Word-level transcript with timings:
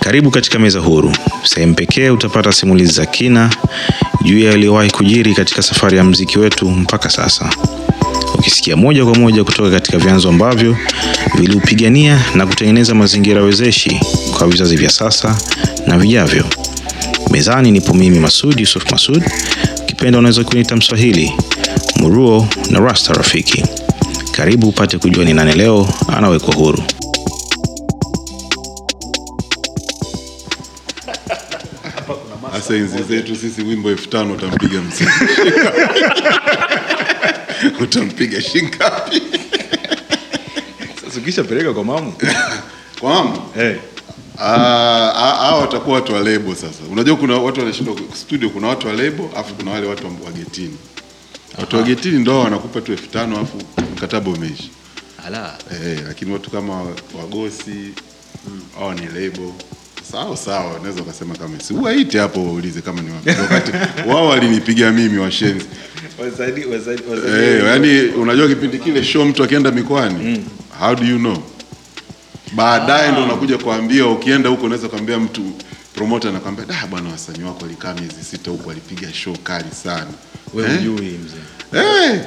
Karibu 0.00 0.30
katika 0.30 0.58
meza 0.58 0.80
huru, 0.80 1.12
sehemu 1.44 1.74
pekee 1.74 2.10
utapata 2.10 2.52
simulizi 2.52 2.92
za 2.92 3.06
kina 3.06 3.50
juu 4.22 4.38
ya 4.38 4.50
yaliyowahi 4.50 4.90
kujiri 4.90 5.34
katika 5.34 5.62
safari 5.62 5.96
ya 5.96 6.04
mziki 6.04 6.38
wetu 6.38 6.70
mpaka 6.70 7.10
sasa, 7.10 7.50
ukisikia 8.34 8.76
moja 8.76 9.04
kwa 9.04 9.14
moja 9.14 9.44
kutoka 9.44 9.70
katika 9.70 9.98
vyanzo 9.98 10.28
ambavyo 10.28 10.76
viliupigania 11.38 12.20
na 12.34 12.46
kutengeneza 12.46 12.94
mazingira 12.94 13.42
wezeshi 13.42 14.00
kwa 14.38 14.46
vizazi 14.46 14.76
vya 14.76 14.90
sasa 14.90 15.38
na 15.86 15.98
vijavyo. 15.98 16.44
Mezani 17.30 17.70
nipo 17.70 17.94
mimi 17.94 18.18
Masud 18.18 18.60
Yusuf 18.60 18.90
Masud, 18.92 19.22
ukipenda 19.82 20.18
unaweza 20.18 20.44
kuniita 20.44 20.76
Mswahili, 20.76 21.32
Muruo 21.96 22.48
na 22.70 22.80
Rasta 22.80 23.12
Rafiki. 23.12 23.64
Karibu 24.32 24.68
upate 24.68 24.98
kujua 24.98 25.24
ni 25.24 25.34
nani 25.34 25.52
leo 25.52 25.88
anawekwa 26.16 26.54
huru. 26.54 26.82
Hasa 32.66 32.76
enzi 32.78 33.02
zetu 33.02 33.36
sisi, 33.36 33.62
wimbo 33.62 33.90
elfu 33.90 34.08
tano 34.08 34.34
utampiga 34.34 34.80
mzee 34.82 35.08
utampiga 37.84 38.42
shingapi? 38.42 39.22
Sasa 41.04 41.18
ukishapeleka 41.20 41.72
kwa 41.74 41.84
mamu 41.84 42.12
Kwa 43.00 43.14
mamu 43.14 43.42
hey. 43.54 43.74
Ah, 44.38 45.12
ah, 45.40 45.56
watakuwa 45.56 45.94
watu 45.96 46.12
wa 46.14 46.20
lebo. 46.20 46.54
Sasa 46.54 46.78
unajua 46.92 47.16
kuna 47.16 47.34
watu 47.38 47.60
wanashinda 47.60 47.92
studio, 48.14 48.50
kuna 48.50 48.68
watu 48.68 48.86
wa 48.86 48.92
lebo 48.92 49.30
afu 49.36 49.54
kuna 49.54 49.70
wale 49.70 49.86
watu 49.86 50.06
wa 50.06 50.32
getini. 50.32 50.76
Watu 51.58 51.76
wa 51.76 51.82
getini 51.82 52.18
ndo 52.18 52.40
wanakupa 52.40 52.80
tu 52.80 52.92
elfu 52.92 53.06
tano 53.08 53.40
afu 53.40 53.56
mkataba 53.92 54.30
umeisha. 54.30 54.68
Ala. 55.26 55.58
Eh, 55.72 55.98
lakini 56.08 56.32
watu 56.32 56.50
kama 56.50 56.82
wagosi 57.18 57.92
hao 58.78 58.94
ni 58.94 59.06
lebo 59.06 59.54
sawa 60.12 60.36
sawa, 60.36 60.74
unaweza 60.80 61.02
ukasema 61.02 61.34
kama 61.36 61.60
si 61.60 61.74
uwaite 61.74 62.18
hapo 62.18 62.44
waulize 62.44 62.80
kama 62.80 63.02
ni 63.02 63.10
wapi, 63.10 63.30
wakati 63.40 63.72
wao 64.08 64.28
walinipiga 64.28 64.92
mimi 64.92 65.18
washenzi. 65.18 65.66
Wazaidi, 66.18 66.64
wazaidi, 66.64 67.02
Eh, 67.28 67.64
yani 67.64 68.00
unajua 68.08 68.48
kipindi 68.48 68.78
kile 68.78 69.04
show 69.04 69.24
mtu 69.24 69.44
akienda 69.44 69.70
mikoani 69.70 70.44
how 70.80 70.94
do 70.94 71.04
you 71.04 71.18
know? 71.18 71.36
Baadaye 72.54 73.12
ndo 73.12 73.24
unakuja 73.24 73.58
kuambia, 73.58 74.06
ukienda 74.06 74.48
huko 74.48 74.66
unaweza 74.66 74.88
kuambia 74.88 75.18
mtu 75.18 75.42
promoter 75.94 76.30
anakwambia, 76.30 76.64
da 76.64 76.86
bwana, 76.90 77.10
wasanii 77.10 77.44
wako 77.44 77.58
walikaa 77.62 77.94
miezi 77.94 78.24
sita 78.30 78.50
huko, 78.50 78.68
walipiga 78.68 79.12
show 79.12 79.36
kali 79.42 79.70
sana. 79.82 80.06
wewe 80.54 80.68
Eh? 80.70 80.76
hujui 80.78 81.18
mzee. 81.24 81.80
Eh. 82.12 82.20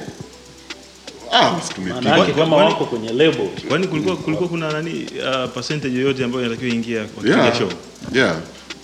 Kama 1.29 2.45
Kwani- 2.45 2.51
wako 2.51 2.85
kwenye 2.85 3.13
lebo 3.13 3.49
Kwani 3.67 3.87
kulikuwa 3.87 4.15
kulikuwa 4.17 4.49
kuna 4.49 4.71
nani 4.71 4.89
uh, 5.03 5.49
percentage 5.53 5.95
yoyote 5.95 6.23
ambayo 6.23 6.45
inatakiwa 6.45 6.75
ingia 6.75 7.03
kwa 7.05 7.27
Yeah. 7.27 7.43
yeah. 7.45 7.57
show 7.57 7.69
Yeah. 8.13 8.37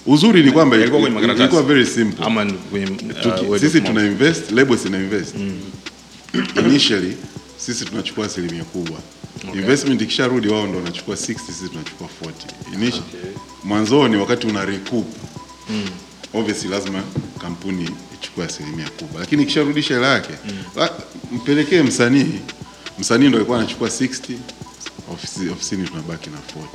Uzuri 0.05 0.43
ni 0.43 0.51
kwamba 0.51 0.77
Ilikuwa 0.77 1.63
very 1.63 1.85
simple. 1.85 2.25
ama 2.25 2.45
kwenye 2.71 2.85
uh, 3.49 3.57
sisi 3.57 3.81
tuna 3.81 4.05
invest, 4.05 4.51
labels 4.51 4.85
ina 4.85 4.97
invest. 4.97 5.35
Initially 6.65 7.17
sisi 7.57 7.85
tunachukua 7.85 8.25
asilimia 8.25 8.63
kubwa. 8.63 8.97
Investment 9.53 10.01
ikisharudi 10.01 10.47
wao 10.47 10.67
ndo 10.67 10.77
wanachukua 10.77 11.15
60, 11.15 11.17
sisi 11.39 11.69
tunachukua 11.69 12.07
40. 12.23 12.31
Initially, 12.73 13.03
mwanzoni 13.63 14.15
wakati 14.15 14.47
una 14.47 14.65
recoup 14.65 15.05
obviously 16.33 16.69
lazima 16.69 17.03
kampuni 17.41 17.89
ichukue 18.21 18.45
asilimia 18.45 18.89
kubwa, 18.89 19.19
lakini 19.21 19.43
ikisharudisha 19.43 19.93
hela 19.93 20.07
yake 20.07 20.33
mm. 20.45 20.87
mpelekee 21.31 21.81
msanii. 21.81 22.39
Msanii 22.99 23.27
ndo 23.27 23.37
alikuwa 23.37 23.57
anachukua 23.57 23.87
60, 23.87 24.33
ofisi, 25.13 25.49
ofisini 25.49 25.87
tunabaki 25.87 26.29
na 26.29 26.37
40. 26.37 26.65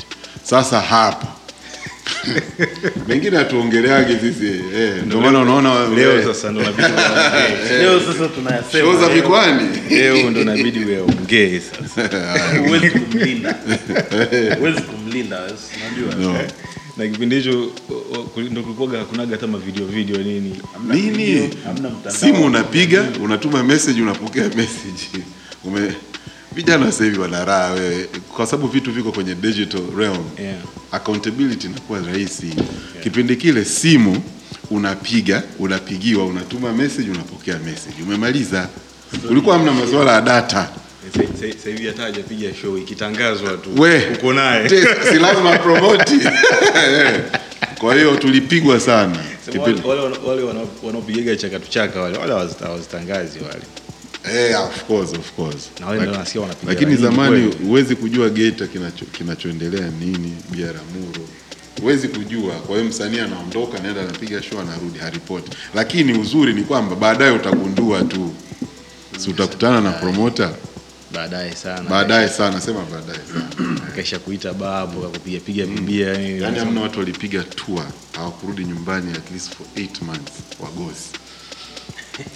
Sasa 0.43 0.81
hapa 0.81 1.27
mengine 3.09 3.37
hatuongeleage 3.37 4.19
sisi 4.21 4.47
eh, 4.77 4.93
ndio 5.07 5.21
maana 5.21 5.39
unaona 5.39 5.89
leo 5.89 6.19
eh, 6.19 6.25
sasa 6.27 6.51
ndo 6.51 6.63
nabidi 6.63 6.89
leo 7.81 8.01
sasa 8.01 8.29
tunayasema 8.29 8.85
show 8.85 9.01
za 9.01 9.09
leo. 9.15 9.59
leo 9.91 10.31
ndo 10.31 10.45
nabidi 10.45 10.85
uongee 10.85 11.61
sasa 11.61 12.29
huwezi 12.67 12.91
kumlinda 12.91 13.55
huwezi 14.59 14.81
kumlinda 14.81 15.41
unajua 15.43 16.15
no. 16.33 16.39
Na 17.01 17.09
kipindi 17.09 17.37
hicho 17.37 17.73
ndo 18.51 18.63
kulikuwaga 18.63 18.99
hakunaga 18.99 19.33
hata 19.37 19.47
mavideo 19.47 19.87
video 19.87 20.19
nini? 20.19 20.57
Nini? 20.89 21.51
simu 22.09 22.45
unapiga 22.47 23.05
unatuma 23.23 23.63
message 23.65 24.03
unapokea 24.03 24.45
message. 24.57 25.25
Ume 25.65 25.93
vijana 26.53 26.87
sasa 26.87 27.05
hivi 27.05 27.19
wana 27.19 27.45
raha 27.45 27.73
wewe 27.73 28.05
kwa 28.37 28.47
sababu 28.47 28.69
vitu 28.69 28.93
viko 28.93 29.13
kwenye 29.13 29.35
digital 29.35 29.83
realm. 29.99 30.25
Yeah. 30.39 30.57
accountability 30.93 31.67
inakuwa 31.67 32.01
rahisi. 32.01 32.55
Kipindi 33.03 33.37
kile 33.37 33.65
simu 33.65 34.23
unapiga 34.71 35.43
unapigiwa 35.59 36.27
unatuma 36.27 36.73
message 36.73 37.11
unapokea 37.11 37.59
message. 37.59 38.03
Umemaliza. 38.03 38.69
Ulikuwa 39.31 39.57
hamna 39.57 39.73
masuala 39.73 40.13
ya 40.13 40.21
data 40.21 40.69
sasa 41.13 41.71
hivi 41.71 41.87
hata 41.87 42.03
hajapiga 42.03 42.55
show 42.55 42.79
ikitangazwa 42.79 43.51
tu. 43.57 43.71
Uko 44.15 44.33
naye. 44.33 44.69
si 45.13 45.19
lazima 45.19 45.59
promote. 45.59 46.13
Kwa 47.81 47.95
hiyo 47.95 48.17
tulipigwa 48.17 48.81
sana 48.81 49.19
Kipindi- 49.51 49.89
wale 49.89 50.01
wale 50.01 50.17
wale 50.43 50.43
wanaopigaga 50.83 51.37
chakatu 51.37 51.71
chaka 51.71 52.01
wale 52.01 52.19
wale 52.19 52.33
hawazita- 52.33 52.65
hawazitangazi 52.67 53.39
wale. 53.39 53.63
Eh, 54.51 54.61
of 54.65 54.85
course, 54.85 55.13
of 55.13 55.33
course. 55.33 55.71
Na 55.81 55.87
wale 55.87 56.01
ndio 56.01 56.13
nasikia 56.13 56.41
wanapiga 56.41 56.73
Lakini 56.73 56.97
zamani 56.97 57.55
huwezi 57.67 57.97
kujua 57.97 58.29
Geita 58.31 58.67
kinacho, 58.67 59.05
kinachoendelea 59.05 59.91
nini 60.01 60.37
Biaramuro, 60.51 61.21
huwezi 61.81 62.09
kujua. 62.09 62.53
Kwa 62.55 62.77
hiyo 62.77 62.89
msanii 62.89 63.19
anaondoka, 63.21 63.79
naenda 63.79 64.01
anapiga 64.01 64.43
show, 64.43 64.61
anarudi 64.61 64.99
haripoti. 64.99 65.51
Lakini 65.75 66.19
uzuri 66.19 66.53
ni 66.53 66.63
kwamba 66.63 66.97
baadaye 66.97 67.31
utagundua 67.31 68.03
tu, 68.03 68.33
si 69.19 69.31
utakutana 69.31 69.81
na 69.81 69.93
promota 69.93 70.51
baadaye 71.15 71.55
sana. 71.57 71.91
Baadaye 71.91 72.29
sana, 72.29 72.61
sema 72.61 72.81
baadaye 72.93 73.21
sana. 73.33 73.81
akaisha 73.89 74.19
kuita 74.19 74.53
babu 74.53 75.01
akakupiga 75.01 75.41
piga 75.41 75.67
bibia 75.67 76.09
yani 76.13 76.43
yani 76.43 76.59
hamna 76.59 76.81
watu 76.81 76.99
walipiga 76.99 77.43
tour 77.43 77.85
hawakurudi 78.17 78.65
nyumbani 78.65 79.13
at 79.13 79.31
least 79.33 79.55
for 79.57 79.67
8 79.77 80.05
months 80.05 80.33
wagosi. 80.61 81.09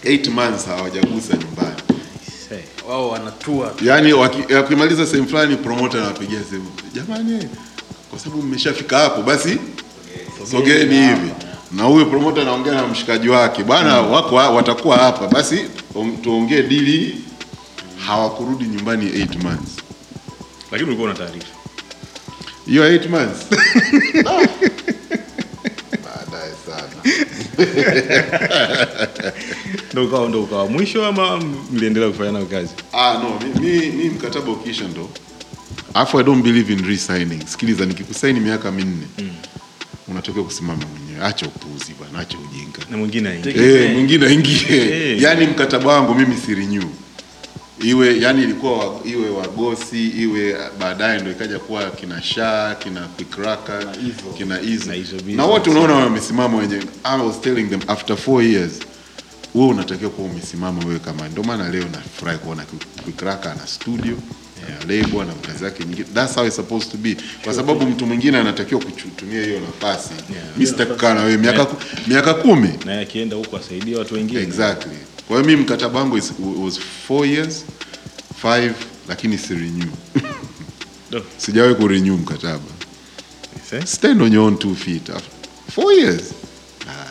8 0.04 0.30
months 0.30 0.66
hawajagusa 0.66 1.36
nyumbani. 1.36 1.76
Say, 2.48 2.58
wao 2.88 3.08
wanatua 3.10 3.68
tu. 3.70 3.84
Yaani 3.84 4.12
wakimaliza 4.12 5.06
sehemu 5.06 5.28
fulani 5.28 5.56
promoter 5.56 6.00
anawapigia 6.00 6.40
simu, 6.50 6.70
jamani, 6.94 7.48
kwa 8.10 8.18
sababu 8.18 8.42
mmeshafika 8.42 8.98
hapo 8.98 9.22
basi 9.22 9.58
sogeni 10.50 10.94
hivi, 11.06 11.30
na 11.72 11.82
huyo 11.82 12.06
promoter 12.06 12.42
anaongea 12.42 12.74
na 12.74 12.86
mshikaji 12.86 13.28
wake, 13.28 13.62
bwana 13.64 14.00
wako 14.00 14.34
watakuwa 14.34 14.96
hapa, 14.96 15.28
basi 15.28 15.64
tuongee 16.22 16.62
dili. 16.62 17.24
Hawakurudi 18.06 18.64
nyumbani 18.64 19.08
8 19.10 19.42
months. 19.42 19.72
lakini 20.72 20.88
ulikuwa 20.90 21.10
una 21.10 21.18
taarifa 21.18 21.46
Hiyo 22.66 22.88
8 22.96 23.08
months 23.08 23.46
baadaye 26.04 26.52
sana. 26.66 27.02
ndo 29.92 30.04
ukawa 30.04 30.28
ndo 30.28 30.42
ukawa 30.42 30.66
mwisho 30.68 31.06
ama 31.06 31.40
mliendelea 31.72 32.08
kufanya 32.10 32.32
nayo 32.32 32.46
kazi 32.46 32.70
Ah, 32.92 33.14
no, 33.14 33.40
mi, 33.60 33.68
mi, 33.70 33.86
mi 33.90 34.10
mkataba 34.10 34.52
ukiisha 34.52 34.84
ndo 34.88 35.10
afu 35.94 36.20
I 36.20 36.24
don't 36.24 36.44
believe 36.44 36.72
in 36.72 36.84
resigning. 36.86 37.46
Sikiliza, 37.46 37.86
nikikusaini 37.86 38.40
miaka 38.40 38.72
minne 38.72 39.06
unatakiwa 40.08 40.44
kusimama 40.44 40.82
mwenyewe. 40.86 41.26
Acha 41.26 41.46
upuuzi 41.46 41.94
bwana, 41.98 42.18
acha 42.18 42.38
ujinga. 42.38 42.78
na 42.90 42.96
mwingine 42.96 43.28
aingie 43.28 43.82
Eh, 43.84 43.92
mwingine 43.92 44.26
aingie. 44.26 44.66
Eh. 45.12 45.22
Yaani 45.22 45.46
mkataba 45.46 45.92
wangu 45.92 46.14
mimi 46.14 46.36
si 46.46 46.54
renew. 46.54 46.82
Iwe 47.82 48.18
yani 48.20 48.42
ilikuwa 48.42 48.78
wa, 48.78 49.00
iwe 49.04 49.28
wagosi 49.30 50.08
iwe 50.08 50.56
baadaye 50.80 51.20
ndo 51.20 51.30
ikaja 51.30 51.58
kuwa 51.58 51.90
kina 51.90 52.22
Shaa 52.22 52.74
kina 52.74 53.00
Quikraka, 53.00 53.82
kina 54.38 54.60
Izo. 54.60 54.92
Na 55.26 55.44
wote 55.44 55.70
unaona 55.70 55.94
wamesimama 55.94 56.58
wenye 56.58 56.82
I 57.04 57.20
was 57.26 57.40
telling 57.40 57.64
them 57.64 57.80
after 57.88 58.16
four 58.16 58.42
years 58.42 58.72
wewe 59.54 59.68
unatakiwa 59.68 60.10
kuwa 60.10 60.28
umesimama 60.28 60.84
wewe 60.86 60.98
kama 60.98 61.28
ndio 61.28 61.42
maana 61.44 61.68
leo 61.70 61.84
nafurahi 61.92 62.38
kuona 62.38 62.64
Quikraka 63.04 63.52
ana 63.52 63.66
studio 63.66 64.16
yeah. 64.68 64.86
lebo 64.88 65.24
na 65.24 65.32
kazi 65.32 65.64
yake 65.64 65.84
nyingine. 65.84 66.06
That's 66.14 66.34
how 66.34 66.46
it's 66.46 66.56
supposed 66.56 66.90
to 66.92 66.98
be. 66.98 67.16
Kwa 67.44 67.54
sababu 67.54 67.86
mtu 67.86 68.06
mwingine 68.06 68.38
anatakiwa 68.38 68.80
kutumia 68.80 69.44
hiyo 69.44 69.60
nafasi. 69.60 70.10
Yeah. 70.32 70.44
mimi 70.56 70.66
sitakaa 70.66 71.14
na 71.14 71.22
wewe 71.22 71.36
miaka 71.38 71.66
miaka 72.06 72.34
kumi. 72.34 72.70
Na 72.84 73.00
akienda 73.00 73.36
huko 73.36 73.56
asaidie 73.56 73.96
watu 73.96 74.14
wengine. 74.14 74.40
Exactly 74.42 74.96
kwa 75.28 75.36
hiyo 75.36 75.48
mimi 75.50 75.62
mkataba 75.62 75.98
wangu 76.00 76.16
is- 76.18 76.32
was 76.64 76.78
four 77.08 77.26
years 77.26 77.64
five 78.42 78.72
lakini 79.08 79.38
si 79.38 79.54
renew. 79.54 79.90
Do. 81.10 81.22
sijawahi 81.44 81.74
ku 81.74 81.88
renew 81.88 82.16
mkataba. 82.16 82.64
Stand 83.86 84.22
on 84.22 84.32
your 84.32 84.44
own 84.46 84.58
two 84.58 84.74
feet 84.74 85.10
after 85.10 85.30
four 85.74 85.92
years. 85.92 86.22
Ah, 86.88 87.10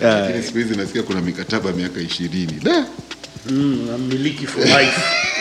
lakini 0.02 0.42
siku 0.42 0.58
hizi 0.58 0.76
nasikia 0.76 1.02
kuna 1.02 1.20
mikataba 1.20 1.72
miaka 1.72 2.00
ishirini. 2.00 2.52
Da 2.62 2.86
Mm, 3.50 3.88
for 4.46 4.64
life. 4.64 5.00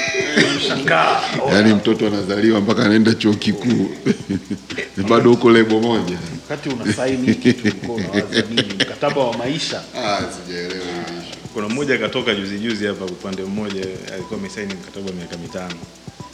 yaani 1.52 1.74
mtoto 1.74 2.08
anazaliwa 2.08 2.62
mpaka 2.62 2.86
anaenda 2.86 3.14
chuo 3.14 3.34
kikuu 3.34 3.90
bado 5.10 5.30
huko 5.30 5.52
lebo 5.52 5.80
moja 5.80 6.18
Wakati 6.50 6.70
una 6.70 6.94
saini 6.94 7.28
hiki 7.28 7.54
kitu 7.54 7.62
ulikuwa 7.64 7.98
unawaza 7.98 8.42
nini? 8.50 8.74
Mkataba 8.74 9.24
wa 9.24 9.38
maisha. 9.38 9.82
ah, 10.06 10.20
sijaelewa. 10.46 10.86
Kuna 11.54 11.70
mmoja 11.70 11.98
katoka 11.98 12.36
juzi 12.36 12.60
juzi 12.60 12.86
hapa 12.88 13.06
upande 13.06 13.44
mmoja 13.44 13.86
alikuwa 14.14 14.40
amesaini 14.40 14.74
mkataba 14.74 15.06
wa 15.06 15.12
miaka 15.16 15.38
mitano. 15.38 15.76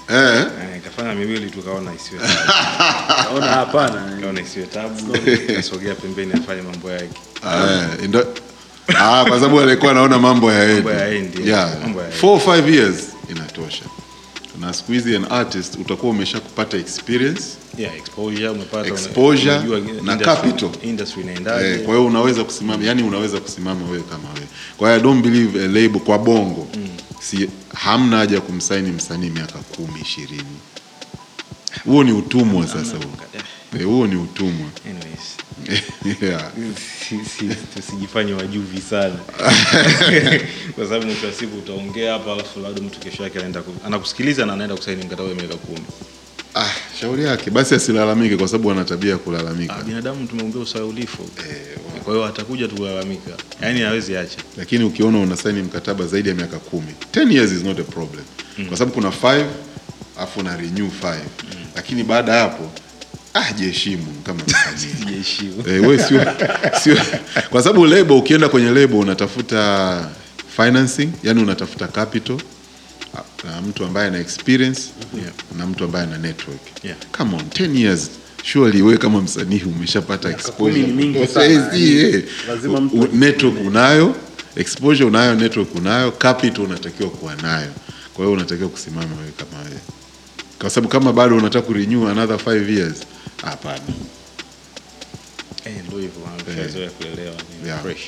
eh? 0.09 0.37
Eh, 0.75 0.81
kafanya 0.83 1.15
miwili 1.15 1.49
tu 1.51 1.61
kaona 1.61 1.91
isiwe 1.99 2.21
tabu. 2.21 3.39
Naona 3.39 3.47
hapana. 3.47 4.17
Kaona 4.21 4.41
isiwe 4.41 4.65
tabu. 4.65 5.17
Kasogea 5.55 5.95
pembeni 5.95 6.33
afanye 6.33 6.61
mambo 6.61 6.91
yake. 6.91 7.19
Eh, 7.45 8.07
ndio 8.07 8.27
ah, 8.99 9.25
kwa 9.27 9.39
sababu 9.39 9.59
alikuwa 9.61 9.91
anaona 9.91 10.19
mambo 10.19 10.51
ya 10.51 10.67
Mambo 10.73 10.89
hayaendi. 10.89 11.49
yeah. 11.49 11.69
Mambo 11.81 11.99
hayaendi. 11.99 12.19
Four, 12.21 12.39
five 12.39 12.69
years 12.75 12.95
inatosha 12.95 13.18
na 14.69 14.73
siku 14.73 14.91
hizi 14.91 15.15
an 15.15 15.25
artist 15.29 15.75
utakuwa 15.75 16.11
umesha 16.11 16.39
kupata 16.39 16.77
experience 16.77 17.43
Yeah, 17.77 17.97
exposure 17.97 18.49
umepata 18.49 18.79
una- 18.81 18.89
Exposure 19.01 19.57
unajua 19.57 19.79
na 20.03 20.17
capital. 20.17 20.69
Industry 20.83 21.21
inaendaje? 21.23 21.67
Eh, 21.73 21.83
kwa 21.85 21.93
hiyo 21.95 22.05
unaweza 22.05 22.43
kusimama 22.43 22.83
yani 22.83 23.03
unaweza 23.03 23.39
kusimama 23.39 23.85
wewe 23.85 24.03
kama 24.03 24.29
wewe. 24.33 24.47
Kwa 24.77 24.87
hiyo 24.89 24.99
I 24.99 25.03
don't 25.03 25.23
believe 25.23 25.59
a 25.65 25.67
label 25.67 25.99
kwa 26.01 26.17
bongo. 26.19 26.67
Si 27.21 27.49
hamna 27.75 28.17
haja 28.17 28.35
ya 28.35 28.41
kumsaini 28.41 28.91
msanii 28.91 29.29
miaka 29.29 29.59
kumi 29.59 29.99
ishirini. 30.01 30.57
Huo 31.85 32.03
ni 32.03 32.11
utumwa 32.11 32.67
sasa 32.67 32.97
huo. 32.97 33.11
Eh, 33.35 33.41
huo 33.83 34.07
ni 34.07 34.15
utumwa. 34.15 34.67
Anyways, 34.85 35.37
yeah. 36.21 36.51
si- 37.09 37.25
si- 37.25 37.55
tusijifanye 37.75 38.33
wajuvi 38.33 38.81
sana. 38.81 39.15
Kwa 40.75 40.85
sababu 40.85 41.05
mwisho 41.05 41.27
wa 41.27 41.33
siku 41.33 41.57
utaongea 41.57 42.13
hapa 42.13 42.33
alafu 42.33 42.59
labda 42.59 42.81
mtu 42.81 42.99
kesho 42.99 43.23
yake 43.23 43.37
anaenda 43.39 43.61
anakusikiliza 43.85 44.45
na 44.45 44.53
anaenda 44.53 44.75
kusaini 44.75 45.03
mkataba 45.05 45.29
wa 45.29 45.35
miaka 45.35 45.55
kumi. 45.55 45.85
Ah, 46.55 46.71
shauri 46.99 47.23
yake. 47.23 47.49
Basi 47.49 47.75
asilalamike 47.75 48.37
kwa 48.37 48.47
sababu 48.47 48.71
ana 48.71 48.83
tabia 48.85 49.11
ya 49.11 49.17
kulalamika. 49.17 49.75
Ah, 49.75 49.83
binadamu 49.83 50.27
tumeumbea 50.27 50.61
usahaulifu 50.61 51.29
kwa 52.03 52.13
hiyo 52.13 52.25
atakuja 52.25 52.67
tu 52.67 52.75
kulalamika 52.75 53.31
yaani 53.61 53.81
hawezi 53.81 54.17
acha. 54.17 54.37
Lakini 54.57 54.83
ukiona 54.83 55.19
unasaini 55.19 55.61
mkataba 55.61 56.05
zaidi 56.07 56.29
ya 56.29 56.35
miaka 56.35 56.59
kumi 56.59 56.93
10 57.11 57.31
years 57.33 57.51
is 57.51 57.63
not 57.63 57.79
a 57.79 57.83
problem. 57.83 58.23
Kwa 58.67 58.77
sababu 58.77 58.95
kuna 58.95 59.09
5 59.09 59.45
afu 60.17 60.43
na 60.43 60.57
renew 60.57 60.87
5 61.03 61.15
lakini 61.75 62.03
baada 62.03 62.33
hapo 62.33 62.71
ah, 63.33 63.53
jiheshimu 63.53 64.05
kama 64.23 64.41
jiheshimu 65.05 65.63
Eh, 65.67 65.87
we 65.87 65.97
sio, 65.99 66.21
sio 66.83 66.97
kwa 67.49 67.63
sababu 67.63 67.85
lebo 67.85 68.17
ukienda 68.19 68.49
kwenye 68.49 68.71
lebo 68.71 68.99
unatafuta 68.99 70.09
financing 70.55 71.09
yani 71.23 71.43
unatafuta 71.43 71.87
capital 71.87 72.37
na 73.45 73.61
mtu 73.61 73.85
ambaye 73.85 74.07
ana 74.07 74.19
experience 74.19 74.81
Yeah. 75.17 75.31
na 75.57 75.67
mtu 75.67 75.83
ambaye 75.83 76.05
ana 76.07 76.17
network 76.17 76.59
Yeah. 76.83 76.97
come 77.17 77.35
on 77.35 77.41
10 77.41 77.77
years 77.79 78.09
surely 78.43 78.81
wewe 78.81 78.97
kama 78.97 79.21
msanii 79.21 79.61
umeshapata 79.65 80.29
exposure 80.29 80.87
mingi 80.87 81.27
sana. 81.27 81.75
eh. 81.77 82.23
Lazima 82.47 82.81
mtu 82.81 83.07
network 83.13 83.55
unayo 83.67 84.15
exposure 84.55 85.05
unayo 85.05 85.35
network 85.35 85.75
unayo 85.75 86.11
capital 86.11 86.61
unatakiwa 86.65 87.09
kuwa 87.09 87.35
nayo 87.35 87.67
kwa 88.13 88.25
hiyo 88.25 88.37
unatakiwa 88.37 88.69
kusimama 88.69 89.15
wewe 89.15 89.31
kama 89.37 89.63
wewe 89.63 89.79
kwa 90.61 90.69
sababu 90.69 90.91
kama 90.91 91.13
bado 91.13 91.37
unataka 91.37 91.65
kurenew 91.67 92.07
another 92.07 92.35
5 92.37 92.73
years 92.77 92.95
hapana. 93.41 93.81
Eh, 95.65 95.73
ndio 95.87 95.99
hivyo 95.99 96.21
ameshazoea 96.39 96.89
kuelewa 96.89 97.35
ni 97.63 97.71
fresh. 97.83 98.01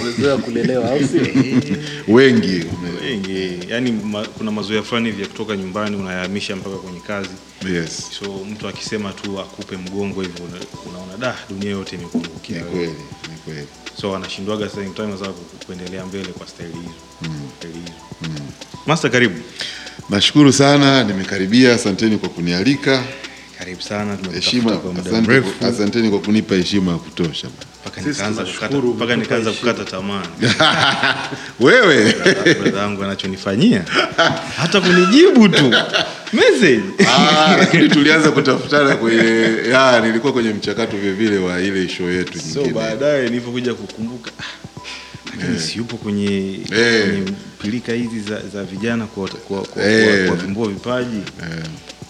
Umezoea 0.00 0.36
kulelewa 0.36 0.90
au 0.90 0.98
sio? 1.08 1.20
wengi. 2.16 2.64
Wengi. 3.02 3.58
Yani 3.68 3.92
ma, 3.92 4.26
kuna 4.26 4.50
mazoea 4.50 4.82
fulani 4.82 5.06
hivi 5.10 5.22
ya 5.22 5.28
kutoka 5.28 5.56
nyumbani 5.56 5.96
unayahamisha 5.96 6.56
mpaka 6.56 6.76
kwenye 6.76 7.00
kazi. 7.00 7.28
Yes. 7.74 8.02
So 8.18 8.44
mtu 8.50 8.68
akisema 8.68 9.12
tu 9.12 9.40
akupe 9.40 9.76
mgongo 9.76 10.22
hivyo 10.22 10.44
una- 10.44 10.90
unaona 10.90 11.16
da 11.16 11.36
dunia 11.48 11.70
yote 11.70 11.96
imekuangukia 11.96 12.58
ni 12.58 12.64
kweli 12.64 12.92
ni 13.30 13.36
kweli. 13.44 13.66
So 14.00 14.16
anashindwaga 14.16 14.68
kuendelea 15.66 16.06
mbele 16.06 16.28
kwa 16.28 16.46
staili 16.46 16.72
hizo 16.74 16.94
staili 17.58 17.78
hizo 17.78 17.92
master 18.86 19.10
karibu. 19.10 19.40
Nashukuru 20.10 20.52
sana 20.52 21.04
nimekaribia 21.04 21.74
asanteni 21.74 22.18
kwa 22.18 22.28
kunialika 22.28 23.04
karibu 23.64 23.82
sana 23.82 24.18
heshima 24.34 24.62
tumekutafuta 24.70 24.76
kwa 24.78 24.92
muda 24.92 25.20
mrefu. 25.20 25.64
asanteni 25.66 26.10
kwa 26.10 26.18
kunipa 26.20 26.54
heshima 26.54 26.92
ya 26.92 26.98
kutosha. 26.98 27.48
Mpaka 28.96 29.16
nikaanza 29.16 29.52
kukata 29.52 29.84
tamaa. 29.84 30.22
Wewe. 31.60 32.14
Brother 32.60 32.76
yangu 32.76 33.04
anachonifanyia. 33.04 33.84
Hata 34.60 34.80
kunijibu 34.80 35.48
tu. 35.48 35.74
Message. 36.32 36.82
Ah, 37.08 37.56
lakini 37.58 37.88
tulianza 37.88 38.30
kutafutana 38.30 38.96
kwenye 38.96 39.48
ya, 39.70 40.00
nilikuwa 40.06 40.32
kwenye 40.32 40.50
mchakato 40.50 40.96
vile 40.96 41.12
vile 41.12 41.38
wa 41.38 41.60
ile 41.60 41.88
show 41.88 42.10
yetu 42.10 42.40
so 42.40 42.64
baadaye 42.64 43.24
nilipokuja 43.28 43.74
kukumbuka 43.74 44.30
ah, 44.40 44.44
lakini 45.36 45.58
si 45.60 45.78
yupo 45.78 45.96
kwenye, 45.96 46.60
Eh. 46.72 47.02
kwenye 47.02 47.32
pilika 47.62 47.92
hizi 47.92 48.20
za, 48.20 48.40
za 48.52 48.64
vijana 48.64 49.06
kwa, 49.06 49.28
kwa, 49.28 49.62
kwa, 49.62 49.84
Eh. 49.84 50.06
kwa, 50.08 50.24
kuwavumbua 50.26 50.68
vipaji 50.68 51.20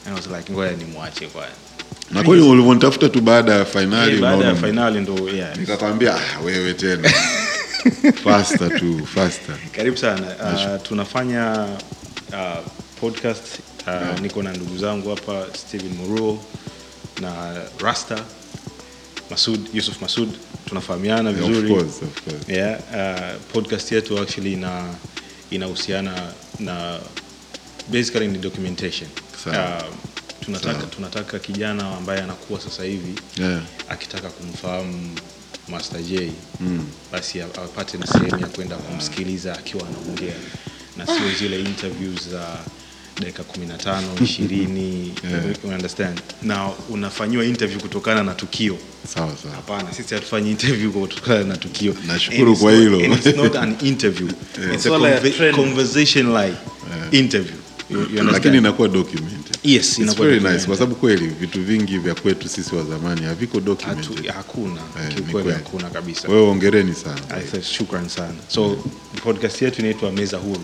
Eh. 0.07 0.11
I 0.11 0.15
was 0.15 0.27
like 0.27 0.53
ngoja 0.53 0.73
nimwache 0.77 1.27
kwanza. 1.27 1.55
Na 2.11 2.23
kweli 2.23 2.43
ulivyonitafuta 2.43 3.09
tu 3.09 3.21
baada 3.21 3.53
ya 3.55 3.65
fainali 3.65 4.15
Eh, 4.15 4.21
baada 4.21 4.45
ya 4.45 4.55
fainali 4.55 5.01
ndo 5.01 5.29
yeah. 5.29 5.57
nikakwambia 5.57 6.15
ah, 6.15 6.41
wewe 6.45 6.75
tena. 6.75 7.11
Faster 8.25 8.79
tu 8.81 9.07
faster. 9.07 9.57
Karibu 9.73 9.97
sana. 9.97 10.27
Uh, 10.77 10.83
tunafanya 10.83 11.67
uh, 12.33 12.59
podcast. 13.01 13.43
Uh, 13.87 14.21
niko 14.21 14.43
na 14.43 14.53
ndugu 14.53 14.79
zangu 14.79 15.11
hapa 15.11 15.47
Steven 15.59 15.93
Muruo 15.93 16.45
na 17.21 17.33
Rasta 17.81 18.19
Masud 19.31 19.61
Yusuf 19.75 20.01
Masud. 20.03 20.29
Tunafahamiana 20.69 21.31
of 21.31 21.37
vizuri. 21.37 21.69
course, 21.69 22.03
of 22.03 22.25
course. 22.25 22.49
yeah, 22.49 22.79
uh, 22.95 23.41
podcast 23.53 23.93
yetu 23.93 24.19
actually 24.19 24.53
ina 24.53 24.85
inahusiana 25.51 26.13
na 26.59 26.99
basically 27.89 28.29
ni 28.29 28.39
documentation 28.39 29.09
uh, 29.47 29.53
tunataka 30.45 30.87
tunataka 30.87 31.39
kijana 31.39 31.97
ambaye 31.97 32.21
anakuwa 32.23 32.61
sasa 32.61 32.85
hivi 32.85 33.15
Yeah. 33.41 33.61
akitaka 33.89 34.29
kumfahamu 34.31 35.11
Master 35.69 36.03
J 36.03 36.31
Mm. 36.61 36.87
basi 37.13 37.41
apate 37.41 37.99
na 37.99 38.07
sehemu 38.07 38.41
ya 38.41 38.47
kwenda 38.47 38.77
kumsikiliza 38.77 39.53
akiwa 39.59 39.83
anaongea 39.89 40.35
na 40.97 41.07
sio 41.07 41.33
zile 41.39 41.61
interviews 41.61 42.29
za 42.29 42.57
dakika 43.21 43.43
15 43.43 44.03
20 44.21 45.11
Yeah. 45.31 45.45
you 45.65 45.71
understand 45.71 46.21
na 46.43 46.71
unafanyiwa 46.91 47.45
interview 47.45 47.81
kutokana 47.81 48.23
na 48.23 48.35
tukio 48.35 48.79
sawa 49.15 49.37
sawa 49.43 49.55
hapana 49.55 49.93
sisi 49.93 50.15
hatufanyi 50.15 50.51
interview 50.51 50.93
kutokana 50.93 51.45
na 51.45 51.57
tukio 51.57 51.95
Nashukuru 52.07 52.57
kwa 52.57 52.73
hilo. 52.73 53.01
it's 53.01 53.27
not 53.37 53.57
an 53.57 53.77
interview 53.83 54.29
it's 54.75 54.87
a 54.87 54.89
Swala 54.89 55.09
ya 55.11 55.21
conve- 55.21 55.37
trend. 55.37 55.57
conversation 55.57 56.33
like 56.37 56.57
interview 57.13 57.55
you, 57.57 57.61
you 57.61 57.61
understand? 57.61 57.64
Lakini 58.33 58.59
inakuwa 58.59 58.89
documented. 58.89 59.57
Yes 59.65 59.99
inakuwa 59.99 60.29
very 60.29 60.41
nice 60.41 60.67
kwa 60.67 60.77
sababu 60.77 60.95
kweli 60.95 61.27
vitu 61.27 61.63
vingi 61.63 61.99
vya 61.99 62.15
kwetu 62.15 62.49
sisi 62.49 62.75
wa 62.75 62.85
zamani 62.85 63.23
haviko 63.23 63.61
documented. 63.61 64.27
hakuna. 64.27 64.81
Eh, 65.03 65.15
kiukweli 65.15 65.51
hakuna 65.51 65.91
kabisa. 65.91 66.29
Wewe 66.29 66.49
ongereni 66.49 66.95
sana. 66.95 67.21
Shukrani 67.63 68.11
sana. 68.11 68.35
So 68.49 68.77
podcast 69.23 69.63
yetu 69.63 69.81
inaitwa 69.81 70.13
meza 70.13 70.37
huru. 70.37 70.61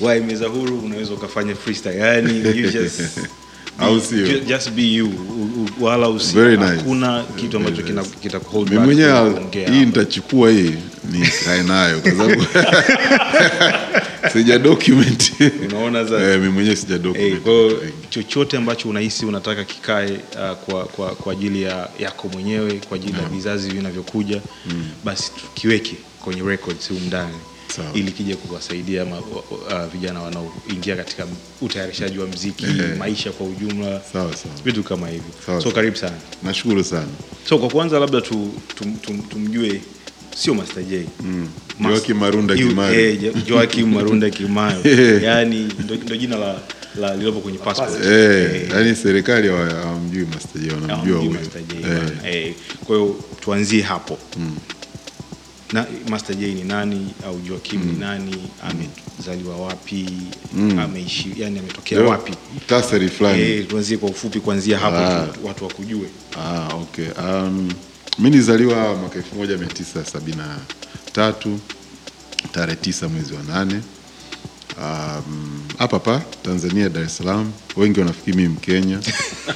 Why 0.00 0.20
meza 0.20 0.46
huru? 0.46 0.78
Unaweza 0.78 1.14
ukafanya 1.14 1.54
freestyle. 1.54 1.98
Yani 1.98 2.38
you 2.58 2.70
just 2.70 3.00
Au 3.78 4.00
sio? 4.00 4.38
just 4.40 4.70
be 4.70 4.82
you 4.82 5.10
wala 5.80 6.08
usi 6.08 6.34
Very 6.34 6.56
nice. 6.56 6.66
hakuna 6.68 7.24
kitu 7.36 7.56
ambacho 7.56 7.82
Very 7.82 8.08
kita 8.20 8.38
hold 8.38 8.70
back. 8.70 8.80
mimi 8.80 8.84
mwenyewe 8.84 9.46
hii 9.72 9.86
nitachukua 9.86 10.50
hii 10.50 10.74
nikae 11.12 11.62
nayo 11.62 12.00
kwa 12.00 12.10
sababu 12.10 12.44
sija 14.32 14.58
document 14.58 15.32
unaona 15.68 16.04
sasa? 16.04 16.30
eh, 16.32 16.38
mimi 16.40 16.52
mwenyewe 16.52 16.76
sija 16.76 16.98
document 16.98 17.40
kwa 17.42 17.52
hiyo 17.52 17.80
chochote 18.10 18.56
ambacho 18.56 18.88
unahisi 18.88 19.26
unataka 19.26 19.64
kikae 19.64 20.10
uh, 20.12 20.56
kwa, 20.56 20.84
kwa, 20.84 21.08
kwa 21.14 21.32
ajili 21.32 21.62
ya 21.62 21.88
yako 21.98 22.28
mwenyewe 22.28 22.80
kwa 22.88 22.96
ajili 22.96 23.18
ya 23.22 23.28
vizazi 23.28 23.70
vinavyokuja 23.70 24.40
basi 25.04 25.32
tukiweke 25.40 25.96
kwenye 26.24 26.42
records 26.42 26.88
huko 26.88 27.00
ndani. 27.06 27.34
Ili 27.94 28.12
kija 28.12 28.36
kuwasaidia 28.36 29.04
uh, 29.04 29.84
vijana 29.92 30.20
wanaoingia 30.22 30.96
katika 30.96 31.26
utayarishaji 31.60 32.18
wa 32.18 32.26
mziki 32.26 32.64
Eh. 32.66 32.96
maisha 32.98 33.30
kwa 33.32 33.46
ujumla. 33.46 34.00
Sawa 34.12 34.36
sawa. 34.36 34.54
Vitu 34.64 34.82
kama 34.82 35.08
hivyo. 35.08 35.60
So 35.62 35.70
karibu 35.70 35.96
sana. 35.96 36.16
Nashukuru 36.42 36.84
sana. 36.84 37.06
So 37.48 37.58
kwa 37.58 37.68
kwanza 37.68 37.98
labda 37.98 38.20
tu, 38.20 38.50
tum, 38.74 38.96
tum, 38.96 39.22
tumjue 39.22 39.80
sio 40.36 40.54
Master 40.54 40.82
J. 40.84 41.04
Mm. 41.20 41.48
Joakim 41.80 42.16
Marunda 42.16 42.54
Kimayo. 42.56 43.00
eh, 43.10 43.34
Joakim 43.46 43.92
Marunda 43.94 44.30
Kimayo 44.30 44.80
yani 45.22 45.68
ndo, 45.84 45.94
ndo 45.94 46.16
jina 46.16 46.36
la, 46.36 46.56
la 47.00 47.16
lilopo 47.16 47.40
kwenye 47.40 47.58
passport. 47.58 48.04
Eh, 48.04 48.70
yani 48.70 48.96
serikali 48.96 49.48
hawa- 49.48 49.74
hawamjui 49.74 50.24
Master 50.34 50.62
J 50.62 50.70
wanamjua 50.74 51.18
huyo. 51.18 51.38
Eh. 52.24 52.34
Eh, 52.34 52.54
kwa 52.84 52.96
hiyo 52.96 53.16
tuanzie 53.40 53.82
hapo 53.82 54.18
na 55.72 55.86
Master 56.08 56.36
J 56.36 56.54
ni 56.54 56.64
nani 56.64 57.14
au 57.26 57.40
Joakim 57.40 57.84
ni 57.84 57.92
nani, 57.92 58.36
amezaliwa 58.62 59.56
wapi, 59.56 60.06
ameishi 60.80 61.32
yani 61.36 61.58
ametokea 61.58 62.00
wapi? 62.00 62.32
Tasari 62.66 63.08
fulani. 63.08 63.42
Eh, 63.42 63.66
tuanzie 63.66 63.96
kwa 63.96 64.08
ufupi 64.10 64.40
kuanzia 64.40 64.78
hapo 64.78 64.96
Ah. 64.96 65.26
tu, 65.26 65.46
watu 65.46 65.64
wakujue. 65.64 66.08
Ah, 66.38 66.74
okay. 66.74 67.06
Um, 67.18 67.68
mimi 68.18 68.30
nilizaliwa 68.30 68.94
mwaka 68.96 69.18
1973 69.18 71.58
tarehe 72.52 72.76
tisa 72.76 73.08
mwezi 73.08 73.34
wa 73.34 73.42
nane 73.42 73.80
Um, 74.78 75.60
hapa 75.78 75.98
pa 75.98 76.22
Tanzania, 76.42 76.88
Dar 76.88 77.02
es 77.02 77.16
Salaam. 77.16 77.52
Wengi 77.76 78.00
wanafikiri 78.00 78.36
mimi 78.36 78.48
Mkenya 78.48 78.98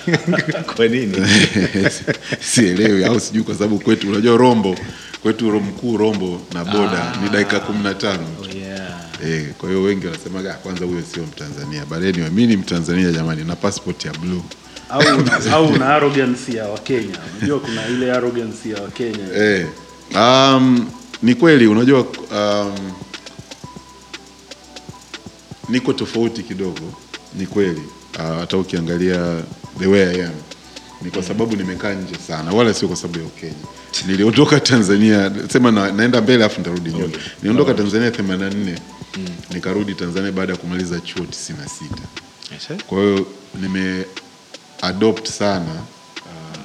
Kwa 0.77 0.89
nini? 0.89 1.17
sielewi 2.51 3.05
au 3.05 3.21
sijui, 3.21 3.43
kwa 3.43 3.55
sababu 3.55 3.79
kwetu 3.79 4.09
unajua 4.09 4.37
Rombo 4.37 4.77
kwetu 5.23 5.45
mkuu 5.61 5.97
Rombo 5.97 6.41
na 6.55 6.65
boda 6.65 7.17
ni 7.23 7.29
dakika 7.29 7.61
kumi 7.61 7.83
na 7.83 7.95
tano 7.95 8.27
Oh, 8.43 8.57
yeah. 8.59 8.89
Eh, 9.27 9.47
kwa 9.59 9.69
hiyo 9.69 9.83
wengi 9.83 10.07
wanasemaga 10.07 10.51
"Ah, 10.51 10.55
kwanza 10.57 10.85
huyo 10.85 11.03
sio 11.15 11.23
Mtanzania. 11.23 11.85
But 11.85 11.99
anyway, 11.99 12.31
mimi 12.31 12.47
ni 12.47 12.57
Mtanzania 12.57 13.13
jamani, 13.13 13.45
na 13.45 13.57
passport 13.57 14.05
ya 14.05 14.13
blue. 14.13 14.43
au 14.89 15.03
au 15.53 15.77
na 15.79 15.87
arrogance 15.95 16.53
ya 16.57 16.65
Wakenya. 16.69 17.19
Unajua 17.39 17.61
kuna 17.61 17.89
ile 17.89 18.13
arrogance 18.13 18.69
ya 18.71 18.83
Wakenya. 18.83 19.35
Eh, 19.37 19.67
um, 20.15 20.87
ni 21.23 21.35
kweli 21.35 21.67
unajua 21.67 22.01
um, 22.33 22.75
niko 25.69 25.93
tofauti 25.93 26.43
kidogo, 26.43 26.93
ni 27.35 27.47
kweli 27.47 27.83
uh, 28.19 28.39
hata 28.41 28.57
ukiangalia 28.59 29.43
the 29.79 29.87
way 29.87 30.03
I 30.03 30.25
am 30.25 30.33
ni 31.03 31.11
kwa 31.11 31.23
sababu 31.23 31.57
nimekaa 31.57 31.93
nje 31.95 32.15
sana, 32.29 32.51
wala 32.53 32.75
sio 32.75 32.89
kwa 32.89 32.97
sababu 32.97 33.19
ya 33.19 33.25
Ukenya. 33.25 33.55
Niliondoka 34.07 34.61
Tanzania, 34.61 35.33
sema 35.53 35.71
na, 35.71 35.93
naenda 35.93 36.21
mbele 36.21 36.45
afu 36.45 36.59
nitarudi 36.59 36.91
nyuma. 36.91 37.09
Niliondoka 37.43 37.75
Tanzania 37.75 38.11
84 38.11 38.79
nikarudi 39.51 39.95
Tanzania 39.95 40.33
baada 40.33 40.53
ya 40.53 40.59
kumaliza 40.59 41.01
chuo 41.01 41.25
96. 41.25 41.65
Yes, 42.53 42.71
eh? 42.71 42.77
Kwa 42.87 42.99
hiyo 43.03 43.27
nime 43.61 44.05
adopt 44.83 45.29
sana 45.29 45.75
uh, 46.27 46.59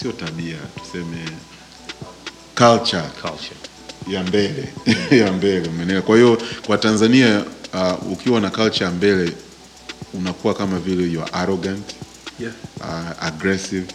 sio 0.00 0.12
tabia 0.12 0.56
tuseme 0.84 1.24
culture 2.54 3.02
Culture. 3.22 3.56
Ya 4.10 4.22
mbele 4.22 4.68
ya 5.20 5.32
mbele 5.32 5.68
umeelewa. 5.68 6.02
Kwa 6.02 6.16
hiyo 6.16 6.42
kwa 6.66 6.78
Tanzania 6.78 7.44
uh, 7.74 8.12
ukiwa 8.12 8.40
na 8.40 8.50
culture 8.50 8.84
ya 8.84 8.90
mbele 8.90 9.32
unakuwa 10.14 10.54
kama 10.54 10.78
vile 10.78 11.12
you 11.12 11.22
are 11.22 11.30
arrogant 11.32 11.84
Yeah. 12.40 12.52
uh, 12.80 13.24
aggressive 13.26 13.86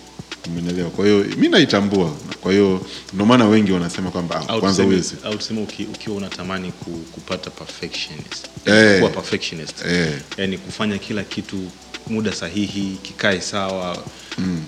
umeelewa. 0.48 0.90
Kwa 0.90 1.06
hiyo 1.06 1.26
mi 1.38 1.48
naitambua, 1.50 2.12
kwa 2.42 2.52
hiyo 2.52 2.86
ndio 3.14 3.26
maana 3.26 3.46
wengi 3.48 3.72
wanasema 3.72 4.12
kwamba 4.12 4.40
kwanza 4.60 4.84
tuseme- 4.84 5.18
au 5.28 5.36
tuseme 5.38 5.62
uki, 5.62 5.84
ukiwa 5.84 6.16
unatamani 6.16 6.72
ku, 6.72 6.90
kupata 6.92 7.50
perfectionist 7.50 8.46
Eh. 8.66 9.00
kuwa 9.00 9.12
perfectionist 9.12 9.86
Eh. 9.86 10.14
yani 10.38 10.58
kufanya 10.58 10.98
kila 10.98 11.24
kitu 11.24 11.58
muda 12.08 12.34
sahihi 12.34 12.98
kikae 13.02 13.42
sawa 13.42 13.98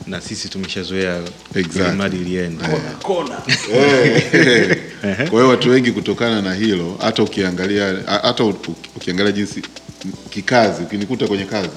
na 0.07 0.21
sisi 0.21 0.49
tumeshazoea 0.49 1.21
Exactly. 1.55 1.95
mradi 1.97 2.17
ilienda 2.17 2.67
Kona. 3.03 3.35
Kwa 5.29 5.39
hiyo 5.39 5.47
watu 5.47 5.69
wengi 5.69 5.91
kutokana 5.91 6.41
na 6.41 6.53
hilo, 6.53 6.97
hata 7.01 7.23
ukiangalia 7.23 7.97
hata 8.21 8.43
ukiangalia 8.95 9.31
jinsi 9.31 9.61
kikazi, 10.29 10.83
ukinikuta 10.83 11.27
kwenye 11.27 11.45
kazi 11.45 11.69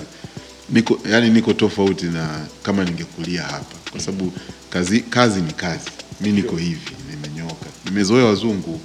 niko 0.70 1.00
yani 1.10 1.30
niko 1.30 1.52
tofauti 1.52 2.06
na 2.06 2.46
kama 2.62 2.84
ningekulia 2.84 3.42
hapa, 3.42 3.76
kwa 3.90 4.00
sababu 4.00 4.32
kazi 4.70 5.00
kazi 5.00 5.40
ni 5.40 5.52
kazi. 5.52 5.90
Mi 6.20 6.32
niko 6.32 6.56
hivi, 6.56 6.90
nimenyoka, 7.10 7.66
nimezoea 7.84 8.24
wazungu, 8.24 8.80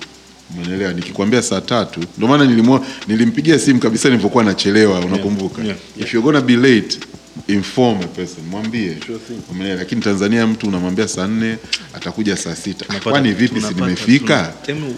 umeelewa. 0.58 0.94
Nikikwambia 0.94 1.42
saa 1.42 1.62
tatu, 1.62 2.00
ndio 2.18 2.28
maana 2.28 2.46
nilimwa 2.46 2.86
nilimpigia 3.08 3.60
simu 3.60 3.80
kabisa 3.80 4.10
nilipokuwa 4.10 4.44
nachelewa, 4.44 5.00
unakumbuka? 5.00 5.62
yeah, 5.64 5.78
yeah. 5.98 6.08
If 6.08 6.14
you're 6.14 6.26
gonna 6.32 6.42
be 6.42 6.56
late 6.56 7.00
inform 7.48 7.98
a 8.04 8.08
person, 8.08 8.46
mwambie 8.52 8.98
Sure 9.06 9.20
umeelewa. 9.52 9.78
Lakini 9.80 10.02
Tanzania 10.02 10.48
mtu 10.48 10.68
unamwambia 10.68 11.08
saa 11.08 11.28
nne 11.28 11.58
atakuja 11.94 12.38
saa 12.38 12.56
sita 12.56 13.00
kwani 13.00 13.32
vipi, 13.32 13.62
si 13.62 13.74
nimefika? 13.74 14.54
Emu 14.68 14.96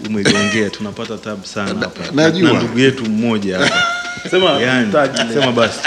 tunapata 0.70 1.18
tabu 1.18 1.46
sana 1.46 1.80
hapa 1.80 2.12
najua. 2.14 2.52
na 2.52 2.58
ndugu 2.62 2.78
yetu 2.78 3.04
mmoja 3.10 3.58
hapa 3.58 3.82
Sema 4.30 4.50
yani, 4.60 4.92
sema 5.34 5.52
basi 5.52 5.78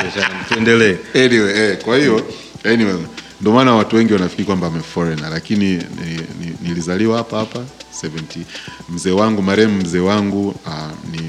tuendelee 0.48 0.96
Anyway, 1.16 1.58
eh, 1.72 1.78
kwa 1.78 1.98
hiyo 1.98 2.28
anyway, 2.64 2.96
ndio 3.41 3.53
maana 3.53 3.75
watu 3.75 3.96
wengi 3.96 4.13
wanafikiri 4.13 4.46
kwamba 4.46 4.67
ame 4.67 4.79
foreigner, 4.79 5.29
lakini 5.29 5.65
ni, 5.77 6.13
ni, 6.39 6.55
nilizaliwa 6.62 7.17
hapa 7.17 7.38
hapa 7.38 7.60
70. 8.03 8.10
Mzee 8.89 9.12
wangu 9.12 9.41
marehemu 9.41 9.77
mzee 9.81 10.00
wangu 10.00 10.48
uh, 10.48 11.12
ni 11.12 11.22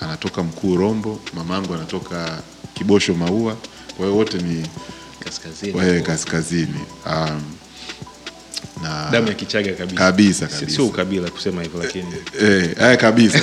anatoka 0.00 0.42
Mkuu 0.42 0.76
Rombo, 0.76 1.20
mamangu 1.34 1.74
anatoka 1.74 2.42
Kibosho 2.74 3.14
Maua, 3.14 3.56
kwa 3.96 4.06
hiyo 4.06 4.16
wote 4.18 4.38
ni 4.38 4.66
kaskazini. 5.24 6.02
Kaskazini. 6.02 6.80
Um, 7.06 7.42
na 8.82 9.08
damu 9.12 9.28
ya 9.28 9.34
kichaga 9.34 9.72
kabisa 9.72 9.96
Kabisa, 9.96 10.46
kabisa. 10.46 10.70
sio 10.76 10.86
ukabila 10.86 11.30
kusema 11.30 11.62
hivyo 11.62 11.82
lakini 11.82 12.06
Eh, 12.42 12.70
eh, 12.80 12.98
kabisa 12.98 13.40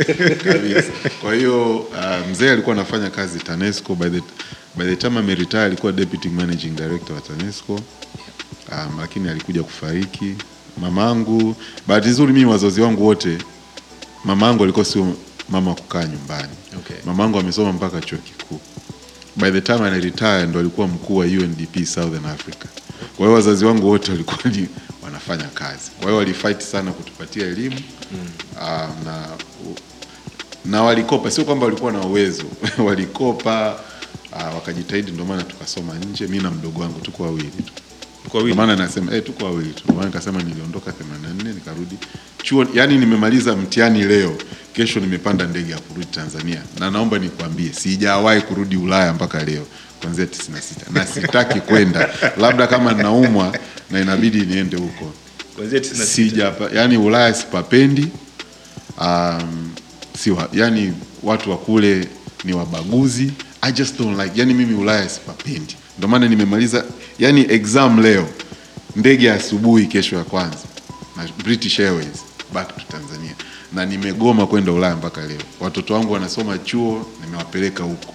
kabisa. 0.44 0.92
Kwa 1.22 1.34
hiyo 1.34 1.76
uh, 1.76 2.28
mzee 2.30 2.50
alikuwa 2.50 2.76
anafanya 2.76 3.10
kazi 3.10 3.38
TANESCO 3.38 3.94
by 3.94 4.08
the, 4.08 4.20
by 4.76 4.84
the 4.84 4.96
time 4.96 5.18
ameretire 5.18 5.62
alikuwa 5.62 5.92
deputy 5.92 6.28
managing 6.28 6.70
director 6.70 7.16
wa 7.16 7.20
TANESCO 7.22 7.72
um, 8.72 9.00
lakini 9.00 9.28
alikuja 9.28 9.62
kufariki. 9.62 10.34
Mamangu, 10.80 11.56
bahati 11.86 12.08
nzuri 12.08 12.32
mimi 12.32 12.46
wazazi 12.46 12.80
wangu 12.80 13.06
wote, 13.06 13.38
mamangu 14.24 14.62
alikuwa 14.62 14.84
sio 14.84 15.14
mama 15.48 15.74
kukaa 15.74 16.04
nyumbani. 16.04 16.48
Okay. 16.78 16.96
Mamangu 17.06 17.38
amesoma 17.38 17.72
mpaka 17.72 18.00
chuo 18.00 18.18
kikuu. 18.18 18.60
By 19.36 19.50
the 19.50 19.60
time 19.60 19.78
ana 19.78 19.98
retire 19.98 20.46
ndo 20.46 20.58
alikuwa 20.60 20.88
mkuu 20.88 21.16
wa 21.16 21.24
UNDP 21.24 21.84
Southern 21.86 22.26
Africa. 22.26 22.66
Kwa 23.16 23.26
hiyo 23.26 23.32
wazazi 23.32 23.64
wangu 23.64 23.88
wote 23.88 24.10
walikuwa 24.12 24.52
ni 24.52 24.68
wanafanya 25.02 25.44
kazi. 25.44 25.90
Kwa 25.96 26.06
hiyo 26.06 26.16
walifight 26.16 26.60
sana 26.60 26.92
kutupatia 26.92 27.46
elimu 27.46 27.80
Ah, 28.60 28.88
na 29.04 29.26
na 30.64 30.82
walikopa, 30.82 31.30
sio 31.30 31.44
kwamba 31.44 31.64
walikuwa 31.66 31.92
na 31.92 32.00
uwezo. 32.00 32.44
Walikopa 32.86 33.80
uh, 34.32 34.54
wakajitahidi, 34.54 35.10
ndio 35.12 35.24
maana 35.24 35.42
tukasoma 35.42 35.94
nje. 35.94 36.26
Mimi 36.26 36.42
na 36.42 36.50
mdogo 36.50 36.80
wangu 36.80 37.00
tuko 37.00 37.22
wawili. 37.22 37.50
Tu, 38.30 38.54
maana 38.54 38.76
nasema 38.76 39.14
eh, 39.16 39.22
tuko 39.24 39.44
wawili 39.44 39.70
tu. 39.72 39.82
Maana 39.92 40.06
nikasema 40.06 40.42
niliondoka 40.42 40.90
84 40.90 41.54
nikarudi 41.54 41.96
chuo, 42.42 42.66
yani 42.74 42.98
nimemaliza 42.98 43.56
mtihani 43.56 44.02
leo, 44.04 44.36
kesho 44.72 45.00
nimepanda 45.00 45.46
ndege 45.46 45.72
ya 45.72 45.78
kurudi 45.78 46.06
Tanzania, 46.06 46.62
na 46.80 46.90
naomba 46.90 47.18
nikwambie, 47.18 47.72
sijawahi 47.72 48.40
kurudi 48.40 48.76
Ulaya 48.76 49.12
mpaka 49.14 49.44
leo 49.44 49.66
kuanzia 50.00 50.24
96 50.24 50.92
na 50.92 51.06
sitaki 51.06 51.60
kwenda, 51.60 52.08
labda 52.36 52.66
kama 52.66 52.92
naumwa 52.92 53.58
na 53.90 54.00
inabidi 54.00 54.40
niende 54.40 54.76
huko 54.76 55.12
kuanzia 55.56 55.78
96 55.78 56.04
sija 56.04 56.52
yani 56.74 56.96
Ulaya 56.96 57.34
sipapendi. 57.34 58.08
Um, 59.00 59.70
si 60.18 60.30
wa, 60.30 60.48
yani 60.52 60.92
watu 61.22 61.50
wa 61.50 61.56
kule 61.58 62.08
ni 62.44 62.52
wabaguzi. 62.52 63.32
I 63.62 63.72
just 63.72 63.98
don't 63.98 64.18
like. 64.22 64.40
Yani 64.40 64.54
mimi 64.54 64.74
Ulaya 64.74 65.08
sipapendi, 65.08 65.76
ndio 65.98 66.08
maana 66.08 66.28
nimemaliza 66.28 66.84
yani 67.18 67.46
exam 67.48 68.02
leo, 68.02 68.28
ndege 68.96 69.26
ya 69.26 69.34
asubuhi 69.34 69.86
kesho 69.86 70.16
ya 70.16 70.24
kwanza 70.24 70.58
na 71.16 71.28
British 71.44 71.80
Airways 71.80 72.24
back 72.54 72.76
to 72.76 72.82
Tanzania, 72.88 73.34
na 73.72 73.86
nimegoma 73.86 74.46
kwenda 74.46 74.72
Ulaya 74.72 74.96
mpaka 74.96 75.26
leo. 75.26 75.40
Watoto 75.60 75.94
wangu 75.94 76.12
wanasoma 76.12 76.58
chuo, 76.58 77.06
nimewapeleka 77.24 77.82
huko 77.84 78.14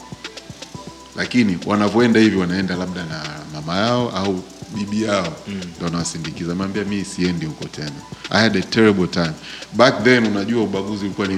lakini 1.15 1.57
wanavyoenda 1.65 2.19
hivi 2.19 2.37
wanaenda 2.37 2.75
labda 2.75 3.03
na 3.05 3.23
mama 3.53 3.77
yao 3.77 4.09
au 4.09 4.43
bibi 4.75 5.03
yao 5.03 5.35
ndo 5.77 5.87
anawasindikiza. 5.87 6.55
Mwambia 6.55 6.83
mi 6.83 7.05
siendi 7.05 7.45
huko 7.45 7.65
tena. 7.65 7.91
I 8.29 8.41
had 8.41 8.59
a 8.59 8.61
terrible 8.61 9.07
time 9.07 9.31
back 9.73 10.03
then. 10.03 10.25
Unajua 10.25 10.63
ubaguzi 10.63 11.05
ulikuwa 11.05 11.27
ni, 11.27 11.35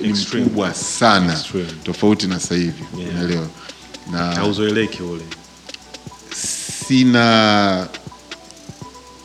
ni 0.00 0.12
mkubwa 0.12 0.74
sana 0.74 1.32
Extreme. 1.32 1.66
tofauti 1.84 2.26
na 2.26 2.40
sasa 2.40 2.54
hivi 2.54 2.84
Yeah. 2.98 3.10
unaelewa, 3.14 3.46
na 4.12 4.18
hauzoeleki 4.34 5.02
ule 5.02 5.22
sina 6.88 7.86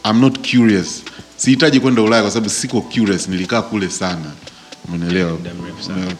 I'm 0.05 0.19
not 0.21 0.51
curious. 0.51 1.03
Sihitaji 1.37 1.79
kwenda 1.79 2.01
Ulaya 2.01 2.21
kwa 2.21 2.31
sababu 2.31 2.49
siko 2.49 2.81
curious, 2.81 3.27
nilikaa 3.27 3.61
kule 3.61 3.89
sana, 3.89 4.31
umeelewa? 4.93 5.37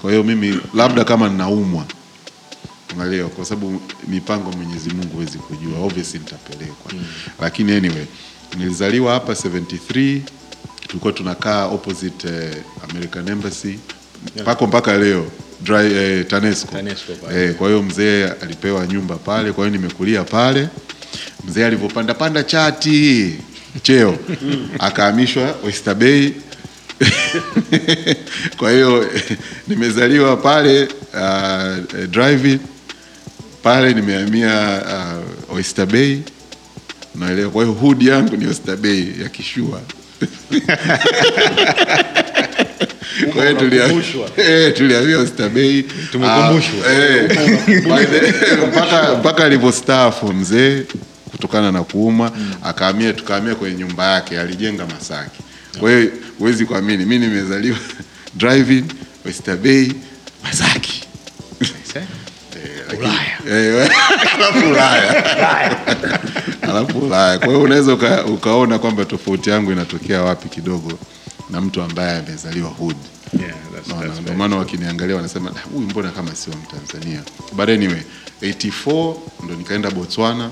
Kwa 0.02 0.12
hiyo 0.12 0.24
mimi 0.24 0.60
labda 0.74 1.04
kama 1.04 1.30
ninaumwa, 1.30 1.86
umeelewa, 2.94 3.30
kwa 3.30 3.46
sababu 3.46 3.82
mipango 4.08 4.52
ya 4.52 4.58
Mwenyezi 4.58 4.90
Mungu 4.90 5.14
huwezi 5.14 5.38
kujua, 5.38 5.80
obviously 5.80 6.20
nitapelekwa. 6.20 6.92
Lakini 7.42 7.72
anyway, 7.72 8.06
nilizaliwa 8.58 9.14
hapa 9.14 9.34
73 9.34 10.20
tulikuwa 10.88 11.14
tunakaa 11.14 11.66
opposite 11.66 12.28
eh, 12.28 12.56
American 12.90 13.28
Embassy 13.28 13.80
pako 14.46 14.68
mpaka 14.68 14.98
leo 14.98 15.26
dry, 15.62 15.94
eh, 15.94 16.28
TANESCO. 16.28 16.72
TANESCO. 16.72 17.12
Eh, 17.34 17.56
kwa 17.56 17.68
hiyo 17.68 17.84
mzee 17.84 18.28
alipewa 18.28 18.88
nyumba 18.88 19.16
pale, 19.16 19.52
kwa 19.52 19.66
hiyo 19.66 19.78
nimekulia 19.78 20.24
pale. 20.24 20.68
Mzee 21.48 21.66
alivyopanda 21.66 22.14
panda 22.14 22.44
chati 22.44 23.36
cheo 23.82 24.18
akahamishwa 24.80 25.56
Oyster 25.66 25.96
Bay 25.96 26.32
kwa 28.58 28.72
hiyo 28.72 29.10
nimezaliwa 29.68 30.38
pale 30.38 30.84
uh, 31.14 32.06
driving 32.10 32.60
pale 33.66 33.94
nimehamia 33.94 34.82
uh, 35.50 35.56
Oyster 35.56 35.86
Bay 35.86 36.18
naelewa. 37.16 37.52
Kwa 37.52 37.64
hiyo 37.64 37.74
hood 37.76 38.02
yangu 38.02 38.38
ni 38.38 38.48
Oyster 38.48 38.78
Bay 38.78 39.06
ya 39.24 39.30
kishua 39.30 39.82
kwa 43.34 43.44
hiyo 43.46 43.58
tulia- 43.60 45.14
eh, 45.14 45.20
Oyster 45.20 45.50
Bay 45.50 45.84
Tumekumbushwa. 46.12 46.88
Ah, 46.88 46.94
eh, 46.94 47.32
mpaka 49.20 49.44
alivyostaafu 49.46 50.34
mzee 50.34 50.84
kutokana 51.32 51.72
na 51.72 51.84
kuuma 51.84 52.32
akahamia 52.64 53.14
tukahamia 53.14 53.56
kwenye 53.56 53.76
nyumba 53.78 54.12
yake 54.14 54.40
alijenga 54.40 54.86
Masaki. 54.86 55.44
Kwa 55.80 55.92
hiyo 55.92 56.12
huwezi 56.40 56.66
kuamini 56.66 57.06
mimi 57.06 57.28
nimezaliwa 57.28 57.78
driving 58.40 58.84
Oyster 59.26 59.58
Bay 59.58 59.92
Masaki. 60.44 61.06
Eh, 63.52 63.90
alafu 64.36 64.70
Ulaya. 64.70 65.26
Alafu 66.70 67.00
Ulaya. 67.00 67.38
Kwa 67.40 67.48
hiyo 67.48 67.62
unaweza 67.62 67.94
uka, 67.94 68.26
ukaona 68.26 68.80
kwamba 68.80 69.06
tofauti 69.06 69.50
yangu 69.50 69.72
inatokea 69.72 70.22
wapi 70.22 70.50
kidogo 70.50 70.92
na 71.50 71.62
mtu 71.62 71.82
ambaye 71.82 72.18
amezaliwa 72.20 72.70
hood. 72.70 72.96
Yeah, 73.40 73.56
that's, 73.76 74.20
Ndio 74.22 74.34
maana 74.34 74.56
wakiniangalia 74.58 75.16
wanasema 75.16 75.52
"Ah, 75.56 75.70
huyu 75.74 75.88
mbona 75.90 76.10
kama 76.12 76.36
sio 76.36 76.54
Mtanzania. 76.54 77.22
But 77.54 77.70
anyway, 77.70 78.02
84 78.42 79.16
ndo 79.44 79.56
nikaenda 79.56 79.92
Botswana. 79.92 80.50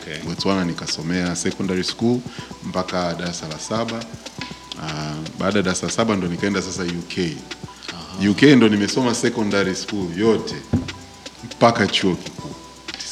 Okay. 0.00 0.18
Botswana 0.28 0.64
nikasomea 0.64 1.36
secondary 1.36 1.84
school 1.84 2.18
mpaka 2.66 3.14
darasa 3.14 3.48
la 3.48 3.58
saba. 3.58 3.96
Uh, 4.78 5.28
baada 5.38 5.56
ya 5.58 5.62
darasa 5.62 5.86
la 5.86 5.92
saba 5.92 6.16
ndo 6.16 6.28
nikaenda 6.28 6.62
sasa 6.62 6.82
UK. 6.82 7.18
UK 8.30 8.42
ndo 8.42 8.68
nimesoma 8.68 9.14
secondary 9.14 9.74
school 9.74 10.06
yote 10.18 10.54
mpaka 11.44 11.86
chuo 11.86 12.14
kikuu 12.14 12.54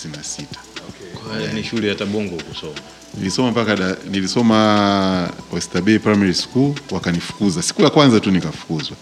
96. 0.06 0.44
Okay. 0.88 1.52
ni 1.54 1.64
shule 1.64 1.88
ya 1.88 1.94
Tabongo 1.94 2.36
kusoma. 2.42 2.72
Nilisoma 3.14 3.50
mpaka 3.50 3.76
da, 3.76 3.96
nilisoma 4.10 5.30
Oyster 5.52 5.82
Bay 5.82 5.98
Primary 5.98 6.34
School 6.34 6.74
wakanifukuza. 6.90 7.62
Siku 7.62 7.82
ya 7.82 7.90
kwanza 7.90 8.20
tu 8.20 8.30
nikafukuzwa. 8.30 8.96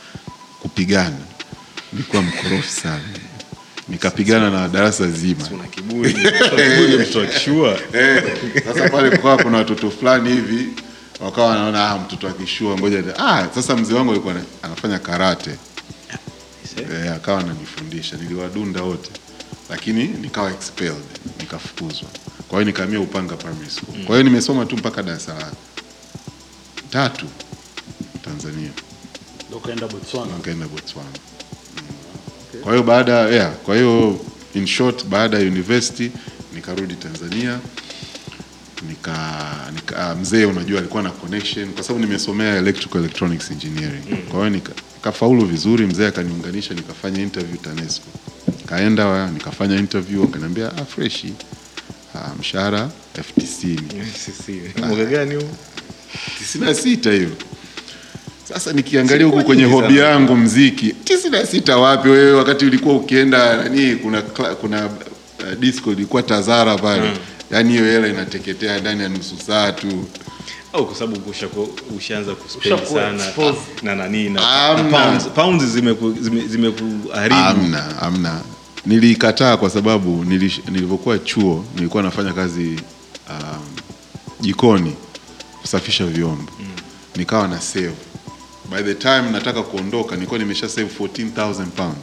Kupigana. 0.61 1.17
Nilikuwa 1.93 2.23
mkorofi 2.23 2.71
sana. 2.71 3.01
Nikapigana 3.89 4.51
na 4.51 4.69
darasa 4.69 5.09
zima. 5.11 5.49
Una 5.55 5.65
kiburi, 5.65 6.13
kiburi 6.15 6.99
mtoto 6.99 7.61
wa. 7.63 7.79
Eh, 7.93 8.23
sasa 8.65 8.89
pale 8.89 9.11
kukawa 9.11 9.37
kuna 9.43 9.59
watoto 9.59 9.91
fulani 9.91 10.31
hivi 10.31 10.69
wakawa 11.21 11.49
wanaona 11.49 11.91
ah, 11.91 11.99
mtoto 11.99 12.29
akishua 12.29 12.77
ngoja 12.79 13.03
ah, 13.19 13.49
sasa 13.55 13.77
mzee 13.77 13.95
wangu 13.95 14.11
alikuwa 14.11 14.35
anafanya 14.63 14.99
karate 14.99 15.51
eh, 16.81 17.13
akawa 17.15 17.41
ananifundisha. 17.41 18.17
Niliwadunda 18.17 18.83
wote. 18.83 19.11
Lakini 19.71 20.05
nikawa 20.09 20.51
expelled. 20.51 21.05
Nikafukuzwa. 21.41 22.09
Kwa 22.49 22.59
hiyo 22.59 22.65
nikahamia 22.65 23.01
Upanga 23.01 23.37
Primary 23.37 23.71
School. 23.71 24.05
Kwa 24.05 24.17
hiyo 24.17 24.23
nimesoma 24.23 24.67
tu 24.67 24.77
mpaka 24.77 25.03
darasa 25.03 25.35
la 25.35 25.53
tatu 26.91 27.27
Tanzania. 28.25 28.71
Ukaenda 29.53 29.89
Botswana. 29.89 30.37
nikaenda 30.37 30.67
Botswana. 30.69 31.09
Mm. 31.77 32.61
Kwa 32.63 32.73
hiyo 32.73 32.83
baada 32.85 33.13
yeah, 33.29 33.53
kwa 33.55 33.75
hiyo 33.77 34.21
in 34.55 34.67
short 34.67 35.05
baada 35.05 35.39
ya 35.39 35.45
university 35.47 36.11
nikarudi 36.55 36.95
Tanzania. 36.95 37.59
Nika, 38.89 39.47
nika 39.75 40.15
mzee 40.15 40.45
unajua 40.45 40.79
alikuwa 40.79 41.03
na 41.03 41.11
connection. 41.11 41.73
Kwa 41.73 41.83
sababu 41.83 42.05
nimesomea 42.07 42.57
electrical 42.57 42.99
electronics 42.99 43.51
engineering. 43.51 44.03
Kwa 44.29 44.39
hiyo 44.39 44.51
nika, 44.51 44.73
nikafaulu 45.05 45.47
vizuri, 45.47 45.87
mzee 45.87 46.07
akaniunganisha 46.07 46.75
nikafanya 46.75 47.23
interview 47.23 47.57
TANESCO. 47.57 48.07
Kaenda 48.67 49.07
wa, 49.07 49.27
nikafanya 49.31 49.77
interview 49.77 50.25
akaniambia 50.25 50.67
ah, 50.77 50.85
fresh 50.85 51.25
ah, 52.15 52.35
mshahara 52.41 52.89
elfu 53.19 53.41
tisini 53.41 53.83
Mwaka 54.87 55.05
gani 55.05 55.35
huo? 55.35 55.49
tisini 56.39 56.65
na 56.65 56.75
sita 56.75 57.13
hiyo. 57.13 57.31
Sasa 58.49 58.73
nikiangalia 58.73 59.27
huku 59.27 59.45
kwenye 59.45 59.65
hobi 59.65 59.99
yangu 59.99 60.37
mziki, 60.37 60.95
tisini 61.05 61.31
na 61.39 61.47
sita 61.47 61.77
wapi 61.77 62.09
wewe, 62.09 62.33
wakati 62.33 62.65
ulikuwa 62.67 62.97
ukienda 62.97 63.57
nani, 63.57 63.97
kuna 63.97 64.23
kuna 64.61 64.87
uh, 64.87 65.59
disco 65.61 65.93
ilikuwa 65.93 66.23
Tazara 66.23 66.79
pale 66.79 67.11
yaani 67.51 67.73
hiyo 67.73 67.85
hela 67.85 68.09
inateketea 68.09 68.79
ndani 68.81 69.03
ya 69.03 69.09
nusu 69.09 69.35
saa 69.47 69.73
tu. 69.73 70.05
Au 70.73 70.87
kwa 70.87 70.95
sababu 70.97 71.21
ushaanza 71.97 72.35
kuspend 72.35 72.81
sana 73.19 73.33
na 73.83 73.95
nani 73.95 74.29
na 74.31 74.41
pounds, 74.91 75.25
pounds 75.29 75.65
zimekuharibu 75.65 76.23
zime, 76.23 76.41
zime 76.49 76.73
Amna, 77.51 78.03
amna. 78.03 78.41
Nilikataa 78.87 79.57
kwa 79.57 79.71
sababu 79.71 80.25
nilish- 80.25 80.71
nilivyokuwa 80.71 81.19
chuo 81.19 81.65
nilikuwa 81.75 82.03
nafanya 82.03 82.33
kazi 82.33 82.81
um, 83.31 83.67
jikoni 84.41 84.93
kusafisha 85.61 86.07
vyombo 86.07 86.53
nikawa 87.17 87.49
na 87.49 87.61
save. 87.61 87.93
By 88.71 88.83
the 88.83 88.95
time 88.95 89.23
nataka 89.33 89.63
kuondoka 89.63 90.15
nilikuwa 90.15 90.39
nimesha 90.39 90.69
save 90.69 90.89
14,000 91.01 91.67
pounds, 91.67 91.97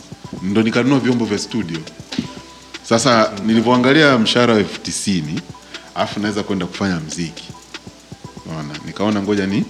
ndo 0.43 0.61
nikanunua 0.63 0.99
vyombo 0.99 1.25
vya 1.25 1.39
studio. 1.39 1.79
Sasa 2.89 3.31
nilivyoangalia 3.45 4.17
mshahara 4.17 4.53
wa 4.53 4.59
elfu 4.59 4.79
tisini 4.79 5.41
alafu 5.95 6.19
naweza 6.19 6.43
kwenda 6.43 6.65
kufanya 6.65 6.99
mziki, 6.99 7.43
unaona, 8.45 8.73
nikaona 8.85 9.21
ngoja 9.21 9.47
ni 9.47 9.63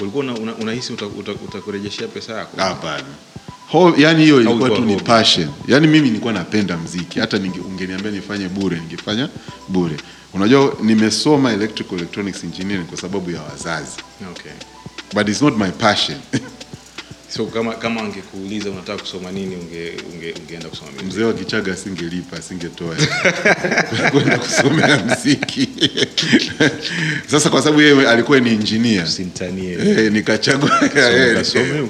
Ulikuwa 0.00 0.24
una- 0.24 0.34
una- 0.34 0.54
utakurejeshea 0.54 0.94
uta- 0.94 1.06
uta- 1.06 2.08
pesa 2.08 2.32
yako? 2.32 2.56
Hapana. 2.60 3.04
Ho, 3.68 3.94
yani 3.98 4.22
hiyo 4.22 4.40
ilikuwa 4.40 4.70
tu 4.70 4.84
ni 4.84 4.96
passion. 4.96 5.48
Yani 5.66 5.86
mimi 5.86 6.08
nilikuwa 6.08 6.32
napenda 6.32 6.76
mziki. 6.76 7.20
Hata 7.20 7.36
ungeniambia 7.36 8.10
nifanye 8.10 8.48
bure, 8.48 8.76
ningefanya 8.80 9.28
bure. 9.68 9.96
Unajua 10.34 10.76
nimesoma 10.82 11.52
electrical 11.52 11.94
electronics 11.98 12.44
engineering 12.44 12.86
kwa 12.86 12.98
sababu 12.98 13.30
ya 13.30 13.42
wazazi. 13.42 13.96
Okay. 14.30 14.52
But 15.14 15.28
it's 15.28 15.42
not 15.42 15.56
my 15.56 15.70
passion. 15.70 16.18
So 17.36 17.46
kama 17.46 17.72
kama 17.74 18.00
angekuuliza 18.00 18.70
unataka 18.70 18.98
kusoma 19.02 19.30
nini 19.32 19.56
unge, 19.56 19.92
unge, 20.14 20.32
ungeenda 20.40 20.68
kusoma 20.68 20.90
music. 20.90 21.06
Mzee 21.08 21.24
wa 21.24 21.32
Kichaga 21.32 21.72
asingelipa, 21.72 22.36
asingetoa 22.36 22.96
kwenda 24.12 24.38
kusomea 24.38 25.04
mziki. 25.04 25.68
Sasa 27.30 27.50
kwa 27.50 27.62
sababu 27.62 27.80
yeye 27.82 28.08
alikuwa 28.08 28.40
ni 28.40 28.52
injinia, 28.54 29.04
Usimtanie. 29.04 29.72
Eh, 29.72 30.12
nikachagua 30.12 30.70
eh, 30.96 31.44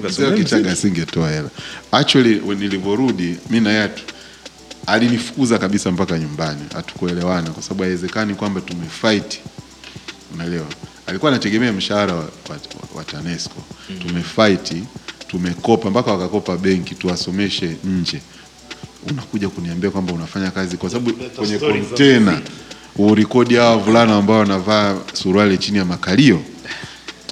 mzee 0.05 0.25
wa 0.25 0.33
Kichaga 0.33 0.73
asingetoa 0.73 1.31
hela. 1.31 1.51
Actually 1.93 2.35
nilivyorudi 2.55 3.37
mimi 3.51 3.65
na 3.65 3.71
yeye 3.73 3.91
alinifukuza 4.87 5.59
kabisa 5.59 5.91
mpaka 5.91 6.19
nyumbani, 6.19 6.61
hatukuelewana 6.75 7.51
kwa 7.51 7.63
sababu 7.63 7.83
haiwezekani 7.83 8.35
kwamba 8.35 8.61
tumefight, 8.61 9.41
unaelewa. 10.35 10.67
Alikuwa 11.07 11.31
anategemea 11.33 11.73
mshahara 11.73 12.15
wa, 12.15 12.21
wa, 12.21 12.59
wa 12.95 13.05
TANESCO 13.05 13.63
tumefight, 14.03 14.73
tumekopa 15.29 15.91
mpaka 15.91 16.13
wakakopa 16.13 16.57
benki 16.57 16.95
tuwasomeshe 16.95 17.77
nje, 17.85 18.21
unakuja 19.11 19.49
kuniambia 19.49 19.91
kwamba 19.91 20.13
unafanya 20.13 20.51
kazi 20.51 20.77
kwa 20.77 20.91
sababu 20.91 21.13
kwenye 21.13 21.59
kontena 21.59 22.41
urekodi 22.97 23.55
hawa 23.55 23.71
wavulana 23.71 24.17
ambao 24.17 24.39
wanavaa 24.39 24.97
suruali 25.13 25.59
chini 25.59 25.79
ya 25.79 25.85
makalio. 25.85 26.41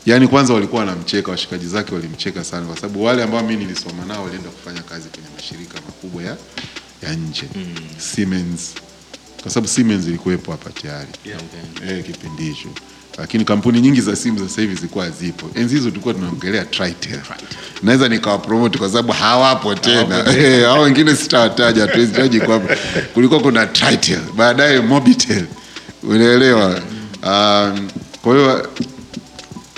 Yaani 0.06 0.28
kwanza 0.28 0.54
walikuwa 0.54 0.80
wanamcheka, 0.80 1.30
washikaji 1.30 1.66
zake 1.66 1.94
walimcheka 1.94 2.44
sana, 2.44 2.66
kwa 2.66 2.76
sababu 2.76 3.04
wale 3.04 3.22
ambao 3.22 3.42
mimi 3.42 3.64
nilisoma 3.64 4.04
nao 4.04 4.24
walienda 4.24 4.50
kufanya 4.50 4.82
kazi 4.82 5.08
kwenye 5.08 5.28
mashirika 5.36 5.74
makubwa 5.86 6.22
ya, 6.22 6.36
ya 7.02 7.14
nje. 7.14 7.44
Siemens, 7.98 8.74
kwa 9.42 9.50
sababu 9.50 9.68
Siemens 9.68 10.06
ilikuwepo 10.06 10.50
hapa 10.52 10.70
tayari. 10.70 11.08
Okay. 11.24 11.96
eh, 11.98 12.04
kipindi 12.04 12.42
hicho, 12.42 12.68
lakini 13.18 13.44
kampuni 13.44 13.80
nyingi 13.80 14.00
za 14.00 14.16
simu 14.16 14.38
sasa 14.38 14.60
hivi 14.60 14.74
zilikuwa 14.74 15.10
zipo. 15.10 15.50
Enzi 15.54 15.74
hizo 15.74 15.88
tulikuwa 15.90 16.14
tunaongelea 16.14 16.64
Tritel, 16.64 17.20
naweza 17.82 18.08
nikawapromote 18.08 18.78
kwa 18.78 18.88
sababu 18.88 19.12
hawapo 19.12 19.74
tena. 19.74 20.24
Hao 20.68 20.80
wengine 20.82 21.16
sitawataja, 21.16 21.82
hatuwezi 21.82 22.12
taji 22.12 22.40
kwamba 22.40 22.76
kulikuwa 23.14 23.40
kuna 23.40 23.66
Tritel, 23.66 24.20
baadaye 24.36 24.80
Mobitel, 24.80 25.44
unaelewa. 26.02 26.80
Um, 27.22 27.88
kwa 28.22 28.36
hiyo 28.36 28.68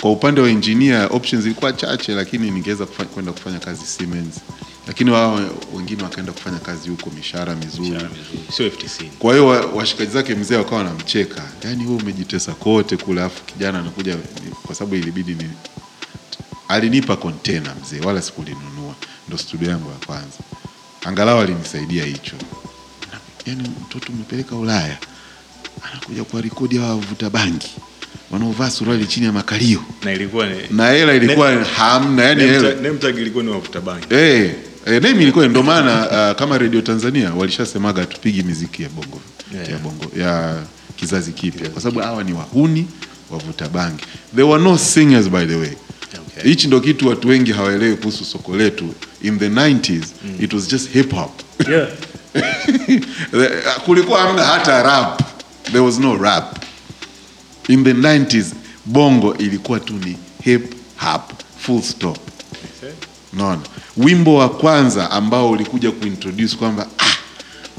kwa 0.01 0.11
upande 0.11 0.41
wa 0.41 0.49
engineer 0.49 1.07
options 1.11 1.43
zilikuwa 1.43 1.73
chache, 1.73 2.15
lakini 2.15 2.51
ningeweza 2.51 2.85
kwenda 2.85 3.31
kufanya 3.31 3.59
kazi 3.59 3.85
Siemens, 3.85 4.35
lakini 4.89 5.11
wao 5.11 5.39
wengine 5.75 6.03
wakaenda 6.03 6.31
kufanya 6.31 6.59
kazi 6.59 6.89
huko, 6.89 7.09
mishahara 7.09 7.55
mizuri. 7.55 7.89
Sio. 8.57 8.71
Kwa 9.19 9.33
hiyo 9.33 9.47
washikaji 9.75 10.11
zake 10.11 10.35
mzee 10.35 10.55
wakawa 10.55 10.77
wanamcheka, 10.77 11.41
yani 11.63 11.85
wewe 11.85 11.95
umejitesa 12.01 12.51
kote 12.51 12.97
kule, 12.97 13.21
afu 13.21 13.43
kijana 13.43 13.79
anakuja, 13.79 14.17
kwa 14.65 14.75
sababu 14.75 14.95
ilibidi 14.95 15.33
ni 15.33 15.49
alinipa 16.67 17.15
kontena 17.17 17.75
mzee, 17.83 17.99
wala 18.05 18.21
sikulinunua, 18.21 18.95
ndo 19.27 19.37
studio 19.37 19.69
yangu 19.69 19.89
ya 19.89 20.05
kwanza, 20.07 20.37
angalau 21.05 21.39
alinisaidia 21.39 22.05
hicho. 22.05 22.35
Yani 23.45 23.69
mtoto 23.81 24.13
umepeleka 24.13 24.55
Ulaya, 24.55 24.97
anakuja 25.91 26.23
kwa 26.23 26.41
rekodi 26.41 26.75
ya 26.75 26.81
wavuta 26.81 27.29
bangi, 27.29 27.69
wanaovaa 28.31 28.69
suruali 28.71 29.05
chini 29.07 29.25
ya 29.25 29.31
makalio. 29.31 29.83
Na 30.03 30.13
ilikuwa 30.13 30.47
ni 30.47 30.57
na 30.71 30.89
hela 30.91 31.13
ilikuwa 31.13 31.63
hamna 31.63 32.23
yani 32.23 32.43
hela. 32.43 32.69
Tag- 32.71 32.81
name 32.81 32.97
tag 32.97 33.17
ilikuwa 33.17 33.43
ni 33.43 33.49
wavuta 33.49 33.81
bangi. 33.81 34.05
Eh, 34.09 34.55
eh, 34.85 35.01
name 35.03 35.21
ilikuwa 35.23 35.47
ndio 35.47 35.63
maana 35.63 36.07
uh, 36.31 36.39
kama 36.39 36.57
Radio 36.57 36.81
Tanzania 36.81 37.33
walishasemaga 37.33 38.05
tupigi 38.05 38.43
miziki 38.43 38.83
ya 38.83 38.89
bongo 38.89 39.21
Yeah, 39.55 39.69
ya 39.71 39.77
bongo 39.77 40.05
ya 40.19 40.63
kizazi 40.95 41.31
kipya 41.31 41.69
kwa 41.69 41.81
sababu 41.81 41.99
hawa 41.99 42.23
ni 42.23 42.33
wahuni 42.33 42.87
wavuta 43.29 43.69
bangi. 43.69 44.03
There 44.35 44.47
were 44.47 44.63
no 44.63 44.77
singers 44.77 45.29
by 45.29 45.45
the 45.45 45.55
way. 45.55 45.71
Okay. 46.13 46.49
Hichi 46.49 46.67
ndo 46.67 46.79
kitu 46.81 47.07
watu 47.07 47.27
wengi 47.27 47.51
hawaelewi 47.51 47.95
kuhusu 47.95 48.25
soko 48.25 48.55
letu. 48.57 48.93
In 49.21 49.39
the 49.39 49.49
90s 49.49 50.03
it 50.39 50.53
was 50.53 50.67
just 50.69 50.89
hip 50.89 51.13
hop. 51.13 51.31
yeah. 51.69 51.87
Kulikuwa 53.85 54.19
hamna 54.21 54.43
hata 54.43 54.83
rap. 54.83 55.21
There 55.63 55.79
was 55.79 55.99
no 55.99 56.17
rap. 56.17 56.65
In 57.67 57.83
the 57.83 57.93
90s 57.93 58.45
bongo 58.85 59.37
ilikuwa 59.37 59.79
tu 59.79 59.93
ni 59.93 60.17
hip 60.43 60.73
hop 60.97 61.31
full 61.57 61.81
stop. 61.81 62.17
Unaona, 63.33 63.61
wimbo 63.97 64.35
wa 64.35 64.49
kwanza 64.49 65.11
ambao 65.11 65.51
ulikuja 65.51 65.91
kuintroduce 65.91 66.55
kwamba 66.57 66.87
ah, 66.97 67.15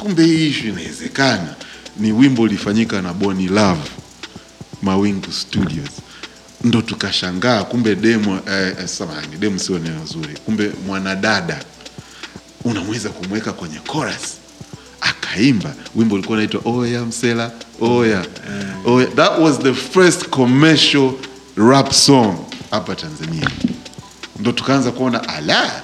kumbe 0.03 0.25
hii 0.25 0.49
ishu 0.49 0.69
inawezekana 0.69 1.55
ni 1.97 2.13
wimbo 2.13 2.43
ulifanyika 2.43 3.03
na 3.03 3.13
Boni 3.13 3.49
Love 3.49 3.81
Mawingu 4.83 5.33
Studios, 5.33 5.91
ndo 6.65 6.83
tukashangaa 6.83 7.65
kumbe 7.65 7.95
demo 7.97 8.39
eh, 8.51 8.75
eh, 8.81 8.87
samahani, 8.89 9.37
demo 9.39 9.59
sio 9.59 9.79
neno 9.79 10.07
zuri, 10.07 10.35
kumbe 10.45 10.71
mwanadada 10.87 11.65
unamweza 12.65 13.09
kumweka 13.09 13.53
kwenye 13.53 13.79
chorus 13.93 14.35
akaimba. 15.01 15.75
Wimbo 15.97 16.15
ulikuwa 16.15 16.35
unaitwa 16.39 16.61
oya 16.65 17.05
msela 17.05 17.51
oya. 17.81 18.25
Oya. 18.87 19.07
That 19.07 19.39
was 19.39 19.59
the 19.59 19.75
first 19.75 20.29
commercial 20.29 21.13
rap 21.57 21.93
song 21.93 22.37
hapa 22.71 22.95
Tanzania, 22.97 23.51
ndo 24.41 24.53
tukaanza 24.53 24.91
kuona 24.91 25.29
ala! 25.29 25.83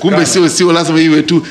Kumbe 0.00 0.26
sio 0.26 0.48
sio 0.48 0.72
lazima 0.72 1.00
iwe 1.00 1.22
tu 1.22 1.46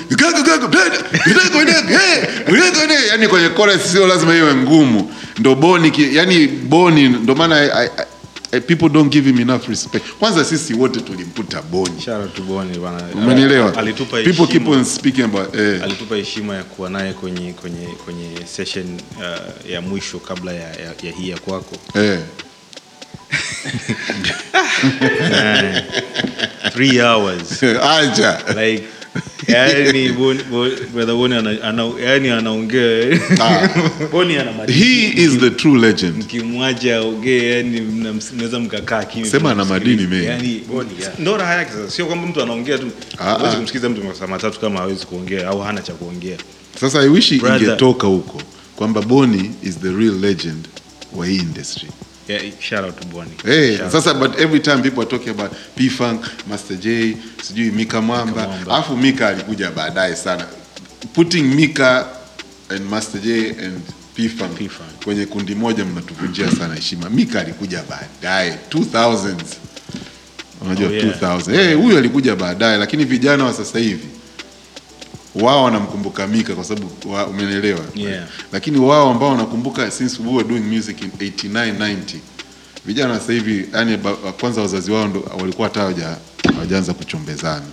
yani 3.09 3.27
kwenye 3.27 3.49
chorus 3.49 3.91
sio 3.91 4.07
lazima 4.07 4.35
iwe 4.35 4.55
ngumu. 4.55 5.11
Ndo 5.39 5.55
boni 5.55 5.91
yani 6.13 6.47
boni 6.47 7.09
ndo 7.09 7.35
maana 7.35 7.89
people 8.67 8.89
don't 8.89 9.11
give 9.11 9.25
him 9.29 9.39
enough 9.39 9.67
respect. 9.69 10.05
Kwanza 10.19 10.45
sisi 10.45 10.73
wote 10.73 10.99
tulimputa 11.01 11.61
boni. 11.61 11.91
Umenielewa? 13.15 13.71
People 14.23 14.47
keep 14.47 14.67
on 14.67 14.85
speaking 14.85 15.23
about 15.23 15.55
eh, 15.55 15.83
alitupa 15.83 16.15
heshima 16.15 16.55
ya 16.55 16.63
kuwa 16.63 16.89
naye 16.89 17.13
kwenye 17.13 17.53
kwenye 17.53 17.87
kwenye 18.05 18.29
session 18.45 18.85
uh, 19.17 19.71
ya 19.71 19.81
mwisho 19.81 20.19
kabla 20.19 20.51
ya, 20.53 20.69
ya, 20.69 20.93
ya 21.03 21.11
hii 21.11 21.29
ya 21.29 21.37
kwako. 21.37 21.75
Eh. 21.95 22.19
three 26.73 26.99
hours. 27.01 27.61
Acha. 27.61 28.55
Like 28.55 28.83
yani 29.47 30.11
brother 30.93 31.15
Boni 31.15 31.35
ana, 31.35 31.49
ana, 31.63 31.83
yani 31.99 32.29
anaongea. 32.29 33.19
Boni 34.11 34.37
ana 34.37 34.51
he 34.67 35.07
is 35.23 35.37
the 35.39 35.49
true 35.49 35.77
legend. 35.77 36.23
Mkimwacha 36.23 36.97
aongee 36.97 37.49
yani 37.49 37.81
mnaweza 37.81 38.59
mkakaa 38.59 39.03
kimya. 39.03 39.29
Sema 39.29 39.51
ana 39.51 39.65
madini 39.65 40.07
mengi. 40.07 40.25
yani 40.25 40.63
Boni, 40.67 40.89
ndo 41.19 41.37
raha 41.37 41.53
yake 41.55 41.71
sasa. 41.71 41.91
Sio 41.91 42.05
kwamba 42.05 42.27
mtu 42.27 42.41
anaongea 42.41 42.77
tu. 42.77 42.91
Ah, 43.17 43.33
huwezi 43.33 43.55
ah. 43.55 43.57
kumsikiza 43.57 43.89
mtu 43.89 44.03
masaa 44.03 44.27
matatu 44.27 44.59
kama 44.59 44.79
hawezi 44.79 45.05
kuongea 45.05 45.47
au 45.47 45.61
hana 45.61 45.81
cha 45.81 45.93
kuongea. 45.93 46.37
Sasa 46.79 47.01
i 47.01 47.07
wish 47.07 47.31
ingetoka 47.31 48.07
huko 48.07 48.41
kwamba 48.75 49.01
boni 49.01 49.51
is 49.63 49.79
the 49.79 49.91
real 49.91 50.19
legend 50.19 50.67
wa 51.15 51.27
hii 51.27 51.35
industry 51.35 51.89
yeah, 52.27 52.41
shout 52.59 52.85
out 52.85 53.01
to 53.01 53.07
Boni 53.07 53.31
Hey, 53.45 53.77
Shout 53.77 53.91
sasa 53.91 54.13
but 54.13 54.39
every 54.39 54.59
time 54.59 54.81
people 54.81 55.01
are 55.03 55.09
talking 55.09 55.29
about 55.29 55.51
P-Funk, 55.75 56.25
Master 56.47 56.75
J, 56.77 57.17
sijui 57.43 57.71
Mika 57.71 58.01
Mwamba, 58.01 58.47
alafu 58.65 58.97
Mika 58.97 59.27
alikuja 59.27 59.71
baadaye 59.71 60.15
sana. 60.15 60.45
Putting 61.13 61.43
Mika 61.55 62.07
and 62.69 62.89
Master 62.89 63.21
J 63.21 63.49
and 63.49 63.81
P-Funk 64.15 64.57
P-Funk. 64.57 65.03
kwenye 65.03 65.25
kundi 65.25 65.55
moja 65.55 65.85
mnatuvunjia 65.85 66.51
sana 66.51 66.75
heshima. 66.75 67.09
Mika 67.09 67.39
alikuja 67.41 67.83
baadaye 67.89 68.57
2000s. 68.69 69.35
Unajua 70.61 70.89
Oh, 70.89 70.93
yeah. 70.93 71.05
2000. 71.21 71.55
Eh, 71.55 71.77
huyu 71.77 71.97
alikuja 71.97 72.35
baadaye 72.35 72.77
lakini 72.77 73.05
vijana 73.05 73.43
wa 73.43 73.53
sasa 73.53 73.79
hivi 73.79 74.07
wao 75.35 75.63
wanamkumbuka 75.63 76.27
Mika 76.27 76.55
kwa 76.55 76.63
sababu 76.63 76.91
wa- 77.13 77.27
umenielewa. 77.27 77.79
Yeah. 77.95 78.23
Lakini 78.51 78.77
wao 78.79 79.11
ambao 79.11 79.29
wanakumbuka 79.29 79.91
since 79.91 80.21
we 80.25 80.33
were 80.33 80.47
doing 80.49 80.59
music 80.75 81.01
in 81.01 81.09
89 81.19 81.73
90 81.73 81.95
vijana 82.85 83.19
sasa 83.19 83.33
hivi 83.33 83.69
yani 83.73 83.97
kwanza 84.39 84.61
wazazi 84.61 84.91
wao 84.91 85.07
ndo 85.07 85.31
walikuwa 85.39 85.67
hata 85.67 85.79
hawaja- 85.79 86.17
hawajaanza 86.55 86.93
kuchombezana 86.93 87.65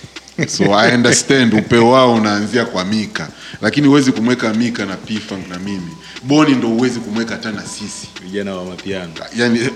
so 0.56 0.78
I 0.78 0.94
understand 0.94 1.54
upeo 1.54 1.90
wao 1.90 2.14
unaanzia 2.14 2.64
kwa 2.64 2.84
Mika, 2.84 3.28
lakini 3.62 3.86
huwezi 3.88 4.12
kumweka 4.12 4.54
Mika 4.54 4.86
na 4.86 4.96
P-Funk 4.96 5.48
na 5.48 5.58
mimi 5.58 5.90
Boni 6.22 6.54
ndo 6.54 6.68
huwezi 6.68 7.00
kumweka 7.00 7.34
hata 7.34 7.52
na 7.52 7.62
sisi 7.62 8.08
vijana 8.22 8.54
wa 8.54 8.64
mapiano 8.64 9.12
yani 9.36 9.58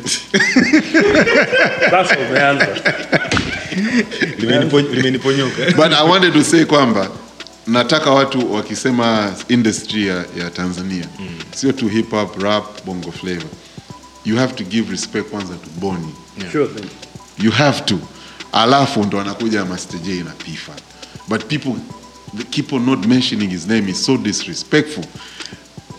Sasa 1.90 2.16
umeanza. 2.30 2.68
Limenipo- 4.38 4.80
limeniponyoka 4.94 5.70
but 5.76 5.92
I 5.92 6.08
wanted 6.08 6.32
to 6.32 6.44
say 6.44 6.64
kwamba 6.64 7.08
nataka 7.66 8.10
watu 8.10 8.52
wakisema 8.54 9.34
industry 9.48 10.06
ya, 10.06 10.16
ya 10.38 10.50
Tanzania 10.50 11.08
sio 11.54 11.72
tu 11.72 11.88
hip 11.88 12.10
hop, 12.10 12.42
rap, 12.42 12.84
bongo 12.86 13.12
flavor. 13.12 13.46
You 14.24 14.36
have 14.36 14.52
to 14.54 14.64
give 14.64 14.90
respect 14.90 15.30
kwanza 15.30 15.54
to 15.54 15.70
Boni. 15.80 16.14
Sure 16.52 16.66
thing. 16.66 16.88
You 17.44 17.50
have 17.50 17.80
to. 17.84 17.98
Alafu 18.52 19.04
ndo 19.04 19.20
anakuja 19.20 19.64
Master 19.64 20.00
J 20.00 20.22
na 20.22 20.30
P-Funk. 20.30 20.78
But 21.28 21.44
people 21.48 21.72
keep 22.50 22.72
on 22.72 22.86
not 22.86 23.06
mentioning 23.06 23.50
his 23.50 23.66
name 23.66 23.90
is 23.90 24.04
so 24.04 24.16
disrespectful. 24.16 25.04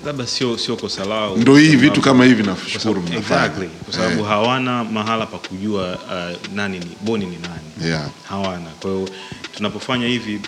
labda 0.06 0.28
sio 0.28 0.58
sio 0.58 0.76
kosa 0.76 1.06
lao 1.06 1.38
Ndo 1.38 1.58
hii 1.58 1.76
vitu 1.76 2.02
kama 2.02 2.26
hivi 2.26 2.44
nashukuru 2.44 3.02
mnafanya. 3.02 3.20
exactly, 3.46 3.68
kwa 3.86 3.94
sababu 3.94 4.20
Eh, 4.22 4.28
hawana 4.28 4.84
mahala 4.84 5.26
pa 5.26 5.38
kujua 5.38 5.96
uh, 5.96 6.54
nani 6.54 6.80
ni 6.80 6.86
boni 7.02 7.26
ni 7.26 7.38
nani 7.38 7.90
Yeah. 7.92 8.10
hawana 8.30 8.70
kwa 8.80 8.92
hiyo 8.92 9.10
tunapofanya 9.58 10.08
hivi 10.08 10.40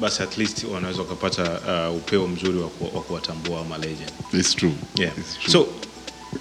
basi 0.00 0.22
at 0.22 0.38
least 0.38 0.64
wanaweza 0.64 1.02
wakapata 1.02 1.60
uh, 1.90 1.96
upeo 1.96 2.28
mzuri 2.28 2.58
wa 2.58 2.68
kuwatambua 3.02 3.60
ama 3.60 3.78
legend 3.78 4.10
It's 4.32 4.54
true. 4.56 4.72
yeah. 4.98 5.12
It's 5.18 5.38
true. 5.38 5.52
so 5.52 5.66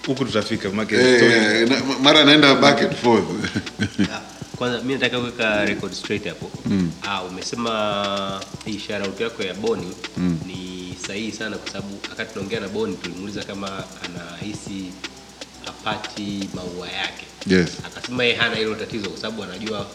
huku 0.08 0.26
tutafika 0.26 0.70
make 0.70 0.96
hey, 0.98 1.18
story- 1.20 1.62
eh, 1.62 1.70
na- 1.70 2.00
mara 2.00 2.26
naenda 2.26 2.56
back 2.56 2.82
and 2.82 2.96
forth. 2.96 3.26
Ah, 4.14 4.22
Kwanza 4.58 4.82
mi 4.82 4.94
nataka 4.94 5.20
kuweka 5.20 5.66
record 5.66 5.94
straight 5.94 6.28
hapo. 6.28 6.52
Ah, 7.08 7.24
umesema 7.24 8.42
ishara 8.66 9.06
out 9.06 9.20
yako 9.20 9.44
ya 9.44 9.54
Boni 9.54 9.96
ni 10.46 10.96
sahihi 11.08 11.32
sana 11.32 11.58
kwa 11.58 11.72
sababu 11.72 11.98
wakati 12.10 12.34
tunaongea 12.34 12.60
na 12.60 12.68
Boni 12.68 12.96
tulimuuliza 12.96 13.44
kama 13.44 13.84
anahisi 14.06 14.86
apati 15.68 16.50
maua 16.56 16.88
yake. 16.90 17.26
Yes. 17.48 17.70
Akasema 17.86 18.24
yeye 18.24 18.36
hana 18.36 18.56
hilo 18.56 18.76
tatizo 18.76 19.10
kwa 19.10 19.20
sababu 19.20 19.44
anajua 19.44 19.88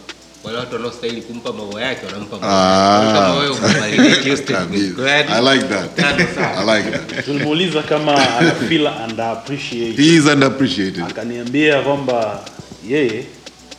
wale 0.45 0.59
watu 0.59 0.75
wanaostahili 0.75 1.23
kumpa 1.23 1.53
maua 1.53 1.83
yake 1.83 2.07
wanampa 2.07 2.37
Ah. 2.37 2.41
maua. 2.41 3.05
yake. 3.07 3.19
Kama 3.21 3.35
wewe 3.35 3.51
umevalidate 3.51 4.21
hiyo 4.25 4.37
statement. 4.37 4.95
Kwa 4.95 5.05
hiyo 5.17 5.27
I 5.51 5.55
like 5.57 5.69
that. 5.69 5.99
I 6.59 6.77
like 6.79 6.91
that. 6.91 7.25
Tulimuuliza 7.25 7.83
kama 7.83 8.37
ana 8.39 8.51
feel 8.51 8.91
underappreciated. 9.11 9.97
He 10.07 10.15
is 10.17 10.27
underappreciated. 10.27 11.05
Akaniambia 11.05 11.83
kwamba 11.83 12.41
yeye 12.89 13.25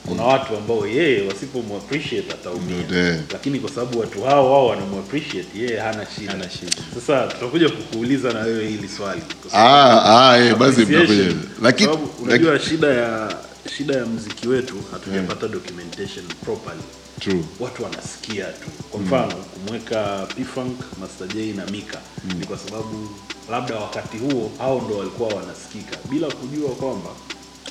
kuna 0.08 0.24
watu 0.24 0.56
ambao 0.58 0.88
yeye 0.88 1.28
wasipomappreciate 1.28 2.34
ataumia, 2.34 3.18
lakini 3.34 3.60
kwa 3.60 3.70
sababu 3.70 4.00
watu 4.00 4.22
hao 4.24 4.52
wao 4.52 4.68
wanamappreciate 4.68 5.48
yeye 5.60 5.80
hana 5.80 6.06
shida. 6.16 6.34
na 6.34 6.50
shida. 6.50 6.72
Sasa 6.96 7.28
tutakuja 7.28 7.70
kukuuliza 7.70 8.34
na 8.34 8.40
wewe 8.40 8.68
hili 8.68 8.88
swali 8.98 9.22
Ah, 9.54 10.02
ah, 10.32 10.38
eh, 10.38 10.56
basi 10.56 10.82
mtakuja. 10.82 11.24
Lakini 11.62 11.90
unajua 12.24 12.60
shida 12.60 12.88
ya 12.88 13.36
shida 13.70 13.96
ya 13.96 14.06
mziki 14.06 14.48
wetu 14.48 14.76
hatujapata 14.92 15.48
documentation 15.48 16.26
properly. 16.46 16.82
True. 17.20 17.44
watu 17.60 17.84
wanasikia 17.84 18.46
tu. 18.46 18.70
Kwa 18.92 19.00
mfano 19.00 19.34
kumweka 19.36 20.28
P-Funk, 20.36 20.80
Master 21.00 21.28
J 21.28 21.54
na 21.54 21.66
Mika 21.66 22.00
ni 22.40 22.46
kwa 22.46 22.58
sababu 22.58 23.10
labda 23.52 23.76
wakati 23.76 24.18
huo 24.18 24.52
hao 24.58 24.82
ndo 24.86 24.98
walikuwa 24.98 25.30
wanasikika. 25.30 25.98
Bila 26.10 26.28
kujua 26.32 26.70
kwamba 26.70 27.10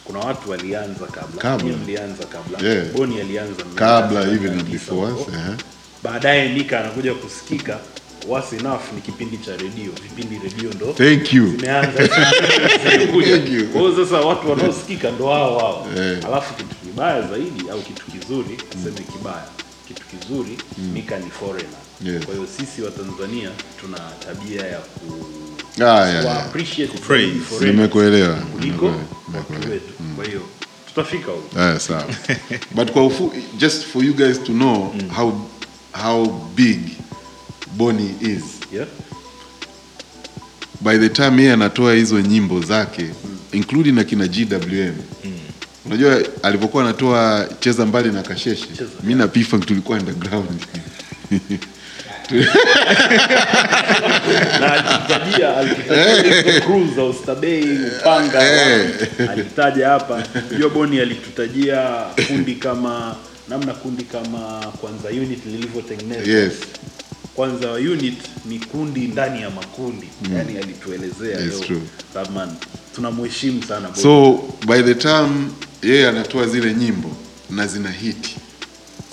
kuna 0.04 0.18
watu 0.18 0.50
walianza 0.50 1.06
kabla. 1.06 1.42
Kabla. 1.42 1.76
Mlianza 1.76 2.24
kabla. 2.26 2.68
Yeah. 2.68 2.86
Boni 2.92 3.20
alianza 3.20 3.64
Kabla 3.74 4.20
even 4.22 4.52
and 4.52 4.62
99 4.68 4.72
before 4.72 5.12
eh. 5.12 5.56
baadaye 6.02 6.48
Mika 6.52 6.80
anakuja 6.80 7.14
kusikika 7.14 7.78
was 8.28 8.52
enough 8.52 8.80
ni 8.94 9.00
kipindi 9.00 9.36
cha 9.38 9.56
redio 9.56 9.92
vipindi 10.02 10.38
redio 10.44 10.70
ndo 10.72 10.86
Thank 10.92 11.32
you. 11.32 11.46
zimeanza 11.50 12.02
zimekuja. 12.92 13.36
Thank 13.38 13.50
you. 13.52 13.66
Kwa 13.68 13.80
hiyo 13.80 14.04
sasa 14.04 14.16
watu 14.20 14.50
wanaosikika 14.50 15.10
ndo 15.10 15.26
hao 15.28 15.58
hao 15.58 15.86
Eh. 15.98 16.18
alafu 16.26 16.54
kitu 16.54 16.74
kibaya 16.74 17.22
zaidi 17.22 17.70
au 17.70 17.80
kitu 17.82 18.02
kizuri 18.06 18.56
tuseme 18.70 19.00
kibaya 19.12 19.44
kitu 19.88 20.02
kizuri 20.06 20.58
Mika 20.94 21.18
ni 21.18 21.30
foreigner 21.30 21.80
Yes. 22.04 22.24
kwa 22.24 22.34
hiyo 22.34 22.46
sisi 22.58 22.82
wa 22.82 22.90
Tanzania 22.90 23.50
tuna 23.80 23.98
tabia 24.26 24.66
ya 24.66 24.78
ku 24.78 25.26
Ah, 25.80 25.84
yeah, 26.08 26.24
yeah. 26.24 26.46
appreciate 26.46 26.98
Praise. 26.98 27.38
zaidi 27.50 27.64
Nimekuelewa. 27.76 28.34
kuliko 28.34 28.86
Nimekuelewa. 28.86 29.44
watu 29.54 29.70
wetu. 29.70 29.92
Kwa 30.16 30.24
hiyo 30.24 30.40
tutafika 30.86 31.32
huko. 31.32 31.78
Sawa. 31.80 32.04
But 32.76 32.90
kwa 32.90 33.06
ufu, 33.06 33.32
just 33.58 33.84
for 33.86 34.04
you 34.04 34.14
guys 34.14 34.42
to 34.42 34.52
know 34.52 34.94
how 35.16 35.32
how 36.02 36.40
big 36.54 36.78
Boni 37.76 38.14
is. 38.20 38.42
Yeah? 38.72 38.86
By 40.80 40.98
the 40.98 41.08
time 41.08 41.42
yeye 41.42 41.52
anatoa 41.52 41.94
hizo 41.94 42.20
nyimbo 42.20 42.60
zake 42.60 43.10
including 43.52 43.92
na 43.94 44.04
kina 44.04 44.26
GWM. 44.28 44.94
Unajua 45.86 46.20
alipokuwa 46.42 46.82
anatoa 46.84 47.48
cheza 47.60 47.86
mbali 47.86 48.12
na 48.12 48.22
kasheshe. 48.22 48.66
Mimi 49.02 49.14
na 49.14 49.28
P-Funk 49.28 49.66
tulikuwa 49.66 49.98
underground. 49.98 50.60
Eh. 58.42 59.30
alitaja 59.30 59.88
hapa. 59.88 60.22
Unajua 60.50 60.70
Boni 60.70 61.00
alitutajia 61.00 62.04
kundi 62.28 62.54
kama 62.54 63.16
namna 63.48 63.74
kundi 63.74 64.04
kama 64.04 64.66
kwanza 64.80 65.08
unit 65.08 65.46
lilivyotengenezwa. 65.46 66.34
yes. 66.34 66.52
Kwanza 67.34 67.72
unit 67.72 68.18
ni 68.44 68.58
kundi 68.58 69.00
ndani 69.00 69.42
ya 69.42 69.50
makundi. 69.50 70.08
Alituelezea 70.62 71.40
It's 71.40 71.54
leo. 71.54 71.60
true. 71.66 71.80
Batman 72.14 72.48
tunamheshimu 72.94 73.62
sana 73.62 73.88
Boni. 73.88 74.02
So 74.02 74.40
by 74.66 74.82
the 74.82 74.94
time 74.94 75.48
yeye 75.82 76.08
anatoa 76.08 76.46
zile 76.46 76.74
nyimbo 76.74 77.16
na 77.50 77.66
zina 77.66 77.90
hiti 77.90 78.36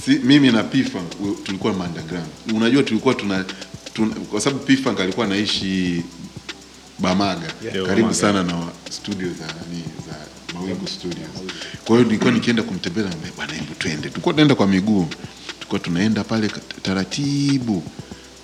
si, 0.06 0.12
mimi 0.20 0.52
na 0.52 0.64
P-Funk 0.64 1.44
tulikuwa 1.44 1.74
underground. 1.74 2.28
Unajua 2.56 2.84
tulikuwa 2.84 3.14
tuna, 3.14 3.46
tuna 3.94 4.16
kwa 4.16 4.42
sababu 4.42 4.64
P-Funk 4.64 5.00
alikuwa 5.00 5.26
anaishi 5.26 6.04
Bamaga 7.00 7.48
Yeah. 7.74 7.88
karibu 7.88 8.14
sana 8.14 8.44
na 8.44 8.68
studio 8.90 9.28
za 9.28 9.46
nani 9.46 9.84
za 10.08 10.16
Mawingu 10.54 10.88
Studios. 10.88 11.28
Kwa 11.86 11.96
hiyo 11.96 12.08
nilikuwa 12.08 12.32
nikienda 12.32 12.64
kumtembelea 12.64 13.10
na 13.10 13.16
bwana, 13.36 13.54
hebu 13.54 13.74
twende. 13.80 14.10
Tulikuwa 14.10 14.34
tunaenda 14.34 14.56
kwa 14.56 14.68
miguu, 14.68 15.08
tulikuwa 15.60 15.80
tunaenda 15.80 16.24
pale 16.24 16.52
taratibu, 16.82 17.84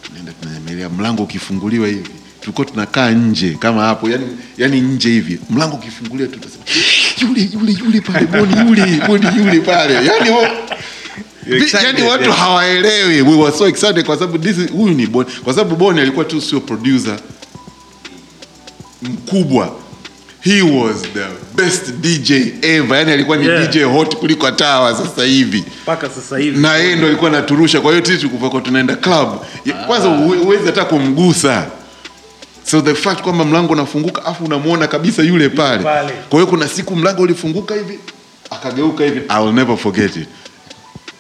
tunaenda 0.04 0.32
tunanyemelea, 0.42 0.90
mlango 0.90 1.24
ukifunguliwa 1.24 1.88
hivi 1.88 2.10
tulikuwa 2.42 2.68
tunakaa 2.68 3.12
nje 3.12 3.52
kama 3.60 3.82
hapo, 3.84 4.10
yani, 4.10 4.26
yani 4.58 4.82
nje 4.82 5.10
hivi, 5.10 5.40
mlango 5.50 5.76
ukifunguliwa 5.76 6.30
tu 6.30 6.40
tutasema 6.40 6.64
yule 7.22 7.50
yule 7.54 7.72
yule 7.86 8.02
pale 8.02 8.26
Boni 8.28 8.58
yule 8.70 9.02
Boni 9.08 9.28
yule 9.38 9.60
pale, 9.60 9.94
yani 9.94 10.30
wo, 10.30 10.48
yani 11.84 12.02
watu 12.02 12.32
hawaelewi. 12.32 13.22
We 13.22 13.36
were 13.38 13.58
so 13.58 13.68
excited 13.68 14.06
kwa 14.06 14.18
sababu 14.18 14.38
this 14.38 14.72
huyu 14.72 14.94
ni 14.94 15.08
Boni, 15.08 15.30
kwa 15.44 15.54
sababu 15.54 15.76
Boni 15.76 16.00
alikuwa 16.02 16.26
tu 16.26 16.42
sio 16.42 16.60
producer 16.60 17.20
mkubwa 19.02 19.76
he 20.44 20.62
was 20.62 21.02
the 21.02 21.26
best 21.56 21.92
dj 22.02 22.32
ever. 22.62 22.98
Yani 22.98 23.12
alikuwa 23.12 23.38
ni 23.38 23.46
Yeah. 23.48 23.68
dj 23.70 23.84
hot 23.84 24.16
kuliko 24.16 24.52
tawa 24.52 24.96
sasa 24.96 25.24
hivi. 25.24 25.64
Mpaka 25.84 26.10
sasa 26.10 26.38
hivi. 26.38 26.60
Na 26.60 26.76
yeye 26.76 26.96
ndo 26.96 27.08
alikuwa 27.08 27.30
anaturusha. 27.30 27.82
Kwa 27.82 27.92
hiyo 27.92 28.06
sisi 28.06 28.18
tulikuwa 28.28 28.62
tunaenda 28.62 28.96
club. 28.96 29.46
Kwanza 29.88 30.08
huwe- 30.08 30.38
huwezi 30.38 30.66
hata 30.66 30.86
kumgusa. 30.86 31.66
So 32.66 32.82
the 32.82 32.96
fact 32.96 33.22
kwamba 33.22 33.46
mlango 33.46 33.74
unafunguka 33.74 34.26
afu 34.26 34.44
unamwona 34.46 34.88
kabisa 34.88 35.22
yule 35.24 35.50
pale. 35.50 35.84
pale. 35.84 36.12
kwa 36.30 36.40
hiyo 36.40 36.48
kuna 36.48 36.68
siku 36.68 36.96
mlango 36.96 37.22
ulifunguka 37.22 37.76
hivi 37.76 38.00
akageuka 38.50 39.04
hivi. 39.04 39.22
I 39.30 39.44
will 39.44 39.54
never 39.54 39.78
forget 39.78 40.16
it. 40.16 40.28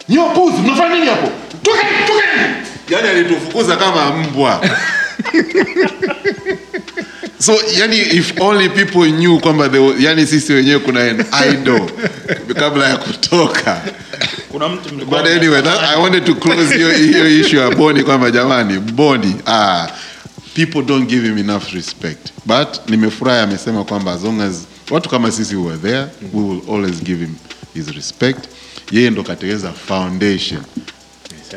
Nyopuzi 0.09 0.57
mnafanya 0.57 0.95
nini 0.95 1.07
hapo? 1.07 1.29
Tokeni, 1.63 1.89
tokeni! 2.07 2.55
yani 2.89 3.07
alitufukuza 3.07 3.75
kama 3.75 4.11
mbwa 4.17 4.61
so 7.45 7.53
yani 7.79 7.97
if 7.97 8.41
only 8.41 8.69
people 8.69 9.11
knew 9.11 9.39
kwamba 9.39 9.69
yani 9.99 10.27
sisi 10.27 10.53
wenyewe 10.53 10.79
kuna 10.79 10.99
an 11.01 11.25
idol 11.53 11.89
kabla 12.55 12.89
ya 12.89 12.97
kutoka. 12.97 13.81
Kuna 14.51 14.69
mtu 14.69 14.95
but 15.05 15.25
anyway 15.27 15.61
that, 15.61 15.79
i 15.83 16.01
wanted 16.01 16.25
to 16.25 16.35
close 16.35 16.75
hiyo 16.75 16.91
hiyo 16.91 17.39
issue 17.39 17.59
ya 17.59 17.69
boni 17.71 18.03
kwamba 18.03 18.31
jamani 18.31 18.79
boni 18.79 19.35
ah 19.45 19.87
people 20.55 20.81
don't 20.81 21.09
give 21.09 21.27
him 21.27 21.37
enough 21.37 21.73
respect. 21.73 22.29
But 22.45 22.67
nimefurahi 22.89 23.39
amesema 23.39 23.83
kwamba 23.83 24.11
as 24.13 24.23
long 24.23 24.41
as 24.41 24.55
watu 24.91 25.09
kama 25.09 25.31
sisi 25.31 25.55
were 25.55 25.77
there 25.77 26.05
we 26.33 26.41
will 26.43 26.61
always 26.69 27.03
give 27.03 27.25
him 27.25 27.35
his 27.73 27.87
respect. 27.87 28.39
Yeye 28.91 29.09
ndo 29.09 29.23
kategeza 29.23 29.71
foundation. 29.71 30.61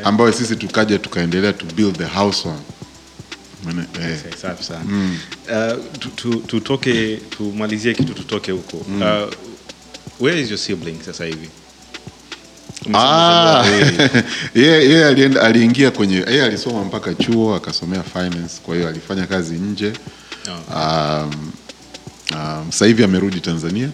Ambayo 0.03 0.31
sisi 0.31 0.55
tukaja 0.55 0.99
tukaendelea 0.99 1.53
to 1.53 1.65
build 1.75 1.97
the 1.97 2.05
house 2.05 2.47
on. 2.47 2.55
Maana-. 2.55 2.57
Okay, 2.57 2.76
safi 4.41 4.63
sana. 4.63 4.85
Uh, 5.49 5.83
tu- 5.99 6.09
tu- 6.09 6.39
tutoke 6.47 7.17
tumalizie 7.29 7.93
kitu 7.93 8.13
tutoke 8.13 8.51
huko. 8.51 8.77
Uh, 8.77 9.33
where 10.19 10.41
is 10.41 10.49
your 10.49 10.59
sibling 10.59 10.97
sasa 11.05 11.25
hivi? 11.25 11.49
Ah, 12.93 13.65
yeye 14.55 15.05
aliingia 15.41 15.91
kwenye 15.91 16.15
yeye 16.15 16.43
alisoma 16.43 16.83
mpaka 16.83 17.13
chuo 17.13 17.55
akasomea 17.55 18.03
finance, 18.03 18.53
kwa 18.65 18.75
hiyo 18.75 18.87
alifanya 18.87 19.27
kazi 19.27 19.53
nje. 19.53 19.87
Okay. 19.87 20.75
Um, 20.75 21.51
um, 22.31 22.71
sasa 22.71 22.85
hivi 22.85 23.03
amerudi 23.03 23.39
Tanzania, 23.41 23.89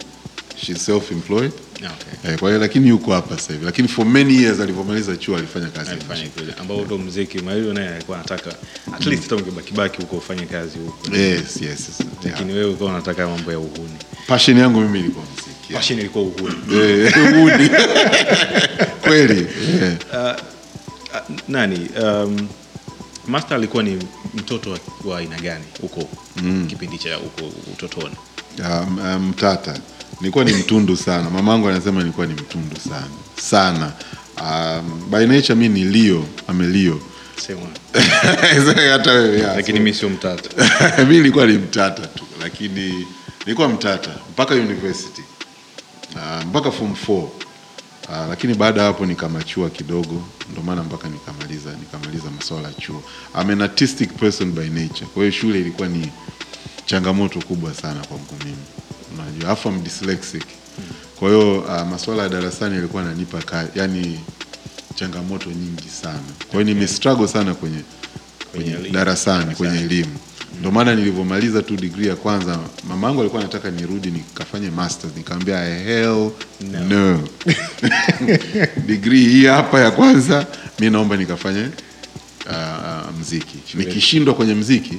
she's 0.66 0.86
self 0.86 1.12
employed. 1.12 1.52
Okay. 1.76 2.32
Eh, 2.32 2.40
kwa 2.40 2.50
hiyo 2.50 2.62
lakini 2.62 2.88
yuko 2.90 3.14
hapa 3.14 3.36
sasa 3.38 3.54
hivi, 3.54 3.66
lakini 3.66 3.88
for 3.88 4.06
many 4.06 4.36
years 4.44 4.60
alivyomaliza 4.60 5.18
chuo 5.18 5.38
alifanya 5.38 5.68
kazi 5.68 5.92
alifanya 5.92 6.28
kule 6.30 6.54
ambao 6.60 6.82
ndo 6.86 6.98
mziki 6.98 7.40
Mario 7.40 7.74
naye 7.74 7.90
alikuwa 7.90 8.18
anataka 8.18 8.56
at 8.94 9.06
least 9.06 9.24
hata 9.24 9.36
ungebakibaki 9.36 10.02
huko 10.02 10.16
ufanye 10.18 10.46
kazi 10.46 10.78
huko 10.80 11.16
Yes, 11.16 11.42
yes, 11.42 11.62
yes. 11.62 11.90
Yeah. 12.00 12.12
lakini 12.24 12.54
wewe 12.54 12.66
ulikuwa 12.66 12.90
unataka 12.90 13.28
mambo 13.28 13.52
ya 13.52 13.60
uhuni 13.60 13.98
Passion 14.28 14.58
yangu 14.58 14.82
mimi 14.82 15.00
ilikuwa 15.00 15.26
muziki. 15.26 15.74
Passion 15.74 16.00
ilikuwa 16.00 16.24
uhuni 16.24 16.56
Eh, 16.82 17.14
uhuni. 17.34 17.70
Kweli. 19.04 19.48
Yeah. 19.82 20.36
Uh, 20.36 20.42
nani 21.48 21.90
um, 22.04 22.48
Master 23.28 23.58
alikuwa 23.58 23.84
ni 23.84 24.00
mtoto 24.34 24.78
wa- 25.06 25.18
aina 25.20 25.40
gani 25.40 25.64
huko 25.82 26.10
kipindi 26.70 26.98
cha 26.98 27.16
huko 27.16 27.52
utotoni 27.74 28.16
Um, 28.60 28.98
um, 29.00 29.30
mtata 29.30 29.80
nilikuwa 30.22 30.46
ni 30.46 30.54
mtundu 30.54 30.98
sana. 30.98 31.30
Mamangu 31.30 31.68
anasema 31.68 32.00
nilikuwa 32.02 32.28
ni 32.28 32.34
mtundu 32.34 32.76
sana. 32.90 33.08
Sana. 33.42 33.92
Um, 34.42 35.10
by 35.12 35.26
nature 35.26 35.56
mi 35.56 35.70
ni 35.70 36.26
amelio 36.48 37.00
sema 37.46 37.62
hata 38.92 39.12
wewe 39.12 39.42
lakini 39.42 39.80
mi 39.80 39.94
sio 39.94 40.10
mtata. 40.10 40.50
Mi 41.08 41.16
nilikuwa 41.18 41.46
ni 41.48 41.54
mtata 41.54 42.08
tu. 42.08 42.24
Lakini 42.42 43.08
nilikuwa 43.46 43.70
mtata 43.70 44.10
mpaka 44.32 44.56
university. 44.56 45.22
Uh, 46.16 46.46
mpaka 46.46 46.72
form 46.72 46.96
4 47.08 47.14
uh, 47.14 47.30
lakini 48.30 48.54
baada 48.54 48.82
ya 48.82 48.88
hapo 48.88 49.06
nikamachua 49.06 49.70
kidogo. 49.70 50.24
Ndio 50.52 50.64
maana 50.64 50.84
mpaka 50.84 51.10
nikamaliza 51.10 51.70
nikamaliza 51.72 52.32
masuala 52.36 52.68
ya 52.68 52.74
chuo. 52.74 53.04
I'm 53.42 53.50
an 53.50 53.62
artistic 53.62 54.14
person 54.14 54.52
by 54.52 54.70
nature. 54.70 55.06
Kwa 55.14 55.24
hiyo 55.24 55.32
shule 55.32 55.60
ilikuwa 55.60 55.88
ni 55.88 56.12
changamoto 56.86 57.40
kubwa 57.42 57.74
sana 57.74 58.00
kwangu 58.08 58.36
mimi 58.44 58.58
unajua 59.14 59.50
afu 59.50 59.70
am 59.70 59.84
dyslexic. 59.84 60.44
Kwa 61.20 61.30
hiyo 61.30 61.60
uh, 61.60 61.82
masuala 61.90 62.24
ya 62.24 62.30
darasani 62.30 62.76
yalikuwa 62.76 63.04
yananipa 63.04 63.68
yani 63.76 64.20
changamoto 64.96 65.50
nyingi 65.50 65.90
sana. 66.02 66.20
Kwa 66.52 66.62
hiyo 66.62 66.64
nimestruggle 66.74 67.28
sana 67.28 67.54
kwenye 67.56 67.80
kwenye 68.52 68.90
darasani 68.92 69.56
kwenye 69.56 69.80
elimu. 69.80 70.18
Ndio 70.60 70.72
maana 70.72 70.96
nilivyomaliza 70.96 71.62
tu 71.62 71.76
degree 71.76 72.08
ya 72.08 72.16
kwanza 72.16 72.60
mamangu 72.90 73.22
alikuwa 73.22 73.42
anataka 73.42 73.72
nirudi 73.72 74.12
nikafanye 74.12 74.70
masters. 74.70 75.14
Nikamwambia 75.18 75.60
hell 75.66 76.32
no, 76.72 76.80
no. 76.90 77.28
degree 78.88 79.26
hii 79.30 79.46
hapa 79.46 79.80
ya 79.80 79.92
kwanza 79.92 80.48
mi 80.80 80.90
naomba 80.90 81.18
nikafanye 81.18 81.68
uh, 82.50 83.20
mziki. 83.20 83.58
Nikishindwa 83.78 84.34
kwenye 84.34 84.54
mziki 84.54 84.94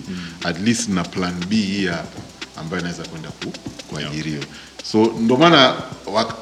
at 0.45 0.61
least 0.61 0.89
na 0.89 1.03
plan 1.05 1.35
b 1.49 1.57
hii 1.57 1.87
hapa 1.87 2.21
ambayo 2.57 2.81
inaweza 2.83 3.05
kwenda 3.05 3.29
ku, 3.29 3.53
kuajiriwa. 3.95 4.45
So 4.91 5.15
ndo 5.21 5.37
maana 5.37 5.75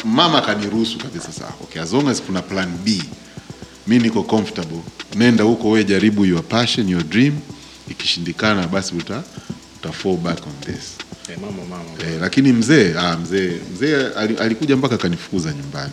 mama 0.05 0.39
akaniruhusu 0.39 0.99
kabisa 0.99 1.33
saa 1.33 1.53
okay, 1.63 1.83
as 1.83 1.93
long 1.93 2.09
as 2.09 2.23
kuna 2.23 2.43
plan 2.43 2.69
b 2.85 3.03
mi 3.87 3.99
niko 3.99 4.23
comfortable. 4.23 4.81
Nenda 5.15 5.45
huko 5.45 5.71
wewe 5.71 5.85
jaribu 5.85 6.25
your 6.25 6.43
passion 6.43 6.89
your 6.89 7.03
dream. 7.03 7.35
Ikishindikana 7.91 8.69
basi 8.69 8.95
uta, 8.95 9.23
uta 9.77 9.93
fall 9.93 10.17
back 10.17 10.47
on 10.47 10.53
this. 10.61 10.97
Hey, 11.27 11.37
mama 11.37 11.65
mama. 11.65 11.85
Eh, 12.07 12.21
lakini 12.21 12.53
mzee 12.53 12.95
ah, 12.99 13.17
mzee 13.17 13.61
mzee 13.75 14.07
alikuja 14.41 14.77
mpaka 14.77 14.95
akanifukuza 14.95 15.53
nyumbani. 15.53 15.93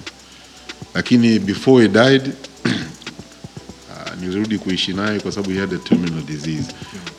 Lakini 0.94 1.40
before 1.40 1.82
he 1.84 1.88
died 1.90 2.32
ah, 3.92 4.16
nilirudi 4.22 4.58
kuishi 4.58 4.94
naye 4.94 5.20
kwa 5.20 5.32
sababu 5.32 5.54
he 5.54 5.60
had 5.60 5.76
a 5.76 5.80
terminal 5.80 6.22
disease. 6.24 6.72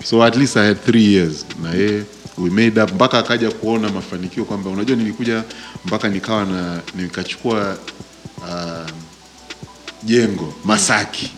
So 0.04 0.24
at 0.24 0.36
least 0.36 0.56
I 0.56 0.66
had 0.66 0.78
three 0.84 1.04
years 1.14 1.46
na 1.62 1.70
yeye 1.70 2.02
we 2.40 2.50
made 2.50 2.82
up 2.82 2.92
mpaka 2.92 3.18
akaja 3.18 3.50
kuona 3.50 3.88
mafanikio 3.88 4.44
kwamba 4.44 4.70
unajua 4.70 4.96
nilikuja 4.96 5.44
mpaka 5.84 6.08
nikawa 6.08 6.44
na 6.44 6.80
nikachukua 6.94 7.78
uh, 8.38 8.90
jengo 10.02 10.54
Masaki. 10.64 11.30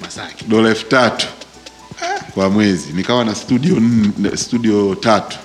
Masaki. 0.00 0.44
Dola 0.48 0.68
elfu 0.68 0.86
tatu 0.86 1.26
kwa 2.34 2.50
mwezi. 2.50 2.92
Nikawa 2.92 3.24
na 3.24 3.34
studio 3.34 3.76
nne- 3.76 4.36
studio 4.36 4.94
tatu. 4.94 5.36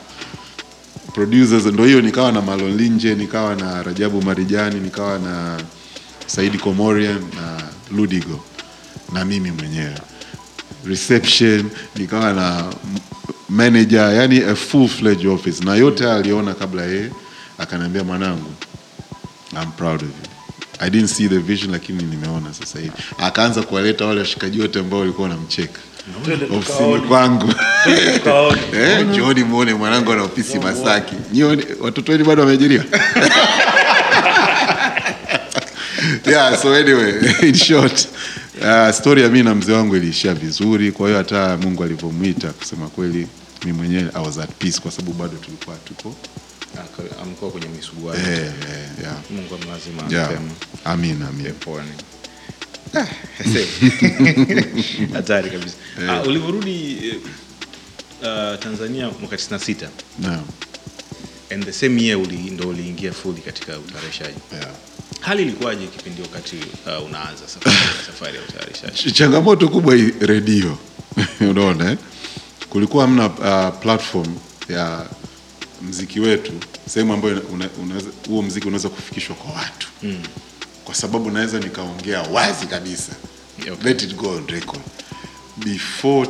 Producers 1.14 1.66
ndo 1.66 1.86
hiyo 1.86 2.02
nikawa 2.02 2.32
na 2.32 2.42
Malon 2.42 2.78
Linje 2.78 3.16
nikawa 3.16 3.56
na 3.56 3.84
Rajabu 3.84 4.22
Marijani 4.22 4.80
nikawa 4.80 5.20
na 5.20 5.62
Saidi 6.28 6.58
Komorian 6.58 7.20
na 7.36 7.62
Ludigo. 7.96 8.44
Na 9.14 9.26
mimi 9.26 9.52
mwenyewe. 9.52 9.96
Reception 10.86 11.70
nikawa 11.96 12.34
na 12.34 12.74
manager 13.52 14.14
yani 14.14 14.40
a 14.44 14.56
full 14.56 14.88
fledged 14.88 15.28
office. 15.28 15.64
Na 15.66 15.76
yote 15.76 16.12
aliona 16.12 16.54
kabla 16.54 16.82
yeye 16.86 17.10
akaniambia 17.58 18.04
mwanangu 18.04 18.52
I'm 19.54 19.72
proud 19.72 20.02
of 20.02 20.10
you. 20.10 20.32
I 20.80 20.90
didn't 20.90 21.10
see 21.10 21.28
the 21.28 21.40
vision 21.40 21.72
lakini 21.72 22.04
nimeona 22.04 22.54
sasa 22.54 22.80
hivi. 22.80 22.92
Akaanza 23.18 23.62
kuwaleta 23.62 24.06
wale 24.06 24.20
washikaji 24.20 24.62
wote 24.62 24.80
ambao 24.80 25.00
walikuwa 25.00 25.28
wanamcheka. 25.30 25.80
Ofisini 26.58 27.00
kwangu. 27.00 27.54
Eh, 28.74 29.46
muone 29.48 29.74
mwanangu 29.74 30.12
ana 30.12 30.24
ofisi 30.24 30.60
Masaki. 30.60 31.16
Nyione 31.34 31.66
watoto 31.82 32.12
wenu 32.12 32.26
bado 32.26 32.42
wameajiriwa? 32.42 32.84
yeah, 36.26 36.58
so 36.62 36.74
anyway, 36.74 37.14
in 37.48 37.54
short 37.56 38.08
uh, 38.62 38.92
story 38.92 39.22
ya 39.22 39.30
mimi 39.30 39.44
na 39.44 39.56
mzee 39.56 39.74
wangu 39.74 39.96
iliishia 39.96 40.34
vizuri. 40.34 40.92
Kwa 40.92 41.08
hiyo 41.08 41.18
hata 41.18 41.58
Mungu 41.58 41.84
alivyomwita, 41.84 42.50
kusema 42.50 42.88
kweli, 42.88 43.28
mimi 43.64 43.78
mwenyewe 43.78 44.12
I 44.14 44.26
was 44.26 44.38
at 44.38 44.50
peace 44.60 44.80
kwa 44.82 44.92
sababu 44.92 45.14
bado 45.14 45.38
tulikuwa 45.38 45.76
tuko 45.76 46.16
Aka- 46.78 47.50
kwenye 47.52 47.68
misuguano 47.68 48.20
eh, 48.20 48.38
eh, 48.40 48.90
yeah. 49.02 49.16
Mungu 49.30 49.56
amlazima 49.56 50.04
Yeah. 50.10 50.42
Amin, 50.86 51.22
amin. 51.24 51.46
peponi 51.46 51.90
Ah, 52.94 53.06
hatari 55.14 55.50
kabisa 55.50 55.76
ah, 56.10 56.22
ulivyorudi 56.22 56.98
eh, 57.08 57.16
uh, 58.22 58.60
Tanzania 58.60 59.10
mwaka 59.20 59.36
96 59.36 59.88
Naam. 60.20 60.44
and 61.52 61.66
the 61.66 61.74
same 61.74 62.02
year 62.04 62.18
uli, 62.18 62.38
ndo 62.38 62.68
uliingia 62.70 63.12
fully 63.14 63.42
katika 63.42 63.78
utayarishaji 63.80 64.38
Yeah. 64.54 64.68
hali 65.20 65.42
ilikuwaje 65.42 65.88
kipindi 65.88 66.22
wakati 66.22 66.56
uh, 66.56 67.06
unaanza 67.06 67.48
safari, 67.48 67.76
safari 68.06 68.38
ya 68.38 68.44
utayarishaji 68.44 69.12
changamoto 69.12 69.70
kubwa 69.70 69.96
hii 69.96 70.12
redio 70.20 70.78
unaona 71.52 71.92
eh? 71.92 71.98
Kulikuwa 72.72 73.04
hamna 73.06 73.26
uh, 73.26 73.80
platform 73.80 74.36
ya 74.70 75.06
mziki 75.82 76.20
wetu 76.20 76.52
sehemu 76.90 77.14
ambayo 77.14 77.42
huo 78.28 78.42
mziki 78.42 78.68
unaweza 78.68 78.90
kufikishwa 78.90 79.36
kwa 79.36 79.54
watu. 79.54 79.88
Mm. 80.04 80.22
kwa 80.86 80.96
sababu 80.96 81.32
naweza 81.32 81.60
nikaongea 81.60 82.22
wazi 82.22 82.66
kabisa. 82.68 83.12
Okay. 83.62 83.74
let 83.84 84.02
it 84.04 84.16
go 84.16 84.30
on 84.30 84.48
record. 84.48 84.82
Before 85.58 86.30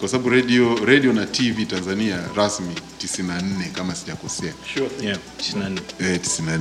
kwa 0.00 0.08
sababu 0.08 0.28
radio, 0.30 0.84
radio 0.84 1.12
na 1.12 1.26
tv 1.26 1.66
tanzania 1.66 2.20
rasmi 2.36 2.74
94 3.18 3.70
kama 3.72 3.94
sijakosea. 3.94 4.52
Yeah, 5.02 5.18
94. 5.38 5.78
eh, 6.00 6.20
94 6.40 6.60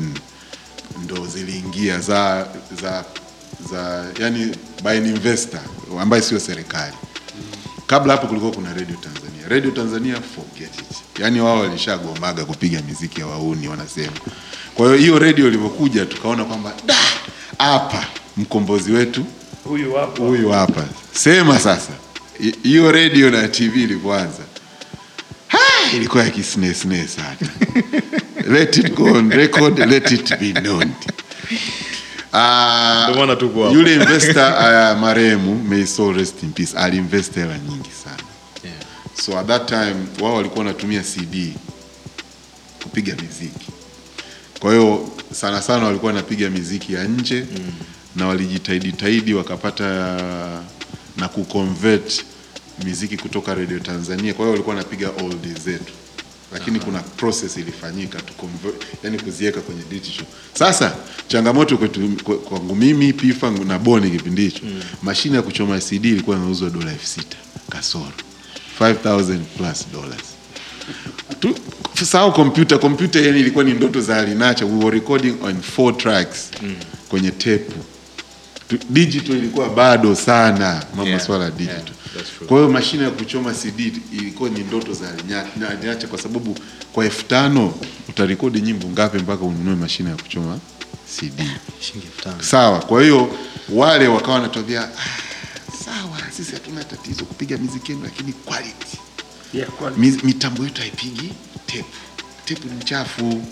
ndo 1.03 1.27
ziliingia 1.27 1.99
za 1.99 2.47
za 2.81 3.05
za 3.71 4.05
yani 4.19 4.55
by 4.83 4.89
an 4.89 5.05
investor 5.05 5.59
ambaye 5.99 6.21
sio 6.23 6.39
serikali 6.39 6.93
kabla 7.88 8.13
hapo 8.13 8.28
kulikuwa 8.28 8.52
kuna 8.52 8.74
radio 8.74 8.95
tanzania. 8.95 9.48
Radio 9.50 9.71
tanzania 9.71 10.15
forget 10.36 10.80
it. 10.80 10.98
Yani 11.19 11.41
wao 11.41 11.60
walishagomaga 11.60 12.45
kupiga 12.45 12.82
miziki 12.82 13.19
ya 13.19 13.28
wauni 13.28 13.67
wanasema. 13.67 14.12
Kwa 14.76 14.86
hiyo 14.86 14.98
hiyo 14.98 15.19
radio 15.19 15.48
ilivyokuja 15.48 16.06
tukaona 16.06 16.45
kwamba 16.45 16.74
"Da, 16.86 16.95
hapa 17.58 18.06
mkombozi 18.38 18.91
wetu 18.91 19.26
huyu 19.63 19.93
hapa 19.93 20.24
huyu 20.24 20.50
hapa. 20.50 20.84
Sema 21.13 21.60
sasa 21.60 21.91
hiyo 22.63 22.91
radio 22.91 23.30
na 23.32 23.48
tv 23.48 23.84
ilipoanza. 23.84 24.43
ha, 25.48 25.60
ilikuwa 25.93 26.24
ya 26.24 26.30
kisnesne 26.30 27.08
sana. 27.08 27.38
Let 28.58 28.78
it 28.78 28.93
go 28.93 29.04
on 29.04 29.30
record 29.32 29.80
let 29.80 30.12
it 30.12 30.39
be 30.39 30.54
known 30.54 30.91
Hapa. 33.02 33.12
yule 33.74 33.93
investor 33.95 34.54
uh, 34.93 35.00
marehemu 35.02 35.56
may 35.63 35.86
soul 35.86 36.15
rest 36.17 36.43
in 36.43 36.50
peace 36.52 36.78
aliinvest 36.78 37.36
hela 37.36 37.58
nyingi 37.58 37.89
sana 38.04 38.15
Yeah. 38.63 38.78
so 39.26 39.39
at 39.39 39.48
that 39.48 39.67
time 39.67 39.95
wao 40.21 40.36
walikuwa 40.36 40.65
wanatumia 40.65 41.04
cd 41.04 41.54
kupiga 42.84 43.15
miziki 43.15 43.67
kwa 44.60 44.71
hiyo 44.74 45.10
sana 45.34 45.62
sana 45.62 45.86
walikuwa 45.86 46.12
wanapiga 46.12 46.50
miziki 46.50 46.93
ya 46.93 47.04
nje 47.04 47.45
mm. 47.52 47.71
na 48.15 48.28
walijitahidi 48.28 48.91
tahidi 48.91 49.34
wakapata 49.34 49.86
na 51.17 51.28
kuconvert 51.28 52.26
miziki 52.84 53.17
kutoka 53.17 53.54
radio 53.56 53.80
tanzania 53.80 54.34
kwa 54.34 54.45
hiyo 54.45 54.52
walikuwa 54.52 54.76
wanapiga 54.76 55.10
oldies 55.24 55.60
zetu 55.63 55.93
lakini 56.53 56.79
kuna 56.79 56.99
process 56.99 57.58
ilifanyika 57.58 58.21
tu 58.21 58.34
yani 59.03 59.19
kuziweka 59.19 59.62
kwenye 59.62 59.81
digital. 59.89 60.25
Sasa 60.53 60.95
changamoto 61.27 61.77
kwetu 61.77 62.10
kwa- 62.23 62.38
kwangu 62.38 62.75
mimi 62.75 63.13
Pifa 63.13 63.51
na 63.51 63.79
Boni 63.79 64.12
kipindi 64.12 64.41
hicho 64.41 64.62
mm. 64.63 64.81
mashine 65.03 65.36
ya 65.36 65.41
kuchoma 65.41 65.79
CD 65.81 66.05
ilikuwa 66.10 66.38
inauzwa 66.38 66.69
dola 66.69 66.91
elfu 66.91 67.08
sita 67.08 67.38
kasoro 67.69 68.12
5000 68.79 69.39
plus 69.58 69.86
dollars 69.93 70.23
tu 71.39 71.55
sahau 72.05 72.34
kompyuta 72.34 72.77
kompyuta 72.77 73.19
yani 73.19 73.39
ilikuwa 73.39 73.63
ni 73.63 73.73
ndoto 73.73 74.01
za 74.01 74.17
alinacha 74.17 74.65
we 74.65 74.71
were 74.86 74.91
recording 74.99 75.36
on 75.43 75.62
four 75.62 75.97
tracks 75.97 76.49
mm. 76.62 76.75
kwenye 77.10 77.31
tape 77.31 77.65
digital 78.89 79.36
ilikuwa 79.38 79.69
bado 79.69 80.15
sana 80.15 80.86
mama, 80.95 81.10
Yeah, 81.10 81.21
swala 81.25 81.51
digital 81.51 81.75
yeah. 81.77 81.94
Kwa 82.47 82.58
hiyo 82.58 82.69
mashine 82.69 83.04
ya 83.04 83.10
kuchoma 83.12 83.54
CD 83.54 83.93
ilikuwa 84.12 84.49
ni 84.49 84.60
ndoto 84.60 84.93
za 84.93 85.13
Niache, 85.82 86.08
kwa 86.08 86.19
sababu 86.19 86.58
kwa 86.93 87.06
elfu 87.06 87.23
tano 87.25 87.73
utarekodi 88.10 88.62
nyimbo 88.62 88.88
ngapi 88.88 89.17
mpaka 89.17 89.43
ununue 89.45 89.75
mashine 89.75 90.10
ya 90.10 90.15
kuchoma 90.15 90.60
CD 91.17 91.43
shilingi 91.80 92.06
elfu 92.08 92.21
tano. 92.21 92.43
Sawa. 92.43 92.80
Kwa 92.80 93.01
hiyo 93.04 93.36
wale 93.69 94.08
wakawa 94.08 94.34
wanatuambia 94.34 94.82
ah, 94.84 94.89
sawa 95.86 96.17
sisi 96.38 96.51
hatuna 96.54 96.84
tatizo 96.84 97.25
kupiga 97.25 97.58
miziki 97.58 97.91
yenu 97.91 98.04
lakini 98.04 98.34
quality. 98.34 98.97
Yeah, 99.54 99.69
quality. 99.69 100.01
Mi- 100.01 100.19
mitambo 100.23 100.63
yetu 100.63 100.82
haipigi 100.82 101.34
tepu 101.65 101.88
tepu 102.45 102.67
ni 102.67 102.73
mchafu. 102.73 103.45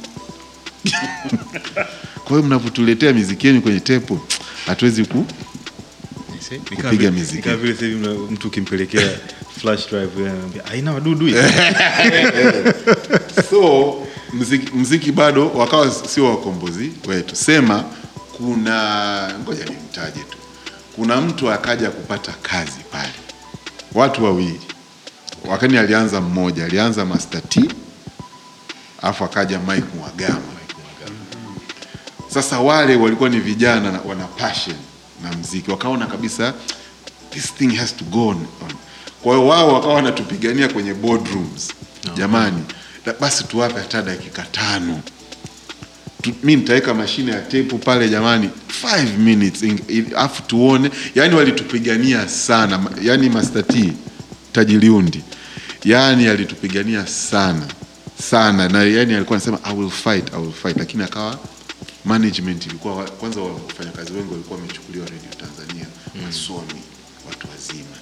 Kwa 2.24 2.30
hiyo 2.30 2.44
mnapotuletea 2.44 3.14
miziki 3.14 3.48
yenu 3.48 3.62
kwenye 3.62 3.80
tepu 3.80 4.20
hatuwezi 4.66 5.06
ku 5.06 5.26
Kupiga 6.76 7.12
miziki. 7.12 7.42
Kama 7.42 7.56
vile 7.58 7.74
sasa 7.74 7.86
hivi 7.86 8.08
mtu 8.08 8.48
ukimpelekea 8.48 9.10
flash 9.62 9.90
drive 9.90 10.30
anambia 10.30 10.64
haina 10.64 10.94
wadudu 10.94 11.26
hii 11.26 11.36
so 13.50 13.96
mziki, 14.34 14.76
mziki 14.76 15.12
bado 15.12 15.50
wakawa 15.50 15.92
sio 15.92 16.26
wakombozi 16.26 16.92
wetu. 17.08 17.36
Sema 17.36 17.84
kuna 18.38 19.34
ngoja 19.44 19.66
nimtaje 19.66 20.20
tu. 20.20 20.38
Kuna 20.96 21.22
mtu 21.22 21.52
akaja 21.52 21.90
kupata 21.92 22.32
kazi 22.42 22.80
pale. 22.92 23.14
Watu 23.94 24.24
wawili. 24.24 24.62
Wakani 25.46 25.78
alianza 25.78 26.22
mmoja 26.22 26.66
alianza 26.66 27.06
Master 27.06 27.50
T 27.50 27.70
alafu 29.02 29.24
akaja 29.24 29.60
Mike 29.60 29.88
Mwagama. 30.00 30.42
Sasa 32.28 32.60
wale 32.60 32.96
walikuwa 32.96 33.30
ni 33.30 33.40
vijana 33.40 34.00
wana 34.06 34.24
passion 34.24 34.76
na 35.24 35.32
mziki 35.38 35.72
wakaona 35.72 36.06
kabisa 36.06 36.54
this 37.32 37.54
thing 37.54 37.76
has 37.76 37.96
to 37.98 38.06
go 38.06 38.28
on. 38.28 38.38
Kwa 39.22 39.36
hiyo 39.36 39.48
wao 39.48 39.74
wakawa 39.74 39.94
wanatupigania 39.94 40.68
kwenye 40.70 40.94
boardrooms. 40.94 41.68
Jamani 42.18 42.64
basi 43.20 43.44
tuwape 43.44 43.80
hata 43.80 44.02
dakika 44.02 44.42
tano. 44.42 45.00
Mi 46.44 46.56
nitaweka 46.56 46.94
mashine 46.94 47.32
ya 47.32 47.42
tepu 47.42 47.78
pale 47.78 48.10
jamani 48.10 48.50
5 48.84 49.18
minutes 49.18 49.64
in- 49.64 49.80
in- 49.88 50.12
afu 50.16 50.42
tuone. 50.42 50.92
Yani 51.16 51.36
walitupigania 51.36 52.28
sana 52.30 52.80
yani 53.02 53.30
Master 53.30 53.68
T 53.68 53.94
tajiliundi 54.52 55.24
yani 55.86 56.28
alitupigania 56.28 57.08
sana 57.08 57.66
sana. 58.24 58.68
Na 58.70 58.84
yani 58.84 59.14
alikuwa 59.14 59.38
anasema 59.38 59.60
I 59.64 59.76
will 59.76 59.90
fight, 59.90 60.34
I 60.34 60.38
will 60.42 60.54
fight. 60.54 60.78
Lakini 60.78 61.04
akawa 61.04 61.40
management 62.06 62.66
ilikuwa 62.66 63.04
kwanza 63.04 63.42
wafanyakazi 63.42 64.14
wengi 64.14 64.32
walikuwa 64.32 64.60
wamechukuliwa 64.60 65.06
Radio 65.06 65.30
Tanzania 65.38 65.88
wasomi 66.26 66.82
watu 67.30 67.48
wazima. 67.52 67.96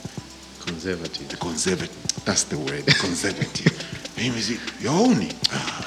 Conservative. 0.66 1.36
Conservative 1.38 1.91
that's 2.26 2.47
the 2.47 2.56
word 2.56 2.97
conservative. 3.02 3.72
Yaoni 4.86 5.28
Ah, 5.54 5.84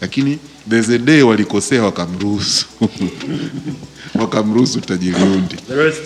lakini 0.00 0.38
there's 0.68 0.88
a 0.90 0.98
day 0.98 1.22
walikosea 1.22 1.82
wakamruhusu. 1.82 2.66
Wakamruhusu 4.20 4.80
Tajirundi 4.80 5.56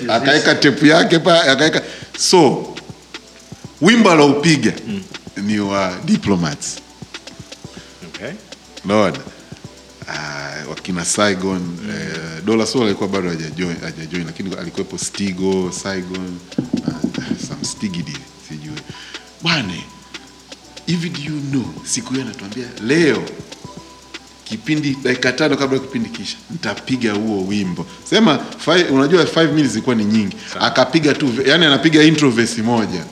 akaweka 0.09 0.55
tepu 0.55 0.87
yake 0.87 1.19
pa 1.19 1.43
akaweka 1.43 1.83
so 2.19 2.75
wimbo 3.81 4.11
aloupiga 4.11 4.73
ni 5.37 5.61
wa 5.61 5.97
diplomats. 6.05 6.77
Okay. 8.07 8.31
Unaona? 8.85 9.19
Uh, 10.09 10.71
wakina 10.71 11.05
Saigon 11.05 11.59
mm. 11.63 11.89
uh, 11.89 12.45
Dola 12.45 12.67
Soul 12.67 12.87
alikuwa 12.87 13.09
bado 13.09 13.29
hajajoin 13.29 13.77
hajajoin 13.81 14.25
lakini 14.27 14.55
alikuwepo 14.55 14.99
Stigo, 14.99 15.73
Saigon 15.83 16.39
uh, 16.59 17.49
some 17.49 17.65
Stigidi 17.65 18.17
sijui. 18.49 18.73
bwana 19.43 19.73
hivi 20.87 21.09
do 21.11 21.21
you 21.35 21.41
know 21.51 21.75
siku 21.85 22.13
hiyo 22.13 22.25
anatuambia 22.25 22.67
leo 22.87 23.23
kipindi 24.45 24.97
dakika 25.03 25.33
tano 25.33 25.57
kabla 25.57 25.79
kipindi 25.79 26.09
kisha 26.09 26.37
nitapiga 26.51 27.13
huo 27.13 27.47
wimbo 27.47 27.87
sema 28.05 28.39
five, 28.59 28.91
unajua 28.91 29.25
5 29.25 29.47
minutes 29.49 29.71
zilikuwa 29.73 29.97
ni 29.97 30.05
nyingi 30.05 30.37
akapiga 30.61 31.15
tu 31.15 31.31
yani 31.47 31.65
anapiga 31.67 32.03
intro 32.03 32.31
verse 32.31 32.63
moja 32.63 33.05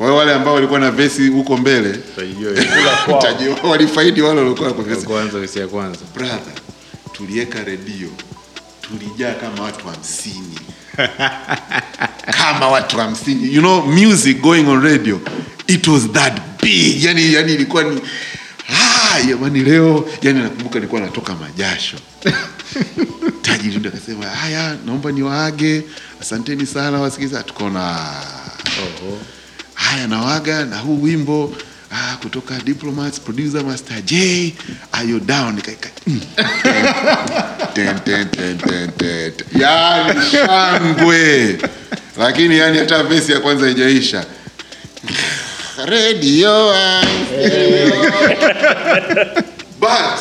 kwa 0.00 0.06
hiyo 0.08 0.18
wale 0.18 0.34
ambao 0.34 0.54
walikuwa 0.54 0.80
na 0.80 0.90
vesi 0.90 1.28
huko 1.28 1.56
mbele 1.56 2.00
utajua 3.08 3.56
walifaidi 3.70 4.22
wale 4.22 4.40
walikuwa 4.40 4.72
kwa 4.72 4.84
vesi. 4.84 5.06
Kwanza 5.06 5.38
vesi 5.38 5.58
ya 5.58 5.68
kwanza. 5.68 5.98
Brother 6.14 6.52
tuliweka 7.12 7.64
redio. 7.64 8.08
Tulijaa 8.80 9.34
kama 9.34 9.62
watu 9.62 9.86
hamsini. 9.86 10.58
Kama 12.38 12.68
watu 12.68 12.96
hamsini. 12.98 13.54
You 13.54 13.60
know 13.60 13.82
music 13.86 14.40
going 14.40 14.66
on 14.66 14.82
radio 14.84 15.20
it 15.66 15.86
was 15.88 16.08
that 16.12 16.40
big. 16.62 17.04
Yani, 17.04 17.32
yani 17.34 17.54
ilikuwa 17.54 17.82
ni 17.82 18.00
ah, 18.68 19.22
jamani 19.22 19.60
leo. 19.60 20.08
Yani 20.22 20.42
nakumbuka 20.42 20.74
nilikuwa 20.74 21.00
natoka 21.00 21.34
majasho. 21.34 21.96
Tajiri 23.42 23.76
ndo 23.76 23.88
akasema 23.88 24.26
haya 24.26 24.76
naomba 24.86 25.12
niwaage. 25.12 25.82
Asanteni 26.20 26.66
sana 26.66 27.00
wasikiliza 27.00 27.42
tukaona 27.42 27.96
haya 29.90 30.06
nawaga 30.06 30.64
na 30.64 30.78
huu 30.78 31.02
wimbo 31.02 31.54
ah, 31.90 32.16
kutoka 32.22 32.58
diplomats 32.58 33.20
producer 33.20 33.64
master 33.64 34.02
j 34.02 34.54
ayo 34.92 35.20
down 35.20 35.54
nikaika 35.54 35.88
mm. 36.06 36.20
yani 39.60 40.20
shangwe 40.30 41.58
lakini 42.18 42.58
yani 42.58 42.78
hata 42.78 43.02
vesi 43.02 43.32
ya 43.32 43.40
kwanza 43.40 43.64
haijaisha 43.64 44.24
radio 45.86 46.74
but 49.80 50.18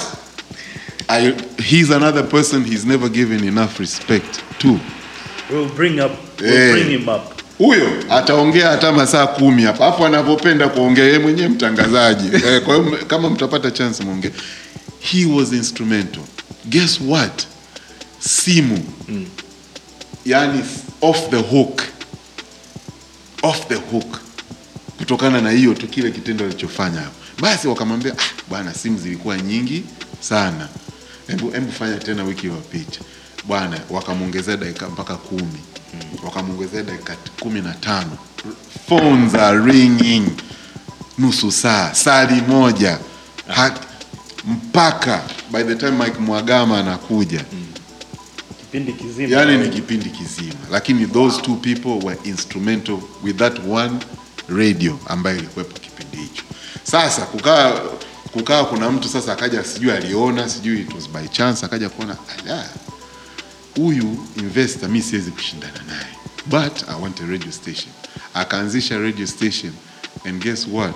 I, 1.08 1.34
he's 1.64 1.92
another 1.92 2.30
person 2.30 2.66
he's 2.66 2.86
never 2.86 3.10
given 3.10 3.48
enough 3.48 3.80
respect 3.80 4.40
to 4.60 4.80
We'll 5.50 5.68
bring 5.70 6.00
up, 6.00 6.12
we'll 6.40 6.50
hey. 6.52 6.72
bring 6.72 6.90
him 6.92 7.10
up. 7.10 7.39
Huyo 7.60 8.04
ataongea 8.10 8.70
hata 8.70 8.92
masaa 8.92 9.28
kumi 9.28 9.64
hapa. 9.64 9.86
Hapo 9.86 10.06
anavyopenda 10.06 10.70
kuongea 10.70 11.04
yeye 11.06 11.20
mwenyewe 11.20 11.48
mtangazaji. 11.50 12.30
Eh, 12.48 12.62
kwa 12.64 12.76
hiyo 12.76 12.98
kama 13.08 13.30
mtapata 13.30 13.72
chance 13.72 14.04
mwongee. 14.04 14.32
He 15.00 15.26
was 15.26 15.52
instrumental. 15.54 16.24
Guess 16.66 17.00
what? 17.08 17.44
Simu. 18.20 18.84
Mm. 19.10 19.26
yani 20.26 20.64
off 21.02 21.30
the 21.30 21.42
hook. 21.42 21.82
Off 23.44 23.68
the 23.68 23.76
hook. 23.76 24.20
Kutokana 24.98 25.42
na 25.42 25.52
hiyo 25.52 25.74
tu 25.74 25.88
kile 25.88 26.12
kitendo 26.12 26.46
alichofanya 26.46 27.00
hapo. 27.00 27.16
Basi 27.42 27.68
wakamwambia 27.68 28.14
ah, 28.14 28.24
bwana 28.50 28.74
simu 28.74 28.98
zilikuwa 29.00 29.38
nyingi 29.38 29.84
sana. 30.20 30.68
Hebu 31.28 31.52
hebu 31.52 31.72
fanya 31.72 31.98
tena 31.98 32.24
wiki 32.24 32.42
iliyopita 32.48 33.00
bwana 33.48 33.80
wakamwongezea 33.90 34.58
dakika 34.58 34.90
mpaka 34.90 35.16
kumi 35.16 35.60
wakamwongezea 36.24 36.84
dakika 36.84 37.16
kumi 37.40 37.62
na 37.62 37.74
tano. 37.74 38.18
Phones 38.90 39.36
are 39.36 39.60
ringing. 39.60 40.28
Nusu 41.18 41.52
saa. 41.52 41.94
Sali 41.96 42.42
moja. 42.42 43.00
Hat, 43.48 43.80
mpaka 44.46 45.22
by 45.52 45.64
the 45.64 45.76
time 45.76 45.92
Mike 45.92 46.20
Mwagama 46.20 46.80
anakuja. 46.80 47.46
Kipindi 48.60 48.94
kizima. 48.94 49.38
yani 49.38 49.58
ni 49.58 49.70
kipindi 49.70 50.10
kizima. 50.10 50.54
Lakini 50.72 51.08
those 51.08 51.42
two 51.42 51.56
people 51.56 52.06
were 52.08 52.20
instrumental 52.24 52.98
with 53.24 53.38
that 53.38 53.60
one 53.70 53.98
radio 54.50 55.00
ambayo 55.08 55.38
ilikuwepo 55.38 55.80
kipindi 55.80 56.18
hicho. 56.18 56.44
Sasa 56.84 57.22
kukaa 57.22 57.72
kukaa 58.32 58.64
kuna 58.64 58.92
mtu 58.92 59.08
sasa 59.10 59.34
akaja 59.34 59.64
sijui 59.64 59.92
aliona 59.92 60.50
sijui 60.50 60.80
it 60.82 60.94
was 60.96 61.10
by 61.10 61.28
chance 61.28 61.66
akaja 61.66 61.90
kuona 61.90 62.16
ala 62.46 62.70
huyu 63.76 64.26
investor 64.38 64.90
mi 64.90 65.02
siwezi 65.02 65.32
kushindana 65.32 65.82
naye. 65.88 66.08
But 66.46 66.84
i 66.90 67.02
want 67.02 67.22
a 67.22 67.26
radio 67.26 67.52
station. 67.52 67.92
Akaanzisha 68.34 68.98
radio 69.00 69.26
station 69.28 69.74
and 70.26 70.42
guess 70.44 70.68
what? 70.68 70.96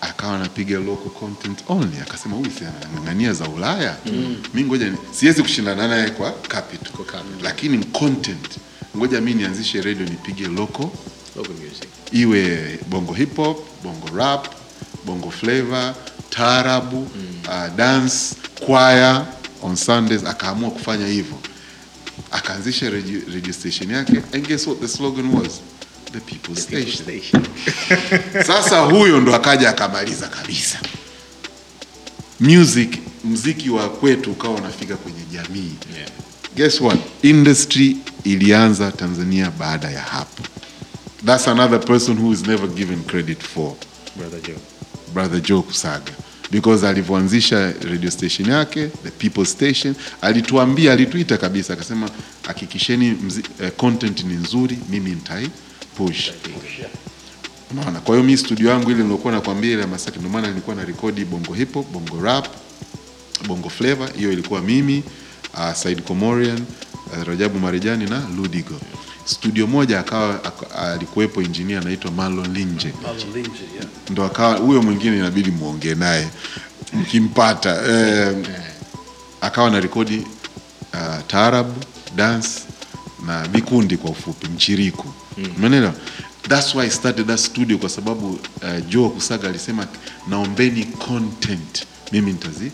Akawa 0.00 0.34
anapiga 0.36 0.78
local 0.78 1.10
content 1.10 1.58
only. 1.68 1.96
Akasema 2.00 2.36
huyu 2.36 2.50
si 2.50 2.64
anang'ang'ania 2.64 3.32
za 3.32 3.48
ulaya? 3.48 3.96
Mm. 4.06 4.36
mi 4.54 4.64
ngoja 4.64 4.92
siwezi 5.12 5.42
kushindana 5.42 5.88
naye 5.88 6.10
kwa 6.10 6.32
capital, 6.32 7.22
lakini 7.42 7.84
content. 7.84 8.58
Ngoja 8.96 9.20
mi 9.20 9.34
nianzishe 9.34 9.82
radio 9.82 10.06
nipige 10.06 10.48
local. 10.48 10.88
Local 11.36 11.52
music. 11.54 11.88
iwe 12.12 12.78
bongo 12.88 13.12
hip 13.12 13.36
hop 13.36 13.58
bongo 13.82 14.16
rap 14.16 14.48
bongo 15.06 15.30
flavor 15.30 15.94
taarabu 16.30 16.96
mm. 16.96 17.42
uh, 17.48 17.76
dance 17.76 18.34
choir 18.66 19.26
on 19.62 19.76
sundays. 19.76 20.24
Akaamua 20.24 20.70
kufanya 20.70 21.06
hivyo 21.06 21.38
akaanzisha 22.30 22.90
radio, 22.90 23.20
station 23.52 23.90
yake 23.90 24.22
and 24.34 24.46
guess 24.48 24.66
what 24.66 24.80
the 24.80 24.88
slogan 24.88 25.34
was? 25.34 25.60
The 26.12 26.20
people's 26.20 26.62
station. 26.62 27.46
Sasa 28.46 28.80
huyo 28.80 29.20
ndo 29.20 29.34
akaja 29.34 29.70
akamaliza 29.70 30.28
kabisa. 30.28 30.78
Music 32.40 32.98
mziki 33.24 33.70
wa 33.70 33.88
kwetu 33.88 34.30
ukawa 34.32 34.54
unafika 34.54 34.96
kwenye 34.96 35.20
jamii. 35.32 35.72
Yeah. 35.96 36.10
guess 36.56 36.80
what? 36.80 36.98
Industry 37.22 37.96
ilianza 38.24 38.92
tanzania 38.92 39.50
baada 39.50 39.90
ya 39.90 40.00
hapo. 40.02 40.42
That's 41.26 41.48
another 41.48 41.80
person 41.80 42.18
who 42.18 42.32
is 42.32 42.46
never 42.46 42.68
given 42.68 43.02
credit 43.04 43.42
for. 43.42 43.74
Brother 44.16 44.40
Joe. 44.42 44.58
brother 45.14 45.40
joe 45.40 45.62
kusaga 45.62 46.12
because 46.52 46.86
alivyoanzisha 46.88 47.72
radio 47.90 48.10
station 48.10 48.48
yake 48.50 48.86
the 49.04 49.10
people 49.10 49.44
station 49.46 49.94
alituambia 50.20 50.92
alituita 50.92 51.38
kabisa 51.38 51.72
akasema 51.72 52.10
hakikisheni 52.46 53.16
eh, 53.62 53.72
content 53.76 54.24
ni 54.24 54.34
nzuri 54.34 54.78
mimi 54.90 55.10
nitai 55.10 55.48
push. 55.96 56.30
Unaona? 57.70 58.00
Kwa 58.00 58.14
hiyo 58.16 58.26
mi 58.26 58.36
studio 58.36 58.70
yangu 58.70 58.90
ile 58.90 59.02
nilikuwa 59.02 59.32
nakwambia 59.32 59.70
ile 59.72 59.86
masaki 59.86 60.18
ndio 60.18 60.30
maana 60.30 60.48
nilikuwa 60.48 60.76
na 60.76 60.84
rekodi 60.84 61.24
bongo 61.24 61.54
hip 61.54 61.74
hop 61.74 61.90
bongo 61.92 62.20
rap 62.24 62.48
bongo 63.46 63.68
flavor 63.68 64.12
hiyo 64.16 64.32
ilikuwa 64.32 64.60
mimi 64.60 65.02
uh, 65.54 65.72
Said 65.72 66.02
Komorian 66.02 66.58
uh, 67.06 67.22
Rajabu 67.24 67.58
Marijani 67.58 68.04
na 68.10 68.28
Ludigo 68.36 68.80
studio 69.24 69.66
moja 69.66 70.00
akawa 70.00 70.40
alikuwepo 70.78 71.42
engineer 71.42 71.78
anaitwa 71.78 72.10
Marlon 72.10 72.52
Linje. 72.52 72.92
Marlon 73.02 73.32
Lynch, 73.34 73.60
yeah. 73.74 73.86
ndo 74.10 74.24
akawa 74.24 74.56
huyo 74.56 74.82
mwingine 74.82 75.16
inabidi 75.16 75.50
muongee 75.50 75.94
naye 75.94 76.28
mkimpata 76.92 77.82
eh, 77.88 78.36
akawa 79.40 79.70
na 79.70 79.80
rekodi 79.80 80.18
uh, 80.18 81.18
taarabu 81.26 81.74
dance 82.16 82.48
na 83.26 83.48
vikundi 83.48 83.96
kwa 83.96 84.10
ufupi 84.10 84.46
mchiriku. 84.48 85.12
Umeelewa? 85.56 85.92
That's 86.48 86.74
why 86.74 86.82
I 86.86 86.90
started 86.90 87.26
that 87.26 87.38
studio 87.38 87.78
kwa 87.78 87.88
sababu 87.88 88.28
uh, 88.30 88.86
Joe 88.88 89.08
Kusaga 89.08 89.48
alisema 89.48 89.86
naombeni 90.28 90.84
content 90.84 91.86
mimi 92.12 92.32
nitazi 92.32 92.72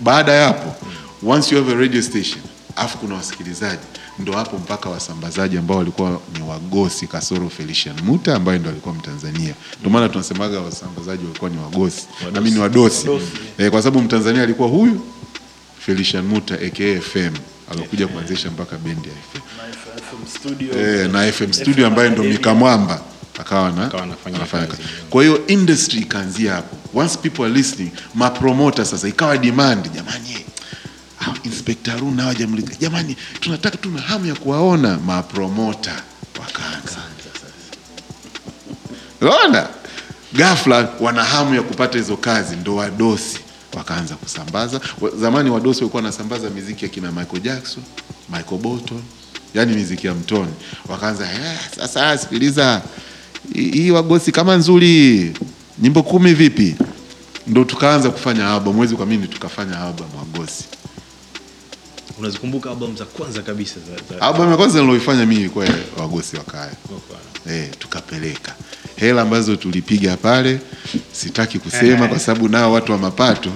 baada 0.00 0.32
ya 0.32 0.46
hapo 0.46 0.86
once 1.26 1.54
you 1.54 1.60
have 1.64 1.72
a 1.76 1.80
radio 1.80 2.02
station 2.02 2.40
afu 2.76 2.98
kuna 2.98 3.14
wasikilizaji 3.14 3.82
ndo 4.18 4.32
hapo 4.32 4.58
mpaka 4.58 4.88
wasambazaji 4.90 5.58
ambao 5.58 5.76
walikuwa 5.76 6.20
ni 6.38 6.42
wagosi 6.48 7.06
kasoro 7.06 7.48
Felician 7.48 8.00
Muta 8.02 8.36
ambaye 8.36 8.58
ndo 8.58 8.70
alikuwa 8.70 8.94
Mtanzania. 8.94 9.54
Ndio 9.80 9.90
maana 9.90 10.08
tunasemaga 10.08 10.60
wasambazaji 10.60 11.24
walikuwa 11.24 11.50
ni 11.50 11.58
wagosi. 11.58 12.06
Na 12.32 12.40
mimi 12.40 12.50
ni 12.50 12.58
wadosi. 12.58 13.06
E, 13.58 13.70
kwa 13.70 13.82
sababu 13.82 14.00
Mtanzania 14.04 14.42
alikuwa 14.42 14.68
huyu 14.68 15.00
Felician 15.78 16.24
Muta 16.26 16.54
aka 16.54 17.00
FM 17.00 17.34
alokuja 17.72 18.06
kuanzisha 18.08 18.50
mpaka 18.50 18.76
bendi 18.78 19.08
ya 19.08 19.14
FM 19.14 19.40
Na 19.56 19.72
FM 20.02 20.38
studio. 20.38 20.80
eh, 20.80 21.10
na 21.10 21.32
FM 21.32 21.52
studio 21.52 21.86
ambaye 21.86 22.10
ndo 22.10 22.22
Mikamwamba 22.22 23.02
akawa 23.40 23.70
na 23.72 23.86
Akawa 23.86 24.02
anafanya 24.02 24.38
kazi. 24.66 24.82
Kwa 25.10 25.22
hiyo 25.22 25.46
industry 25.46 25.98
ikaanzia 26.00 26.52
hapo. 26.54 26.76
Once 27.00 27.18
people 27.22 27.42
are 27.44 27.52
listening, 27.54 27.90
mapromota 28.14 28.84
sasa 28.84 29.08
ikawa 29.08 29.38
demand, 29.38 29.92
jamani 29.94 30.28
hao 31.20 31.34
Inspector 31.44 31.94
Haruna 31.94 32.22
hawajamulika. 32.22 32.74
Jamani, 32.80 33.16
tunataka 33.40 33.76
tuna 33.76 34.00
hamu 34.00 34.26
ya 34.26 34.34
kuwaona 34.34 34.98
mapromota 34.98 36.02
wakaanza. 36.40 36.96
ona 39.44 39.68
Ghafla 40.32 40.88
wana 41.00 41.24
hamu 41.24 41.54
ya 41.54 41.62
kupata 41.62 41.98
hizo 41.98 42.16
kazi 42.16 42.56
ndo 42.56 42.76
wadosi 42.76 43.38
wakaanza 43.76 44.14
kusambaza. 44.14 44.80
Zamani 45.20 45.50
wadosi 45.50 45.80
walikuwa 45.80 46.02
wanasambaza 46.02 46.50
miziki 46.50 46.84
ya 46.84 46.90
kina 46.90 47.12
Michael 47.12 47.42
Jackson, 47.42 47.82
Michael 48.28 48.60
Bolton, 48.60 49.02
yani 49.54 49.74
miziki 49.74 50.06
ya 50.06 50.14
mtoni. 50.14 50.52
Wakaanza 50.88 51.24
"Eh, 51.32 51.58
sasa 51.76 52.18
sikiliza 52.18 52.82
hii 53.54 53.70
hii 53.70 53.90
wagosi 53.90 54.32
kama 54.32 54.56
nzuri, 54.56 55.32
nyimbo 55.78 56.02
kumi 56.02 56.34
vipi? 56.34 56.76
Ndo 57.46 57.64
tukaanza 57.64 58.10
kufanya 58.10 58.50
album, 58.54 58.76
mwezi 58.76 58.96
kwa 58.96 59.06
mimi 59.06 59.28
tukafanya 59.28 59.80
album 59.80 60.06
wagosi 60.18 60.64
unazikumbuka 62.20 62.70
album 62.70 62.96
za 62.96 63.04
kwanza 63.04 63.42
kabisa 63.42 63.74
za, 63.80 64.14
za 64.16 64.22
Album 64.26 64.50
ya 64.50 64.56
kwanza 64.56 64.80
niloifanya 64.80 65.26
mimi 65.26 65.40
ilikuwa 65.40 65.66
Wagosi 65.98 66.36
wa 66.36 66.42
Kaya. 66.44 66.72
Mfano. 66.84 67.56
Eh, 67.56 67.68
tukapeleka 67.78 68.54
hela 68.96 69.22
ambazo 69.22 69.56
tulipiga 69.56 70.16
pale, 70.16 70.58
sitaki 71.12 71.58
kusema 71.58 72.08
kwa 72.08 72.18
sababu 72.18 72.48
nao 72.48 72.72
watu 72.72 72.92
wa 72.92 72.98
mapato 72.98 73.50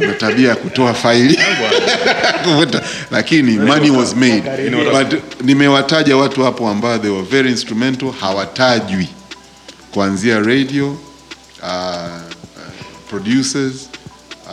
wana 0.00 0.12
tabia 0.12 0.48
ya 0.48 0.56
kutoa 0.56 0.94
faili 0.94 1.38
kuvuta, 2.44 2.82
lakini 3.10 3.58
money 3.58 3.90
was 3.90 4.14
made. 4.16 4.70
But 4.92 5.22
nimewataja 5.42 6.16
watu 6.16 6.42
hapo 6.44 6.68
ambao 6.68 6.98
they 6.98 7.10
were 7.10 7.26
very 7.26 7.50
instrumental, 7.50 8.12
hawatajwi 8.20 9.08
kuanzia 9.92 10.40
radio 10.40 10.88
uh, 10.92 10.98
uh, 11.68 12.08
producers 13.10 13.74
uh, 14.46 14.52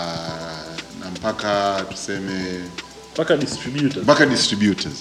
na 1.04 1.10
mpaka 1.16 1.82
tuseme 1.92 2.60
mpaka 3.14 3.38
distributors. 3.38 4.04
Mpaka 4.04 4.26
distributors. 4.26 4.94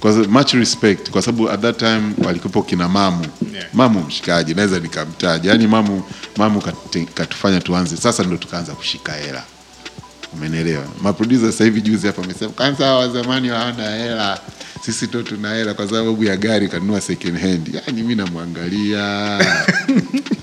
Kwa 0.00 0.12
sababu- 0.12 0.30
much 0.32 0.52
respect 0.54 1.10
kwa 1.10 1.22
sababu 1.22 1.50
at 1.50 1.60
that 1.60 1.76
time 1.78 2.02
walikuwepo 2.24 2.62
kina 2.62 2.88
mamu. 2.88 3.26
Yeah. 3.54 3.66
mamu 3.72 4.00
mshikaji 4.00 4.54
naweza 4.54 4.80
nikamtaja. 4.80 5.50
Yani 5.50 5.66
mamu 5.66 6.02
mamu 6.36 6.62
katufanya 7.14 7.60
tuanze. 7.60 7.96
Sasa 7.96 8.22
ndo 8.22 8.36
tukaanza 8.36 8.72
kushika 8.72 9.12
hela. 9.12 9.42
Umenielewa? 10.32 10.84
Maproducer 11.02 11.52
sasa 11.52 11.64
hivi 11.64 11.80
juzi 11.80 12.06
hapa 12.06 12.22
amesema 12.24 12.50
kwanza 12.52 12.94
wa 12.94 13.08
zamani 13.08 13.48
hawana 13.48 13.90
hela. 13.90 14.40
Sisi 14.84 15.06
ndo 15.06 15.22
tuna 15.22 15.54
hela 15.54 15.74
kwa 15.74 15.88
sababu 15.88 16.24
ya 16.24 16.36
gari 16.36 16.68
kanunua 16.68 17.00
second 17.00 17.40
hand. 17.40 17.74
Yani 17.86 18.02
mi 18.02 18.14
namwangalia 18.14 19.38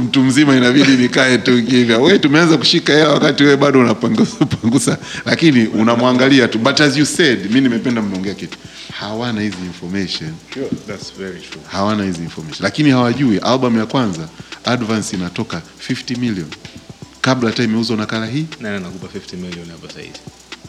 mtu 0.00 0.20
mzima 0.24 0.56
inabidi 0.56 0.92
nikae 0.96 1.38
tu 1.38 1.62
kimya. 1.64 1.98
Wewe 1.98 2.18
tumeanza 2.18 2.56
kushika 2.58 2.92
hela 2.92 3.08
wakati 3.08 3.42
wewe 3.44 3.56
bado 3.56 3.80
unapangusa 3.80 4.46
pangusa, 4.46 4.98
lakini 5.24 5.66
unamwangalia 5.66 6.48
tu. 6.48 6.58
But 6.58 6.80
as 6.80 6.96
you 6.96 7.06
said, 7.06 7.50
mi 7.52 7.60
nimependa 7.60 8.02
mmeongea 8.02 8.34
kitu, 8.34 8.58
hawana 8.98 9.40
hizi 9.40 9.56
information, 9.66 10.30
Sure, 10.54 10.68
that's 10.86 11.12
very 11.18 11.40
true. 11.40 11.62
hawana 11.66 12.04
hizi 12.04 12.22
information, 12.22 12.58
lakini 12.62 12.90
hawajui 12.90 13.38
album 13.38 13.78
ya 13.78 13.86
kwanza 13.86 14.28
advance 14.64 15.16
inatoka 15.16 15.62
50 15.90 16.18
million 16.18 16.46
kabla 17.20 17.50
hata 17.50 17.62
imeuzwa 17.62 17.96
nakala 17.96 18.26
hii. 18.26 18.44
Nani 18.60 18.76
anakupa 18.76 19.06
50 19.18 19.36
million 19.36 19.66
hapa 19.70 19.88
sasa 19.88 20.00
hivi? 20.00 20.12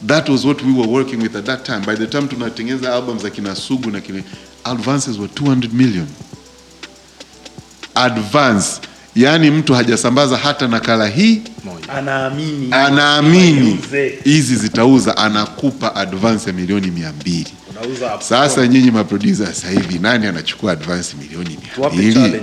That 0.07 0.29
was 0.29 0.45
what 0.45 0.61
we 0.63 0.71
were 0.73 0.91
working 0.91 1.21
with 1.23 1.35
at 1.35 1.45
that 1.45 1.63
time. 1.65 1.79
By 1.79 1.95
the 1.95 2.07
time 2.07 2.23
tunatengeneza 2.27 2.93
album 2.93 3.19
za 3.19 3.29
kina 3.29 3.55
Sugu 3.55 3.91
na 3.91 4.01
kina 4.01 4.21
advances 4.63 5.17
were 5.17 5.31
200 5.35 5.73
million 5.73 6.07
advance, 7.95 8.81
yani 9.15 9.51
mtu 9.51 9.73
hajasambaza 9.73 10.37
hata 10.37 10.67
nakala 10.67 11.07
hii 11.07 11.41
Moja. 11.63 11.89
anaamini 11.89 12.67
anaamini 12.71 13.79
hizi 14.23 14.55
zitauza, 14.55 15.17
anakupa 15.17 15.95
advance 15.95 16.49
ya 16.49 16.53
milioni 16.55 16.91
mia 16.91 17.13
mbili. 17.13 17.47
Sasa 18.19 18.67
nyinyi 18.67 18.91
maproducer 18.91 19.45
sasa 19.47 19.69
hivi 19.69 19.99
nani 19.99 20.27
anachukua 20.27 20.71
advance 20.71 21.15
milioni 21.21 21.57
mia 21.77 21.89
mbili? 21.89 22.41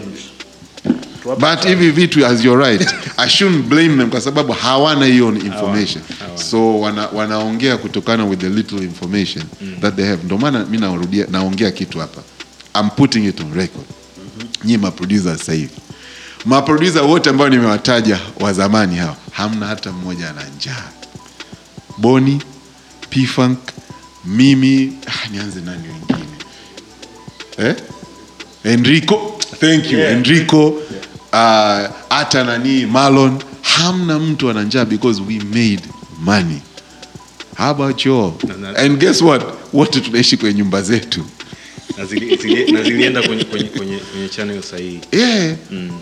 But 1.39 1.65
hivi 1.67 1.91
vitu 1.91 2.27
as 2.27 2.45
you're 2.45 2.71
right, 2.71 2.95
I 3.17 3.29
shouldn't 3.29 3.67
blame 3.67 3.97
them 3.97 4.11
kwa 4.11 4.21
sababu 4.21 4.53
hawana 4.53 5.07
hiyo 5.07 5.29
information. 5.35 6.03
So 6.51 6.81
wana, 6.81 7.07
wanaongea 7.09 7.77
kutokana 7.77 8.25
with 8.25 8.41
the 8.41 8.49
little 8.49 8.79
information 8.79 9.45
that 9.81 9.97
they 9.97 10.05
have. 10.07 10.23
Ndio 10.25 10.39
maana 10.39 10.65
mi 10.65 10.79
narudia 10.79 11.27
naongea 11.31 11.71
kitu 11.71 11.99
hapa. 11.99 12.21
I'm 12.81 12.91
putting 12.91 13.25
it 13.29 13.41
on 13.41 13.55
record. 13.55 13.85
Nyinyi 14.65 14.79
maproducer 14.79 15.39
sasa 15.39 15.53
hivi. 15.53 15.71
Maproducer 16.45 17.03
wote 17.03 17.31
ambao 17.31 17.49
nimewataja 17.49 18.19
wa 18.41 18.53
zamani 18.53 18.97
hao, 18.97 19.17
hamna 19.33 19.67
hata 19.67 19.93
mmoja 19.93 20.31
ana 20.31 20.43
njaa. 20.57 20.85
Boni, 21.99 22.43
P-Funk, 23.11 23.59
mimi, 24.25 24.93
ah, 25.07 25.29
nianze 25.29 25.61
nani 25.61 25.89
wengine? 25.89 26.29
Eh? 27.59 27.75
Enrico, 28.65 29.39
thank 29.61 29.91
you. 29.93 29.99
Yeah. 29.99 30.13
Enrico, 30.13 30.69
uh, 30.69 30.79
hata 32.09 32.45
nani 32.45 32.87
Marlon, 32.87 33.39
hamna 33.63 34.19
mtu 34.19 34.51
ana 34.51 34.63
njaa 34.63 34.85
because 34.85 35.23
we 35.29 35.39
made 35.39 35.83
money. 36.21 36.61
How 37.57 37.71
about 37.71 38.07
you? 38.07 38.35
And 38.77 38.99
guess 38.99 39.23
what? 39.23 39.43
Wote 39.73 40.01
tunaishi 40.01 40.37
kwenye 40.37 40.55
nyumba 40.59 40.83
zetu. 40.83 41.25
Na 42.03 42.09
zili- 42.09 42.37
zili- 42.37 42.73
na 42.73 42.83
zilienda 42.83 43.23
kwenye, 43.23 43.45
kwenye, 43.45 43.65
kwenye, 43.69 43.97
kwenye 43.97 44.29
channel 44.29 44.63
sahihi. 44.63 45.01
Yeah. 45.13 45.57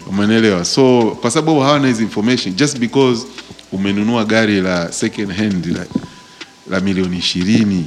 Umeelewa? 0.09 0.65
So 0.65 1.03
kwa 1.21 1.31
sababu 1.31 1.61
hawana 1.61 1.89
hizi 1.89 2.03
information 2.03 2.55
just 2.55 2.79
because 2.79 3.27
umenunua 3.73 4.25
gari 4.25 4.61
la 4.61 4.93
second 4.93 5.33
hand 5.33 5.67
la, 5.67 5.87
la 6.71 6.81
milioni 6.81 7.19
ishirini 7.19 7.87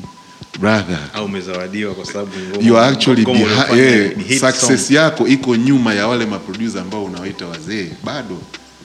brother 0.59 0.99
Au 1.13 1.25
umezawadiwa 1.25 1.93
kwa 1.95 2.05
sababu 2.05 2.31
you 2.61 2.77
are 2.77 2.87
actually 2.95 3.21
ngoma 3.21 3.75
yeah, 3.77 4.11
success 4.39 4.87
song. 4.87 4.95
yako 4.95 5.27
iko 5.27 5.55
nyuma 5.55 5.93
ya 5.93 6.07
wale 6.07 6.25
maproducer 6.25 6.81
ambao 6.81 7.03
unawaita 7.05 7.47
wazee, 7.47 7.87
bado 8.03 8.37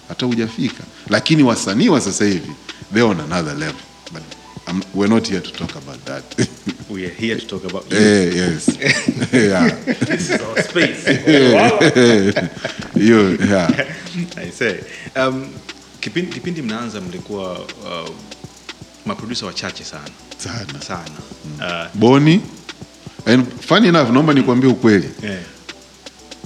hata 0.09 0.27
hujafika. 0.27 0.85
Lakini 1.09 1.43
wasanii 1.43 1.89
wa 1.89 2.01
sasa 2.01 2.25
hivi 2.25 2.53
they 2.95 3.03
on 3.03 3.21
another 3.21 3.55
level, 3.59 3.75
I'm, 4.69 4.83
we're 4.95 5.09
not 5.09 5.27
here 5.29 5.41
to 5.41 5.53
talk 5.53 5.75
about 5.77 6.05
that. 6.05 6.49
We 6.91 7.05
are 7.05 7.11
here 7.15 7.37
to 7.37 7.47
talk 7.47 7.65
about 7.65 7.85
you. 7.93 7.99
eh, 7.99 8.33
yes, 8.35 8.69
yeah, 9.33 9.69
This 10.07 10.31
is 10.31 10.41
our 10.41 10.63
space. 10.63 11.05
you, 12.97 13.37
yeah. 13.47 13.69
I 14.37 14.51
say. 14.51 14.81
Um, 15.17 15.49
kipindi, 16.01 16.33
kipindi 16.33 16.63
mnaanza 16.63 17.01
mlikuwa 17.01 17.59
uh, 17.59 18.09
maproducer 19.07 19.47
wachache 19.47 19.85
sana 19.85 20.09
sana 20.39 20.81
sana. 20.81 21.91
Boni 21.95 22.41
and 23.27 23.47
funny 23.61 23.89
enough, 23.89 24.11
naomba 24.11 24.35
nikwambie 24.35 24.71
ukweli, 24.71 25.09
Uh, 25.19 25.25
yeah. 25.25 25.41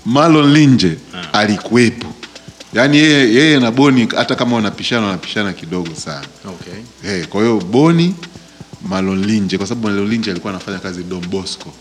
Marlon 0.04 0.52
Linje 0.52 0.96
alikuwepo, 1.32 2.14
yaani 2.72 2.98
yeye, 2.98 3.34
yeye 3.34 3.60
na 3.60 3.70
Boni 3.70 4.08
hata 4.16 4.34
kama 4.34 4.56
wanapishana 4.56 5.06
wanapishana 5.06 5.52
kidogo 5.52 5.94
sana. 5.94 6.26
Okay. 6.46 7.10
Hey, 7.10 7.24
kwa 7.24 7.40
hiyo 7.42 7.58
Boni 7.58 8.14
Malolinje 8.88 9.58
kwa 9.58 9.66
sababu 9.66 9.86
Malolinje 9.88 10.30
alikuwa 10.30 10.52
anafanya 10.52 10.78
kazi 10.78 11.02
Don 11.04 11.26
Bosco. 11.26 11.72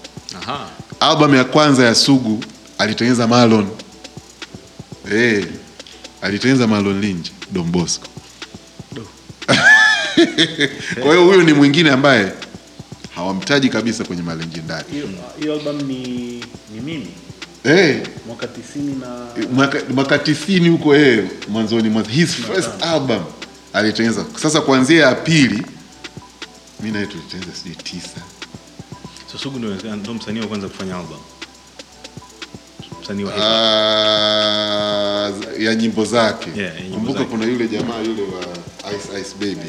Aha. 0.42 0.70
Album 1.00 1.36
ya 1.36 1.44
kwanza 1.44 1.86
ya 1.86 1.96
Sugu 1.96 2.44
alitengeneza 2.78 3.28
Marlon. 3.28 3.68
Hey, 5.10 5.44
alitengeneza 6.22 6.68
Malon 6.68 7.02
Linje 7.02 7.32
Don 7.52 7.72
Bosco. 7.72 8.08
kwa 11.02 11.14
hiyo 11.14 11.26
huyu 11.26 11.44
ni 11.44 11.54
mwingine 11.54 11.90
ambaye 11.92 12.32
hawamtaji 13.16 13.70
kabisa 13.70 14.04
kwenye 14.04 14.22
malenji 14.22 14.60
ndani 14.60 14.86
hiyo 15.40 15.54
album 15.54 15.82
ni 15.88 15.96
ni 16.74 16.82
mimi 16.84 17.08
Hey, 17.64 17.98
mwaka 18.28 18.46
90 18.48 19.00
na 19.00 19.28
mwaka, 19.54 19.80
mwaka 19.94 20.20
tisini 20.20 20.70
huko 20.70 20.96
eh, 20.96 21.24
mwanzoni 21.48 21.90
mwa 21.90 22.04
his 22.04 22.36
first 22.36 22.70
album 22.84 23.24
alitengeneza. 23.74 24.26
Sasa 24.42 24.62
kuanzia 24.62 25.06
ya 25.06 25.16
pili 25.16 25.64
mimi 26.80 26.94
naye 26.94 27.06
tulitengeneza 27.06 27.58
sijui 27.58 27.76
tisa 27.76 28.22
So 29.32 29.38
Sugu 29.38 29.60
ndio 29.60 29.96
ndo 29.96 30.14
msanii 30.14 30.40
wa 30.40 30.48
kwanza 30.48 30.68
kufanya 30.68 30.96
album. 30.98 31.18
Msanii 33.04 33.24
wa 33.24 33.32
hip 33.32 33.42
hop. 33.42 33.52
Ah, 33.52 35.32
ya 35.60 35.76
nyimbo 35.76 36.06
zake. 36.06 36.50
Yeah, 36.60 36.74
Kumbuka 36.94 37.26
kuna 37.26 37.46
yule 37.46 37.68
jamaa 37.68 38.00
yule 38.02 38.22
wa 38.22 38.92
Ice 38.94 39.22
Ice 39.22 39.36
Baby 39.40 39.68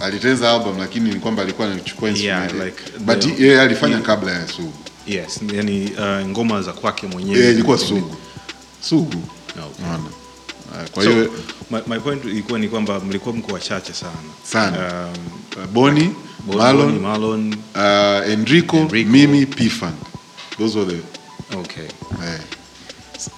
alitengeneza 0.00 0.52
album 0.52 0.78
lakini 0.78 1.10
ni 1.10 1.20
kwamba 1.20 1.42
alikuwa 1.42 1.68
anachukua 1.72 2.10
Yeah, 2.10 2.52
like 2.52 2.82
but 2.98 3.18
the- 3.18 3.42
yeye 3.44 3.60
alifanya 3.60 3.98
kabla 3.98 4.32
ya 4.32 4.48
Sugu. 4.48 4.72
Yes, 5.08 5.40
yani 5.54 5.90
uh, 5.98 6.28
ngoma 6.28 6.62
za 6.62 6.72
kwake 6.72 7.06
mwenyewe. 7.06 7.38
Yeye 7.38 7.50
ilikuwa 7.52 7.78
Sugu. 7.78 8.16
Sugu. 8.80 9.22
Okay. 9.50 9.84
Unaona? 9.84 10.04
Ah, 10.96 11.02
So, 11.02 11.10
my, 11.70 11.80
my 11.86 11.98
point 11.98 12.24
ilikuwa 12.24 12.58
ni 12.58 12.68
kwamba 12.68 13.00
mlikuwa 13.00 13.34
mko 13.34 13.52
wachache 13.52 13.92
sana. 13.92 14.12
Sana. 14.42 15.04
Um, 15.58 15.66
Boni, 15.72 16.10
Boni 16.46 16.58
Malon, 16.58 16.98
Malon 16.98 17.54
uh, 17.74 18.32
Enrico, 18.32 18.76
Enrico. 18.76 19.10
mimi 19.10 19.46
P-Funk. 19.46 19.94
Those 20.58 20.78
were 20.78 20.92
the 20.92 21.02
Okay. 21.58 21.84
eh. 21.84 22.40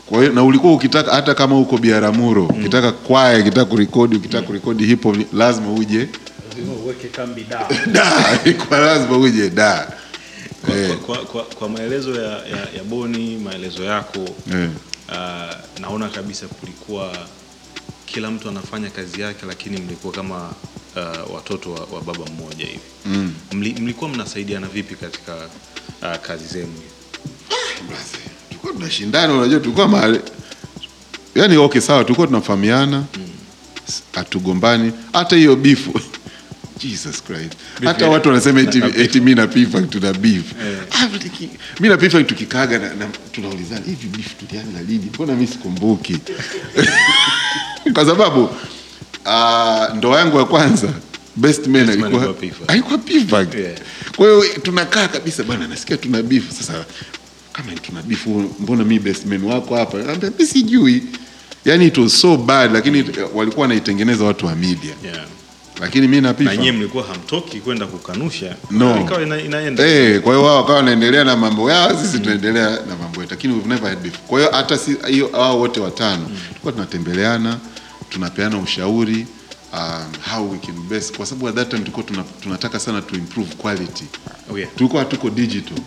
Kwa 0.07 0.19
hiyo 0.21 0.33
na 0.33 0.45
ulikuwa 0.45 0.73
ukitaka 0.73 1.13
hata 1.13 1.35
kama 1.35 1.59
uko 1.59 1.79
Biaramuro, 1.79 2.45
ukitaka 2.45 2.93
kwaya, 2.93 3.39
ukitaka 3.41 3.65
kurekodi, 3.65 4.17
ukitaka 4.17 4.47
kurekodi 4.47 4.87
hip 4.87 5.03
hop 5.03 5.17
lazima 5.33 5.73
uje 5.73 6.09
lazima 6.57 6.73
uweke 6.85 7.09
kambi 7.09 7.45
da. 7.51 7.69
da, 7.95 8.39
kwa 8.69 8.79
lazima 8.79 9.17
uje 9.19 9.51
da. 9.51 9.93
Kwa, 10.67 10.77
Eh. 10.77 10.97
kwa, 10.97 11.19
kwa, 11.19 11.43
kwa, 11.45 11.69
maelezo 11.69 12.15
ya, 12.23 12.31
ya, 12.31 12.69
ya 12.77 12.85
Boni, 12.85 13.37
maelezo 13.37 13.85
yako 13.85 14.25
Eh. 14.53 14.71
uh, 15.09 15.81
naona 15.81 16.09
kabisa 16.09 16.47
kulikuwa 16.47 17.13
kila 18.07 18.31
mtu 18.31 18.49
anafanya 18.49 18.91
kazi 18.91 19.21
yake, 19.21 19.47
lakini 19.47 19.81
mlikuwa 19.81 20.13
kama 20.13 20.51
uh, 20.97 21.35
watoto 21.35 21.73
wa, 21.73 21.81
wa 21.93 22.01
baba 22.01 22.25
mmoja 22.27 22.67
hivi 22.67 22.81
Mm. 23.07 23.35
Mli, 23.53 23.75
mlikuwa 23.81 24.11
mnasaidiana 24.11 24.67
vipi 24.67 24.95
katika 24.95 25.37
uh, 26.03 26.17
kazi 26.23 26.45
zenu? 26.47 26.73
Basi, 27.91 28.17
tulikuwa 28.49 28.73
tunashindana, 28.73 29.35
unajua 29.35 29.61
tulikuwa 29.61 29.89
mahali 29.89 30.21
yani, 31.35 31.57
okay 31.57 31.81
sawa, 31.81 32.05
tulikuwa 32.05 32.27
tunafahamiana 32.27 33.05
hatugombani 34.13 34.93
hata 35.13 35.37
hiyo 35.37 35.57
bifu 35.57 36.01
Jesus 36.81 37.23
Christ. 37.25 37.53
Hata 37.85 38.09
watu 38.09 38.29
wanasema 38.29 38.61
eti, 38.61 38.83
eti 38.97 39.21
mimi 39.21 39.35
na 39.35 39.47
P-Funk 39.47 39.91
tuna 39.91 40.13
beef. 40.13 40.45
Mimi 41.81 41.89
na 41.89 41.97
P-Funk 41.97 42.27
tukikaga 42.27 42.79
na, 42.79 42.95
na 42.95 43.07
tunaulizana 43.33 43.87
hivi 43.87 44.07
beef 44.09 44.35
tulianza 44.37 44.83
lini? 44.83 45.11
Mbona 45.15 45.33
mimi 45.33 45.47
sikumbuki? 45.47 46.19
Kwa 47.95 48.07
sababu 48.07 48.45
uh, 49.27 49.97
ndoa 49.97 50.19
yangu 50.19 50.39
ya 50.39 50.45
kwanza 50.45 50.89
best 51.37 51.67
man 51.67 51.87
Best 51.87 52.03
alikuwa 52.03 52.35
alikuwa. 52.69 53.47
Yeah. 53.59 53.79
Kwa 54.17 54.27
hiyo 54.27 54.45
tunakaa 54.63 55.09
kabisa 55.09 55.43
bwana, 55.43 55.69
nasikia 55.69 55.97
tuna 55.97 56.23
beef 56.23 56.51
sasa. 56.51 56.85
Kama 57.53 57.73
tuna 57.73 58.03
beef, 58.03 58.27
mbona 58.61 58.85
mimi 58.85 58.99
best 59.01 59.27
man 59.27 59.45
wako 59.45 59.77
hapa? 59.77 59.99
Anambia 59.99 60.31
mi 60.39 60.47
sijui. 60.47 61.03
Yaani 61.65 61.87
it 61.87 61.99
was 61.99 62.21
so 62.21 62.37
bad, 62.37 62.73
lakini 62.73 63.05
walikuwa 63.35 63.63
wanaitengeneza 63.63 64.25
watu 64.25 64.47
wa 64.47 64.57
media, 64.57 64.95
Yeah. 65.05 65.27
Lakini 65.81 66.09
mi 66.09 66.21
na 66.21 66.29
Na 66.29 66.35
P-Funk 66.35 66.61
mlikuwa 66.75 67.05
hamtoki 67.05 67.61
kwenda 67.61 67.87
kukanusha, 67.87 68.57
No. 68.71 69.01
ikawa 69.01 69.23
ina, 69.23 69.41
inaenda 69.41 69.87
Eh, 69.87 70.21
kwa 70.21 70.33
hiyo 70.35 70.47
wao 70.47 70.57
wakawa 70.57 70.77
wanaendelea 70.77 71.25
na 71.25 71.37
mambo 71.37 71.71
yao, 71.71 71.97
sisi 72.03 72.19
tunaendelea 72.19 72.71
na 72.71 72.97
mambo 73.03 73.21
yetu, 73.21 73.31
lakini 73.35 73.53
we've 73.55 73.69
never 73.69 73.89
had 73.89 74.01
beef. 74.03 74.19
Kwa 74.27 74.41
hiyo 74.41 74.53
hata 74.53 74.79
si 74.79 74.97
hiyo 75.09 75.31
hao 75.33 75.59
wote 75.61 75.81
watano 75.81 76.31
tulikuwa 76.49 76.73
tunatembeleana, 76.73 77.59
tunapeana 78.09 78.59
ushauri 78.59 79.27
um, 79.73 80.13
how 80.35 80.51
we 80.53 80.59
can 80.59 80.75
best, 80.89 81.17
kwa 81.17 81.27
sababu 81.27 81.49
at 81.49 81.55
that 81.55 81.69
time 81.69 81.81
tulikuwa 81.81 82.05
tuna, 82.07 82.25
tunataka 82.43 82.81
sana 82.81 83.03
to 83.03 83.15
improve 83.17 83.55
quality. 83.55 84.05
Oh, 84.53 84.59
yeah. 84.59 84.71
Tulikuwa 84.77 85.03
hatuko 85.03 85.31
digital, 85.31 85.79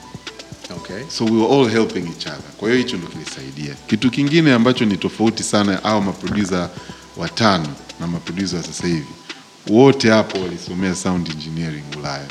Okay. 0.77 1.03
so 1.09 1.25
we 1.25 1.31
were 1.31 1.53
all 1.55 1.69
helping 1.69 1.99
each 2.07 2.25
other. 2.27 2.51
Kwa 2.57 2.69
hiyo 2.69 2.81
hicho 2.83 2.97
ndio 2.97 3.09
kilisaidia. 3.09 3.75
Kitu 3.87 4.11
kingine 4.11 4.53
ambacho 4.53 4.85
ni 4.85 4.97
tofauti 4.97 5.43
sana, 5.43 5.83
au 5.83 6.01
maproducer 6.01 6.69
watano 7.17 7.67
na 7.99 8.07
maproducer 8.07 8.57
wa 8.57 8.63
sasa 8.63 8.87
hivi, 8.87 9.05
wote 9.69 10.09
hapo 10.09 10.39
walisomea 10.41 10.95
sound 10.95 11.27
engineering 11.29 11.83
Ulaya. 11.99 12.27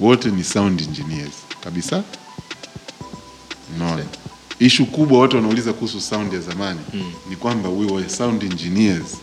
Wote 0.00 0.30
ni 0.30 0.44
sound 0.44 0.80
engineers 0.80 1.32
kabisa. 1.64 2.02
Unaona, 3.76 4.04
ishu 4.58 4.86
kubwa 4.86 5.20
watu 5.20 5.36
wanauliza 5.36 5.72
kuhusu 5.72 6.00
sound 6.00 6.32
ya 6.32 6.40
zamani. 6.40 6.80
Ni 7.30 7.36
kwamba 7.36 7.68
we 7.68 7.86
were 7.86 8.08
sound 8.08 8.42
engineers. 8.42 9.16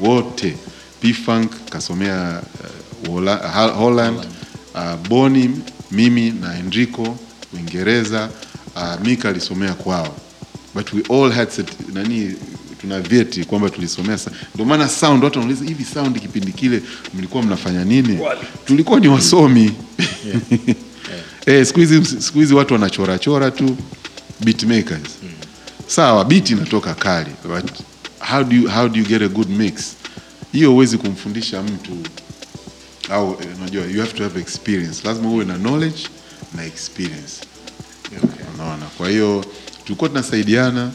Wote. 0.00 0.56
P-Funk 1.00 1.50
kasomea 1.70 2.42
uh, 3.04 3.08
Holland, 3.14 3.42
Holland, 3.74 4.26
uh, 4.74 5.08
Boni, 5.08 5.50
mimi 5.90 6.30
na 6.30 6.58
Enrico 6.58 7.16
Uingereza, 7.54 8.30
uh, 8.76 9.00
Mika 9.06 9.28
alisomea 9.28 9.74
kwao, 9.74 10.14
but 10.74 10.92
we 10.92 11.02
all 11.10 11.30
had 11.32 11.50
set, 11.50 11.68
nani 11.92 12.34
tuna 12.80 13.00
vyeti 13.00 13.44
kwamba 13.44 13.70
tulisomea. 13.70 14.18
Ndio 14.54 14.66
maana 14.66 14.88
sound, 14.88 15.24
watu 15.24 15.38
wanauliza 15.38 15.64
hivi, 15.64 15.84
sound 15.84 16.20
kipindi 16.20 16.52
kile 16.52 16.82
mlikuwa 17.14 17.42
mnafanya 17.42 17.84
nini? 17.84 18.18
Tulikuwa 18.66 19.00
ni 19.00 19.08
wasomi 19.08 19.72
Eh, 21.48 21.66
siku 21.66 21.80
hizi 21.80 22.04
siku 22.22 22.38
hizi 22.38 22.54
watu 22.54 22.74
wanachorachora 22.74 23.50
tu 23.50 23.76
beat 24.40 24.62
makers. 24.62 25.08
Sawa, 25.86 26.24
beat 26.24 26.50
inatoka 26.50 26.94
kali 26.94 27.30
but 27.44 27.70
how 28.20 28.44
do 28.44 28.56
you, 28.56 28.68
how 28.70 28.88
do 28.88 28.98
you 28.98 29.04
get 29.06 29.22
a 29.22 29.28
good 29.28 29.48
mix? 29.50 29.94
Hiyo 30.52 30.70
huwezi 30.70 30.98
kumfundisha 30.98 31.62
mtu 31.62 31.90
au 33.10 33.38
eh, 33.42 33.48
unajua 33.58 33.84
you 33.86 34.00
have 34.00 34.12
to 34.12 34.22
have 34.22 34.40
experience. 34.40 35.00
Lazima 35.04 35.28
uwe 35.28 35.44
na 35.44 35.54
knowledge 35.58 36.08
na 36.54 36.64
experience. 36.64 37.34
Unaona? 38.54 38.84
Kwa 38.86 39.08
hiyo 39.08 39.44
tulikuwa 39.84 40.08
tunasaidiana 40.08 40.90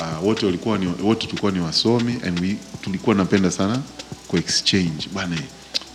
uh, 0.00 0.26
wote 0.26 0.46
walikuwa 0.46 0.78
ni 0.78 0.86
wote 1.02 1.26
tulikuwa 1.26 1.52
ni 1.52 1.60
wasomi 1.60 2.16
and 2.26 2.40
we 2.40 2.56
tulikuwa 2.80 3.16
napenda 3.16 3.50
sana 3.50 3.82
ku 4.28 4.36
exchange. 4.36 5.08
Bwana 5.12 5.36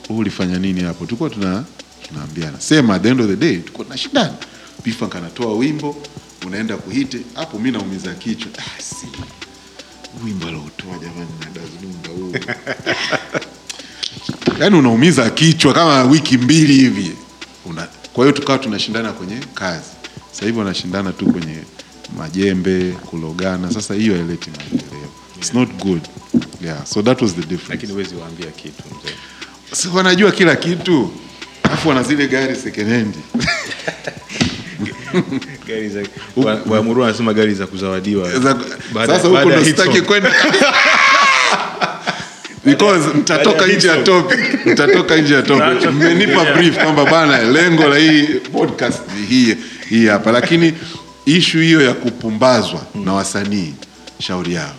wewe 0.10 0.20
ulifanya 0.22 0.60
nini 0.60 0.82
hapo? 0.82 1.06
Tulikuwa 1.06 1.30
tuna 1.30 1.64
tunaambiana. 2.08 2.60
Sema 2.62 2.96
at 2.96 3.02
the 3.04 3.10
end 3.10 3.22
of 3.22 3.28
the 3.28 3.36
day 3.36 3.58
tulikuwa 3.58 3.86
tunashindana. 3.86 4.34
P-Funk 4.84 5.16
anatoa 5.16 5.54
wimbo 5.54 5.96
unaenda 6.48 6.78
kuhiti. 6.78 7.18
Hapo 7.34 7.58
mimi 7.58 7.72
naumiza 7.72 8.14
kichwa. 8.14 8.52
Ah, 8.58 8.82
si 8.82 9.08
wimbo 10.26 10.48
aliotoa 10.48 10.98
jamani 11.02 11.30
na 11.40 11.46
dazunga 11.46 12.10
huu 12.10 12.34
yaani 14.60 14.76
unaumiza 14.76 15.30
kichwa 15.30 15.74
kama 15.74 16.04
wiki 16.04 16.38
mbili 16.38 16.74
hivi. 16.74 17.12
Una, 17.66 17.88
kwa 18.14 18.26
hiyo 18.26 18.38
tukawa 18.38 18.60
tunashindana 18.60 19.12
kwenye 19.12 19.38
kazi. 19.54 19.90
Sasa 20.32 20.46
hivi 20.46 20.60
wanashindana 20.60 21.12
tu 21.12 21.26
kwenye 21.26 21.58
majembe 22.18 22.92
kulogana. 23.06 23.72
Sasa 23.72 23.94
hiyo 23.94 24.14
haileti 24.16 24.50
maendeleo. 24.50 25.10
It's 25.38 25.54
not 25.54 25.70
good. 25.84 26.02
Yeah 26.64 26.86
so 26.86 27.02
that 27.02 27.22
was 27.22 27.34
the 27.36 27.42
difference. 27.42 27.70
Lakini 27.70 27.92
huwezi 27.92 28.16
waambia 28.16 28.48
kitu 28.52 28.84
mzee. 28.88 29.16
si 29.72 29.88
wanajua 29.88 30.32
kila 30.32 30.56
kitu? 30.56 31.12
Alafu 31.64 31.90
wana 31.90 32.04
zile 32.04 32.28
gari 32.28 32.56
second 32.56 32.90
hand 32.90 33.16
Gari 35.68 35.90
za 35.90 36.04
Waamuru 36.66 37.02
wanasema 37.02 37.34
gari 37.34 37.54
za 37.54 37.68
kuzawadiwa. 37.68 38.32
Sasa 39.08 39.28
huko 39.28 39.46
ndo 39.52 39.64
sitaki 39.66 40.02
kwenda. 40.02 40.32
Because 42.66 43.08
mtatoka 43.18 43.68
nje 43.68 43.88
ya 43.88 44.04
topic. 44.04 44.66
Mtatoka 44.66 45.18
nje 45.18 45.34
ya 45.34 45.42
topic. 45.42 45.92
Mmenipa 45.92 46.46
brief 46.54 46.78
kwamba 46.78 47.06
bana 47.06 47.44
lengo 47.44 47.88
la 47.88 47.98
hii 47.98 48.24
podcast 48.24 49.02
hii 49.30 49.56
hii 49.90 50.06
hapa. 50.08 50.32
Lakini 50.32 50.74
ishu 51.26 51.58
hiyo 51.60 51.82
ya 51.82 51.94
kupumbazwa 51.94 52.86
na 53.06 53.14
wasanii 53.14 53.74
shauri 54.20 54.54
yao. 54.54 54.76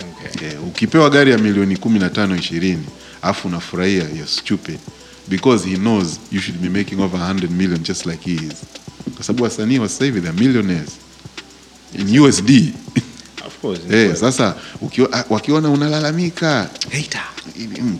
Okay. 0.00 0.48
yeah, 0.48 0.64
ukipewa 0.66 1.10
gari 1.10 1.30
ya 1.30 1.38
milioni 1.38 1.76
kumi 1.76 1.98
na 1.98 2.10
tano 2.10 2.36
ishirini 2.36 2.84
afu 3.22 3.48
unafurahia 3.48 4.02
you're 4.04 4.26
stupid. 4.26 4.78
Because 5.28 5.68
he 5.68 5.76
knows 5.76 6.20
you 6.32 6.40
should 6.40 6.60
be 6.60 6.68
making 6.68 7.00
over 7.00 7.20
100 7.20 7.50
million 7.50 7.82
just 7.82 8.06
like 8.06 8.30
he 8.30 8.36
is. 8.46 8.52
Kwa 9.16 9.24
sababu 9.24 9.44
wasanii 9.44 9.78
wa 9.78 9.88
sasa 9.88 10.04
hivi 10.04 10.20
they're 10.20 10.38
millionaires. 10.44 10.90
In 11.98 12.18
USD 12.20 12.72
Of 13.46 13.58
course. 13.60 13.80
ni 13.88 13.96
Eh, 13.96 14.14
sasa 14.16 14.54
ukio- 14.82 15.08
ah, 15.12 15.24
wakiona 15.30 15.68
unalalamika. 15.70 16.70
Hater. 16.92 17.22
mm, 17.80 17.98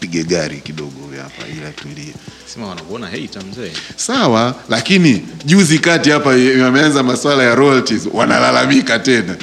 pige 0.00 0.24
gari 0.24 0.60
kidogo 0.60 1.10
hapa 1.22 1.48
ila 1.56 1.70
tulie 1.72 2.14
Sema 2.54 2.66
wanakuona 2.68 3.06
hater 3.06 3.42
mzee. 3.50 3.72
sawa 3.96 4.54
lakini 4.68 5.24
juzi 5.44 5.78
kati 5.78 6.10
hapa 6.10 6.30
wameanza 6.62 7.02
masuala 7.02 7.42
ya 7.42 7.54
royalties 7.54 8.02
wanalalamika 8.12 8.98
tena. 8.98 9.36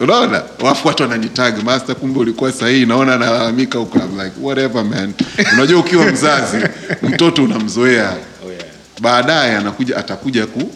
Unaona? 0.00 0.42
Wafu 0.60 0.88
watu 0.88 1.02
wananitag 1.02 1.62
master 1.64 1.94
kumbe 1.96 2.20
ulikuwa 2.20 2.52
sahihi. 2.52 2.86
Naona 2.86 3.14
analalamika 3.14 3.78
huko. 3.78 3.98
I'm 3.98 4.20
like 4.20 4.32
whatever 4.40 4.84
man. 4.84 5.12
Unajua 5.52 5.80
ukiwa 5.80 6.06
mzazi 6.06 6.56
mtoto 7.02 7.44
unamzoea. 7.44 8.10
Oh 8.46 8.50
yeah. 8.52 8.64
baadaye 9.00 9.56
anakuja 9.56 9.96
atakuja 9.96 10.46
ku 10.46 10.72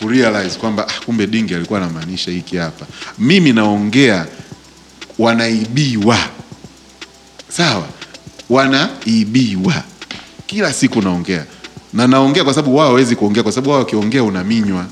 kurealize 0.00 0.58
kwamba 0.58 0.88
ah, 0.88 1.04
kumbe 1.06 1.26
dingi 1.26 1.54
alikuwa 1.54 1.78
anamaanisha 1.80 2.30
hiki 2.30 2.56
hapa. 2.56 2.86
Mimi 3.18 3.52
naongea 3.52 4.26
wanaibiwa. 5.18 6.18
Sawa? 7.48 7.86
Wanaibiwa 8.50 9.82
kila 10.52 10.72
siku 10.72 11.02
naongea 11.02 11.44
na 11.92 12.06
naongea 12.06 12.44
kwa 12.44 12.54
sababu 12.54 12.76
wao 12.76 12.86
hawezi 12.88 13.16
kuongea 13.16 13.42
kwa 13.42 13.52
sababu 13.52 13.70
wao 13.70 13.78
wakiongea 13.78 14.22
unaminywa 14.24 14.86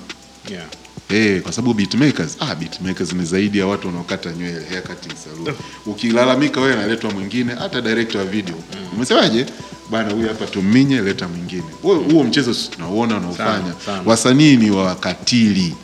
Yeah. 0.51 0.65
Hey, 1.09 1.41
kwa 1.41 1.53
sababu 1.53 1.75
beatmakers, 1.75 2.37
ah, 2.41 2.55
beatmakers 2.55 3.13
ni 3.13 3.25
zaidi 3.25 3.59
ya 3.59 3.67
watu 3.67 3.87
wanaokata 3.87 4.33
nywele, 4.33 4.65
hair 4.71 4.83
cutting 4.83 5.13
salon. 5.17 5.55
Ukilalamika 5.87 6.61
wewe 6.61 6.77
naletwa 6.77 7.11
mwingine, 7.11 7.55
hata 7.55 7.81
director 7.81 8.21
wa 8.21 8.27
video. 8.27 8.55
Umesemaje? 8.97 9.47
Bana 9.91 10.13
huyu 10.13 10.29
hapa 10.29 10.47
tuminye, 10.47 11.01
leta 11.01 11.29
mwingine. 11.29 11.63
Huo 11.83 11.95
huo 11.95 12.25
mchezo 12.25 12.55
tunauona 12.71 13.17
unaofanya. 13.17 13.75
Wasanii 14.07 14.57
ni 14.57 14.71
wakatili. 14.71 15.75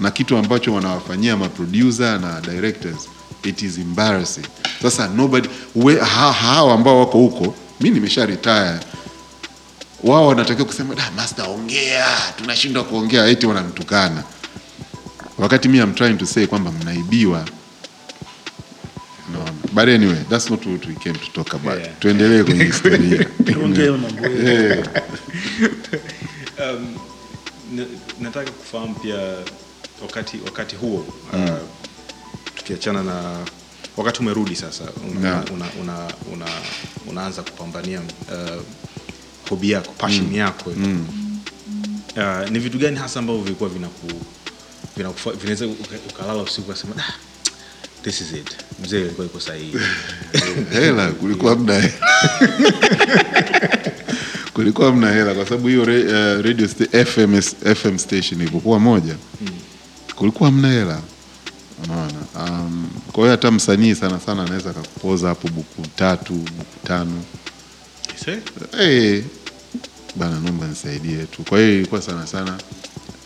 Na 0.00 0.10
kitu 0.10 0.36
ambacho 0.36 0.74
wanawafanyia 0.74 1.36
maproducer 1.36 2.20
na 2.20 2.40
directors 2.40 3.08
it 3.44 3.62
is 3.62 3.78
embarrassing. 3.78 4.46
Sasa 4.82 5.08
nobody 5.08 5.48
we, 5.74 5.96
ha, 5.98 6.32
hao 6.32 6.72
ambao 6.72 6.98
wako 7.00 7.18
huko, 7.18 7.54
mimi 7.84 7.94
nimesha 7.94 8.26
retire. 8.26 8.80
Wao 10.04 10.26
wanatakiwa 10.26 10.66
kusema 10.66 10.94
da 10.94 11.10
master 11.16 11.44
ongea. 11.48 12.06
Tunashindwa 12.36 12.84
kuongea 12.84 13.26
eti 13.26 13.46
wanamtukana 13.46 14.24
wakati 15.38 15.68
mi 15.68 15.80
am 15.80 15.94
trying 15.94 16.14
to 16.14 16.26
say 16.26 16.46
kwamba 16.46 16.72
mnaibiwa. 16.72 17.44
No. 19.32 19.44
but 19.72 19.88
anyway 19.88 20.16
that's 20.30 20.50
not 20.50 20.66
what 20.66 20.86
we 20.86 20.94
came 20.94 21.18
to 21.18 21.26
talk 21.32 21.54
about. 21.54 21.78
Yeah. 21.78 21.98
tuendelee 21.98 22.42
kwenye 22.44 22.64
historia. 22.64 23.26
Um, 26.58 26.96
nataka 28.20 28.50
kufahamu 28.50 28.94
pia 28.94 29.16
wakati 30.02 30.38
wakati 30.44 30.76
huo 30.76 31.06
uh, 31.32 31.50
tukiachana 32.54 33.02
na 33.02 33.38
wakati 33.96 34.20
umerudi 34.20 34.56
sasa 34.56 34.84
una, 35.10 35.44
una, 35.54 35.66
una, 35.82 36.06
una, 36.32 36.46
unaanza 37.08 37.42
kupambania 37.42 38.00
uh, 38.00 38.62
hobi 39.50 39.70
yako 39.70 39.92
passion 39.92 40.34
yako. 40.34 40.70
Uh, 40.70 42.50
ni 42.50 42.58
vitu 42.58 42.78
gani 42.78 42.96
hasa 42.96 43.18
ambavyo 43.20 43.42
vilikuwa 43.42 43.70
vinaku 43.70 44.06
vinakufa- 44.98 45.32
vinaweza 45.36 45.66
ukalala 46.10 46.42
usiku 46.42 46.70
ukasema 46.70 46.94
"Ah, 46.98 47.12
this 48.02 48.20
is 48.20 48.32
it. 48.32 48.50
Mzee 48.84 49.00
alikuwa 49.00 49.26
iko 49.26 49.40
sahihi. 49.40 49.76
Hela 50.72 51.12
kulikuwa 51.12 51.52
hamna 51.54 51.74
hela. 51.74 51.92
Kulikuwa 54.54 54.86
hamna 54.90 55.12
hela 55.12 55.34
kwa 55.34 55.44
sababu 55.44 55.68
hiyo 55.68 55.82
uh, 55.82 55.88
radio 56.44 56.66
st- 56.66 57.04
FM, 57.04 57.40
FM 57.74 57.98
station 57.98 58.40
ilipokuwa 58.40 58.80
moja. 58.80 59.14
Kulikuwa 60.16 60.50
hamna 60.50 60.68
hela. 60.68 61.00
Unaona 61.84 62.12
um, 62.60 62.88
kwa 63.14 63.22
hiyo 63.22 63.30
hata 63.30 63.50
msanii 63.50 63.94
sana 63.94 64.20
sana 64.20 64.42
anaweza 64.42 64.70
akakupoza 64.70 65.28
hapo 65.28 65.48
buku 65.48 65.82
tatu 65.96 66.32
buku 66.32 66.86
tano. 66.86 67.22
Hey, 68.78 69.22
bana 70.16 70.40
naomba 70.40 70.66
nisaidie 70.66 71.22
tu. 71.24 71.42
Kwa 71.48 71.58
hiyo 71.58 71.74
ilikuwa 71.74 72.02
sana 72.02 72.26
sana 72.26 72.58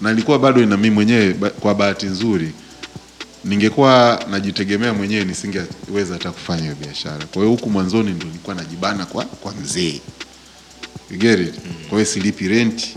na 0.01 0.11
ilikuwa 0.13 0.39
bado 0.39 0.63
ina 0.63 0.77
mimi 0.77 0.91
mwenyewe 0.95 1.33
kwa 1.35 1.75
bahati 1.75 2.07
nzuri 2.07 2.53
ningekuwa 3.45 4.25
najitegemea 4.31 4.95
mwenyewe 4.95 5.25
nisingeweza 5.25 6.13
hata 6.13 6.31
kufanya 6.33 6.63
hiyo 6.63 6.75
biashara. 6.75 7.27
Kwa 7.27 7.43
hiyo 7.43 7.49
huku 7.51 7.71
mwanzoni 7.71 8.11
ndo 8.11 8.27
nilikuwa 8.27 8.57
najibana 8.57 9.07
kwa, 9.07 9.25
kwa 9.25 9.55
mzee. 9.55 10.01
You 11.11 11.19
get 11.19 11.41
it? 11.41 11.55
kwa 11.89 11.99
hiyo 11.99 12.05
silipi 12.05 12.49
renti 12.49 12.95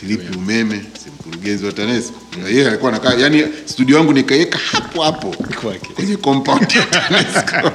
silipi 0.00 0.38
umeme 0.38 0.82
si 1.04 1.10
mkurugenzi 1.10 1.66
wa 1.66 1.72
TANESCO. 1.72 2.14
Yeye 2.48 2.68
alikuwa 2.68 2.90
anakaa 2.92 3.14
yani 3.14 3.44
studio 3.64 3.96
yangu 3.98 4.12
nikaiweka 4.12 4.58
hapo 4.58 5.02
hapo 5.02 5.34
Kwake. 5.60 5.92
kwenye 5.94 6.16
compound 6.16 6.72
ya 6.72 6.82
TANESCO. 6.86 7.72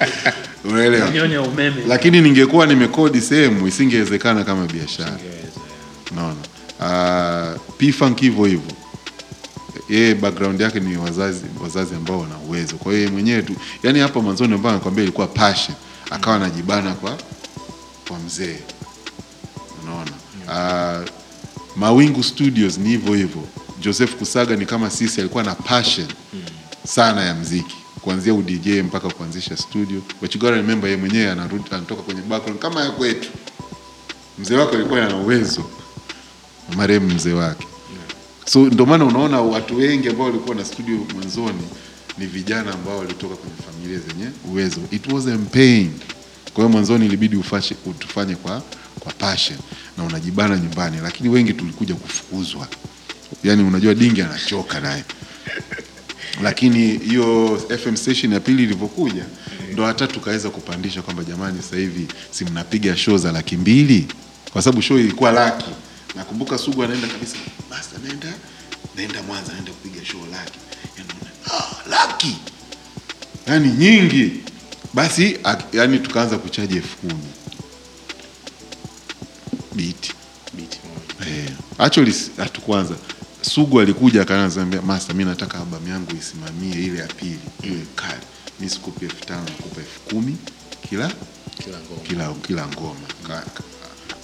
Unaelewa 0.70 1.10
nyonya 1.10 1.42
umeme. 1.42 1.82
Lakini 1.88 2.20
ningekuwa 2.20 2.66
nimekodi 2.66 3.20
sehemu 3.20 3.68
isingewezekana 3.68 4.44
kama 4.44 4.66
biashara. 4.66 5.18
Naona 6.14 6.36
uh, 6.80 7.60
P-Funk 7.78 8.20
hivyo 8.20 8.44
hivyo. 8.44 8.72
Yeye 9.88 10.14
background 10.14 10.60
yake 10.60 10.80
ni 10.80 10.96
wazazi 10.96 11.44
wazazi 11.62 11.94
ambao 11.94 12.20
wana 12.20 12.38
uwezo. 12.38 12.76
Kwa 12.76 12.92
hiyo 12.92 13.10
mwenyewe 13.10 13.42
tu 13.42 13.52
yani 13.82 13.98
hapa 14.00 14.20
mwanzoni 14.20 14.54
ambao 14.54 14.72
nakwambia 14.72 15.04
ilikuwa 15.04 15.26
passion. 15.26 15.76
Akawa 16.10 16.36
anajibana 16.36 16.92
kwa 16.94 17.18
kwa 18.08 18.18
mzee. 18.18 18.56
Unaona? 19.82 20.10
Uh, 21.00 21.23
Mawingu 21.76 22.22
Studios 22.22 22.78
ni 22.78 22.88
hivyo 22.88 23.14
hivyo. 23.14 23.42
Joseph 23.80 24.14
Kusaga 24.16 24.56
ni 24.56 24.66
kama 24.66 24.90
sisi 24.90 25.20
alikuwa 25.20 25.44
na 25.44 25.54
passion 25.54 26.06
sana 26.86 27.24
ya 27.24 27.34
mziki. 27.34 27.76
Kuanzia 28.00 28.34
udj 28.34 28.68
mpaka 28.68 29.08
kuanzisha 29.10 29.56
studio. 29.56 30.02
But 30.20 30.34
you 30.34 30.40
gotta 30.40 30.56
remember 30.56 30.90
yeye 30.90 31.00
mwenyewe 31.00 31.30
anatoka 31.30 32.02
kwenye 32.02 32.20
background 32.22 32.60
kama 32.60 32.84
ya 32.84 32.90
kwetu. 32.90 33.28
Mzee 34.38 34.56
wake 34.56 34.76
alikuwa 34.76 35.04
ana 35.06 35.16
uwezo 35.16 35.64
marehemu 36.76 37.14
mzee 37.14 37.32
wake. 37.32 37.66
So 38.46 38.60
ndio 38.64 38.86
maana 38.86 39.04
unaona 39.04 39.40
watu 39.40 39.76
wengi 39.76 40.08
ambao 40.08 40.26
walikuwa 40.26 40.56
na 40.56 40.64
studio 40.64 40.96
mwanzoni 41.14 41.62
ni 42.18 42.26
vijana 42.26 42.72
ambao 42.74 42.98
walitoka 42.98 43.34
kwenye 43.36 43.56
familia 43.66 43.98
zenye 43.98 44.30
uwezo. 44.50 44.80
It 44.90 45.06
pain. 45.52 45.90
Kwa 46.54 46.64
hiyo 46.64 46.68
mwanzoni 46.68 47.06
ilibidi 47.06 47.36
utufanye 47.86 48.34
kwa 48.36 48.62
kwa 49.00 49.12
passion 49.12 49.58
na 49.98 50.04
unajibana 50.04 50.56
nyumbani 50.58 50.96
lakini 51.02 51.28
wengi 51.28 51.52
tulikuja 51.52 51.94
kufukuzwa. 51.94 52.68
Yani 53.44 53.62
unajua 53.62 53.94
dingi 53.94 54.22
anachoka 54.22 54.80
naye. 54.80 55.04
Lakini 56.42 56.98
hiyo 56.98 57.58
FM 57.84 57.96
station 57.96 58.32
ya 58.32 58.40
pili 58.40 58.62
ilivyokuja 58.62 59.24
ndo 59.72 59.86
hata 59.86 60.06
tukaweza 60.06 60.50
kupandisha 60.50 61.02
kwamba 61.02 61.24
jamani, 61.24 61.62
sasa 61.62 61.76
hivi 61.76 62.06
si 62.30 62.44
mnapiga 62.44 62.96
show 62.96 63.16
za 63.18 63.32
laki 63.32 63.56
mbili, 63.56 64.06
kwa 64.52 64.62
sababu 64.62 64.82
show 64.82 64.98
ilikuwa 64.98 65.32
laki. 65.32 65.70
Nakumbuka 66.16 66.58
Sugu 66.58 66.82
anaenda 66.82 67.08
kabisa, 67.08 67.36
basta 67.70 67.98
naenda 68.06 68.32
naenda 68.96 69.22
Mwanza, 69.22 69.52
naenda 69.52 69.72
kupiga 69.72 70.04
show 70.04 70.20
laki, 70.32 70.58
yani, 70.98 71.08
ah, 71.52 71.88
laki! 71.90 72.36
Yani 73.46 73.68
nyingi. 73.72 74.32
Basi 74.94 75.38
yani 75.72 75.98
tukaanza 75.98 76.38
kuchaji 76.38 76.76
elfu 76.76 76.96
kumi 76.96 77.14
biti 79.74 80.12
Biti 80.52 80.78
moja. 80.84 81.30
Eh, 81.36 81.50
actually 81.78 82.14
hatukuanza. 82.36 82.94
Sugu 83.42 83.80
alikuja 83.80 84.22
akaanza 84.22 84.66
master, 84.86 85.16
mimi 85.16 85.30
nataka 85.30 85.58
albamu 85.58 85.88
yangu 85.88 86.10
isimamie 86.20 86.84
ile 86.86 86.98
ya 86.98 87.06
pili 87.06 87.38
iwe 87.62 87.80
kali. 87.96 88.20
Mimi 88.60 88.70
sikupi 88.70 89.04
elfu 89.04 89.24
tano 89.26 89.40
nakupa 89.44 89.80
elfu 89.80 90.00
kumi 90.00 90.36
kila 90.88 91.10
Kila 91.64 91.76
ngoma. 91.78 92.00
kila 92.08 92.28
kila 92.46 92.66
ngoma. 92.66 93.00
Ka- 93.28 93.34
ka- 93.54 93.62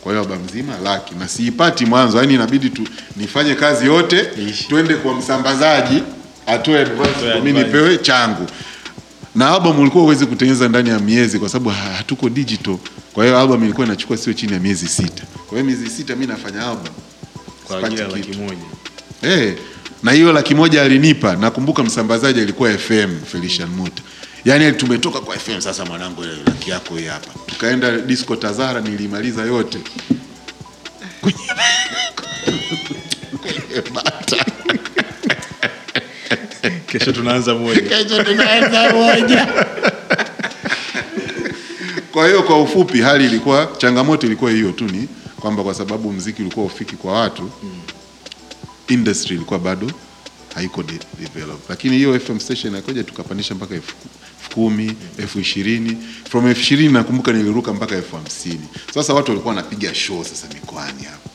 Kwa 0.01 0.13
hiyo 0.13 0.23
albamu 0.25 0.45
nzima 0.45 0.79
laki 0.79 1.15
na 1.15 1.29
siipati 1.29 1.87
mwanzo, 1.87 2.19
yani 2.19 2.35
inabidi 2.35 2.71
tu 2.71 2.83
nifanye 3.17 3.55
kazi 3.55 3.87
yote, 3.87 4.29
Ishi. 4.49 4.69
twende 4.69 4.95
kwa 4.95 5.15
msambazaji 5.15 6.03
atoe 6.47 6.81
advance, 6.81 7.41
mimi 7.45 7.59
nipewe 7.59 7.99
changu. 7.99 8.47
Na 9.35 9.51
album 9.55 9.79
ulikuwa 9.81 10.05
uwezi 10.05 10.27
kutengeneza 10.27 10.69
ndani 10.69 10.89
ya 10.89 10.99
miezi 10.99 11.39
kwa 11.39 11.49
sababu 11.49 11.71
hatuko 11.71 12.29
digital. 12.29 12.77
Kwa 13.13 13.25
hiyo 13.25 13.39
album 13.41 13.65
ilikuwa 13.65 13.87
inachukua 13.87 14.17
sio 14.17 14.33
chini 14.33 14.53
ya 14.53 14.61
miezi 14.61 14.89
sita. 14.89 15.23
Kwa 15.51 15.59
hiyo 15.59 15.65
miezi 15.65 15.91
sita 15.91 16.15
mimi 16.15 16.27
nafanya 16.27 16.67
album 16.67 16.93
Kwa 17.65 17.79
ajili 17.87 18.01
ya 18.01 18.09
laki 18.09 18.33
moja. 18.39 18.63
Eh, 19.23 19.55
na 20.03 20.13
hiyo 20.13 20.33
laki 20.33 20.55
moja 20.55 20.83
alinipa. 20.83 21.37
Nakumbuka 21.37 21.83
msambazaji 21.83 22.41
alikuwa 22.41 22.79
FM 22.79 23.21
Felician 23.33 23.69
Muta. 23.69 24.03
Yaani 24.45 24.73
tumetoka 24.73 25.21
kwa 25.21 25.37
FM 25.39 25.61
sasa, 25.61 25.85
mwanangu, 25.85 26.23
ile 26.25 26.33
laki 26.47 26.71
yako 26.71 26.97
hii 26.97 27.05
hapa. 27.07 27.31
Tukaenda 27.47 27.99
disco 27.99 28.37
Tazara, 28.37 28.81
nilimaliza 28.81 29.43
yote. 29.43 29.79
Kesho 36.87 37.13
tunaanza 37.13 37.55
moja. 37.55 37.81
Kesho 37.83 38.25
tunaanza 38.25 38.93
moja. 38.93 39.49
Kwa 42.13 42.27
hiyo 42.27 42.43
kwa 42.43 42.63
ufupi, 42.63 43.01
hali 43.01 43.25
ilikuwa 43.25 43.69
changamoto 43.79 44.27
ilikuwa 44.27 44.51
hiyo 44.51 44.73
tu, 44.73 44.85
ni 44.85 45.09
kwamba 45.41 45.63
kwa 45.63 45.75
sababu 45.75 46.13
mziki 46.13 46.43
ulikuwa 46.43 46.67
ufiki 46.67 46.97
kwa 46.97 47.13
watu 47.21 47.51
industry 48.89 49.37
ilikuwa 49.37 49.59
bado 49.59 49.91
haiko 50.55 50.83
de 50.83 50.99
develop, 51.21 51.71
lakini 51.71 51.97
hiyo 51.97 52.21
FM 52.21 52.39
station 52.41 52.75
akaja 52.75 53.05
tukapandisha 53.05 53.55
mpaka 53.55 53.75
elfu 53.75 53.95
elfu 54.41 54.55
kumi 54.55 54.97
elfu 55.19 55.41
ishirini. 55.41 55.99
From 56.31 56.47
elfu 56.47 56.61
ishirini 56.61 56.93
nakumbuka 56.93 57.33
niliruka 57.33 57.73
mpaka 57.73 57.97
elfu 57.97 58.17
hamsini. 58.17 58.69
Sasa 58.95 59.15
watu 59.15 59.31
walikuwa 59.31 59.55
wanapiga 59.55 59.95
show 59.95 60.25
sasa 60.25 60.47
mikoani 60.55 61.03
hapo, 61.03 61.31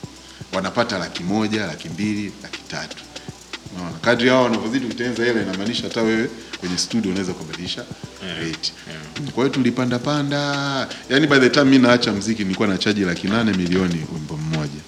wanapata 0.54 0.98
laki 0.98 1.24
moja 1.24 1.66
laki 1.66 1.90
mbili 1.90 2.32
laki 2.44 2.60
tatu 2.68 2.98
Unaona, 3.76 3.98
kadri 4.02 4.30
hao 4.30 4.44
wanavyozidi 4.44 4.86
kutengeneza 4.88 5.26
hela 5.26 5.42
inamaanisha 5.42 5.84
hata 5.84 6.02
wewe 6.02 6.30
kwenye 6.60 6.78
studio 6.78 7.12
unaweza 7.12 7.34
kubadilisha 7.34 7.86
rate. 8.40 8.74
Kwa 9.32 9.44
hiyo 9.44 9.50
tulipanda 9.56 10.00
panda, 10.00 10.40
yani 11.10 11.28
by 11.28 11.40
the 11.40 11.50
time 11.50 11.66
mimi 11.66 11.78
naacha 11.88 12.12
mziki 12.12 12.44
nilikuwa 12.44 12.68
na 12.68 12.78
chaji 12.78 13.02
laki 13.06 13.28
nane 13.28 13.54
milioni 13.54 14.06
wimbo 14.14 14.38
mmoja, 14.38 14.82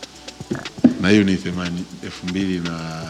na 1.02 1.10
hiyo 1.10 1.24
ni 1.24 1.36
themani 1.36 1.84
elfu 2.04 2.28
mbili 2.28 2.60
na 2.60 3.04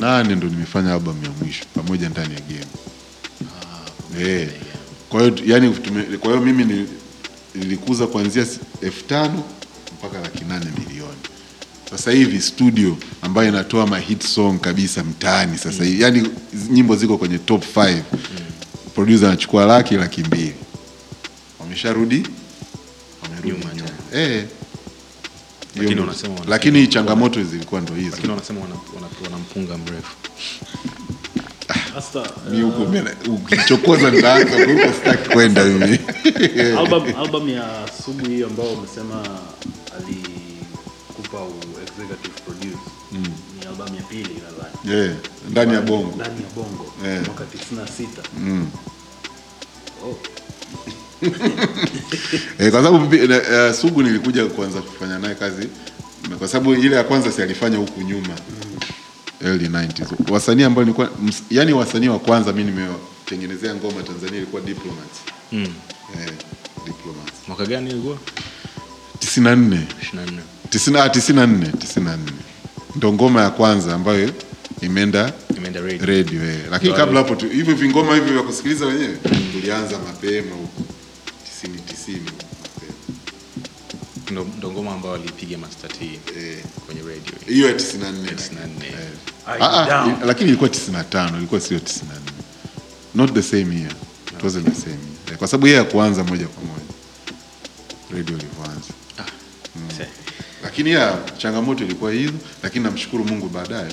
nane 0.00 0.34
ndo 0.34 0.48
nimefanya 0.48 0.94
album 0.94 1.24
ya 1.24 1.30
mwisho 1.30 1.64
pamoja 1.74 2.08
ndani 2.08 2.34
ya 2.34 2.40
game. 2.40 2.66
Eh, 4.20 4.48
kwa 5.08 5.20
hiyo 5.22 5.34
yani, 5.46 5.70
tume- 5.70 6.18
kwa 6.18 6.30
hiyo 6.30 6.42
mimi 6.42 6.86
nilikuza 7.54 8.06
kuanzia 8.06 8.46
elfu 8.82 9.04
tano 9.04 9.44
mpaka 9.98 10.20
laki 10.20 10.44
nane 10.44 10.66
milioni. 10.78 11.05
Sasa 11.96 12.10
hivi 12.10 12.40
studio 12.42 12.96
ambayo 13.22 13.48
inatoa 13.48 13.86
ma 13.86 13.98
hit 13.98 14.22
song 14.26 14.58
kabisa 14.60 15.04
mtaani 15.04 15.58
sasa 15.58 15.84
hivi, 15.84 16.02
yani 16.02 16.28
nyimbo 16.70 16.96
ziko 16.96 17.18
kwenye 17.18 17.38
top 17.38 17.64
5 17.76 18.00
producer 18.94 19.28
anachukua 19.28 19.64
laki 19.64 19.94
laki 19.94 20.20
mbili, 20.20 20.54
wamesharudi 21.60 22.26
wamerudi. 23.22 23.82
Eh, 24.14 24.44
Lakini 25.76 26.00
wanasema 26.00 26.34
lakini 26.48 26.86
changamoto 26.86 27.42
zilikuwa 27.44 27.80
ndo 27.80 27.94
hizo. 27.94 28.10
Lakini 28.10 28.32
wanasema 28.32 28.60
wana- 28.60 28.74
wana- 28.94 29.06
wana 29.68 29.78
mrefu. 29.78 30.16
Hasa 31.94 32.20
huko 32.62 32.86
ukichokoza 33.34 34.10
nitaanza 34.10 34.66
huko, 34.66 34.92
sitaki 34.94 35.28
kwenda 35.30 35.64
mimi. 35.64 35.98
album, 36.78 37.04
album 37.18 37.48
ya 37.48 37.88
Sugu 38.04 38.26
hiyo 38.28 38.46
ambayo 38.46 38.70
umesema 38.70 39.22
alikupa 39.96 41.38
nadhani 43.64 43.98
Yeah, 44.84 45.14
ndani 45.50 45.74
ya 45.74 45.80
bongo. 45.80 46.12
ndani 46.16 46.42
ya 46.42 46.48
bongo 46.54 46.92
yeah. 47.04 47.24
mwaka 47.26 47.44
96 47.44 48.06
Mm. 48.40 48.66
oh. 50.04 50.18
Eh, 52.58 52.70
kwa 52.70 52.82
sababu 52.82 53.14
eh, 53.14 53.74
Sugu 53.74 54.02
nilikuja 54.02 54.46
kuanza 54.46 54.82
kufanya 54.82 55.18
naye 55.18 55.34
kazi 55.34 55.68
kwa 56.38 56.48
sababu 56.48 56.74
ile 56.74 56.96
ya 56.96 57.04
kwanza 57.04 57.32
si 57.32 57.42
alifanya 57.42 57.76
huku 57.78 58.00
nyuma 58.00 58.34
early 59.44 59.68
90s. 59.68 60.32
Wasanii 60.32 60.62
ambao 60.62 60.84
nilikuwa 60.84 61.10
yani 61.50 61.72
wasanii 61.72 62.08
wa 62.08 62.18
kwanza 62.18 62.52
mimi 62.52 62.72
nimetengenezea 62.72 63.74
ngoma 63.74 64.02
Tanzania 64.02 64.36
ilikuwa 64.36 64.62
Diplomats. 64.62 65.18
Mm. 65.52 65.62
Eh, 65.62 66.30
Diplomats. 66.86 67.32
Mwaka 67.48 67.66
gani 67.66 67.90
ilikuwa? 67.90 68.18
94. 69.18 69.78
24. 70.12 70.40
90 70.70 70.98
ah, 70.98 71.08
94, 71.08 71.70
94. 71.70 72.18
Ndo 72.96 73.12
ngoma 73.12 73.42
ya 73.42 73.50
kwanza 73.50 73.94
ambayo 73.94 74.30
imeenda 74.80 75.32
Imeenda 75.56 75.80
radio. 75.80 76.06
radio 76.06 76.44
eh. 76.44 76.60
Lakini 76.70 76.92
kabla 76.94 77.18
hapo 77.18 77.34
tu 77.34 77.48
hivyo 77.48 77.74
vingoma 77.74 78.14
hivyo 78.14 78.32
vya 78.32 78.42
kusikiliza 78.42 78.86
wenyewe 78.86 79.16
tulianza 79.52 79.98
mapema 79.98 80.54
huko 80.56 80.82
90 81.64 81.68
90 81.68 82.20
mapema. 82.20 82.32
Ndo, 84.30 84.46
ndo 84.58 84.70
ngoma 84.72 84.92
ambayo 84.92 85.14
alipiga 85.14 85.58
Master 85.58 85.90
T 85.90 86.20
Eh, 86.38 86.58
kwenye 86.86 87.00
radio. 87.00 87.34
hiyo 87.54 87.66
ya 87.68 87.74
94 87.74 88.34
94. 88.34 88.86
Eh. 88.86 89.08
Ah, 89.60 90.02
ah, 90.02 90.16
lakini 90.26 90.48
ilikuwa 90.48 90.70
95 90.70 91.36
ilikuwa 91.38 91.60
sio 91.60 91.78
94 91.78 92.02
not 93.14 93.32
the 93.34 93.42
same 93.42 93.76
year 93.76 93.92
it 94.38 94.44
wasn't 94.44 94.64
the 94.68 94.80
same 94.80 94.98
year 95.26 95.38
kwa 95.38 95.48
sababu 95.48 95.66
yeye 95.66 95.78
hakuanza 95.78 96.24
moja 96.24 96.46
kwa 96.46 96.62
moja 96.64 96.84
radio 98.14 98.36
ilivyoanza 98.38 98.88
lakini 100.66 100.90
ya 100.90 101.18
changamoto 101.38 101.84
ilikuwa 101.84 102.12
hizo 102.12 102.32
lakini 102.62 102.84
namshukuru 102.84 103.24
Mungu 103.24 103.48
baadaye. 103.48 103.92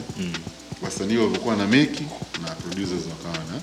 Wasanii 0.81 1.17
walivyokuwa 1.17 1.55
na 1.55 1.67
meki 1.67 2.03
na 2.43 2.49
producers 2.51 3.01
wakawa 3.09 3.45
na 3.45 3.61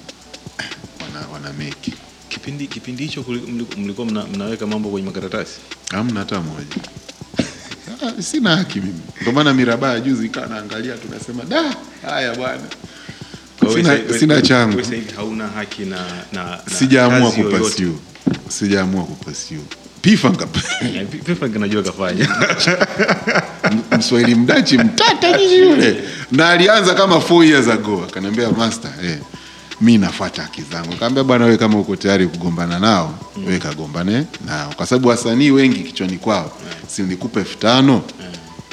wana, 1.05 1.29
wana 1.33 1.53
meki. 1.53 1.95
Kipindi 2.29 2.67
kipindi 2.67 3.03
hicho 3.07 3.25
mlikuwa 3.77 4.07
mna, 4.07 4.25
mnaweka 4.27 4.67
mambo 4.67 4.89
kwenye 4.91 5.07
makaratasi. 5.07 5.53
hamna 5.91 6.21
hata 6.21 6.41
moja. 6.41 6.77
Ah, 8.03 8.23
sina 8.23 8.57
haki 8.57 8.81
mimi. 8.81 9.01
Ndio 9.21 9.33
maana 9.33 9.55
mirabaa 9.55 10.01
juzi 10.01 10.27
ikawa 10.27 10.47
naangalia 10.47 10.97
tunasema 10.97 11.45
da 11.45 11.75
haya 12.03 12.35
bwana. 12.35 12.63
Sina- 13.75 14.19
sina 14.19 14.43
changu. 14.43 14.83
hauna 15.17 15.49
haki 15.49 15.83
na, 15.83 15.97
na, 16.33 16.45
na 16.45 16.61
sijaamua 16.79 17.33
kupasiu. 17.33 17.99
Sijaamua 18.49 19.05
kupasiu 19.05 19.61
pifanga 20.03 20.49
Ya, 21.75 21.83
kafanya. 21.83 22.29
mswahili 23.99 24.35
mdachi 24.35 24.79
mtata 24.79 25.41
yule. 25.41 26.03
Na 26.33 26.49
alianza 26.49 26.95
kama 26.95 27.17
4 27.17 27.45
years 27.45 27.69
ago. 27.69 28.05
Akaniambia 28.09 28.51
master 28.51 28.91
eh, 29.05 29.19
mi 29.81 29.99
nafuata 29.99 30.43
haki 30.43 30.63
zangu. 30.73 30.93
Kaambia 30.97 31.25
bwana 31.25 31.45
wewe 31.45 31.57
kama 31.57 31.79
uko 31.79 31.97
tayari 31.97 32.27
kugombana 32.27 32.79
nao 32.79 33.15
mm. 33.37 33.47
wewe 33.47 33.59
kagombane 33.59 34.25
nao. 34.47 34.73
Kwa 34.77 34.87
sababu 34.87 35.09
wasanii 35.09 35.51
wengi 35.51 35.81
kichwani 35.81 36.17
kwao 36.17 36.53
si 36.89 37.03
nikupe 37.03 37.41
elfu 37.41 37.59
tano? 37.59 38.03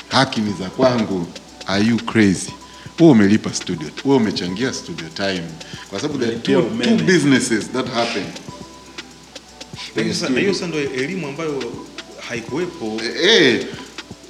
Haki 0.09 0.41
ni 0.41 0.53
za 0.59 0.69
kwangu. 0.69 1.27
Are 1.67 1.85
you 1.85 1.97
crazy? 1.97 2.53
Wewe 2.99 3.11
umelipa 3.11 3.53
studio 3.53 3.89
wewe 4.05 4.17
umechangia 4.17 4.73
studio 4.73 5.07
time. 5.15 5.43
Kwa 5.89 5.99
sababu 5.99 6.19
there 6.19 6.31
are 6.31 6.39
two, 6.41 6.61
two 6.61 7.03
businesses 7.05 7.71
that 7.71 7.93
happen. 7.93 8.23
Na 8.23 8.56
hiyo 9.95 10.13
sasa- 10.53 10.67
ndo 10.67 10.77
elimu 10.79 11.27
ambayo 11.27 11.63
haikuwepo. 12.29 13.01
Eh, 13.23 13.65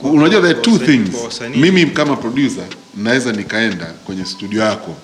unajua 0.01 0.41
the 0.41 0.53
two 0.53 0.77
things. 0.77 1.09
Mimi 1.55 1.85
kama 1.85 2.15
producer 2.15 2.63
naweza 2.95 3.31
nikaenda 3.31 3.85
kwenye 3.85 4.25
studio 4.25 4.61
yako 4.63 4.95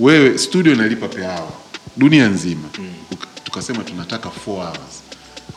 wewe, 0.00 0.38
studio 0.38 0.72
inalipa 0.72 1.08
per 1.08 1.24
hour 1.24 1.48
dunia 1.96 2.28
nzima 2.28 2.68
mm. 2.78 2.90
tukasema 3.44 3.84
tunataka 3.84 4.28
4 4.28 4.50
hours 4.54 5.02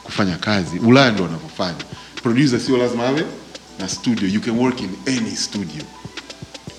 kufanya 0.04 0.38
kazi. 0.38 0.80
Ulaya 0.80 1.12
ndo 1.12 1.24
wanavyofanya. 1.24 1.84
Producer 2.24 2.60
sio 2.60 2.78
lazima 2.78 3.08
awe 3.08 3.24
na 3.80 3.90
studio, 3.90 4.28
you 4.30 4.42
can 4.42 4.58
work 4.60 4.80
in 4.82 4.90
any 5.08 5.36
studio. 5.36 5.84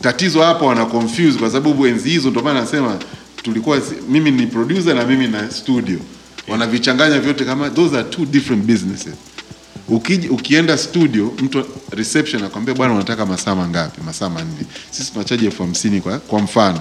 Tatizo 0.01 0.43
hapa 0.43 0.67
wana 0.67 0.87
confuse 0.87 1.39
kwa 1.39 1.51
sababu 1.51 1.87
enzi 1.87 2.11
hizo, 2.11 2.31
ndio 2.31 2.43
maana 2.43 2.61
nasema 2.61 2.99
tulikuwa 3.43 3.83
mimi 4.09 4.31
ni 4.31 4.47
producer 4.47 4.95
na 4.95 5.05
mimi 5.05 5.29
na 5.29 5.51
studio, 5.51 5.99
wanavichanganya 6.49 7.21
vyote 7.21 7.45
kama 7.45 7.71
those 7.71 7.99
are 7.99 8.09
two 8.09 8.27
different 8.27 8.65
businesses. 8.65 9.15
Uki, 9.89 10.15
ukienda 10.31 10.79
studio 10.79 11.33
mtu 11.39 11.65
reception 11.91 12.45
akwambia 12.45 12.75
bwana 12.75 12.95
unataka 12.95 13.27
masaa 13.27 13.55
mangapi? 13.55 14.01
Masaa 14.07 14.29
manne. 14.31 14.67
Sisi 14.91 15.13
tunachaji 15.13 15.45
elfu 15.47 15.63
hamsini 15.63 16.01
kwa, 16.01 16.19
kwa 16.19 16.41
mfano 16.41 16.81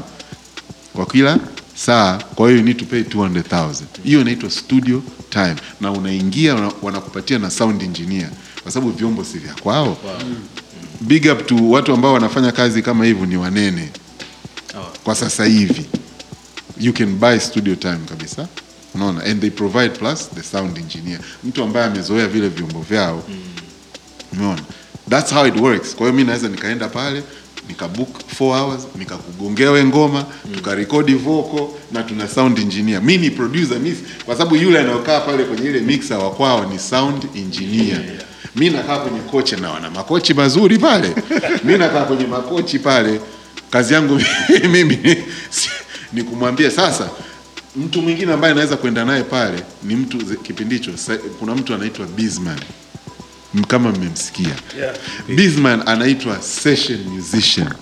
kwa 0.94 1.06
kila 1.06 1.38
saa, 1.76 2.18
kwa 2.36 2.48
hiyo 2.48 2.60
you 2.60 2.66
need 2.66 2.78
to 2.78 2.86
pay 2.86 3.02
200,000. 3.02 3.74
Hiyo 4.04 4.22
inaitwa 4.22 4.50
studio 4.52 5.04
time, 5.30 5.56
na 5.82 5.92
unaingia 5.92 6.72
wanakupatia 6.82 7.40
na 7.40 7.52
sound 7.52 7.82
engineer 7.84 8.30
kwa 8.64 8.72
sababu 8.72 8.92
vyombo 8.92 9.24
si 9.24 9.38
vya 9.38 9.54
kwao. 9.54 9.98
Big 11.02 11.26
up 11.32 11.46
to 11.48 11.70
watu 11.70 11.94
ambao 11.94 12.14
wanafanya 12.14 12.52
kazi 12.52 12.82
kama 12.82 13.06
hivyo, 13.06 13.26
ni 13.26 13.38
wanene 13.38 13.90
kwa 15.04 15.16
sasa 15.16 15.46
hivi 15.46 15.86
you 16.80 16.94
can 16.94 17.16
buy 17.16 17.40
studio 17.40 17.76
time 17.76 18.00
kabisa 18.10 18.48
unaona? 18.96 19.24
And 19.24 19.42
they 19.42 19.50
provide 19.50 19.90
plus 19.90 20.30
the 20.30 20.44
sound 20.44 20.78
engineer. 20.78 21.20
Mtu 21.44 21.64
ambaye 21.64 21.86
amezoea 21.86 22.28
vile 22.28 22.50
vyombo 22.50 22.82
vyao. 22.82 23.24
Umeona 24.34 24.62
that's 25.10 25.32
how 25.32 25.46
it 25.48 25.56
works. 25.56 25.96
Kwa 25.96 26.06
hiyo 26.08 26.14
mi 26.14 26.24
naweza 26.24 26.48
nikaenda 26.48 26.88
pale 26.88 27.24
nikabook 27.68 28.10
4 28.40 28.60
hours 28.60 28.88
nikakugongea 28.96 29.72
we 29.72 29.84
ngoma 29.86 30.26
tukarekodi 30.54 31.14
vocal 31.14 31.68
na 31.92 32.04
tuna 32.04 32.28
sound 32.28 32.60
engineer. 32.60 33.02
Mi 33.02 33.18
ni 33.18 33.30
producer 33.30 33.80
mi 33.80 33.96
kwa 34.26 34.36
sababu 34.36 34.56
yule 34.56 34.80
anayokaa 34.80 35.20
pale 35.20 35.44
kwenye 35.44 35.70
ile 35.70 35.80
mixer 35.80 36.18
wa 36.18 36.32
kwao 36.32 36.66
ni 36.66 36.80
sound 36.80 37.24
engineer. 37.36 38.02
Mi 38.56 38.70
nakaa 38.70 38.98
kwenye 38.98 39.20
kochi 39.20 39.56
na 39.56 39.90
makochi 39.90 40.34
mazuri 40.34 40.78
pale. 40.78 41.16
Mi 41.64 41.78
nakaa 41.78 42.04
kwenye 42.06 42.28
makochi 42.28 42.80
pale. 42.80 43.20
Kazi 43.70 43.94
yangu 43.94 44.22
mimi 44.72 45.18
ni 46.14 46.24
kumwambia 46.24 46.72
sasa 46.72 47.10
mtu 47.76 48.02
mwingine 48.02 48.34
ambaye 48.34 48.52
anaweza 48.54 48.78
kwenda 48.78 49.06
naye 49.06 49.24
pale 49.24 49.64
ni 49.84 49.96
mtu 49.96 50.18
kipindi 50.38 50.76
hicho. 50.76 50.92
Kuna 51.40 51.56
mtu 51.56 51.74
anaitwa 51.74 52.06
Bizman. 52.06 52.60
Kama 53.68 53.92
mmemsikia. 53.92 54.56
Yeah. 54.80 54.96
Bizman 55.28 55.84
anaitwa 55.86 56.42
session 56.42 57.00
musician. 57.08 57.74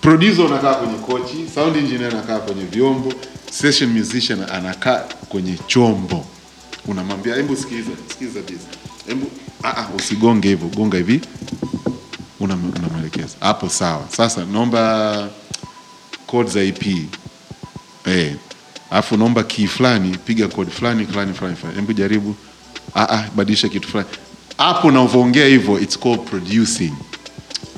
Producer 0.00 0.44
unakaa 0.44 0.74
kwenye 0.74 0.94
kochi 0.98 1.46
sound 1.54 1.76
engineer 1.76 2.12
anakaa 2.12 2.38
kwenye 2.38 2.64
vyombo 2.64 3.12
session 3.50 3.90
musician 3.90 4.42
anakaa 4.52 4.98
kwenye 5.28 5.58
chombo. 5.66 6.26
Unamwambia 6.86 7.34
hebu 7.34 7.56
sikiliza 7.56 7.90
sikiliza 8.08 8.40
Bizman, 8.40 8.74
hebu 9.06 9.30
ah 9.62 9.76
ah 9.76 9.88
usigonge 9.98 10.48
hivyo 10.48 10.68
gonga 10.68 10.96
hivi. 10.98 11.20
Unam- 12.40 12.78
unamwelekeza. 12.78 13.36
Hapo 13.40 13.68
sawa. 13.68 14.04
Sasa 14.16 14.44
naomba 14.44 15.28
code 16.26 16.50
za 16.50 16.62
IP 16.62 16.86
eh 18.06 18.34
alafu 18.90 19.16
naomba 19.16 19.42
key 19.42 19.66
fulani 19.66 20.16
piga 20.24 20.48
code 20.48 20.70
fulani 20.70 21.06
fulani 21.06 21.34
fulani 21.34 21.56
fulani. 21.56 21.76
Hebu 21.76 21.92
jaribu. 21.92 22.34
Ah 22.94 23.08
ah 23.08 23.24
badilisha 23.36 23.68
kitu 23.68 23.88
fulani. 23.88 24.08
Hapo 24.58 24.88
unavyoongea 24.88 25.46
hivyo 25.46 25.80
it's 25.80 25.98
called 25.98 26.20
producing. 26.20 26.92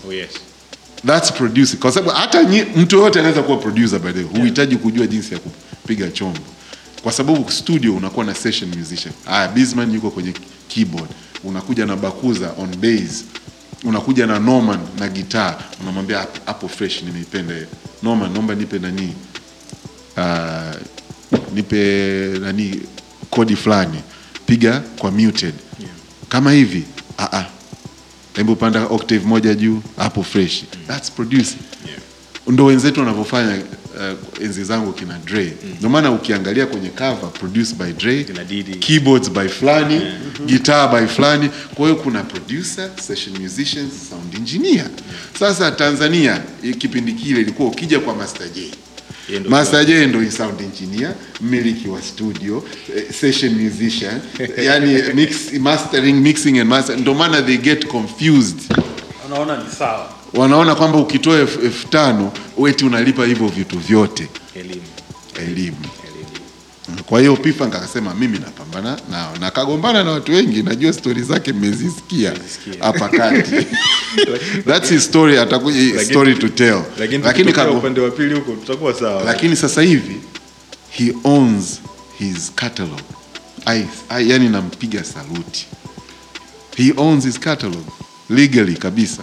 Oh, 0.09 0.13
yes. 0.13 0.31
that's 1.07 1.33
producing. 1.33 1.77
Kwa 1.77 1.93
sababu 1.93 2.11
hata 2.19 2.43
mtu 2.77 2.97
yote 2.99 3.19
anaweza 3.19 3.43
kuwa 3.43 3.57
producer 3.57 3.99
by 3.99 4.13
the 4.13 4.19
way. 4.25 4.29
Huhitaji 4.39 4.77
kujua 4.77 5.07
jinsi 5.07 5.35
ya 5.35 5.41
kupiga 5.41 6.09
chombo. 6.11 6.41
Kwa 7.03 7.13
sababu 7.13 7.51
studio 7.51 7.97
unakuwa 7.97 8.25
na 8.27 8.35
session 8.35 8.71
musician. 8.79 9.15
Ah 9.27 9.49
Bizman 9.49 9.95
yuko 9.95 10.11
kwenye 10.11 10.33
keyboard. 10.69 11.09
Unakuja 11.45 11.87
na 11.87 11.97
Bakuza 11.97 12.53
on 12.59 12.77
bass. 12.77 13.25
Unakuja 13.85 14.27
na 14.27 14.39
Norman 14.39 14.79
na 14.99 15.09
gitaa, 15.09 15.57
unamwambia 15.83 16.19
hapo- 16.19 16.41
hapo 16.47 16.69
fresh 16.69 17.03
nimeipenda. 17.03 17.55
Norman 18.03 18.33
naomba 18.33 18.55
nipe 18.55 18.79
nani 18.79 19.13
uh, 20.19 20.75
nipe 21.55 21.77
nani 22.41 22.81
kodi 23.31 23.57
fulani. 23.57 23.99
Piga 24.47 24.83
kwa 24.99 25.11
muted. 25.11 25.55
Kama 26.29 26.53
hivi 26.53 26.85
ah 27.19 27.33
ah. 27.33 27.47
Hebu 28.37 28.57
panda 28.57 28.87
octave 28.87 29.27
moja 29.27 29.55
juu 29.55 29.81
hapo 29.97 30.23
fresh. 30.23 30.65
That's 30.87 31.11
producing. 31.11 31.59
Yeah. 31.87 31.99
ndo 32.47 32.65
wenzetu 32.65 33.01
wanavyofanya 33.01 33.57
uh, 33.57 34.45
enzi 34.45 34.65
zangu 34.65 34.93
kina 34.93 35.19
Dre. 35.25 35.53
Ndio 35.79 35.89
maana 35.89 36.11
ukiangalia 36.11 36.67
kwenye 36.67 36.89
cover 36.89 37.31
produced 37.33 37.77
by 37.77 37.93
Dre 37.93 38.25
keyboards 38.81 39.31
by 39.31 39.49
fulani 39.49 40.01
guitar 40.47 41.01
by 41.01 41.07
fulani. 41.07 41.51
Kwa 41.75 41.89
hiyo 41.89 41.97
kuna 42.03 42.23
producer 42.25 42.91
session 43.07 43.39
musicians 43.43 43.93
sound 44.11 44.35
engineer. 44.35 44.87
Sasa 45.39 45.71
Tanzania 45.71 46.43
kipindi 46.79 47.13
kile 47.13 47.41
ilikuwa 47.41 47.69
ukija 47.69 48.01
kwa 48.01 48.15
Master 48.15 48.49
J 48.53 48.71
Yeye 49.29 49.41
ndo 49.41 49.51
Master 49.51 49.85
J 49.87 50.07
ndo 50.07 50.21
ni 50.21 50.31
sound 50.31 50.61
engineer, 50.61 51.15
mmiliki 51.41 51.89
wa 51.89 52.03
studio, 52.03 52.65
eh, 52.97 53.05
session 53.21 53.55
musician, 53.55 54.21
yani 54.65 55.03
mix, 55.15 55.53
mastering, 55.53 56.13
mixing 56.21 56.59
and 56.59 56.69
master. 56.71 56.97
Ndio 56.99 57.15
maana 57.15 57.43
they 57.43 57.57
get 57.57 57.87
confused. 57.87 58.59
Wanaona 59.25 59.57
ni 59.65 59.71
sawa. 59.79 60.11
Wanaona 60.35 60.75
kwamba 60.75 60.99
ukitoa 60.99 61.37
elfu 61.39 61.61
elfu 61.61 61.89
tano 61.89 62.33
eti 62.69 62.85
unalipa 62.85 63.27
hivyo 63.27 63.49
vitu 63.49 63.79
vyote 63.79 64.29
Elimu. 64.55 64.83
elimu. 65.49 65.77
Kwa 67.07 67.21
hiyo 67.21 67.37
Pifa 67.37 67.65
akasema 67.65 68.15
mimi 68.15 68.39
napambana 68.39 68.99
nao 69.11 69.37
na 69.41 69.51
kagombana 69.51 70.05
na 70.05 70.11
watu 70.11 70.33
wengi, 70.33 70.63
najua 70.63 70.93
stori 70.93 71.23
zake 71.23 71.53
mmezisikia 71.53 72.33
hapa 72.81 73.09
kati. 73.09 73.67
That's 74.69 74.89
his 74.91 75.05
story, 75.05 75.39
atakuja 75.39 76.05
story 76.05 76.35
to 76.35 76.49
tell. 76.49 76.83
Lakini 77.25 77.53
upande 77.77 78.01
wa 78.01 78.11
pili 78.11 78.35
huko 78.35 78.53
tutakuwa 78.53 78.95
sawa. 78.95 79.25
lakini 79.25 79.57
sasa 79.57 79.83
hivi 79.83 80.21
he 80.91 81.15
owns 81.25 81.81
his 82.19 82.53
catalog 82.55 83.01
I, 83.67 83.87
I, 84.09 84.31
yani 84.31 84.49
nampiga 84.49 85.05
saluti 85.05 85.67
he 86.77 86.93
owns 86.97 87.25
his 87.25 87.39
catalog 87.41 87.85
legally 88.31 88.75
kabisa 88.75 89.23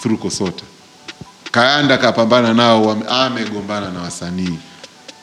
through 0.00 0.18
Kosota 0.20 0.64
Kayanda 1.50 1.98
kapambana 1.98 2.54
nao, 2.54 2.96
amegombana 3.08 3.90
na 3.90 4.00
wasanii 4.00 4.58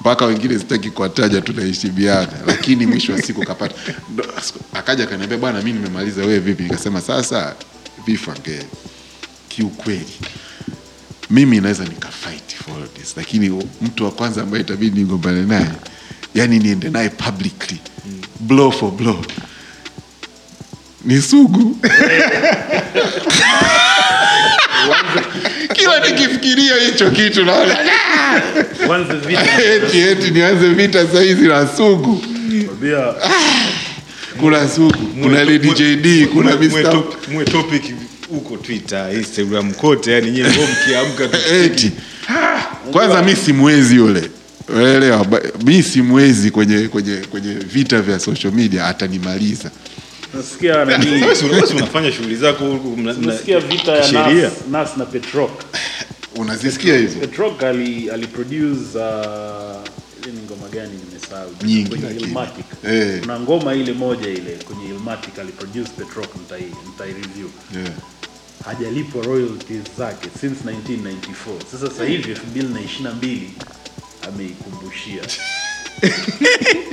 mpaka 0.04 0.26
wengine 0.26 0.60
sitaki 0.60 0.90
kuwataja, 0.92 1.42
tunaheshimiana, 1.42 2.28
lakini 2.48 2.86
mwisho 2.86 3.14
wa 3.14 3.22
siku 3.22 3.46
kapata. 3.46 3.76
Akaja 4.74 5.04
akaniambia, 5.04 5.38
bwana, 5.38 5.62
mi 5.62 5.74
nimemaliza, 5.74 6.22
wewe 6.22 6.40
vipi? 6.40 6.64
Nikasema 6.64 7.02
sasa 7.02 7.56
Vifange, 8.06 8.60
kiukweli 9.50 10.14
mimi 11.30 11.60
naweza 11.62 11.84
nikafight 11.84 12.56
for 12.56 12.94
this, 12.94 13.14
lakini 13.18 13.64
mtu 13.82 14.04
wa 14.06 14.12
kwanza 14.12 14.42
ambaye 14.42 14.64
itabidi 14.64 15.00
nigombane 15.00 15.42
naye, 15.42 15.68
yani 16.36 16.60
niende 16.60 16.90
naye 16.90 17.10
publicly 17.10 17.78
blow 18.40 18.72
for 18.72 18.92
blow 18.92 19.26
ni 21.06 21.22
Sugu. 21.22 21.78
Kila 25.76 26.00
nikifikiria 26.10 26.76
hicho 26.76 27.12
kitu 27.12 27.46
naona. 27.46 27.78
Eti 29.76 30.00
eti 30.00 30.32
nianze 30.32 30.70
vita 30.70 31.08
sahizi 31.08 31.48
na 31.48 31.68
Sugu. 31.78 32.24
Kuna 34.40 34.70
Sugu, 34.70 34.94
kuna 35.24 35.44
Lady 35.44 35.70
JD, 35.96 36.28
kuna 36.28 36.52
mwe 37.34 37.46
topic 37.46 37.84
huko 38.30 38.58
Twitter, 38.58 39.10
Instagram 39.16 39.74
kote, 39.74 40.12
yani 40.12 40.32
nyewe 40.32 40.50
mkiamka 40.50 41.38
eti. 41.64 41.92
Kwanza 42.92 43.24
mi 43.24 43.36
simwezi 43.36 43.96
yule. 43.96 44.30
Elewa 44.80 45.26
ba- 45.26 45.42
mi 45.66 45.84
simwezi 45.84 46.52
kwenye 46.52 46.88
kwenye 46.88 47.16
kwenye 47.18 47.54
vita 47.54 48.02
vya 48.02 48.20
social 48.20 48.54
media 48.54 48.86
atanimaliza 48.86 49.72
nasikia 50.34 50.86
nani 50.86 51.24
unafanya 51.76 52.12
shughuli 52.12 52.36
zako 52.36 52.66
huku, 52.66 53.02
nasikia 53.02 53.60
vita 53.60 53.92
ya. 53.92 54.12
Nas, 54.12 54.54
Nas 54.72 54.98
na 54.98 55.06
Petrock. 55.06 55.64
unazisikia 56.36 56.98
hizo 56.98 57.20
Petrock 57.20 57.64
ali 57.64 58.10
aliproduce 58.10 58.98
uh, 58.98 59.04
ile 60.24 60.32
ni 60.32 60.42
ngoma 60.46 60.68
gani 60.72 60.92
nimesahau 61.10 61.50
Nyingi, 61.64 61.90
kwenye. 61.90 62.10
Illmatic. 62.20 62.66
Eh. 62.88 63.20
Kuna 63.22 63.40
ngoma 63.40 63.74
ile 63.76 63.94
moja 63.94 64.28
ile 64.30 64.52
kwenye 64.66 64.86
Illmatic 64.86 65.40
aliproduce 65.40 65.90
Petrock 65.98 66.36
nitai 66.36 66.64
nitai 66.88 67.08
review. 67.14 67.50
yeah. 67.76 67.94
Hajalipwa 68.66 69.26
royalties 69.26 69.84
zake 69.98 70.30
since 70.42 70.56
1994. 70.66 71.12
Sasa 71.72 71.88
sasa 71.90 72.06
hivi 72.06 72.34
2022 72.34 73.38
ameikumbushia. 74.28 75.22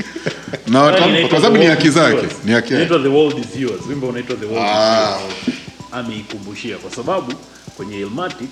na 0.66 0.92
kwa 1.28 1.36
sababu 1.40 1.56
ni 1.56 1.66
haki 1.66 1.90
zake 1.90 2.26
ni 2.44 2.52
haki 2.52 2.74
yake 2.74 2.86
The 2.98 3.08
World 3.08 3.38
Is 3.38 3.60
Yours. 3.60 3.80
Wimbo 3.88 4.08
unaitwa 4.08 4.36
The 4.36 4.46
World 4.46 4.66
Ah. 4.68 5.16
Is 5.16 5.48
Yours. 5.48 5.58
Ameikumbushia 5.92 6.76
kwa 6.78 6.90
sababu 6.90 7.32
kwenye 7.76 7.96
Illmatic 7.98 8.50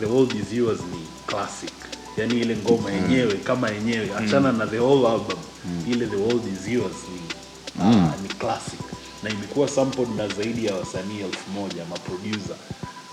The 0.00 0.06
World 0.06 0.32
Is 0.34 0.52
Yours 0.58 0.78
ni 0.80 1.00
classic. 1.26 1.70
yani 2.16 2.40
ile 2.40 2.56
ngoma 2.56 2.90
yenyewe 2.90 3.34
kama 3.34 3.70
yenyewe 3.70 4.08
achana 4.18 4.52
na 4.52 4.66
the 4.66 4.78
whole 4.78 5.08
album. 5.08 5.38
Ile 5.92 6.06
The 6.06 6.16
World 6.16 6.42
Is 6.52 6.68
Yours 6.72 6.96
ni 7.14 7.20
ah, 7.84 8.12
ni 8.22 8.28
classic 8.28 8.80
na 9.22 9.30
imekuwa 9.30 9.68
sampled 9.68 10.08
na 10.16 10.28
zaidi 10.28 10.66
ya 10.66 10.74
wasanii 10.74 11.20
elfu 11.20 11.50
moja 11.54 11.84
maproducer 11.90 12.56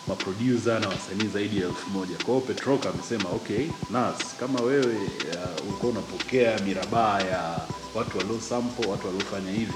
maproducer 0.07 0.79
na 0.79 0.87
wasanii 0.89 1.27
zaidi 1.33 1.57
ya 1.59 1.67
elfu 1.67 1.89
moja 1.89 2.15
kwa 2.15 2.25
hiyo 2.35 2.39
Petrock 2.47 2.85
amesema 2.85 3.29
okay 3.29 3.65
Nas 3.89 4.15
kama 4.39 4.59
wewe 4.61 4.95
uh, 4.95 5.67
ulikuwa 5.67 5.91
unapokea 5.91 6.59
mirabaa 6.59 7.19
ya 7.21 7.59
watu 7.95 8.17
walio 8.17 8.39
sample 8.49 8.87
watu 8.87 9.07
waliofanya 9.07 9.51
hivi 9.51 9.73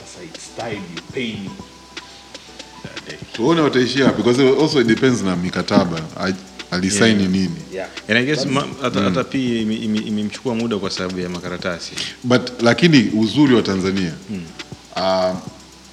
sasa 0.00 0.24
it's 0.24 0.50
time 0.56 0.82
you 0.96 1.02
pay 1.14 1.32
me 1.32 1.50
tuone 3.32 3.60
wataishia 3.60 4.12
because 4.12 4.42
also 4.62 4.80
it 4.80 4.86
depends 4.86 5.22
na 5.22 5.36
mikataba 5.36 6.00
alisaini 6.70 7.20
Yeah. 7.22 7.32
nini 7.32 7.50
yeah. 7.72 7.88
And 8.08 8.18
I 8.18 8.24
guess 8.24 8.46
hata 8.82 9.00
hata 9.00 9.24
pia 9.24 9.60
ime- 9.60 9.74
ime- 9.76 9.98
imemchukua 9.98 10.54
muda 10.54 10.76
kwa 10.78 10.90
sababu 10.90 11.20
ya 11.20 11.28
makaratasi. 11.28 11.92
but 12.24 12.62
lakini 12.62 13.10
uzuri 13.16 13.54
wa 13.54 13.62
Tanzania 13.62 14.12
uh, 14.96 15.36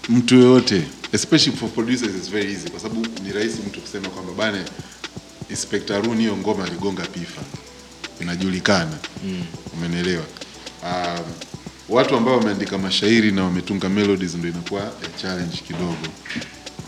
mtu 0.09 0.35
yoyote 0.35 0.83
especially 1.13 1.57
for 1.57 1.69
producers 1.69 2.15
is 2.15 2.29
very 2.29 2.51
easy. 2.53 2.69
Kwa 2.69 2.79
sababu 2.79 3.07
ni 3.23 3.31
rahisi 3.33 3.57
mtu 3.67 3.81
kusema 3.81 4.09
kwamba 4.09 4.33
bana 4.33 4.57
Inspector 5.49 5.95
Harun 6.01 6.17
hiyo 6.17 6.37
ngoma 6.37 6.63
aligonga 6.65 7.03
pifa. 7.05 7.41
Inajulikana. 8.21 8.97
Umenielewa? 9.73 10.23
Um, 10.83 11.19
watu 11.89 12.15
ambao 12.15 12.37
wameandika 12.37 12.77
mashairi 12.77 13.31
na 13.31 13.43
wametunga 13.43 13.89
melodies 13.89 14.35
ndio 14.35 14.49
inakuwa 14.49 14.81
a 14.81 15.21
challenge 15.21 15.57
kidogo. 15.67 15.95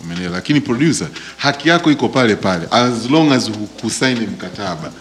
Umenielewa? 0.03 0.33
Lakini 0.35 0.61
producer 0.61 1.07
haki 1.37 1.69
yako 1.69 1.91
iko 1.91 2.09
pale 2.09 2.35
pale. 2.35 2.67
As 2.71 3.09
long 3.09 3.31
as 3.31 3.49
hukusaini 3.51 4.27
mkataba 4.27 4.91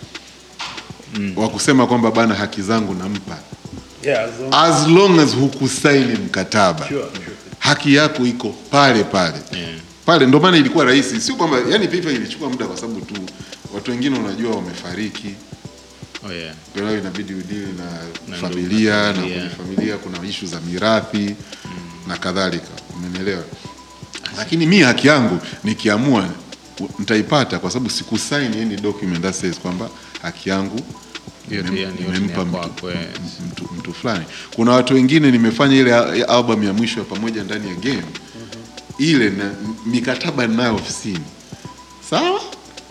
wa 1.36 1.48
kusema 1.48 1.86
kwamba 1.86 2.10
bana 2.10 2.34
haki 2.34 2.62
zangu 2.62 2.94
nampa. 2.94 3.38
Yeah, 4.02 4.24
as 4.24 4.30
long- 4.40 4.54
as 4.54 4.88
long 4.88 5.18
as 5.20 5.34
hukusaini 5.34 6.12
mkataba. 6.14 6.88
Sure, 6.88 7.00
sure. 7.02 7.36
Haki 7.62 7.94
yako 7.94 8.26
iko 8.26 8.48
pale 8.70 9.04
pale. 9.04 9.38
Yeah. 9.52 9.70
pale 10.06 10.26
ndo 10.26 10.40
maana 10.40 10.56
ilikuwa 10.56 10.84
rahisi. 10.84 11.20
Sio 11.20 11.34
kwamba 11.36 11.56
yani 11.70 11.88
pipa 11.88 12.10
ilichukua 12.10 12.50
muda 12.50 12.66
kwa 12.66 12.76
sababu 12.76 13.00
tu 13.00 13.14
watu 13.74 13.90
wengine 13.90 14.18
unajua 14.18 14.56
wamefariki. 14.56 15.34
Oh 16.28 16.32
yeah. 16.32 16.54
kwa 16.72 16.82
hiyo 16.82 16.98
inabidi 16.98 17.34
udili 17.34 17.66
na, 17.78 17.84
Na 18.28 18.36
familia 18.36 19.12
na 19.12 19.12
kwenye 19.12 19.48
familia. 19.56 19.96
kuna 19.98 20.28
ishu 20.28 20.46
za 20.46 20.60
mirathi 20.60 21.34
na 22.08 22.16
kadhalika. 22.16 22.68
Umenielewa 22.96 23.44
lakini 24.38 24.66
mi 24.66 24.80
haki 24.80 25.08
yangu 25.08 25.38
nikiamua 25.64 26.22
ntaipata 26.72 26.98
nitaipata 26.98 27.58
kwa 27.58 27.70
sababu 27.70 27.90
sikusaini 27.90 28.60
any 28.60 28.76
document 28.76 29.22
that 29.22 29.34
says 29.34 29.58
kwamba 29.60 29.90
haki 30.22 30.48
yangu 30.50 30.80
Ni 31.48 31.56
nimempa 32.02 32.44
mtu, 32.44 32.86
mtu, 33.52 33.68
mtu 33.78 33.94
fulani. 33.94 34.24
Kuna 34.56 34.72
watu 34.72 34.94
wengine 34.94 35.30
nimefanya 35.30 35.76
ile 35.76 35.94
a- 35.94 36.28
album 36.28 36.62
ya 36.62 36.72
mwisho 36.72 36.98
ya 36.98 37.04
pamoja 37.04 37.44
ndani 37.44 37.68
ya 37.68 37.74
game. 37.74 38.02
Ile 38.98 39.30
na 39.30 39.50
mikataba 39.86 40.46
ninayo 40.46 40.74
ofisini. 40.74 41.20
Sawa? 42.10 42.40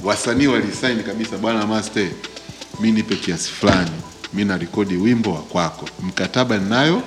Wasanii 0.04 0.47
walisaini 0.47 1.04
kabisa 1.04 1.38
bwana 1.38 1.68
master 1.68 2.08
mi 2.80 2.91
nipe 2.91 3.16
kiasi 3.16 3.49
fulani. 3.52 3.91
Mi 4.34 4.45
na 4.45 4.58
rekodi 4.58 4.95
wimbo 4.95 5.34
wa 5.34 5.41
kwako. 5.41 5.89
Mkataba 6.04 6.58
ninayo 6.58 7.04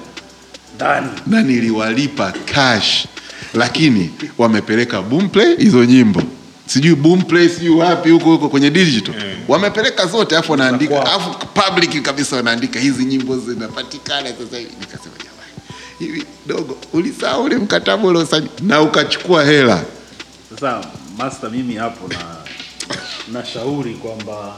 ndani 0.76 1.08
na 1.26 1.42
niliwalipa 1.42 2.32
cash. 2.32 3.06
Lakini 3.54 4.10
wamepeleka 4.38 5.02
boomplay 5.02 5.56
hizo 5.56 5.84
nyimbo 5.84 6.22
sijui 6.66 6.94
boomplay 6.94 7.48
sijui 7.48 7.74
wapi 7.76 8.10
huko 8.10 8.30
huko 8.30 8.48
kwenye 8.48 8.70
digital. 8.70 9.14
Wamepeleka 9.48 10.06
zote 10.06 10.36
afu 10.36 10.52
wanaandika 10.52 11.12
afu 11.12 11.46
public 11.46 12.02
kabisa 12.02 12.36
wanaandika 12.36 12.80
hizi 12.80 13.04
nyimbo 13.04 13.38
zinapatikana 13.38 14.28
sasa 14.28 14.58
hivi. 14.58 14.70
Nikasema 14.80 15.14
jamani 15.18 15.52
hivi 15.98 16.24
dogo 16.46 16.76
ulisahau 16.92 17.44
ule 17.44 17.56
mkataba 17.56 18.08
uliosaini 18.08 18.48
na 18.62 18.80
ukachukua 18.82 19.44
hela. 19.44 19.84
Sasa 20.50 20.84
master, 21.18 21.50
mimi 21.50 21.74
hapo 21.74 22.08
na 22.08 22.16
nashauri 23.32 23.94
kwamba 23.94 24.56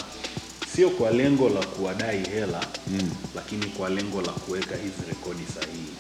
sio 0.77 0.91
kwa 0.91 1.11
lengo 1.11 1.49
la 1.49 1.67
kuwadai 1.67 2.25
hela 2.35 2.61
mm. 2.87 3.11
lakini 3.35 3.67
kwa 3.67 3.89
lengo 3.89 4.23
la 4.23 4.33
kuweka 4.33 4.77
hizi 4.77 5.03
rekodi 5.09 5.43
sahihi. 5.55 5.93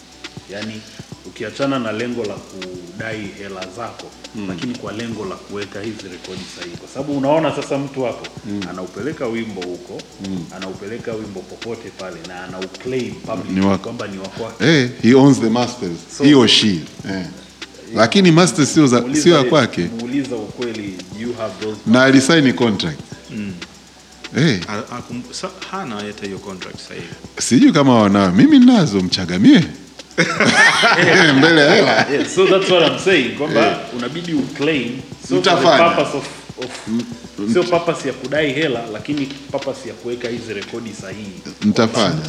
Yaani 0.50 0.80
ukiachana 1.26 1.78
na 1.78 1.92
lengo 1.92 2.24
la 2.24 2.34
kudai 2.34 3.20
hela 3.38 3.60
zako 3.76 4.06
mm. 4.34 4.48
lakini 4.48 4.74
kwa 4.78 4.92
lengo 4.92 5.24
la 5.24 5.34
kuweka 5.36 5.80
hizi 5.80 6.02
rekodi 6.12 6.40
sahihi, 6.58 6.76
kwa 6.76 6.88
sababu 6.88 7.16
unaona 7.18 7.56
sasa 7.56 7.78
mtu 7.78 8.02
hapo 8.02 8.26
mm. 8.46 8.60
anaupeleka 8.70 9.26
wimbo 9.26 9.60
huko 9.60 9.98
mm. 10.28 10.44
anaupeleka 10.56 11.12
wimbo 11.12 11.40
popote 11.40 11.90
pale 11.98 12.16
na 12.28 12.44
anauclaim 12.44 13.14
public 13.14 13.78
kwamba 13.82 14.06
ni 14.06 14.18
wa 14.18 14.28
kwake. 14.28 14.64
eh 14.64 14.90
he 15.02 15.14
owns 15.14 15.40
the 15.40 15.50
masters 15.50 15.96
So- 16.18 16.24
he 16.24 16.34
or 16.34 16.48
she 16.48 16.80
eh. 17.10 17.26
lakini 17.94 18.30
masters 18.32 18.74
sio 18.74 18.86
za 18.86 19.04
sio 19.14 19.36
ya 19.36 19.44
kwake 19.44 19.88
Muuliza 20.00 20.36
ukweli, 20.36 20.94
you 21.20 21.32
have 21.38 21.52
those 21.64 21.80
na 21.86 22.02
alisaini 22.04 22.52
contract 22.52 23.00
mm. 23.30 23.52
Hey. 24.34 24.58
hana 25.70 25.94
hata 25.96 26.26
hiyo 26.26 26.38
contract 26.38 26.78
sasa 26.78 26.94
hivi. 26.94 27.06
sijui 27.38 27.72
kama 27.72 28.02
wanao 28.02 28.32
mimi 28.32 28.58
nazo 28.58 29.00
mchagamie 29.00 29.64
mbele 31.38 31.60
ya 31.60 31.74
hela. 31.74 32.06
Yeah, 32.12 32.26
so 32.26 32.46
that's 32.46 32.70
what 32.70 32.82
I'm 32.92 32.98
saying 32.98 33.36
kwamba 33.36 33.78
unabidi 33.96 34.32
uclaim. 34.34 35.00
Purpose 35.28 36.16
of, 36.16 36.24
of 36.58 36.70
sio 37.52 37.62
purpose 37.62 38.08
ya 38.08 38.14
kudai 38.14 38.52
hela 38.52 38.80
lakini 38.92 39.26
purpose 39.26 39.88
ya 39.88 39.94
kuweka 39.94 40.28
hizi 40.28 40.54
rekodi 40.54 40.92
sahihi. 40.92 41.42
mtafanya. 41.62 42.20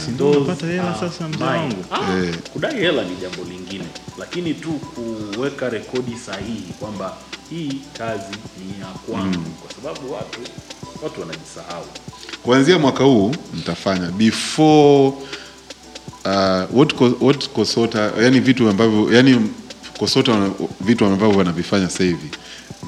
Hela 0.67 0.95
sasa, 0.99 1.27
mzee 1.27 1.45
Ah, 1.91 2.19
yeah. 2.23 2.35
Kudai 2.53 2.75
hela 2.79 3.03
ni 3.03 3.15
jambo 3.15 3.43
lingine, 3.49 3.85
lakini 4.19 4.53
tu 4.53 4.69
kuweka 4.71 5.69
rekodi 5.69 6.15
sahihi 6.25 6.73
kwamba 6.79 7.17
hii 7.49 7.81
kazi 7.97 8.35
ni 8.67 8.81
ya 8.81 8.88
kwangu, 8.88 9.49
kwa 9.49 9.71
sababu 9.75 10.13
watu 10.13 10.39
watu 11.03 11.21
wanajisahau. 11.21 11.85
kuanzia 12.43 12.79
mwaka 12.79 13.03
huu 13.03 13.31
mtafanya. 13.53 14.07
Before 14.11 15.13
uh, 16.28 16.78
what, 16.78 16.93
what 17.21 17.49
kosota 17.49 18.11
yani 18.21 18.39
vitu 18.39 18.69
ambavyo 18.69 19.13
yani 19.13 19.49
kosota 19.99 20.32
wana- 20.32 20.51
vitu 20.82 21.05
ambavyo 21.05 21.38
wanavifanya 21.38 21.89
sasa 21.89 22.03
hivi 22.03 22.30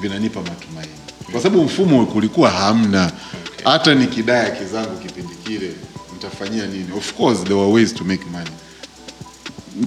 vinanipa 0.00 0.40
matumaini. 0.42 0.92
Kwa 1.32 1.40
sababu 1.42 1.64
mfumo 1.64 2.06
kulikuwa 2.06 2.50
hamna. 2.50 3.12
Hata 3.64 3.94
nikidai 3.94 4.16
kidaya 4.16 4.50
kizangu 4.50 4.96
kipindi 4.98 5.34
kile 5.34 5.70
nitafanyia 6.12 6.66
nini? 6.66 6.86
Of 6.96 7.12
course 7.14 7.42
there 7.42 7.54
were 7.54 7.72
ways 7.72 7.94
to 7.94 8.04
make 8.04 8.24
money. 8.32 8.50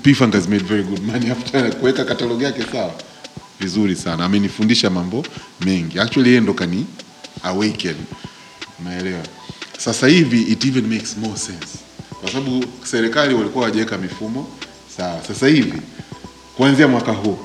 P-Funk 0.03 0.33
has 0.33 0.47
made 0.47 0.63
very 0.63 0.83
good 0.83 1.01
money. 1.03 1.29
After 1.31 1.75
kuweka 1.75 2.05
katalogi 2.05 2.43
yake 2.43 2.63
sawa. 2.71 2.91
Vizuri 3.59 3.95
sana. 3.95 4.25
Amenifundisha 4.25 4.89
mambo 4.89 5.25
mengi. 5.65 5.99
Actually 5.99 6.29
yeye 6.29 6.41
ndo 6.41 6.53
kani 6.53 6.85
awaken. 7.43 7.95
Unaelewa 8.79 9.23
sasa 9.77 10.07
hivi 10.07 10.41
it 10.41 10.65
even 10.65 10.87
makes 10.87 11.17
more 11.17 11.37
sense 11.37 11.67
kwa 12.23 12.31
sababu 12.31 12.65
serikali 12.83 13.33
walikuwa 13.33 13.65
wajaweka 13.65 13.97
mifumo 13.97 14.47
sawa 14.97 15.21
sasa 15.27 15.47
hivi 15.47 15.81
kuanzia 16.57 16.87
mwaka 16.87 17.11
huu. 17.11 17.37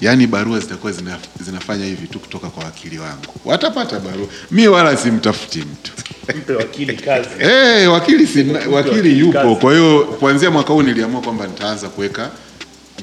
Yaani 0.00 0.26
barua 0.26 0.60
zitakuwa 0.60 0.92
zina, 0.92 1.18
zinafanya 1.40 1.84
hivi 1.84 2.06
tu 2.06 2.18
kutoka 2.18 2.48
kwa 2.48 2.64
wakili 2.64 2.98
wangu. 2.98 3.34
Watapata 3.44 4.00
barua. 4.00 4.26
Mi 4.50 4.68
wala 4.68 4.96
simtafuti 4.96 5.58
mtu. 5.58 5.92
Mpe 6.36 6.52
wakili 6.52 6.96
kazi. 6.96 7.28
Hey, 7.38 7.86
wakili 7.96 8.26
sina, 8.26 8.60
wakili 8.70 9.18
yupo. 9.18 9.56
kwa 9.56 9.72
hiyo 9.72 10.04
kuanzia 10.04 10.50
mwaka 10.50 10.72
huu 10.72 10.82
niliamua 10.82 11.20
kwamba 11.20 11.46
nitaanza 11.46 11.88
kuweka 11.88 12.30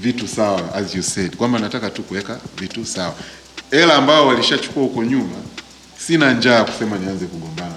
vitu 0.01 0.27
sawa 0.27 0.75
as 0.75 0.95
you 0.95 1.03
said. 1.03 1.35
Kwamba 1.35 1.59
nataka 1.59 1.89
tu 1.89 2.03
kuweka 2.03 2.39
vitu 2.59 2.85
sawa. 2.85 3.15
Hela 3.71 3.95
ambao 3.95 4.27
walishachukua 4.27 4.83
huko 4.83 5.03
nyuma 5.03 5.35
sina 5.97 6.33
njaa 6.33 6.55
ya 6.55 6.63
kusema 6.63 6.97
nianze 6.97 7.25
kugombana 7.25 7.68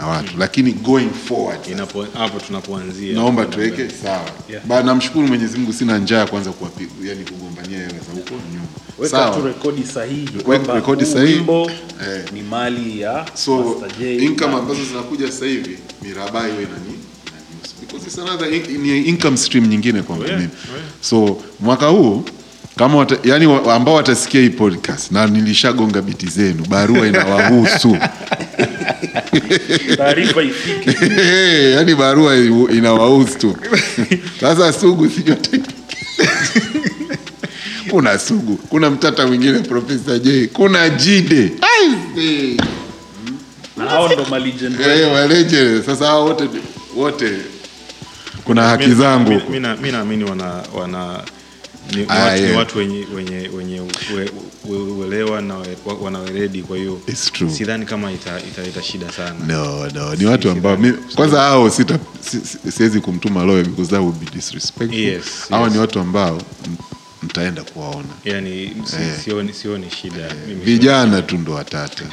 na 0.00 0.06
watu 0.06 0.32
lakini 0.38 0.72
going 0.72 1.08
forward 1.28 1.58
Inapo 1.72 2.06
hapo 2.18 2.40
tunapoanzia. 2.40 3.14
naomba 3.14 3.44
tuweke 3.46 3.88
sawa 4.02 4.20
Yeah. 4.50 4.66
ba 4.66 4.82
namshukuru 4.82 5.28
Mwenyezi 5.28 5.58
Mungu 5.58 5.72
sina 5.72 5.98
njaa 5.98 6.18
ya 6.18 6.26
kwanza 6.26 6.50
kuwapiga, 6.52 6.90
yani 7.04 7.24
kugombania 7.24 7.78
hela 7.78 7.88
za 7.88 8.12
huko 8.14 8.30
nyuma 8.52 8.66
weka 8.98 9.30
tu 9.30 9.46
rekodi 9.46 9.84
sahihi 9.84 10.28
weka 10.46 10.74
rekodi 10.74 11.06
sahihi. 11.06 11.34
Eh. 11.40 12.24
ni 12.32 12.42
mali 12.42 13.00
ya 13.00 13.26
so 13.34 13.82
income 14.20 14.54
ambazo 14.54 14.84
zinakuja 14.84 15.26
sasa 15.32 15.46
hivi 15.46 15.78
miraba 16.02 16.40
hiyo 16.40 16.54
inani 16.54 16.94
inanihusu. 17.26 17.74
because 17.80 18.06
it's 18.06 18.18
another 18.18 18.54
in, 18.54 18.82
ni 18.82 18.98
income 19.02 19.36
stream 19.36 19.66
nyingine 19.66 20.02
kwangu 20.02 20.22
Oh, 20.22 20.26
yeah, 20.26 20.38
mimi 20.40 20.50
oh, 20.52 20.80
so 21.00 21.42
mwaka 21.60 21.86
huu 21.86 22.24
kama 22.76 22.96
wata, 22.98 23.16
yani 23.24 23.44
ambao 23.70 23.94
watasikia 23.94 24.40
hii 24.40 24.50
podcast 24.50 25.12
na 25.12 25.26
nilishagonga 25.26 26.02
biti 26.02 26.26
zenu 26.26 26.64
barua 26.68 27.06
inawahusu 27.06 27.96
taarifa 29.96 30.42
ifike. 30.42 30.96
Yani 31.72 31.94
barua 31.94 32.36
inawahusu 32.72 33.38
tu. 33.38 33.56
Sasa 34.40 34.72
sugu 34.72 35.10
sijui 35.10 35.36
kuna 37.90 38.18
sugu. 38.18 38.56
Kuna 38.56 38.90
mtata 38.90 39.26
mwingine 39.26 39.58
profesa 39.58 40.18
j. 40.18 40.46
Kuna 40.46 40.88
jide. 40.88 41.52
Malegend 44.30 44.80
Eh, 44.80 45.12
waleje 45.12 45.82
sasa 45.82 46.06
hao 46.06 46.24
wote 46.24 46.44
wote. 46.96 47.30
Kuna 48.44 48.62
haki 48.62 48.90
zangu 48.94 49.42
mi 49.82 49.90
naamini 49.92 50.24
wana 50.24 50.62
wana 50.74 51.22
ni, 51.96 52.04
Ah, 52.08 52.24
watu, 52.24 52.42
ni 52.46 52.52
watu 52.52 52.78
wenye 52.78 53.06
wenye 53.16 53.48
wenye 53.56 53.80
ue- 53.80 54.30
ue- 54.68 54.78
uelewa 54.78 55.40
na 55.42 55.56
we- 55.56 55.76
wa- 55.86 55.94
wana 55.94 56.18
weledi 56.18 56.62
kwa 56.62 56.76
hiyo 56.76 57.00
sidhani 57.56 57.86
kama 57.86 58.12
ita- 58.12 58.82
shida 58.82 59.12
sana. 59.12 59.34
No 59.46 59.88
no 59.94 60.14
ni 60.14 60.24
watu 60.26 60.50
ambao 60.50 60.78
kwanza 61.14 61.40
hao 61.40 61.70
sita 61.70 61.98
siwezi 62.76 63.00
kumtuma 63.00 63.44
lawyer 63.44 63.64
because 63.64 63.90
that 63.90 64.00
would 64.00 64.18
be 64.18 64.26
disrespectful. 64.34 64.98
Yes, 65.00 65.24
hao 65.50 65.64
yes. 65.64 65.72
ni 65.72 65.78
watu 65.78 66.00
ambao 66.00 66.42
mtaenda 67.22 67.62
kuwaona. 67.62 68.08
Yani 68.24 68.72
si, 68.84 69.22
sioni, 69.24 69.52
sioni 69.52 69.90
shida. 69.90 70.34
Mimi 70.48 70.64
vijana 70.64 71.22
tu 71.22 71.36
ndo 71.38 71.52
watata. 71.52 72.04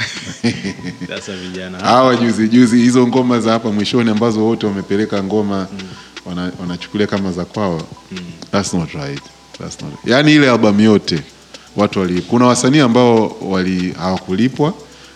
Sasa 1.07 1.36
vijana. 1.36 1.80
Hawa 1.80 2.15
juzi 2.15 2.47
juzi 2.49 2.78
hizo 2.78 3.07
ngoma 3.07 3.39
za 3.39 3.51
hapa 3.51 3.71
mwishoni 3.71 4.09
ambazo 4.09 4.45
wote 4.45 4.65
wamepeleka 4.65 5.23
ngoma 5.23 5.67
mm. 6.26 6.51
wanachukulia 6.59 7.07
kama 7.07 7.32
za 7.32 7.45
kwao. 7.45 7.88
That's 8.51 8.73
not 8.73 8.91
right 8.91 9.21
that's 9.60 9.82
not 9.82 9.93
yani 10.06 10.34
ile 10.36 10.49
albamu 10.51 10.82
yote 10.82 11.20
watu 11.76 11.99
wali 11.99 12.22
kuna 12.22 12.45
wasanii 12.45 12.80
ambao 12.80 13.38
wali 13.41 13.91
hawakulipwa 13.91 14.74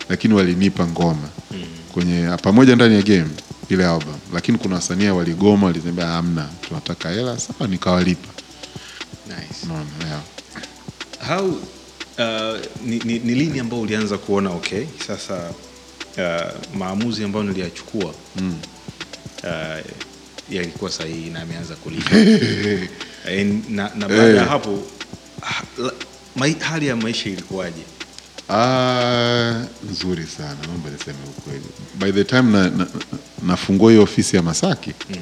lakini 0.10 0.34
walinipa 0.34 0.88
ngoma 0.88 1.30
kwenye 1.94 2.30
pamoja 2.44 2.76
ndani 2.76 2.96
ya 2.96 3.02
game 3.02 3.30
ile 3.70 3.86
album 3.88 4.16
lakini 4.34 4.58
kuna 4.58 4.76
wasanii 4.76 5.08
waligoma 5.10 5.68
walisema 5.68 6.02
hamna 6.06 6.50
tunataka 6.68 7.10
hela 7.10 7.40
sawa 7.40 7.68
nikawalipa 7.70 8.28
nice. 9.28 9.68
No, 9.68 9.74
yeah. 10.08 10.22
how 11.28 11.48
uh, 11.48 12.60
ni, 12.86 13.00
ni, 13.00 13.20
ni 13.20 13.36
lini 13.36 13.60
ambao 13.60 13.82
ulianza 13.82 14.18
kuona 14.18 14.50
okay 14.50 14.86
sasa 15.08 15.50
uh, 16.18 16.78
maamuzi 16.78 17.24
ambayo 17.24 17.46
niliyachukua 17.46 18.14
mm. 18.36 18.56
uh, 19.44 19.86
yalikuwa 20.52 20.92
sahihi 20.92 21.30
na 21.30 21.42
ameanza 21.42 21.76
kulipa. 21.76 22.16
Eh, 23.30 23.48
na, 23.70 23.92
na 23.96 24.08
baada 24.08 24.24
ya 24.24 24.46
hapo 24.46 24.84
ha, 25.42 25.64
la- 25.78 26.54
hali 26.60 26.88
ya 26.88 26.96
maisha 26.96 27.30
ilikuwaje? 27.30 27.82
Ah, 28.50 29.64
nzuri 29.92 30.26
sana 30.38 30.58
naomba 30.68 30.90
niseme 30.90 31.18
ukweli. 31.38 31.66
By 32.00 32.12
the 32.12 32.24
time 32.24 32.42
na, 32.52 32.70
na, 32.70 32.88
nafungua 33.46 33.92
hiyo 33.92 34.04
ofisi 34.04 34.36
ya 34.36 34.42
masaki 34.42 34.94
mm. 35.10 35.16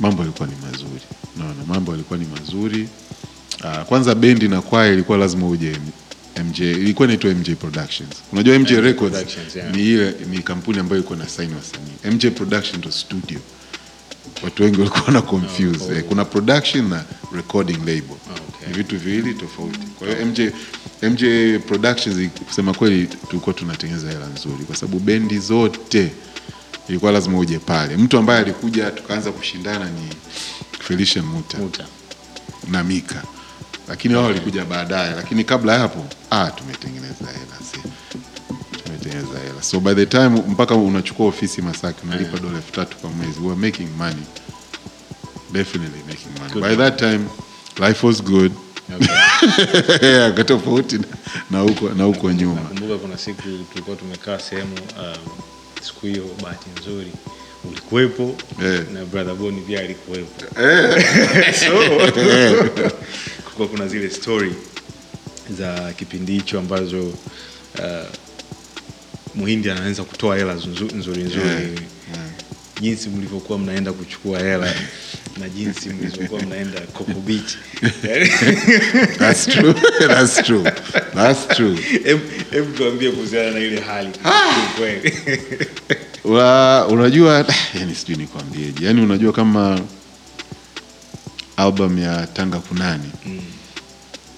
mambo 0.00 0.22
yalikuwa 0.22 0.48
ni 0.48 0.54
mazuri. 0.62 1.02
Naona 1.38 1.64
mambo 1.66 1.92
yalikuwa 1.92 2.18
ni 2.18 2.26
mazuri. 2.26 2.88
Ah, 3.64 3.84
kwanza 3.84 4.14
bendi 4.14 4.48
na 4.48 4.62
kwaya 4.62 4.92
ilikuwa 4.92 5.18
lazima 5.18 5.48
uje 5.48 5.76
mj 6.44 6.60
ilikuwa 6.60 7.08
inaitwa 7.08 7.30
mj 7.30 7.50
productions. 7.50 8.14
Unajua 8.32 8.58
mj, 8.58 8.70
records 8.70 9.14
Productions, 9.16 9.56
yeah. 9.56 9.72
ni 9.76 9.82
ile 9.88 10.14
ni 10.30 10.38
kampuni 10.38 10.78
ambayo 10.78 10.98
ilikuwa 10.98 11.18
na 11.18 11.28
sign 11.28 11.50
wasanii. 11.54 12.14
Mj 12.16 12.26
production 12.26 12.78
ndo 12.78 12.90
studio 12.90 13.38
watu 14.44 14.62
wengi 14.62 14.78
walikuwa 14.78 15.10
na 15.10 15.22
confuse 15.22 15.84
Oh, 15.94 15.98
oh. 15.98 16.02
kuna 16.08 16.24
production 16.24 16.88
na 16.88 17.04
recording 17.32 17.78
label 17.78 18.16
okay. 18.56 18.68
ni 18.68 18.74
vitu 18.74 18.98
viwili 18.98 19.34
tofauti 19.34 19.78
kwa 19.98 20.08
hiyo 20.08 20.26
mj 20.26 20.40
mj 21.02 21.24
productions 21.66 22.30
kusema 22.46 22.74
kweli 22.74 23.06
tulikuwa 23.06 23.54
tunatengeneza 23.54 24.08
hela 24.10 24.26
nzuri 24.26 24.64
kwa 24.64 24.76
sababu 24.76 24.98
bendi 25.00 25.38
zote 25.38 26.12
ilikuwa 26.88 27.12
lazima 27.12 27.38
uje 27.38 27.58
pale 27.58 27.96
mtu 27.96 28.18
ambaye 28.18 28.40
alikuja 28.40 28.90
tukaanza 28.90 29.32
kushindana 29.32 29.84
ni 29.84 30.08
Felicia 30.80 31.22
muta 31.22 31.58
Muta. 31.58 31.84
na 32.70 32.84
mika 32.84 33.22
lakini 33.88 34.14
wao 34.14 34.24
walikuja 34.24 34.64
baadaye 34.64 35.14
lakini 35.14 35.44
kabla 35.44 35.72
ya 35.72 35.78
hapo 35.78 36.06
ah, 36.30 36.50
tumetengeneza 36.50 37.26
hela 37.26 37.56
si 39.12 39.18
tumetengeneza 39.18 39.38
hela. 39.48 39.62
So 39.62 39.80
by 39.80 39.94
the 39.94 40.06
time 40.06 40.28
mpaka 40.48 40.74
unachukua 40.74 41.26
ofisi 41.26 41.62
masaki 41.62 42.00
unalipa 42.06 42.38
dola 42.38 42.56
elfu 42.56 42.72
tatu 42.72 42.96
kwa 42.96 43.10
mwezi 43.10 43.40
we 43.40 43.46
are 43.52 43.60
making 43.60 43.88
money. 43.98 44.22
Definitely 45.52 46.02
making 46.08 46.32
money. 46.38 46.52
Good. 46.52 46.62
by 46.62 46.76
that 46.76 46.98
time 46.98 47.20
life 47.88 48.06
was 48.06 48.22
good. 48.22 48.52
Okay. 48.96 49.08
yeah, 50.08 50.34
kwa 50.34 50.44
tofauti 50.44 50.98
na- 51.50 51.60
huko 51.60 51.88
na 51.88 52.04
huko 52.04 52.32
nyuma. 52.32 52.60
Nakumbuka 52.60 52.98
kuna 52.98 53.18
siku 53.18 53.42
tulikuwa 53.72 53.96
tumekaa 53.96 54.38
sehemu 54.38 54.74
um, 54.98 55.32
siku 55.82 56.06
hiyo 56.06 56.24
bahati 56.42 56.66
nzuri 56.80 57.12
ulikuwepo 57.64 58.34
na 58.92 59.04
brother 59.04 59.34
boni 59.34 59.60
pia 59.60 59.80
alikuwepo. 59.80 60.44
So 61.60 61.72
kulikuwa 63.44 63.68
kuna 63.68 63.88
zile 63.88 64.10
story 64.10 64.54
za 65.58 65.92
kipindi 65.92 66.32
hicho 66.32 66.58
ambazo 66.58 67.00
uh, 67.00 68.08
muhindi 69.34 69.70
anaweza 69.70 70.04
kutoa 70.04 70.36
hela 70.36 70.54
nzuri 70.54 70.94
nzuri 70.94 71.22
nzuri. 71.22 71.46
Yeah, 71.46 71.70
jinsi 72.80 73.08
mlivyokuwa 73.08 73.58
mnaenda 73.58 73.92
kuchukua 73.92 74.38
hela 74.38 74.74
na 75.40 75.48
jinsi 75.48 75.88
mlivyokuwa 75.88 76.42
mnaenda 76.42 76.80
Coco 76.80 77.20
Beach. 77.20 77.56
That's 79.18 79.46
true 79.46 79.74
that's 80.08 80.42
true 80.42 80.72
that's 81.14 81.48
true. 81.48 81.78
Em- 82.04 82.20
em 82.52 82.72
tuambie 82.72 83.10
kuhusiana 83.10 83.50
na 83.50 83.58
ile 83.58 83.80
hali. 83.80 84.08
Kweli. 84.76 85.12
Wa, 86.24 86.86
unajua 86.88 87.46
yani 87.74 87.94
sijui 87.94 88.16
nikwambieje. 88.16 88.86
Yani 88.86 89.00
unajua 89.00 89.32
kama 89.32 89.80
album 91.56 91.98
ya 91.98 92.26
tanga 92.26 92.58
kunani 92.58 93.10
mm. 93.26 93.40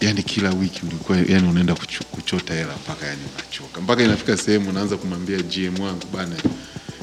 Yani 0.04 0.22
kila 0.22 0.50
wiki 0.50 0.80
ulikuwa 0.86 1.18
yani 1.18 1.48
unaenda 1.48 1.74
kuchota 2.10 2.54
hela 2.54 2.74
mpaka 2.84 3.06
yani 3.06 3.20
unachoka. 3.34 3.80
Mpaka 3.80 4.02
inafika 4.02 4.36
sehemu 4.36 4.70
unaanza 4.70 4.96
kumwambia 4.96 5.42
gm 5.42 5.80
wangu 5.82 6.06
bana 6.14 6.36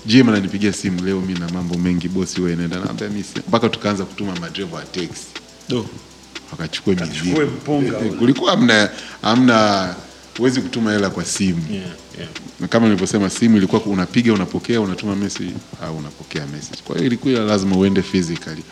gm 0.05 0.29
ananipigia 0.29 0.73
simu 0.73 1.01
leo 1.05 1.21
mi 1.21 1.33
na 1.33 1.49
mambo 1.49 1.77
mengi 1.77 2.07
bosi 2.09 2.41
wewe 2.41 2.55
nenda 2.55 2.79
naambia 2.79 3.07
mimi 3.09 3.25
mpaka 3.47 3.69
tukaanza 3.69 4.05
kutuma 4.05 4.35
madrevo 4.35 4.75
wa 4.75 4.81
taxi 4.83 5.27
do. 5.69 5.85
Wakachukue 6.51 6.95
mizigo. 6.95 7.47
Kulikuwa 8.19 8.53
amna 8.53 8.89
amna 9.21 9.95
huwezi 10.37 10.61
kutuma 10.61 10.91
hela 10.91 11.09
kwa 11.09 11.25
simu. 11.25 11.63
Yeah, 11.71 11.85
yeah. 12.17 12.69
kama 12.69 12.85
nilivyosema 12.85 13.29
simu 13.29 13.57
ilikuwa 13.57 13.81
unapiga 13.81 14.33
unapokea 14.33 14.81
unatuma 14.81 15.15
message. 15.15 15.53
Au 15.83 15.97
unapokea 15.97 16.47
message. 16.47 16.81
Kwa 16.83 16.95
hiyo 16.95 17.07
ilikuwa 17.07 17.33
lazima 17.33 17.75
uende 17.77 18.01
physically 18.01 18.63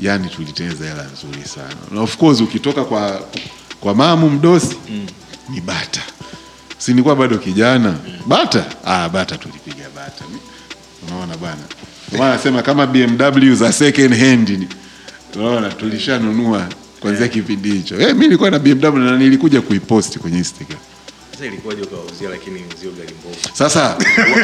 yani 0.00 0.28
tulitengeneza 0.28 0.84
hela 0.84 1.04
nzuri 1.12 1.48
sana. 1.48 1.76
Na 1.90 2.00
of 2.00 2.16
course 2.16 2.40
ukitoka 2.40 2.84
kwa 2.84 3.22
kwa 3.80 3.94
mamu 3.94 4.30
mdosi 4.30 4.76
mm. 4.90 5.06
ni 5.48 5.60
bata. 5.60 6.00
Si 6.78 6.90
nilikuwa 6.90 7.16
bado 7.16 7.38
kijana? 7.38 7.94
Bata? 8.26 8.64
Ah, 8.84 9.08
bata 9.08 9.38
tulipiga 9.38 9.84
bata. 9.96 10.24
Unaona 11.08 11.36
bwana. 11.36 11.62
Maana 12.12 12.36
nasema 12.36 12.62
kama 12.62 12.86
BMW 12.86 13.54
za 13.54 13.72
second 13.72 14.14
hand 14.18 14.68
unaona 15.36 15.70
tulishanunua 15.70 16.66
kuanzia 17.00 17.28
kipindi 17.28 17.70
hicho. 17.70 18.00
Eh, 18.00 18.14
mi 18.16 18.24
nilikuwa 18.24 18.50
na 18.50 18.58
BMW 18.58 18.96
na 18.98 19.16
nilikuja 19.16 19.60
kuiposti 19.60 20.18
kwenye 20.18 20.38
Instagram 20.38 20.78
Sasa 21.36 21.46
ilikuwaje 21.46 21.82
ukawauzia 21.82 22.28
lakini 22.28 22.64
uzio 22.76 22.90
gari 22.90 23.14
mbovu? 23.20 23.36
sasa 23.52 23.96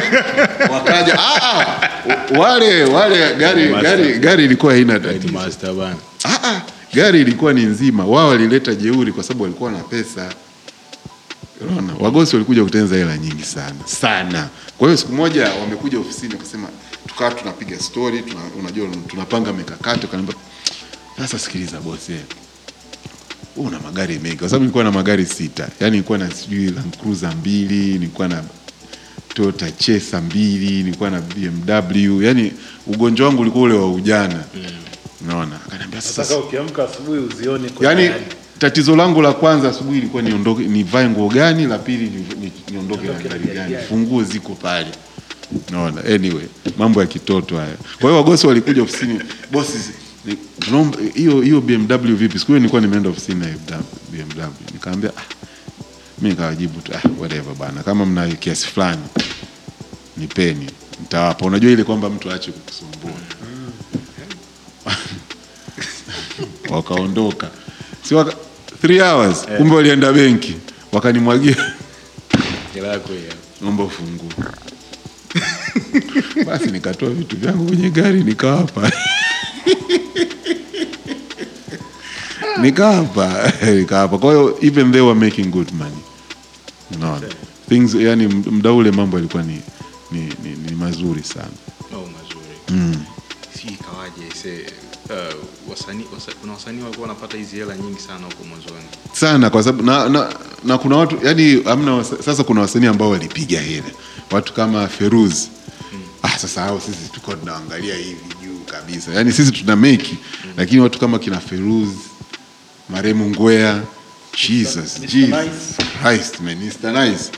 wakaja 0.73 1.19
ah, 1.19 1.41
ah, 1.41 1.89
wale 2.39 2.83
wale 2.83 3.35
gari 3.35 3.67
gari 3.67 4.19
gari 4.19 4.45
ilikuwa 4.45 4.73
haina 4.73 4.99
tatizo 4.99 5.33
Master 5.33 5.73
bana. 5.73 5.95
Ah, 6.23 6.39
ah, 6.43 6.61
gari 6.93 7.21
ilikuwa 7.21 7.53
ni 7.53 7.63
nzima. 7.63 8.05
Wao 8.05 8.27
walileta 8.29 8.75
jeuri 8.75 9.11
kwa 9.11 9.23
sababu 9.23 9.43
walikuwa 9.43 9.71
na 9.71 9.79
pesa. 9.79 10.33
Unaona, 11.61 11.93
wagosi 11.99 12.35
walikuja 12.35 12.63
kutenza 12.63 12.95
hela 12.95 13.17
nyingi 13.17 13.43
sana 13.43 13.75
sana. 13.85 14.47
Kwa 14.77 14.87
hiyo 14.87 14.97
siku 14.97 15.13
moja 15.13 15.51
wamekuja 15.53 15.99
ofisini 15.99 16.33
wakasema, 16.33 16.67
tukawa 17.07 17.31
tunapiga 17.31 17.79
story, 17.79 18.21
tuna, 18.21 18.41
unajua 18.59 18.87
tunapanga 19.07 19.53
mikakati. 19.53 20.05
Wakaniambia, 20.05 20.35
sasa 21.17 21.39
sikiliza 21.39 21.79
bosi, 21.79 22.13
una 23.55 23.79
magari 23.79 24.19
mengi, 24.19 24.35
kwa 24.37 24.49
sababu 24.49 24.63
nilikuwa 24.63 24.83
na 24.83 24.91
magari 24.91 25.25
sita, 25.25 25.67
yaani 25.79 25.91
nilikuwa 25.91 26.17
na 26.17 26.31
sijui 26.31 26.65
Land 26.71 26.97
Cruiser 27.01 27.35
mbili, 27.35 27.93
nilikuwa 27.93 28.27
na 28.27 28.43
Toyota 29.33 29.71
Chaser 29.71 30.21
mbili, 30.21 30.83
nilikuwa 30.83 31.09
na 31.09 31.21
BMW, 31.21 32.21
yaani 32.23 32.51
ugonjwa 32.87 33.27
wangu 33.27 33.41
ulikuwa 33.41 33.63
ule 33.63 33.73
wa 33.73 33.91
ujana. 33.91 34.43
Unaona, 35.23 35.55
akaniambia 35.67 36.01
Sasa 36.01 36.37
ukiamka 36.37 36.83
asubuhi 36.83 37.19
uzione 37.19 37.69
yaani 37.81 38.09
tatizo 38.59 38.95
langu 38.95 39.21
la 39.21 39.33
kwanza 39.33 39.69
asubuhi 39.69 39.97
ilikuwa 39.97 40.21
niondoke 40.21 40.63
nivae 40.63 41.09
nguo 41.09 41.29
gani 41.29 41.65
la 41.67 41.77
pili 41.77 42.03
ni, 42.09 42.25
ni, 42.45 42.51
niondoke 42.71 43.07
na 43.07 43.13
gari 43.13 43.45
gani. 43.55 43.75
Funguo 43.89 44.23
ziko 44.23 44.55
pale. 44.55 44.87
Naona 45.71 46.03
anyway 46.05 46.45
mambo 46.77 47.01
ya 47.01 47.07
kitoto 47.07 47.57
haya 47.57 47.75
kwa 48.01 48.09
hiyo 48.09 48.15
wagosi 48.23 48.47
walikuja 48.47 48.83
ofisini 48.83 49.19
bosi 49.51 49.77
hiyo 51.13 51.41
hiyo 51.41 51.61
BMW 51.61 52.15
vipi? 52.15 52.39
Siku 52.39 52.47
hiyo 52.47 52.59
nilikuwa 52.59 52.81
nimeenda 52.81 53.09
ofisini 53.09 53.39
na 53.39 53.79
BMW 54.11 54.47
nikaambia 54.73 55.09
ah, 55.17 55.21
mi 56.21 56.29
nikawajibu 56.29 56.81
tu 56.81 56.91
ah, 56.95 57.09
whatever 57.19 57.55
bana. 57.55 57.83
Kama 57.83 58.05
mna 58.05 58.27
kiasi 58.27 58.67
fulani 58.67 59.01
nipeni 60.17 60.67
nitawapa. 61.01 61.45
Unajua 61.45 61.71
ile 61.71 61.83
kwamba 61.83 62.09
mtu 62.09 62.31
aache 62.31 62.51
kukusumbua. 62.51 63.11
Wakaondoka. 66.75 67.49
Si 68.03 68.15
waka, 68.15 68.33
three 68.81 68.99
hours 68.99 69.45
kumbe 69.57 69.75
walienda 69.75 70.13
benki. 70.13 70.55
Wakanimwagia. 70.91 71.73
Naomba 73.61 73.83
ufunguo 73.83 74.29
basi 76.47 76.71
nikatoa 76.71 77.09
vitu 77.09 77.37
vyangu 77.37 77.65
kwenye 77.65 77.89
gari 77.89 78.23
nikawapa 78.23 78.91
nikawapa 82.63 83.51
nikawapa 83.75 84.17
kwa 84.21 84.31
hiyo 84.33 84.57
even 84.61 84.91
they 84.91 85.01
were 85.01 85.19
making 85.19 85.51
good 85.51 85.71
money. 85.73 85.97
Unaona? 86.95 87.27
Things 87.69 87.95
yani 87.95 88.27
mda 88.27 88.71
ule 88.71 88.91
mambo 88.91 89.17
yalikuwa 89.17 89.43
ni, 89.43 89.61
ni, 90.11 90.19
ni, 90.21 90.49
ni 90.65 90.71
mazuri 90.75 91.23
sana. 91.23 91.47
Oh, 91.95 91.97
mazuri. 92.17 92.97
Si 93.57 93.67
ikawaje 93.67 94.35
se 94.43 94.65
uh, 95.09 95.69
wasanii 95.69 96.05
wasa, 96.13 96.31
kuna 96.41 96.53
wasanii 96.53 96.81
walikuwa 96.81 97.07
wanapata 97.07 97.37
hizi 97.37 97.55
hela 97.55 97.77
nyingi 97.77 97.99
sana 97.99 98.25
huko 98.25 98.43
mwanzoni. 98.43 98.85
sana 99.13 99.49
kwa 99.49 99.63
sababu 99.63 99.83
na, 99.83 100.09
na, 100.09 100.33
na 100.63 100.77
kuna 100.77 100.97
watu 100.97 101.17
yani 101.23 101.61
amna 101.65 101.93
wasa, 101.93 102.23
sasa 102.23 102.43
kuna 102.43 102.61
wasanii 102.61 102.87
ambao 102.87 103.09
walipiga 103.09 103.61
hela. 103.61 103.91
Watu 104.31 104.53
kama 104.53 104.87
Feruz. 104.87 105.47
Ah, 106.23 106.37
sasa 106.39 106.61
hao 106.61 106.79
sisi 106.79 107.11
tuko 107.11 107.33
tunaangalia 107.35 107.95
hivi 107.95 108.17
juu 108.43 108.59
kabisa. 108.65 109.13
Yani 109.13 109.31
sisi 109.31 109.51
tuna 109.51 109.75
meki 109.75 110.17
lakini 110.57 110.81
watu 110.81 110.99
kama 110.99 111.19
kina 111.19 111.39
Feruz 111.39 111.89
Maremu 112.93 113.29
Ngwea 113.29 113.81
Jesus. 114.47 114.99
Jesus 115.01 115.29
Nice. 115.29 115.83
Christ 116.01 116.39
man 116.41 116.57
Mr. 116.57 116.91
Nice. 116.91 117.31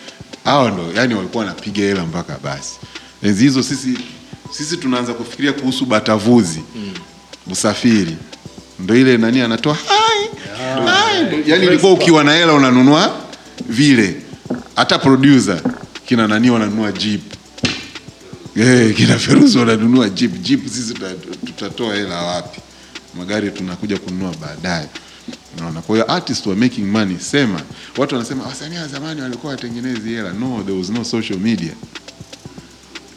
Hao 0.43 0.69
ndo 0.69 0.91
yani 0.95 1.13
walikuwa 1.15 1.43
wanapiga 1.45 1.83
hela 1.83 2.05
mpaka 2.05 2.37
basi. 2.43 2.73
Enzi 3.23 3.43
hizo 3.43 3.63
sisi 3.63 3.97
sisi 4.51 4.77
tunaanza 4.77 5.13
kufikiria 5.13 5.53
kuhusu 5.53 5.85
batavuzi 5.85 6.61
usafiri. 7.51 8.15
Ndo 8.79 8.95
ile 8.95 9.17
nani 9.17 9.41
anatoa 9.41 9.73
hai 9.73 10.29
hai. 10.85 11.43
Yani 11.45 11.65
ilikuwa 11.65 11.91
ukiwa 11.93 12.23
na 12.23 12.33
hela 12.33 12.53
unanunua 12.53 13.21
vile. 13.69 14.21
Hata 14.75 14.99
producer 14.99 15.61
kina 16.05 16.27
nani 16.27 16.49
wananunua 16.49 16.91
jeep? 16.91 17.21
Eh, 18.57 18.95
kina 18.95 19.19
Feruzi 19.19 19.57
wananunua 19.57 20.09
jeep. 20.09 20.41
Jeep 20.41 20.67
sisi 20.67 20.93
tutatoa 21.45 21.95
hela 21.95 22.21
wapi? 22.21 22.61
Magari 23.17 23.51
tunakuja 23.51 23.97
kununua 23.97 24.33
baadaye 24.41 24.87
unaona? 25.57 25.81
Kwa 25.81 25.95
hiyo 25.95 26.11
artists 26.11 26.45
were 26.47 26.59
making 26.59 26.85
money. 26.91 27.19
Sema. 27.19 27.61
Watu 27.97 28.15
wanasema 28.15 28.43
wasanii 28.43 28.77
wa 28.77 28.87
zamani 28.87 29.21
walikuwa 29.21 29.51
watengenezi 29.51 30.09
hela. 30.09 30.33
No 30.33 30.63
there 30.65 30.77
was 30.79 30.89
no 30.89 31.03
social 31.03 31.39
media 31.39 31.73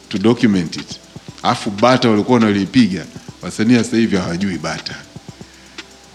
to 0.09 0.19
document 0.19 0.77
it. 0.77 1.01
Afu 1.43 1.70
bata 1.70 2.09
walikuwa 2.10 2.39
wanalipiga. 2.39 3.05
Wasanii 3.43 3.74
sasa 3.77 3.97
hivi 3.97 4.16
hawajui 4.16 4.59
bata. 4.59 4.94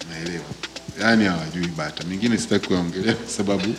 Naelewa 0.10 0.44
yani, 1.02 1.26
hawajui 1.26 1.68
bata. 1.78 2.04
Mingine 2.04 2.38
sitaki 2.38 2.68
kuongelea 2.68 3.14
kwa 3.14 3.30
sababu 3.30 3.76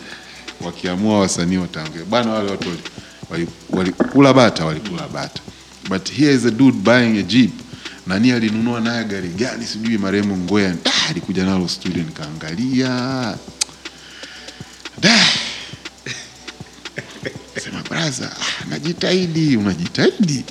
wakiamua 0.61 1.19
wasanii 1.19 1.57
wataongea. 1.57 2.05
Bana 2.05 2.31
wale 2.31 2.51
watu 2.51 2.69
wali- 2.69 2.81
wali- 3.29 3.47
walikula 3.69 4.33
bata 4.33 4.65
walikula 4.65 5.07
bata. 5.07 5.41
But 5.89 6.11
here 6.11 6.33
is 6.33 6.45
a 6.45 6.51
dude 6.51 6.77
buying 6.77 7.19
a 7.19 7.23
jeep 7.23 7.51
nani 8.07 8.31
alinunua 8.31 8.79
naye 8.79 9.03
gari 9.03 9.29
gani? 9.29 9.65
Sijui 9.65 9.97
marehemu 9.97 10.37
ngwea 10.37 10.75
alikuja 11.09 11.45
nalo 11.45 11.67
studio 11.67 12.03
nikaangalia. 12.03 13.37
Sema 17.63 17.81
braza 17.89 18.31
ah, 18.31 18.65
najitahidi 18.69 19.57
unajitahidi. 19.57 20.43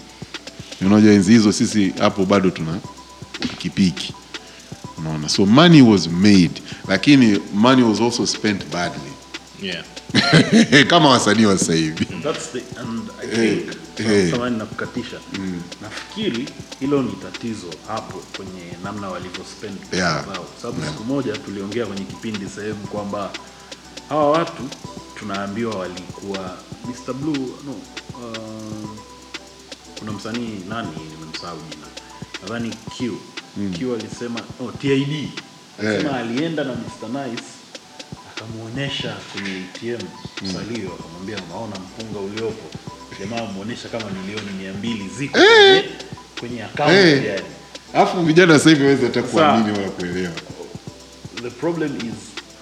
Unajua 0.80 1.12
enzi 1.12 1.32
hizo 1.32 1.52
sisi 1.52 1.94
hapo 1.98 2.24
bado 2.24 2.50
tuna 2.50 2.78
pikipiki. 3.40 4.14
Unaona 4.98 5.28
so 5.28 5.46
money 5.46 5.82
was 5.82 6.08
made. 6.08 6.62
Lakini 6.88 7.40
money 7.54 7.82
was 7.84 8.00
also 8.00 8.26
spent 8.26 8.64
badly. 8.72 9.12
Yeah. 9.62 9.84
kama 10.90 11.08
wasanii 11.08 11.44
wa 11.44 11.58
sasa 11.58 11.74
hivi. 11.74 12.04
That's 12.22 12.52
the, 12.52 12.62
and 12.80 13.10
I 13.22 13.26
think 13.26 13.83
eh. 13.98 14.30
samahani 14.30 14.56
nakukatisha 14.58 15.20
nafikiri 15.82 16.48
hilo 16.80 17.02
ni 17.02 17.12
tatizo 17.12 17.66
hapo 17.88 18.22
kwenye 18.36 18.62
namna 18.84 19.08
walivyo 19.08 19.44
spend 19.44 19.76
Yeah. 19.92 20.24
kwa 20.24 20.36
sababu 20.62 20.84
siku 20.86 21.04
moja 21.04 21.36
tuliongea 21.36 21.86
kwenye 21.86 22.04
kipindi 22.04 22.48
sehemu 22.48 22.86
kwamba 22.86 23.30
hawa 24.08 24.30
watu 24.30 24.62
tunaambiwa 25.18 25.76
walikuwa 25.76 26.56
Mr. 26.84 27.12
Blue 27.14 27.38
no 27.66 27.72
uh, 27.72 28.88
kuna 29.98 30.12
msanii 30.12 30.60
nani 30.68 30.88
nimemsahau 31.18 31.58
jina 31.70 31.86
nadhani 32.42 32.70
Q 32.98 33.12
Q 33.78 33.94
alisema 33.94 34.40
oh, 34.60 34.72
TID 34.72 35.28
alisema 35.78 36.10
yeah. 36.10 36.14
alienda 36.20 36.64
na 36.64 36.72
Mr. 36.74 37.08
Nice 37.08 37.44
akamwonyesha 38.36 39.16
kwenye 39.32 39.50
ATM 39.74 40.06
salio 40.52 40.90
akamwambia 40.94 41.38
unaona 41.48 41.76
mpunga 41.76 42.18
uliopo 42.20 42.78
jamaa 43.20 43.48
amuonesha 43.48 43.88
kama 43.88 44.04
milioni 44.10 44.50
mia 44.60 44.72
mbili 44.72 45.08
ziko 45.18 45.38
kwenye, 45.38 45.84
kwenye 46.40 46.62
akaunti 46.64 46.94
Eh. 46.96 47.24
yani 47.26 47.46
alafu 47.94 48.22
vijana 48.22 48.58
sasa 48.58 48.70
hivi 48.70 48.82
waweza 48.84 49.06
hata 49.06 49.22
kuamini 49.22 49.78
wala 49.78 49.90
kuelewa. 49.90 50.32
The 51.42 51.50
problem 51.50 51.96
is 51.96 52.14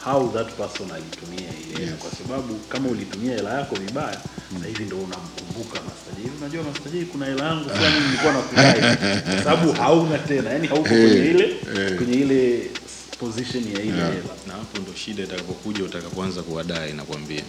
how 0.04 0.28
that 0.32 0.52
person 0.56 0.90
alitumia 0.90 1.48
ile 1.74 1.84
yes. 1.84 1.92
kwa 1.98 2.10
sababu 2.10 2.54
kama 2.68 2.88
ulitumia 2.88 3.34
hela 3.36 3.54
yako 3.58 3.74
vibaya 3.74 4.18
sasa 4.54 4.66
hivi 4.66 4.84
ndo 4.84 4.96
unamkumbuka 4.96 5.80
Master 5.80 6.14
Jay, 6.22 6.30
unajua 6.40 6.62
Master 6.62 6.92
Jay, 6.92 7.04
kuna 7.04 7.26
hela 7.26 7.44
yangu 7.44 7.68
fulani 7.70 8.00
nilikuwa 8.06 8.32
nakudai. 8.32 8.96
Kwa 9.34 9.44
sababu 9.44 9.72
hauna 9.72 10.18
tena 10.18 10.50
yani 10.50 10.66
hauko 10.68 10.82
kwenye 10.88 11.24
ile 11.26 11.54
kwenye 11.96 12.12
ile 12.14 12.70
position 13.18 13.64
ya 13.64 13.82
ile 13.82 13.92
hela 13.92 14.12
Na 14.46 14.52
hapo 14.52 14.78
ndo 14.82 14.92
shida 15.04 15.22
itakapokuja 15.22 15.84
utakapoanza 15.84 16.42
kuwadai 16.42 16.92
nakwambia. 16.92 17.42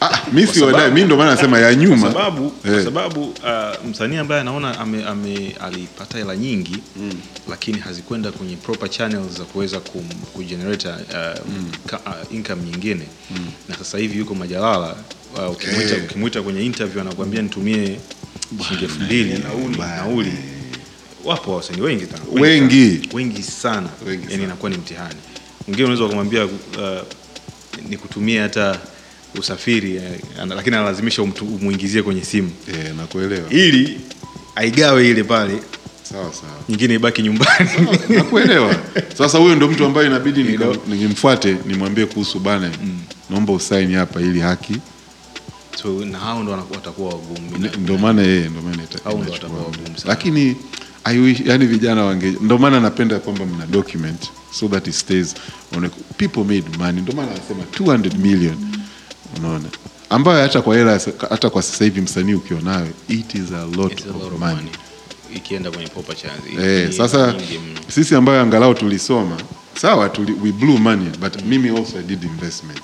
ah, 0.00 0.18
mimi 0.32 0.46
si 0.46 0.60
wadai 0.62 0.88
mimi 0.90 1.06
ndo 1.06 1.16
maana 1.16 1.34
nasema 1.34 1.58
ya 1.60 1.74
Kwa 1.76 1.98
sababu 2.12 2.50
kwa 2.50 2.70
Eh. 2.70 2.84
sababu 2.84 3.22
uh, 3.28 3.86
msanii 3.90 4.16
ambaye 4.16 4.40
anaona 4.40 4.78
ame, 4.80 5.04
ame, 5.04 5.56
alipata 5.60 6.18
hela 6.18 6.36
nyingi 6.36 6.76
lakini 7.48 7.78
hazikwenda 7.78 8.32
kwenye 8.32 8.56
proper 8.56 8.90
channels 8.90 9.38
za 9.38 9.44
kuweza 9.44 9.78
kum- 9.80 10.14
kugenerate 10.32 10.88
uh, 10.88 10.94
ka, 11.86 11.98
uh, 12.06 12.34
income 12.34 12.62
nyingine. 12.62 13.04
Na 13.68 13.76
sasa 13.76 13.98
hivi 13.98 14.18
yuko 14.18 14.34
Majalala 14.34 14.96
uh, 15.36 15.50
ukimwita 15.52 15.94
hey. 15.94 16.04
ukimwita 16.04 16.42
kwenye 16.42 16.64
interview 16.64 17.00
anakuambia 17.00 17.42
nitumie 17.42 18.00
shilingi 18.68 18.84
elfu 18.84 19.00
mbili 19.02 19.38
nauli 19.38 19.78
nauli 19.78 20.32
wapo 21.24 21.56
wasanii 21.56 21.80
wengi 21.80 22.06
sana. 22.06 22.22
Wengi. 22.32 23.08
wengi. 23.14 23.42
sana. 23.42 23.88
Wengi 24.06 24.26
yani 24.30 24.44
inakuwa 24.44 24.70
ni 24.70 24.76
mtihani. 24.76 25.14
Mwingine 25.66 25.88
unaweza 25.88 26.08
kumwambia 26.08 26.44
uh, 26.44 26.50
nikutumie 27.88 28.40
hata 28.40 28.78
usafiri 29.38 29.98
uh, 29.98 30.44
lakini 30.48 30.76
analazimisha 30.76 31.22
umwingizie 31.22 31.56
umuingizie 31.56 32.02
kwenye 32.02 32.24
simu. 32.24 32.50
Yeah, 32.74 32.94
nakuelewa. 32.96 33.50
Ili 33.50 34.00
aigawe 34.56 35.08
ile 35.10 35.24
pale 35.24 35.62
sawa 36.02 36.32
sawa. 36.34 36.52
nyingine 36.68 36.94
ibaki 36.94 37.22
nyumbani. 37.22 37.70
Nakuelewa. 38.08 38.76
Sasa 39.18 39.38
huyo 39.38 39.56
ndo 39.56 39.68
mtu 39.68 39.84
ambaye 39.84 40.06
inabidi 40.06 40.58
nimfuate 40.86 41.56
nimwambie 41.66 42.06
kuhusu 42.06 42.38
bana 42.38 42.70
naomba 43.30 43.52
usaini 43.52 43.94
hapa 43.94 44.20
ili 44.20 44.40
haki. 44.40 44.76
So 45.82 46.04
na 46.04 46.18
hao 46.18 46.42
ndo 46.42 46.52
watakuwa 46.52 47.08
wagumu. 47.08 47.56
N- 47.56 47.70
ndo 47.78 47.98
maana 47.98 48.22
yeye 48.22 48.48
ndo 48.48 48.62
maana 48.62 48.82
Au 49.04 49.18
ndo 49.22 49.32
watakuwa 49.32 49.60
wagumu 49.62 49.88
lakini 50.04 50.56
I 51.10 51.18
wish, 51.18 51.40
yani 51.46 51.66
vijana 51.66 52.04
wange 52.04 52.34
ndo 52.40 52.58
maana 52.58 52.80
napenda 52.80 53.18
kwamba 53.18 53.46
mna 53.46 53.66
document 53.66 54.30
so 54.60 54.68
that 54.68 54.86
it 54.86 54.94
stays 54.94 55.34
on 55.76 55.90
people 56.16 56.40
made 56.44 56.64
money 56.78 57.00
Ndio 57.02 57.14
maana 57.14 57.32
anasema 57.32 57.62
200 57.64 58.18
million 58.18 58.56
unaona 59.38 59.68
ambayo 60.10 60.42
hata 60.42 60.62
kwa 60.62 60.76
hela 60.76 61.00
hata 61.30 61.50
kwa 61.50 61.62
sasa 61.62 61.84
hivi 61.84 62.00
msanii 62.00 62.34
ukiwa 62.34 62.60
nayo 62.60 62.88
it 63.08 63.34
is 63.34 63.52
a 63.52 63.76
lot, 63.76 63.92
It's 63.92 64.04
a 64.04 64.08
lot 64.12 64.26
of 64.26 64.38
money. 64.40 64.54
money. 64.54 64.70
ikienda 65.34 65.70
kwenye 65.70 65.88
popa 65.88 66.14
chance 66.14 66.42
Eh, 66.62 66.92
sasa 66.92 67.34
sisi 67.88 68.14
ambayo 68.14 68.40
angalau 68.42 68.74
tulisoma 68.74 69.36
sawa 69.80 70.08
tuli, 70.08 70.32
we 70.42 70.52
blew 70.52 70.78
money 70.78 71.10
but 71.20 71.42
mimi 71.44 71.68
also 71.78 71.98
I 71.98 72.02
did 72.02 72.24
investments 72.24 72.82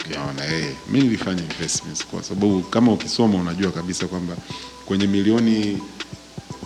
Okay. 0.00 0.16
naona 0.16 0.46
eh, 0.46 0.74
mimi 0.90 1.04
nilifanya 1.04 1.42
investments 1.42 2.06
kwa 2.06 2.22
sababu 2.22 2.60
kama 2.62 2.92
ukisoma 2.92 3.38
unajua 3.38 3.72
kabisa 3.72 4.06
kwamba 4.06 4.36
kwenye 4.86 5.06
milioni 5.06 5.78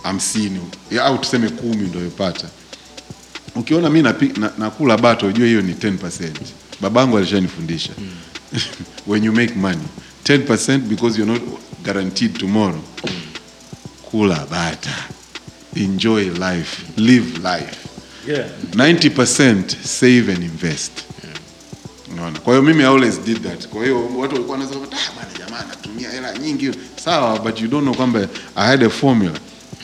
hamsini. 0.03 0.59
Au 1.03 1.17
tuseme 1.17 1.49
kumi 1.49 1.87
ndio 1.87 2.01
yopata. 2.01 2.47
Ukiona 3.55 3.89
mi 3.89 4.01
nakula 4.57 4.95
na, 4.95 5.01
bato 5.01 5.27
ujue 5.27 5.47
hiyo 5.47 5.61
ni 5.61 5.73
10%. 5.73 6.31
babangu 6.81 7.17
alishanifundisha. 7.17 7.91
When 9.07 9.23
you 9.23 9.31
make 9.33 9.55
money. 9.55 9.87
10% 10.23 10.77
because 10.89 11.17
you're 11.17 11.33
not 11.33 11.41
guaranteed 11.83 12.37
tomorrow. 12.37 12.81
Kula 14.11 14.45
bata. 14.49 14.95
Enjoy 15.75 16.29
life. 16.29 16.83
Live 16.97 17.37
life. 17.37 17.89
Yeah. 18.27 18.47
90% 18.71 19.75
save 19.83 20.29
and 20.29 20.43
invest. 20.43 20.91
Unaona? 22.11 22.39
Kwa 22.39 22.53
hiyo 22.53 22.63
mimi 22.63 22.83
I 22.83 22.87
always 22.87 23.19
did 23.25 23.43
that. 23.43 23.67
Kwa 23.67 23.83
hiyo 23.83 24.05
watu 24.17 24.33
walikuwa 24.33 24.57
wanasema 24.57 24.81
ah 24.83 25.11
bwana 25.15 25.29
jamaa 25.39 25.59
anatumia 25.59 26.09
hela 26.11 26.37
nyingi. 26.37 26.71
Sawa 27.05 27.39
but 27.39 27.61
you 27.61 27.67
don't 27.67 27.83
know 27.83 27.95
kwamba 27.95 28.27
I 28.55 28.67
had 28.67 28.85
a 28.85 28.89
formula 28.89 29.39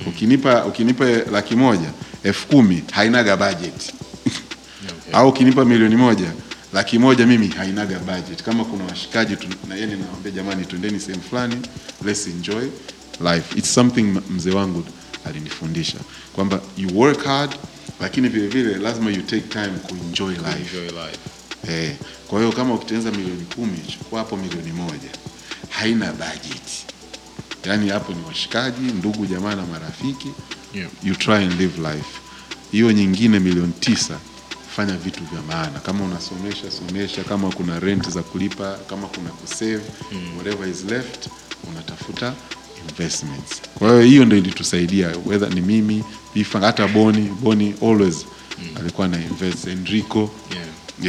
ukinipa 0.07 0.65
ukinipa 0.65 1.05
laki 1.05 1.55
moja 1.55 1.89
elfu 2.23 2.47
kumi 2.47 2.83
hainaga 2.91 3.37
budget. 3.37 3.93
Au 5.13 5.29
ukinipa 5.29 5.65
milioni 5.65 5.95
moja 5.95 6.31
laki 6.73 6.99
moja 6.99 7.25
mimi 7.25 7.47
hainaga 7.47 7.99
budget. 7.99 8.43
Kama 8.43 8.65
kuna 8.65 8.83
washikaji 8.85 9.37
na 9.69 9.75
yeye 9.75 9.87
naambia 9.87 10.31
jamani 10.31 10.65
twendeni 10.65 10.99
sehemu 10.99 11.23
fulani 11.23 11.55
let's 12.05 12.27
enjoy 12.27 12.63
life. 13.21 13.59
It's 13.59 13.73
something 13.73 14.21
mzee 14.29 14.51
wangu 14.51 14.83
alinifundisha 15.25 15.97
kwamba 16.33 16.61
you 16.77 16.99
work 16.99 17.23
hard 17.23 17.55
lakini 18.01 18.29
vile 18.29 18.47
vile 18.47 18.77
lazima 18.77 19.11
you 19.11 19.21
take 19.21 19.41
time 19.49 19.69
kuenjoy 19.87 20.33
life. 20.33 20.77
Enjoy 20.77 20.85
life. 20.85 21.19
Eh, 21.69 21.95
kwa 22.27 22.39
hiyo 22.39 22.51
kama 22.51 22.73
ukitengeneza 22.73 23.17
milioni 23.17 23.45
kumi 23.55 23.77
chukua 23.87 24.19
hapo 24.19 24.37
milioni 24.37 24.71
moja. 24.71 25.09
Haina 25.69 26.11
budget 26.11 26.85
yaani 27.65 27.89
hapo 27.89 28.13
ni 28.13 28.23
washikaji 28.27 28.81
ndugu 28.91 29.25
jamaa 29.25 29.55
na 29.55 29.65
marafiki. 29.65 30.27
Yeah. 30.73 30.89
you 31.03 31.15
try 31.15 31.33
and 31.35 31.59
live 31.59 31.81
life. 31.81 32.19
Hiyo 32.71 32.91
nyingine 32.91 33.39
milioni 33.39 33.73
tisa 33.79 34.17
fanya 34.75 34.97
vitu 34.97 35.23
vya 35.23 35.41
maana. 35.41 35.79
Kama 35.79 36.05
unasomesha 36.05 36.71
somesha. 36.71 37.23
Kama 37.23 37.49
kuna 37.51 37.79
rent 37.79 38.09
za 38.09 38.23
kulipa 38.23 38.77
kama 38.89 39.07
kuna 39.07 39.29
kusave 39.29 39.81
whatever 40.37 40.69
is 40.69 40.83
left 40.85 41.27
unatafuta 41.71 42.33
investments. 42.89 43.61
Kwa 43.79 43.89
hiyo 43.89 44.01
hiyo 44.01 44.25
ndio 44.25 44.37
ilitusaidia 44.37 45.11
whether 45.25 45.53
ni 45.53 45.61
mimi 45.61 46.03
Bifa, 46.33 46.59
hata 46.59 46.87
boni. 46.87 47.21
Boni 47.41 47.73
always 47.81 48.25
alikuwa 48.79 49.07
na 49.07 49.17
invest. 49.21 49.67
Enrico. 49.67 50.31
Yeah. 50.53 50.67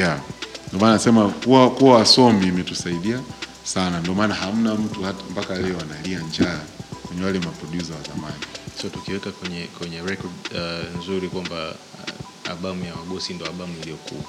yeah. 0.08 0.20
Ndio 0.68 0.80
maana 0.80 0.92
nasema 0.92 1.28
kuwa 1.28 1.70
kuwa 1.70 1.94
wasomi 1.98 2.46
imetusaidia 2.46 3.20
sana. 3.66 4.01
Ndio 4.01 4.14
maana 4.14 4.34
hamna 4.34 4.74
mtu 4.74 5.02
hata 5.02 5.22
mpaka 5.30 5.55
leo 5.55 5.76
analia 5.80 6.18
njaa. 6.18 6.60
Kwenye 7.06 7.24
wale 7.24 7.38
maprodusa 7.38 7.94
wa 7.94 8.01
zamani. 8.02 8.34
So 8.82 8.88
tukiweka 8.88 9.30
kwenye 9.30 9.66
kwenye 9.78 9.97
record 10.02 10.32
uh, 10.55 11.01
nzuri 11.01 11.28
kwamba 11.28 11.68
uh, 11.68 12.51
albamu 12.51 12.84
ya 12.84 12.94
wagosi 12.94 13.34
ndo 13.34 13.47
albamu 13.47 13.74
iliyokuu 13.82 14.24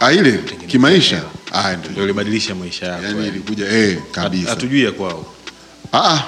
ah 0.00 0.12
ile? 0.12 0.38
Kimaisha? 0.66 1.22
ah 1.52 1.76
ndio. 1.76 2.04
Ilibadilisha 2.04 2.54
maisha 2.54 2.86
yako. 2.86 3.04
Yani 3.04 3.28
ilikuja 3.28 3.66
eh 3.68 3.98
kabisa. 4.12 4.50
Hatujui 4.50 4.84
ya 4.84 4.92
kwao. 4.92 5.26
Ah 5.92 5.98
ah, 6.14 6.22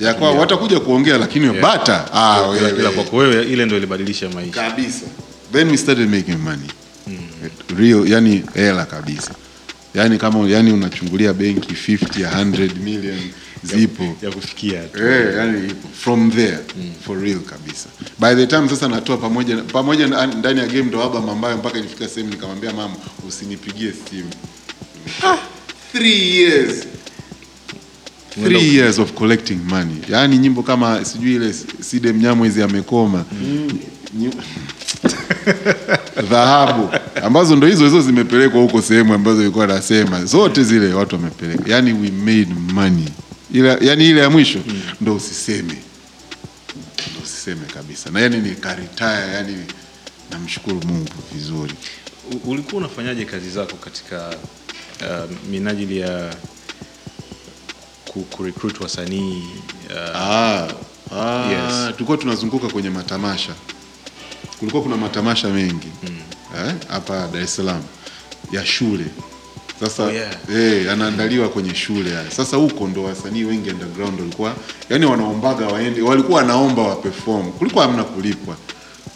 ya 0.00 0.14
kwao 0.14 0.36
watakuja 0.38 0.80
kuongea 0.80 1.18
lakini 1.18 1.44
Yeah. 1.46 1.60
bata. 1.62 2.12
Ah 2.12 2.42
wewe 2.48 2.90
kwako 2.92 3.16
wewe 3.16 3.44
ile 3.46 3.64
ndo 3.66 3.76
ilibadilisha 3.76 4.28
maisha. 4.28 4.52
Kabisa. 4.70 5.06
Then 5.52 5.68
we 5.70 5.76
started 5.76 6.08
making 6.10 6.38
money. 6.38 6.70
Real 7.78 8.08
yani 8.08 8.44
hela 8.54 8.84
kabisa 8.84 9.34
yani 9.94 10.18
kama 10.18 10.48
yani 10.48 10.72
unachungulia 10.72 11.32
benki 11.32 11.72
50 11.92 12.20
ya 12.22 12.30
100 12.44 12.70
million 12.84 13.18
zipo. 13.62 14.16
Ya 14.22 14.30
kufikia 14.30 14.82
tu. 14.82 15.06
Eh, 15.06 15.34
yani 15.36 15.66
ipo. 15.70 15.88
from 15.94 16.30
there 16.32 16.58
for 17.06 17.18
real 17.22 17.40
kabisa. 17.40 17.88
By 18.18 18.34
the 18.34 18.46
time 18.46 18.68
sasa 18.68 18.88
natoa 18.88 19.16
pamoja 19.16 19.56
pamoja 19.56 20.06
ndani 20.26 20.60
ya 20.60 20.66
game 20.66 20.82
ndo 20.82 21.02
album 21.02 21.24
mambayo 21.26 21.56
mpaka 21.56 21.78
ilifika 21.78 22.08
sehemu 22.08 22.30
nikamwambia 22.32 22.72
mama 22.72 22.94
usinipigie 23.28 23.92
simu. 24.10 24.30
Three 25.92 26.36
years. 26.36 26.86
Three 28.44 28.74
years 28.76 28.98
of 28.98 29.12
collecting 29.12 29.58
money. 29.68 29.96
Yaani 30.08 30.38
nyimbo 30.38 30.62
kama 30.62 31.04
sijui 31.04 31.34
ile 31.34 31.54
side 31.80 32.12
mnyamwezi 32.12 32.62
amekoma. 32.62 33.24
Mm. 33.42 33.80
dhahabu 36.30 36.88
ambazo 37.22 37.56
ndo 37.56 37.66
hizo 37.66 37.84
hizo 37.84 38.00
zimepelekwa 38.00 38.60
huko 38.60 38.82
sehemu 38.82 39.14
ambazo 39.14 39.42
ilikuwa 39.42 39.66
nasema. 39.66 40.24
Zote 40.24 40.64
zile 40.64 40.94
watu 40.94 41.14
wamepeleka. 41.16 41.64
Yani 41.66 41.92
we 41.92 42.10
made 42.10 42.54
money. 42.72 43.08
Ila 43.52 43.78
yani 43.80 44.08
ile 44.08 44.20
ya 44.20 44.30
mwisho 44.30 44.58
ndo 45.00 45.14
usiseme. 45.14 45.76
Ndo 47.12 47.20
usiseme 47.24 47.66
kabisa. 47.74 48.10
Na 48.10 48.20
yani 48.20 48.36
nikaritaya 48.36 49.26
yani 49.26 49.56
namshukuru 50.30 50.80
mungu 50.86 51.08
vizuri. 51.34 51.74
U- 52.32 52.50
ulikuwa 52.50 52.76
unafanyaje 52.78 53.24
kazi 53.24 53.50
zako 53.50 53.76
katika 53.76 54.28
uh, 55.00 55.30
minajili 55.50 55.98
ya 55.98 56.34
ku, 58.08 58.20
kurecruit 58.20 58.80
wasanii 58.80 59.42
uh, 59.90 60.16
Ah, 60.16 60.68
ah, 61.16 61.50
Yes. 61.52 61.92
tulikuwa 61.92 62.18
tunazunguka 62.18 62.68
kwenye 62.68 62.90
matamasha. 62.90 63.52
Kulikuwa 64.58 64.82
kuna 64.82 64.96
matamasha 64.96 65.48
mengi. 65.48 65.88
Eh, 66.04 66.10
hapa 66.88 67.28
Dar 67.32 67.42
es 67.42 67.56
Salaam 67.56 67.82
ya 68.52 68.66
shule. 68.66 69.04
Sasa 69.80 70.02
Oh, 70.04 70.10
yeah. 70.12 70.34
Hey, 70.48 70.84
yanaandaliwa 70.86 71.48
kwenye 71.48 71.74
shule 71.74 72.10
haya. 72.14 72.30
Sasa 72.30 72.56
huko 72.56 72.88
ndo 72.88 73.02
wasanii 73.04 73.44
wengi 73.44 73.70
underground 73.70 74.20
walikuwa 74.20 74.54
yani 74.90 75.06
wanaombaga 75.06 75.66
waende, 75.68 76.02
walikuwa 76.02 76.38
wanaomba 76.40 76.82
wa 76.82 76.96
perform. 76.96 77.52
Kulikuwa 77.52 77.86
hamna 77.86 78.04
kulipwa. 78.04 78.56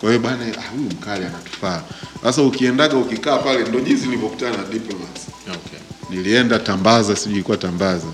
Kwa 0.01 0.09
hiyo 0.09 0.21
bana, 0.23 0.45
ah, 0.59 0.71
huyu 0.71 0.83
mkali 0.91 1.25
anatufaa. 1.25 1.83
Sasa 2.23 2.43
ukiendaga 2.43 2.97
ukikaa 2.97 3.39
pale, 3.39 3.65
ndo 3.69 3.81
jinsi 3.81 4.05
nilivyokutana 4.05 4.57
na 4.57 4.65
Diplomats 4.65 5.21
okay. 5.47 5.79
nilienda 6.11 6.59
Tambaza, 6.59 7.17
sijui 7.17 7.35
ilikuwa 7.35 7.57
Tambaza, 7.57 8.07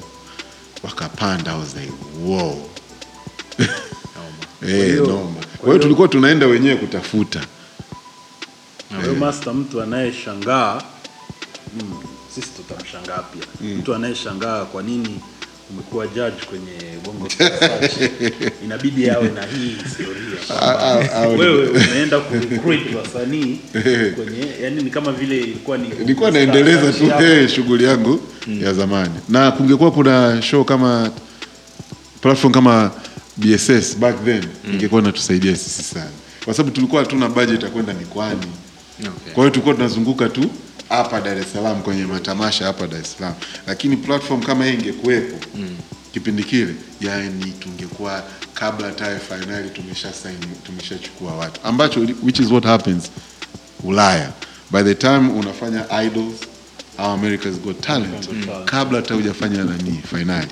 wakapanda. 0.83 1.53
I 1.53 1.59
was 1.61 1.77
like 1.77 1.93
wow. 2.25 2.67
Hey, 4.67 4.93
noma. 4.93 5.41
Kwa 5.59 5.69
hiyo 5.69 5.79
tulikuwa 5.79 6.09
tunaenda 6.09 6.47
wenyewe 6.47 6.77
kutafuta. 6.77 7.41
Kwa 9.01 9.09
hiyo 9.09 9.21
master, 9.21 9.55
mtu 9.55 9.83
anayeshangaa 9.83 10.83
mm, 11.81 11.93
sisi 12.35 12.49
tutamshangaa 12.57 13.19
pia. 13.23 13.69
Mtu 13.79 13.95
anayeshangaa 13.95 14.65
kwa 14.65 14.83
nini 14.83 15.21
umekuwa 15.71 16.07
judge 16.07 16.45
kwenye 16.51 16.99
Bongo 17.05 17.29
Search, 17.39 17.93
inabidi 18.65 19.11
awe 19.11 19.29
na 19.29 19.43
hii 19.47 19.77
historia. 19.85 21.27
Wewe 21.39 21.69
umeenda 21.69 22.21
kurecruit 22.21 22.95
wasanii 22.95 23.59
kwenye 24.17 24.47
yani 24.63 24.83
ni 24.83 24.91
kama 24.91 25.13
vile 25.13 25.39
ilikuwa 25.39 25.79
ni 25.79 25.89
Nilikuwa 25.89 26.31
naendeleza 26.31 26.93
tu 26.93 27.05
eh, 27.25 27.49
shughuli 27.49 27.85
yangu 27.85 28.21
ya 28.63 28.73
zamani, 28.75 29.15
na 29.29 29.51
kungekuwa 29.53 29.91
kuna 29.93 30.43
show 30.43 30.65
kama 30.65 31.11
platform 32.21 32.53
kama 32.53 32.91
BSS 33.37 33.97
back 33.99 34.25
then 34.25 34.45
ingekuwa 34.73 35.01
inatusaidia 35.03 35.57
sisi 35.57 35.83
sana, 35.83 36.11
kwa 36.45 36.55
sababu 36.55 36.75
tulikuwa 36.75 37.03
hatuna 37.03 37.29
budget 37.29 37.63
ya 37.63 37.69
kwenda 37.71 37.95
mikoani. 37.95 38.47
Okay. 39.01 39.33
Kwa 39.33 39.43
hiyo 39.45 39.51
tulikuwa 39.51 39.75
tunazunguka 39.75 40.29
tu 40.29 40.51
hapa 40.89 41.21
Dar 41.21 41.39
es 41.39 41.53
Salaam 41.53 41.83
kwenye 41.83 42.05
matamasha 42.07 42.65
hapa 42.67 42.87
Dar 42.87 43.01
es 43.01 43.13
Salaam, 43.19 43.35
lakini 43.67 43.97
platform 43.97 44.43
kama 44.43 44.65
hii 44.65 44.75
ingekuwepo 44.75 45.37
kipindi 46.13 46.45
kile, 46.45 46.75
yani 47.01 47.53
tungekuwa 47.61 48.23
kabla 48.55 48.87
hata 48.87 49.19
finali 49.19 49.71
tumesha 49.71 50.13
sign, 50.13 50.37
tumeshachukua 50.67 51.33
watu, 51.35 51.61
ambacho 51.65 52.01
which 52.23 52.39
is 52.41 52.51
what 52.51 52.65
happens 52.65 53.11
Ulaya. 53.85 54.33
By 54.71 54.83
the 54.83 54.95
time 54.95 55.29
unafanya 55.39 56.03
idols 56.05 56.35
au 56.99 57.11
America's 57.11 57.55
Got 57.61 57.81
Talent 57.81 58.29
kabla 58.65 58.97
hata 58.99 59.15
hujafanya 59.15 59.65
nani 59.65 60.01
finali. 60.11 60.49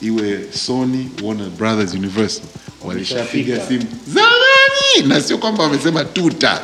Iwe 0.00 0.40
Sony, 0.66 1.08
Warner 1.22 1.50
Brothers, 1.50 1.94
Universal 1.94 2.44
walishapiga. 2.84 3.60
simu 3.68 3.84
zamani, 4.14 5.08
na 5.08 5.20
sio 5.20 5.38
kwamba 5.38 5.62
wamesema 5.64 6.04
tuta 6.04 6.60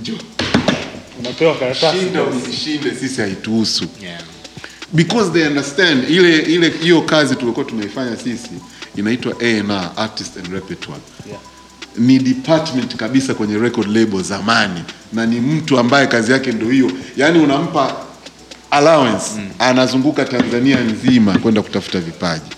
njoo. 0.00 0.18
Unapewa 1.18 1.54
karatasi. 1.54 1.98
Shinda 1.98 2.22
usishinde, 2.22 2.94
sisi 2.94 3.20
haituhusu. 3.20 3.84
Yeah. 4.02 4.20
because 4.92 5.30
they 5.30 5.46
understand 5.46 6.10
ile 6.10 6.38
ile 6.38 6.68
hiyo 6.82 7.02
kazi 7.02 7.36
tulikuwa 7.36 7.64
tunaifanya 7.64 8.16
sisi 8.16 8.50
inaitwa 8.96 9.34
A&R 9.42 9.90
artist 9.96 10.36
and 10.36 10.52
repertoire. 10.52 11.00
Yeah. 11.28 11.40
ni 11.98 12.18
department 12.18 12.96
kabisa 12.96 13.34
kwenye 13.34 13.58
record 13.58 13.96
label 13.96 14.22
zamani 14.22 14.82
na 15.12 15.26
ni 15.26 15.40
mtu 15.40 15.78
ambaye 15.78 16.06
kazi 16.06 16.32
yake 16.32 16.52
ndio 16.52 16.70
hiyo. 16.70 16.92
Yaani 17.16 17.38
unampa 17.38 17.96
allowance 18.70 19.24
anazunguka 19.58 20.24
Tanzania 20.24 20.80
nzima 20.80 21.38
kwenda 21.38 21.62
kutafuta 21.62 22.00
vipaji 22.00 22.50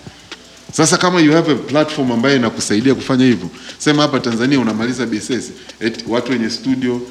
sasa 0.73 0.97
kama 0.97 1.21
you 1.21 1.31
have 1.33 1.51
a 1.51 1.55
platform 1.55 2.11
ambayo 2.11 2.35
inakusaidia 2.35 2.95
kufanya 2.95 3.25
hivyo 3.25 3.49
sema 3.77 4.01
hapa 4.01 4.19
Tanzania 4.19 4.59
unamaliza 4.59 5.05
BSS 5.05 5.51
eti 5.79 6.05
watu 6.07 6.31
wenye 6.31 6.49
studio 6.49 7.01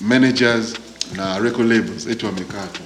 managers 0.00 0.74
na 1.16 1.38
record 1.38 1.68
labels 1.72 2.06
eti 2.06 2.26
wamekaa 2.26 2.66
tu. 2.66 2.80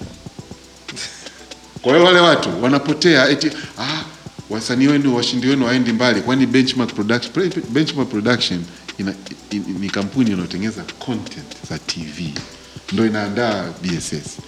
Kwa 1.83 1.93
hiyo 1.93 2.05
wale 2.07 2.21
watu 2.21 2.63
wanapotea 2.63 3.29
eti 3.29 3.51
ah, 3.79 4.03
wasanii 4.51 4.87
wenu 4.87 5.17
washindi 5.17 5.47
wenu 5.49 5.67
waendi 5.67 5.93
mbali, 5.93 6.21
kwani 6.21 6.47
Benchmark 6.47 6.95
Production, 6.95 7.51
Benchmark 7.71 8.09
Production 8.09 8.61
ni 9.81 9.89
kampuni 9.91 10.31
inayotengeneza 10.31 10.83
content 10.99 11.47
za 11.71 11.79
TV 11.79 12.33
ndo 12.93 13.07
inaandaa 13.07 13.65
BSS. 13.83 14.39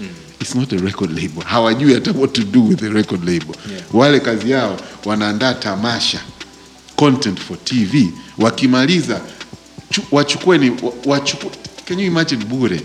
It's 0.40 0.54
not 0.54 0.72
a 0.72 0.76
record 0.76 1.10
label. 1.18 1.44
Hawajui 1.44 1.94
hata 1.94 2.10
what 2.12 2.32
to 2.32 2.42
do 2.42 2.64
with 2.68 2.78
the 2.80 2.88
record 2.88 3.24
label. 3.28 3.54
Wale 3.92 4.20
kazi 4.20 4.50
yao 4.50 4.76
wanaandaa 5.04 5.54
tamasha 5.54 6.20
content 6.96 7.40
for 7.40 7.64
TV, 7.64 8.10
wakimaliza 8.38 9.20
chu, 9.90 10.02
wachukue 10.12 10.58
wa- 10.82 10.92
wachukue, 11.06 11.50
can 11.84 12.00
you 12.00 12.06
imagine 12.06 12.44
bure 12.44 12.80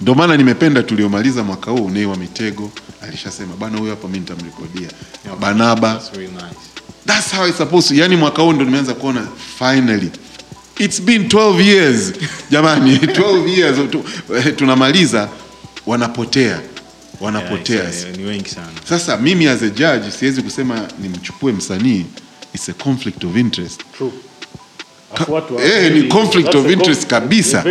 ndio 0.00 0.14
maana 0.14 0.36
nimependa 0.36 0.82
tuliomaliza 0.82 1.44
mwaka 1.44 1.70
huu 1.70 1.90
Nay 1.90 2.04
wa 2.04 2.16
Mitego 2.16 2.70
alishasema 3.02 3.56
bana, 3.56 3.78
huyo 3.78 3.90
hapa 3.90 4.08
mimi 4.08 4.20
nitamrekodia 4.20 4.88
Banaba. 5.40 5.94
That's 5.94 6.12
very 6.12 6.26
nice. 6.26 6.60
That's 7.06 7.34
how 7.36 7.46
it's 7.48 7.58
supposed 7.58 7.88
to. 7.88 7.94
Yani 8.02 8.16
mwaka 8.16 8.42
huu 8.42 8.52
ndo 8.52 8.64
nimeanza 8.64 8.94
kuona 8.94 9.26
finally 9.58 10.10
it's 10.78 11.00
been 11.00 11.28
12 11.28 11.60
years. 11.60 12.12
Jamani 12.50 12.96
12 13.14 13.48
years 13.48 13.78
eh, 14.36 14.56
tunamaliza 14.56 15.28
wanapotea 15.86 16.60
wanapotea. 17.20 17.76
Yeah, 17.84 18.16
ni 18.16 18.24
wengi 18.24 18.48
sana. 18.48 18.66
Sasa 18.88 19.16
mimi 19.16 19.46
as 19.46 19.62
a 19.62 19.68
judge 19.68 20.10
siwezi 20.18 20.42
kusema 20.42 20.88
nimchukue 21.02 21.52
msanii. 21.52 22.04
It's 22.54 22.68
a 22.68 22.72
conflict 22.72 23.24
of 23.24 23.36
interest. 23.36 23.80
True. 23.96 24.12
Eh, 25.64 25.92
ni 25.92 26.02
conflict 26.02 26.54
of 26.54 26.70
interest 26.70 27.06
kabisa. 27.06 27.64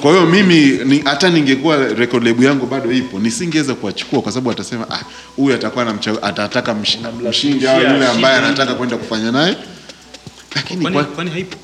Kwa 0.00 0.10
hiyo 0.12 0.26
mimi 0.26 0.60
ni, 0.84 0.98
hata 1.04 1.30
ningekuwa 1.30 1.76
record 1.76 2.24
label 2.24 2.44
yangu 2.44 2.66
bado 2.66 2.92
ipo, 2.92 3.18
nisingeweza 3.18 3.74
kuwachukua 3.74 4.22
kwa 4.22 4.32
sababu 4.32 4.50
atasema 4.50 4.90
ah, 4.90 5.00
huyu 5.36 5.54
atakuwa 5.54 5.94
atataka 6.22 6.74
mshindi 6.74 7.66
au 7.66 7.80
yule 7.80 8.06
ambaye 8.06 8.36
anataka 8.36 8.74
kwenda 8.74 8.96
kufanya 8.96 9.32
naye. 9.32 9.56
Lakini 10.54 10.80
kwani, 10.82 10.96
kwa, 10.96 11.04
kwani 11.04 11.30
haipo? 11.30 11.56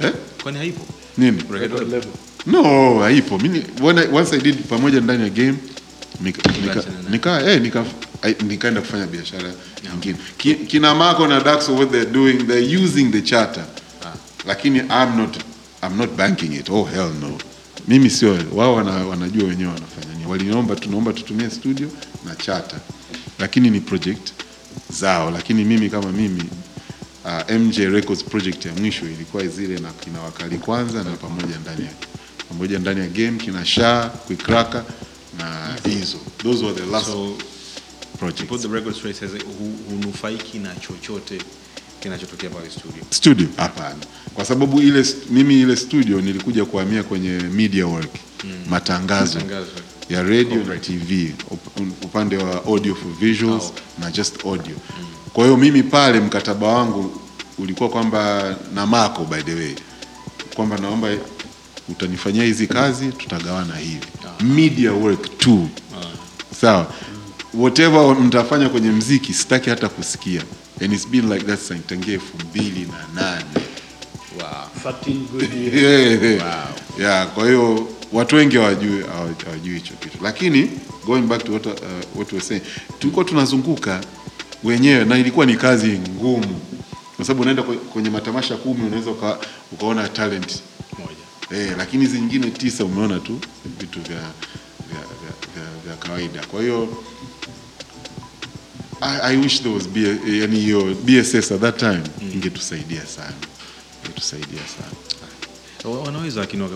Eh? 0.00 0.12
Kwani 0.42 0.58
haipo 0.58 0.86
Nini? 1.18 1.42
No, 2.46 2.98
haipo. 2.98 3.38
Mimi 3.38 3.64
when 3.80 3.98
I, 3.98 4.06
once 4.12 4.36
I 4.36 4.40
did 4.40 4.56
pamoja 4.68 5.00
ndani 5.00 5.22
ya 5.22 5.28
game 5.30 5.54
nika 6.20 6.52
nika 6.62 6.82
nika 7.10 7.50
eh 7.50 7.60
nika 7.62 7.84
nikaenda 8.46 8.80
kufanya 8.80 9.06
biashara 9.06 9.52
nyingine. 9.92 10.16
Ki, 10.36 10.54
kina 10.54 10.94
Marco 10.94 11.26
na 11.26 11.40
Daxo 11.40 11.74
what 11.74 11.90
they're 11.90 12.10
doing 12.12 12.46
they're 12.46 12.76
using 12.84 13.10
the 13.10 13.22
charter. 13.22 13.64
Lakini 14.46 14.78
I'm 14.80 15.16
not 15.16 15.36
I'm 15.82 15.96
not 15.96 16.10
banking 16.16 16.52
it. 16.52 16.70
Oh 16.70 16.84
hell 16.84 17.10
no. 17.20 17.38
Mimi 17.88 18.10
sio 18.10 18.38
wao 18.52 18.74
wana, 18.74 18.90
wanajua 18.90 19.48
wenyewe 19.48 19.68
wanafanya 19.72 20.14
nini. 20.14 20.26
Waliomba 20.30 20.76
tunaomba 20.76 21.12
tutumie 21.12 21.50
studio 21.50 21.88
na 22.24 22.34
charter. 22.36 22.78
Lakini 23.38 23.70
ni 23.70 23.80
project 23.80 24.32
zao 24.90 25.30
lakini 25.30 25.64
mimi 25.64 25.90
kama 25.90 26.12
mimi 26.12 26.42
uh, 27.24 27.50
MJ 27.56 27.78
Records 27.78 28.24
project 28.24 28.64
ya 28.66 28.72
mwisho 28.72 29.04
ilikuwa 29.06 29.46
zile 29.46 29.78
na 29.78 29.90
kina 29.92 30.20
wakali 30.20 30.58
kwanza 30.58 31.04
na 31.04 31.10
pamoja 31.10 31.58
ndani 31.62 31.84
ya 31.84 31.92
pamoja 32.48 32.78
ndani 32.78 33.00
ya 33.00 33.06
game 33.08 33.38
kina 33.38 33.64
Sha, 33.66 34.08
Quikraka 34.26 34.84
na 35.38 35.76
hizo. 35.90 36.18
Those 36.42 36.64
were 36.64 36.80
the 36.80 36.86
last 36.86 37.06
so 37.06 37.36
projects. 38.18 38.48
put 38.48 38.60
the 38.62 38.68
record 38.68 38.94
straight 38.96 39.16
says 39.18 39.30
hu- 39.32 39.78
hunufaiki 39.90 40.58
na 40.58 40.74
chochote 40.74 41.38
kinachotokea 42.00 42.50
pale 42.50 42.70
studio 42.70 43.02
Studio 43.10 43.48
hapana, 43.56 43.96
kwa 44.34 44.44
sababu 44.44 44.80
ile 44.82 45.06
mimi 45.30 45.60
ile 45.60 45.76
studio 45.76 46.20
nilikuja 46.20 46.64
kuhamia 46.64 47.02
kwenye 47.02 47.30
media 47.30 47.86
work 47.86 48.10
matangazo 48.68 49.34
Matangazo. 49.38 49.70
ya 50.08 50.22
radio 50.22 50.64
na 50.64 50.76
TV 50.76 51.34
upande 52.02 52.36
wa 52.36 52.64
audio 52.64 52.94
for 52.94 53.12
visuals 53.20 53.62
Oh. 53.64 53.72
na 54.00 54.10
just 54.10 54.44
audio. 54.46 54.76
Kwa 55.32 55.44
hiyo 55.44 55.56
mimi 55.56 55.82
pale 55.82 56.20
mkataba 56.20 56.66
wangu 56.66 57.20
ulikuwa 57.58 57.88
kwamba 57.88 58.54
na 58.74 58.86
Mako, 58.86 59.24
by 59.24 59.42
the 59.42 59.54
way 59.54 59.74
kwamba 60.56 60.78
naomba 60.78 61.08
utanifanyia 61.88 62.44
hizi 62.44 62.66
kazi 62.66 63.12
tutagawana 63.12 63.76
hivi. 63.76 64.06
Media 64.40 64.92
work 64.92 65.38
tu 65.38 65.68
sawa. 66.60 66.92
Whatever 67.54 68.16
mtafanya 68.16 68.68
kwenye 68.68 68.90
mziki 68.90 69.34
sitaki 69.34 69.70
hata 69.70 69.88
kusikia. 69.88 70.42
And 70.82 70.92
it's 70.92 71.08
been 71.08 71.32
like 71.32 71.46
that 71.46 71.60
since 71.60 71.82
tangia 71.86 72.14
elfu 72.14 72.36
mbili 72.50 72.88
na 73.14 73.22
nane. 73.22 73.44
13 74.84 75.14
good 75.32 75.74
yeah, 75.74 76.42
Wow. 76.42 77.00
yeah, 77.04 77.26
kwa 77.26 77.46
hiyo 77.46 77.88
watu 78.12 78.36
wengi 78.36 78.56
hawajui 78.56 79.02
hawajui 79.44 79.74
hicho 79.74 79.94
kitu, 79.94 80.18
lakini 80.22 80.70
going 81.06 81.22
back 81.22 81.44
to 81.44 81.52
what, 81.52 81.66
uh, 81.66 81.72
what 82.16 82.32
we 82.32 82.38
were 82.38 82.40
saying, 82.40 82.62
tulikuwa 82.98 83.24
tunazunguka 83.24 84.00
wenyewe 84.64 85.04
na 85.04 85.18
ilikuwa 85.18 85.46
ni 85.46 85.56
kazi 85.56 85.88
ngumu, 85.98 86.60
kwa 87.16 87.24
sababu 87.24 87.42
unaenda 87.42 87.62
kwenye 87.62 88.10
matamasha 88.10 88.56
kumi 88.56 88.86
unaweza 88.86 89.10
uka, 89.10 89.38
ukaona 89.72 90.08
talent 90.08 90.62
moja. 90.98 91.60
Eh, 91.62 91.74
lakini 91.78 92.04
hizi 92.04 92.20
nyingine 92.20 92.50
tisa 92.50 92.84
umeona 92.84 93.18
tu 93.20 93.38
vitu 93.80 94.00
vya 94.00 94.16
vya, 94.18 95.00
vya, 95.00 95.32
vya, 95.54 95.64
vya 95.86 95.96
kawaida. 95.96 96.46
Kwa 96.46 96.60
hiyo 96.62 96.88
I, 99.00 99.18
I 99.22 99.36
wish 99.36 99.62
there 99.62 99.74
was 99.74 99.88
B, 99.88 100.16
yani 100.40 100.60
hiyo 100.60 100.94
BSS 101.04 101.52
at 101.52 101.60
that 101.60 101.76
time 101.78 102.00
ingetusaidia 102.34 103.06
sana, 103.06 103.32
ingetusaidia 104.04 104.60
sana. 104.78 105.98
Wanaweza 106.04 106.40
lakini 106.40 106.68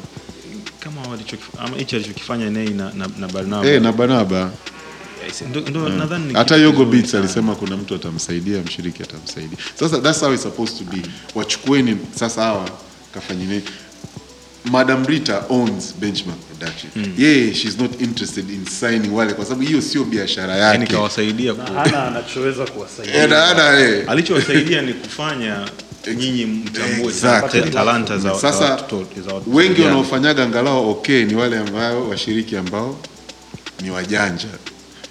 kama 0.81 1.03
walichokifanya 1.03 1.77
hichi 1.79 1.97
alichokifanya 1.97 2.51
Nay 2.51 2.69
na, 2.69 2.93
na, 2.93 3.09
na 3.19 3.29
Barnaba. 3.29 3.67
Eh, 3.71 3.83
na 3.83 3.93
Banaba 3.93 4.51
Hata 6.35 6.57
Yogo 6.57 6.85
Beats 6.85 7.15
alisema 7.15 7.55
kuna 7.55 7.77
mtu 7.77 7.95
atamsaidia, 7.95 8.63
mshiriki 8.63 9.03
atamsaidia. 9.03 9.59
Sasa 9.81 9.99
that's 9.99 10.21
how 10.21 10.33
it's 10.35 10.43
supposed 10.43 10.79
to 10.79 10.85
be. 10.97 11.03
Wachukueni 11.35 11.97
sasa 12.15 12.43
hawa 12.43 12.69
kafanyeni. 13.15 13.63
Madam 14.65 15.07
Rita 15.07 15.43
owns 15.49 15.95
Benchmark 16.01 16.39
Production. 16.39 17.15
Yeye 17.19 17.55
she's 17.55 17.79
not 17.79 18.01
interested 18.01 18.51
in 18.51 18.65
signing 18.67 19.15
wale 19.15 19.33
kwa 19.33 19.45
sababu 19.45 19.63
hiyo 19.67 19.83
sio 19.83 20.05
biashara 20.05 20.57
yani 20.57 20.81
yake. 20.81 20.93
kawasaidia 20.93 21.55
ku, 21.55 21.73
hana 21.73 22.07
anachoweza 22.07 22.63
Eh, 22.63 22.69
kuwasaidia 22.71 23.27
na- 23.27 23.49
ana, 23.51 23.81
eh. 23.81 24.05
alichowasaidia 24.09 24.83
ni 24.83 24.93
kufanya 24.93 25.57
nyinyi 26.17 26.45
mtambue 26.47 27.07
Exactly. 27.13 27.71
talanta 27.71 28.19
za, 28.19 28.35
Sasa, 28.35 28.65
watoto 28.71 29.07
za 29.27 29.35
watoto 29.35 29.57
wengi 29.57 29.81
wanaofanyaga 29.83 30.43
angalau 30.45 30.91
okay 30.91 31.25
ni 31.25 31.35
wale 31.35 31.59
ambao 31.59 32.09
washiriki 32.09 32.57
ambao 32.57 32.99
ni 33.83 33.91
wajanja 33.91 34.49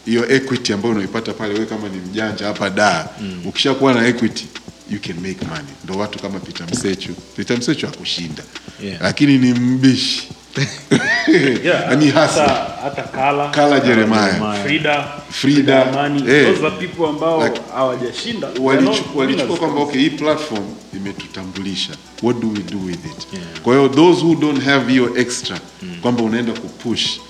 hiyo 0.06 0.30
equity 0.32 0.74
ambayo 0.74 0.96
unaipata 0.96 1.34
pale 1.34 1.54
wewe 1.54 1.66
kama 1.66 1.90
ni 1.90 1.98
mjanja 1.98 2.46
hapa 2.46 2.70
da 2.70 3.10
ukishakuwa 3.46 3.94
na 3.94 4.08
equity 4.08 4.46
you 4.92 5.00
can 5.00 5.16
make 5.16 5.46
money. 5.50 5.68
Ndo 5.84 5.98
watu 5.98 6.20
kama 6.20 6.40
Peter 6.40 6.68
Msechu. 6.72 7.14
Peter 7.36 7.58
Msechu 7.58 7.88
akushinda 7.88 8.44
Yeah. 8.84 9.02
lakini 9.02 9.38
ni 9.38 9.54
mbishi. 9.54 10.28
Yeah, 11.64 11.98
ni 11.98 12.10
hasa 12.12 12.48
hata 12.84 13.02
Kala. 13.04 13.50
Kala 13.50 13.80
Jeremiah. 13.80 14.62
Frida. 14.64 15.08
Frida, 15.30 15.90
Amani. 15.90 16.24
Eh. 16.32 16.46
those 16.54 16.68
are 16.68 16.76
people 16.88 17.06
ambao 17.10 17.44
Like, 17.44 17.62
hawajashinda. 17.76 18.48
Walichukua 18.62 19.22
walichukua 19.26 19.58
kwamba 19.58 19.82
okay, 19.82 20.02
hii 20.02 20.10
platform 20.10 20.64
imetutambulisha, 20.94 21.94
what 22.24 22.40
do 22.40 22.48
we 22.50 22.60
do 22.72 22.78
with 22.86 23.06
it? 23.06 23.28
Yeah. 23.34 23.46
Kwa 23.64 23.76
hiyo 23.76 23.90
those 23.90 24.22
who 24.22 24.36
don't 24.36 24.64
have 24.64 24.92
hiyo 24.92 25.18
extra 25.18 25.60
kwamba 26.02 26.24
unaenda 26.24 26.52
kupush 26.54 27.06
Do- 27.18 27.22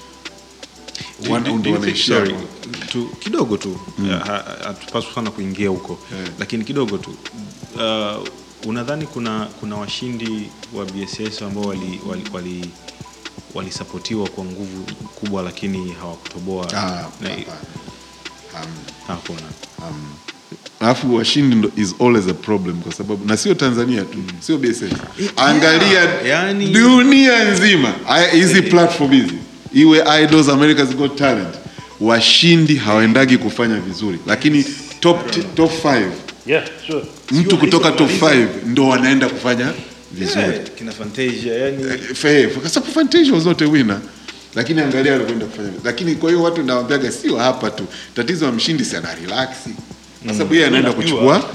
tu, 2.91 3.09
kidogo 3.19 3.57
tu 3.57 3.79
hatupaswi 4.63 5.09
mm. 5.09 5.15
sana 5.15 5.31
kuingia 5.31 5.69
huko 5.69 5.99
Yeah. 6.15 6.29
lakini 6.39 6.63
kidogo 6.63 6.97
tu 6.97 7.15
uh, 7.75 8.27
unadhani 8.69 9.05
kuna 9.05 9.45
kuna 9.59 9.75
washindi 9.75 10.49
wa 10.73 10.85
BSS 10.85 11.41
ambao 11.41 11.63
wali, 11.63 11.99
wali, 12.09 12.23
wali 12.33 12.65
walisapotiwa 13.53 14.29
kwa 14.29 14.45
nguvu 14.45 14.83
kubwa 15.15 15.41
lakini 15.43 15.91
hawakutoboa 16.01 16.65
Ah, 16.65 16.71
na 16.71 16.79
hapana. 16.79 17.35
Hamna. 18.53 18.75
hakuna 19.07 19.41
alafu 20.79 21.15
washindi 21.15 21.67
is 21.75 21.95
always 21.99 22.27
a 22.27 22.33
problem 22.33 22.81
kwa 22.81 22.93
sababu 22.93 23.25
na 23.25 23.37
sio 23.37 23.53
tanzania 23.53 24.01
tu 24.03 24.17
sio 24.39 24.57
bss 24.57 24.83
angalia 25.37 26.03
yani- 26.25 26.67
dunia 26.69 27.51
nzima 27.51 27.93
hizi 28.31 28.53
yeah. 28.57 28.69
platform 28.69 29.11
hizi 29.11 29.33
iwe 29.73 30.03
idols 30.23 30.49
america's 30.49 30.95
got 30.95 31.15
talent. 31.17 31.55
Washindi 31.99 32.75
hawaendagi 32.75 33.37
kufanya 33.37 33.75
vizuri. 33.75 34.19
Lakini 34.27 34.65
top, 34.99 35.31
top 35.55 35.71
5 35.85 36.03
Yeah, 36.45 36.63
sure. 36.87 37.03
mtu 37.31 37.57
kutoka 37.57 37.91
top 37.91 38.09
5 38.21 38.47
ndo 38.65 38.87
wanaenda 38.87 39.29
kufanya 39.29 39.73
vizuri. 40.11 40.41
Yeah, 40.41 40.59
kina 40.77 40.91
Fantasia 40.91 41.53
yani 41.55 41.83
Fair, 42.13 42.49
kwa 42.49 42.69
sababu 42.69 42.91
Fantasia 42.91 43.39
zote 43.39 43.65
wina 43.65 43.99
lakini 44.55 44.81
angalia 44.81 45.15
alikwenda 45.15 45.45
kufanya 45.45 45.69
lakini 45.83 46.15
kwa 46.15 46.29
hiyo 46.29 46.43
watu 46.43 46.63
nawambiaga 46.63 47.11
sio 47.11 47.37
hapa 47.37 47.69
tu. 47.71 47.83
Tatizo 48.15 48.45
ya 48.45 48.51
mshindi 48.51 48.85
si 48.85 48.95
ana 48.95 49.15
relax. 49.15 49.49
Kwa 50.25 50.33
sababu 50.33 50.53
yeye 50.55 50.67
anaenda 50.67 50.93
kuchukua 50.93 51.49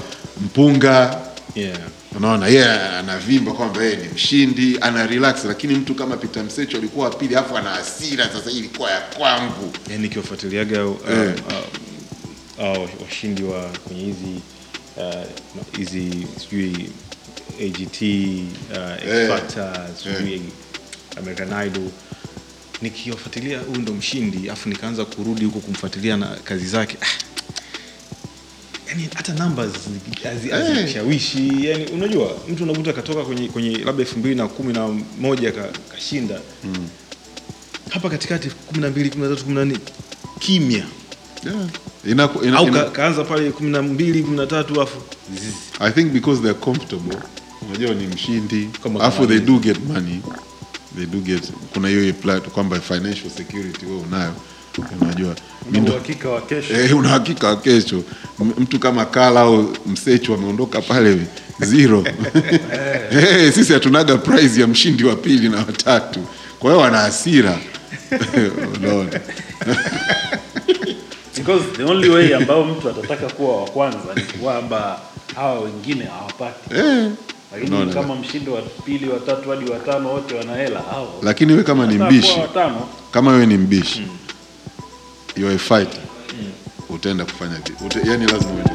mpunga. 0.45 1.17
Yeah. 1.55 1.77
Unaona 2.17 2.47
yeye 2.47 2.79
anavimba 2.79 3.51
kwamba 3.53 3.83
yeye 3.83 3.95
ni 3.95 4.07
mshindi 4.07 4.77
ana 4.81 5.07
relax 5.07 5.45
lakini 5.45 5.75
mtu 5.75 5.95
kama 5.95 6.17
Peter 6.17 6.43
Msecho 6.43 6.77
alikuwa 6.77 7.09
wa 7.09 7.15
pili 7.15 7.35
afu 7.35 7.57
ana 7.57 7.69
hasira 7.69 8.29
sasa 8.29 8.49
hii 8.49 8.57
ilikuwa 8.59 8.91
ya 8.91 9.01
kwangu 9.01 9.73
yani 9.89 10.01
nikiwafuatiliaga 10.03 10.85
uh, 10.85 10.97
yeah. 11.09 11.33
uh, 12.59 12.77
uh, 12.83 12.89
washindi 13.03 13.43
wa 13.43 13.61
kwenye 13.69 14.01
hizi 14.03 14.41
uh, 14.97 16.39
sijui 16.39 16.89
AGT 17.65 18.01
uh, 18.01 19.07
Eh. 19.07 19.23
X 19.23 19.29
Factor 19.29 19.87
sijui 20.03 20.41
American 21.17 21.67
Idol 21.67 21.89
nikiwafuatilia 22.81 23.59
huyu 23.59 23.81
ndo 23.81 23.93
mshindi 23.93 24.49
afu 24.49 24.69
nikaanza 24.69 25.05
kurudi 25.05 25.45
huko 25.45 25.59
kumfuatilia 25.59 26.17
na 26.17 26.27
kazi 26.27 26.67
zake 26.67 26.97
ah, 27.01 27.05
yani 28.89 29.09
hata 29.15 29.33
numbers 29.33 29.71
hazi- 30.23 30.49
hey. 30.49 30.93
yani 31.69 31.85
unajua 31.85 32.37
mtu 32.49 32.63
unakuta 32.63 32.93
katoka 32.93 33.23
kwenye 33.23 33.47
kwenye 33.47 33.77
labda 33.77 34.01
elfu 34.03 34.19
mbili 34.19 34.35
na 34.35 34.47
kumi 34.47 34.73
na 34.73 34.87
moja 35.21 35.51
ka- 35.51 35.69
kashinda. 35.91 36.39
Hapa 37.89 38.09
katikati 38.09 38.49
kumi 38.49 38.81
na 38.81 38.89
mbili 38.89 39.09
kumi 39.09 39.23
na 39.23 39.29
tatu 39.29 39.43
kumi 39.43 39.55
na 39.55 39.65
nne 39.65 39.77
kimya. 40.39 40.83
Yeah. 41.45 41.67
ina, 42.05 42.29
ina, 42.43 42.57
au 42.57 42.71
ka, 42.71 42.83
kaanza 42.83 43.23
pale 43.23 43.51
kumi 43.51 43.69
na 43.69 43.81
mbili 43.81 44.23
kumi 44.23 44.37
na 44.37 44.47
tatu 44.47 44.81
afu. 44.81 44.97
I 45.79 45.91
think 45.91 46.11
because 46.11 46.41
they're 46.41 46.59
comfortable. 46.59 47.17
Unajua 47.69 47.93
ni 47.93 48.07
mshindi. 48.07 48.69
Afu 48.99 49.27
they 49.27 49.39
do 49.39 49.59
get 49.59 49.77
money. 49.87 50.21
They 50.95 51.05
do 51.05 51.19
get 51.19 51.51
kuna 51.73 51.87
hiyo 51.89 52.13
kwamba 52.53 52.79
financial 52.79 53.29
security 53.29 53.85
wewe 53.85 53.97
unayo 54.01 54.33
unajua. 55.01 55.35
Una 55.69 55.91
uhakika 55.91 56.29
wa 56.29 56.41
kesho. 56.41 56.73
Eh, 56.73 56.97
una 56.97 57.21
wa 57.43 57.55
kesho. 57.55 58.03
Mtu 58.57 58.79
kama 58.79 59.05
Kala 59.05 59.39
au 59.41 59.75
Msechu 59.85 60.33
ameondoka 60.33 60.81
pale 60.81 61.17
zero. 61.59 62.03
Hey, 63.09 63.51
sisi 63.55 63.73
hatunaga 63.73 64.17
prize 64.17 64.61
ya 64.61 64.67
mshindi 64.67 65.03
wa 65.03 65.15
pili 65.15 65.49
na 65.49 65.57
watatu 65.57 66.19
kwa 66.59 66.71
hiyo 66.71 66.83
wana 66.83 66.97
hasira. 66.97 67.57
Unaona. 68.77 69.19
Because 71.37 71.65
the 71.77 71.83
only 71.83 72.09
way 72.09 72.35
ambao 72.35 72.63
mtu 72.63 72.89
atataka 72.89 73.27
kuwa 73.33 73.61
wa 73.61 73.69
kwanza 73.69 74.13
ni 74.15 74.21
kwamba 74.21 74.99
hawa 75.35 75.59
wengine 75.59 76.05
hawapati. 76.05 76.75
eh, 76.75 77.11
Lakini 77.51 77.85
no, 77.85 77.93
kama 77.93 78.15
mshindi 78.15 78.49
wa 78.49 78.61
pili, 78.61 79.09
wa 79.09 79.19
tatu 79.19 79.49
hadi 79.49 79.71
wa 79.71 79.79
tano 79.79 80.09
wote 80.09 80.35
wana 80.35 80.55
hela 80.55 80.79
hao. 80.79 81.13
lakini 81.23 81.53
we 81.53 81.63
kama 81.63 81.87
ni 81.87 81.97
mbishi 81.97 82.39
kama 83.11 83.31
wewe 83.31 83.45
ni 83.45 83.57
mbishi 83.57 83.99
you 83.99 84.26
you're 85.37 85.55
a 85.55 85.57
fighter 85.57 86.01
mm. 86.39 86.51
Utaenda 86.89 87.25
kufanya 87.25 87.55
vitu, 87.55 88.07
yani 88.09 88.25
lazima 88.25 88.51
uende 88.53 88.71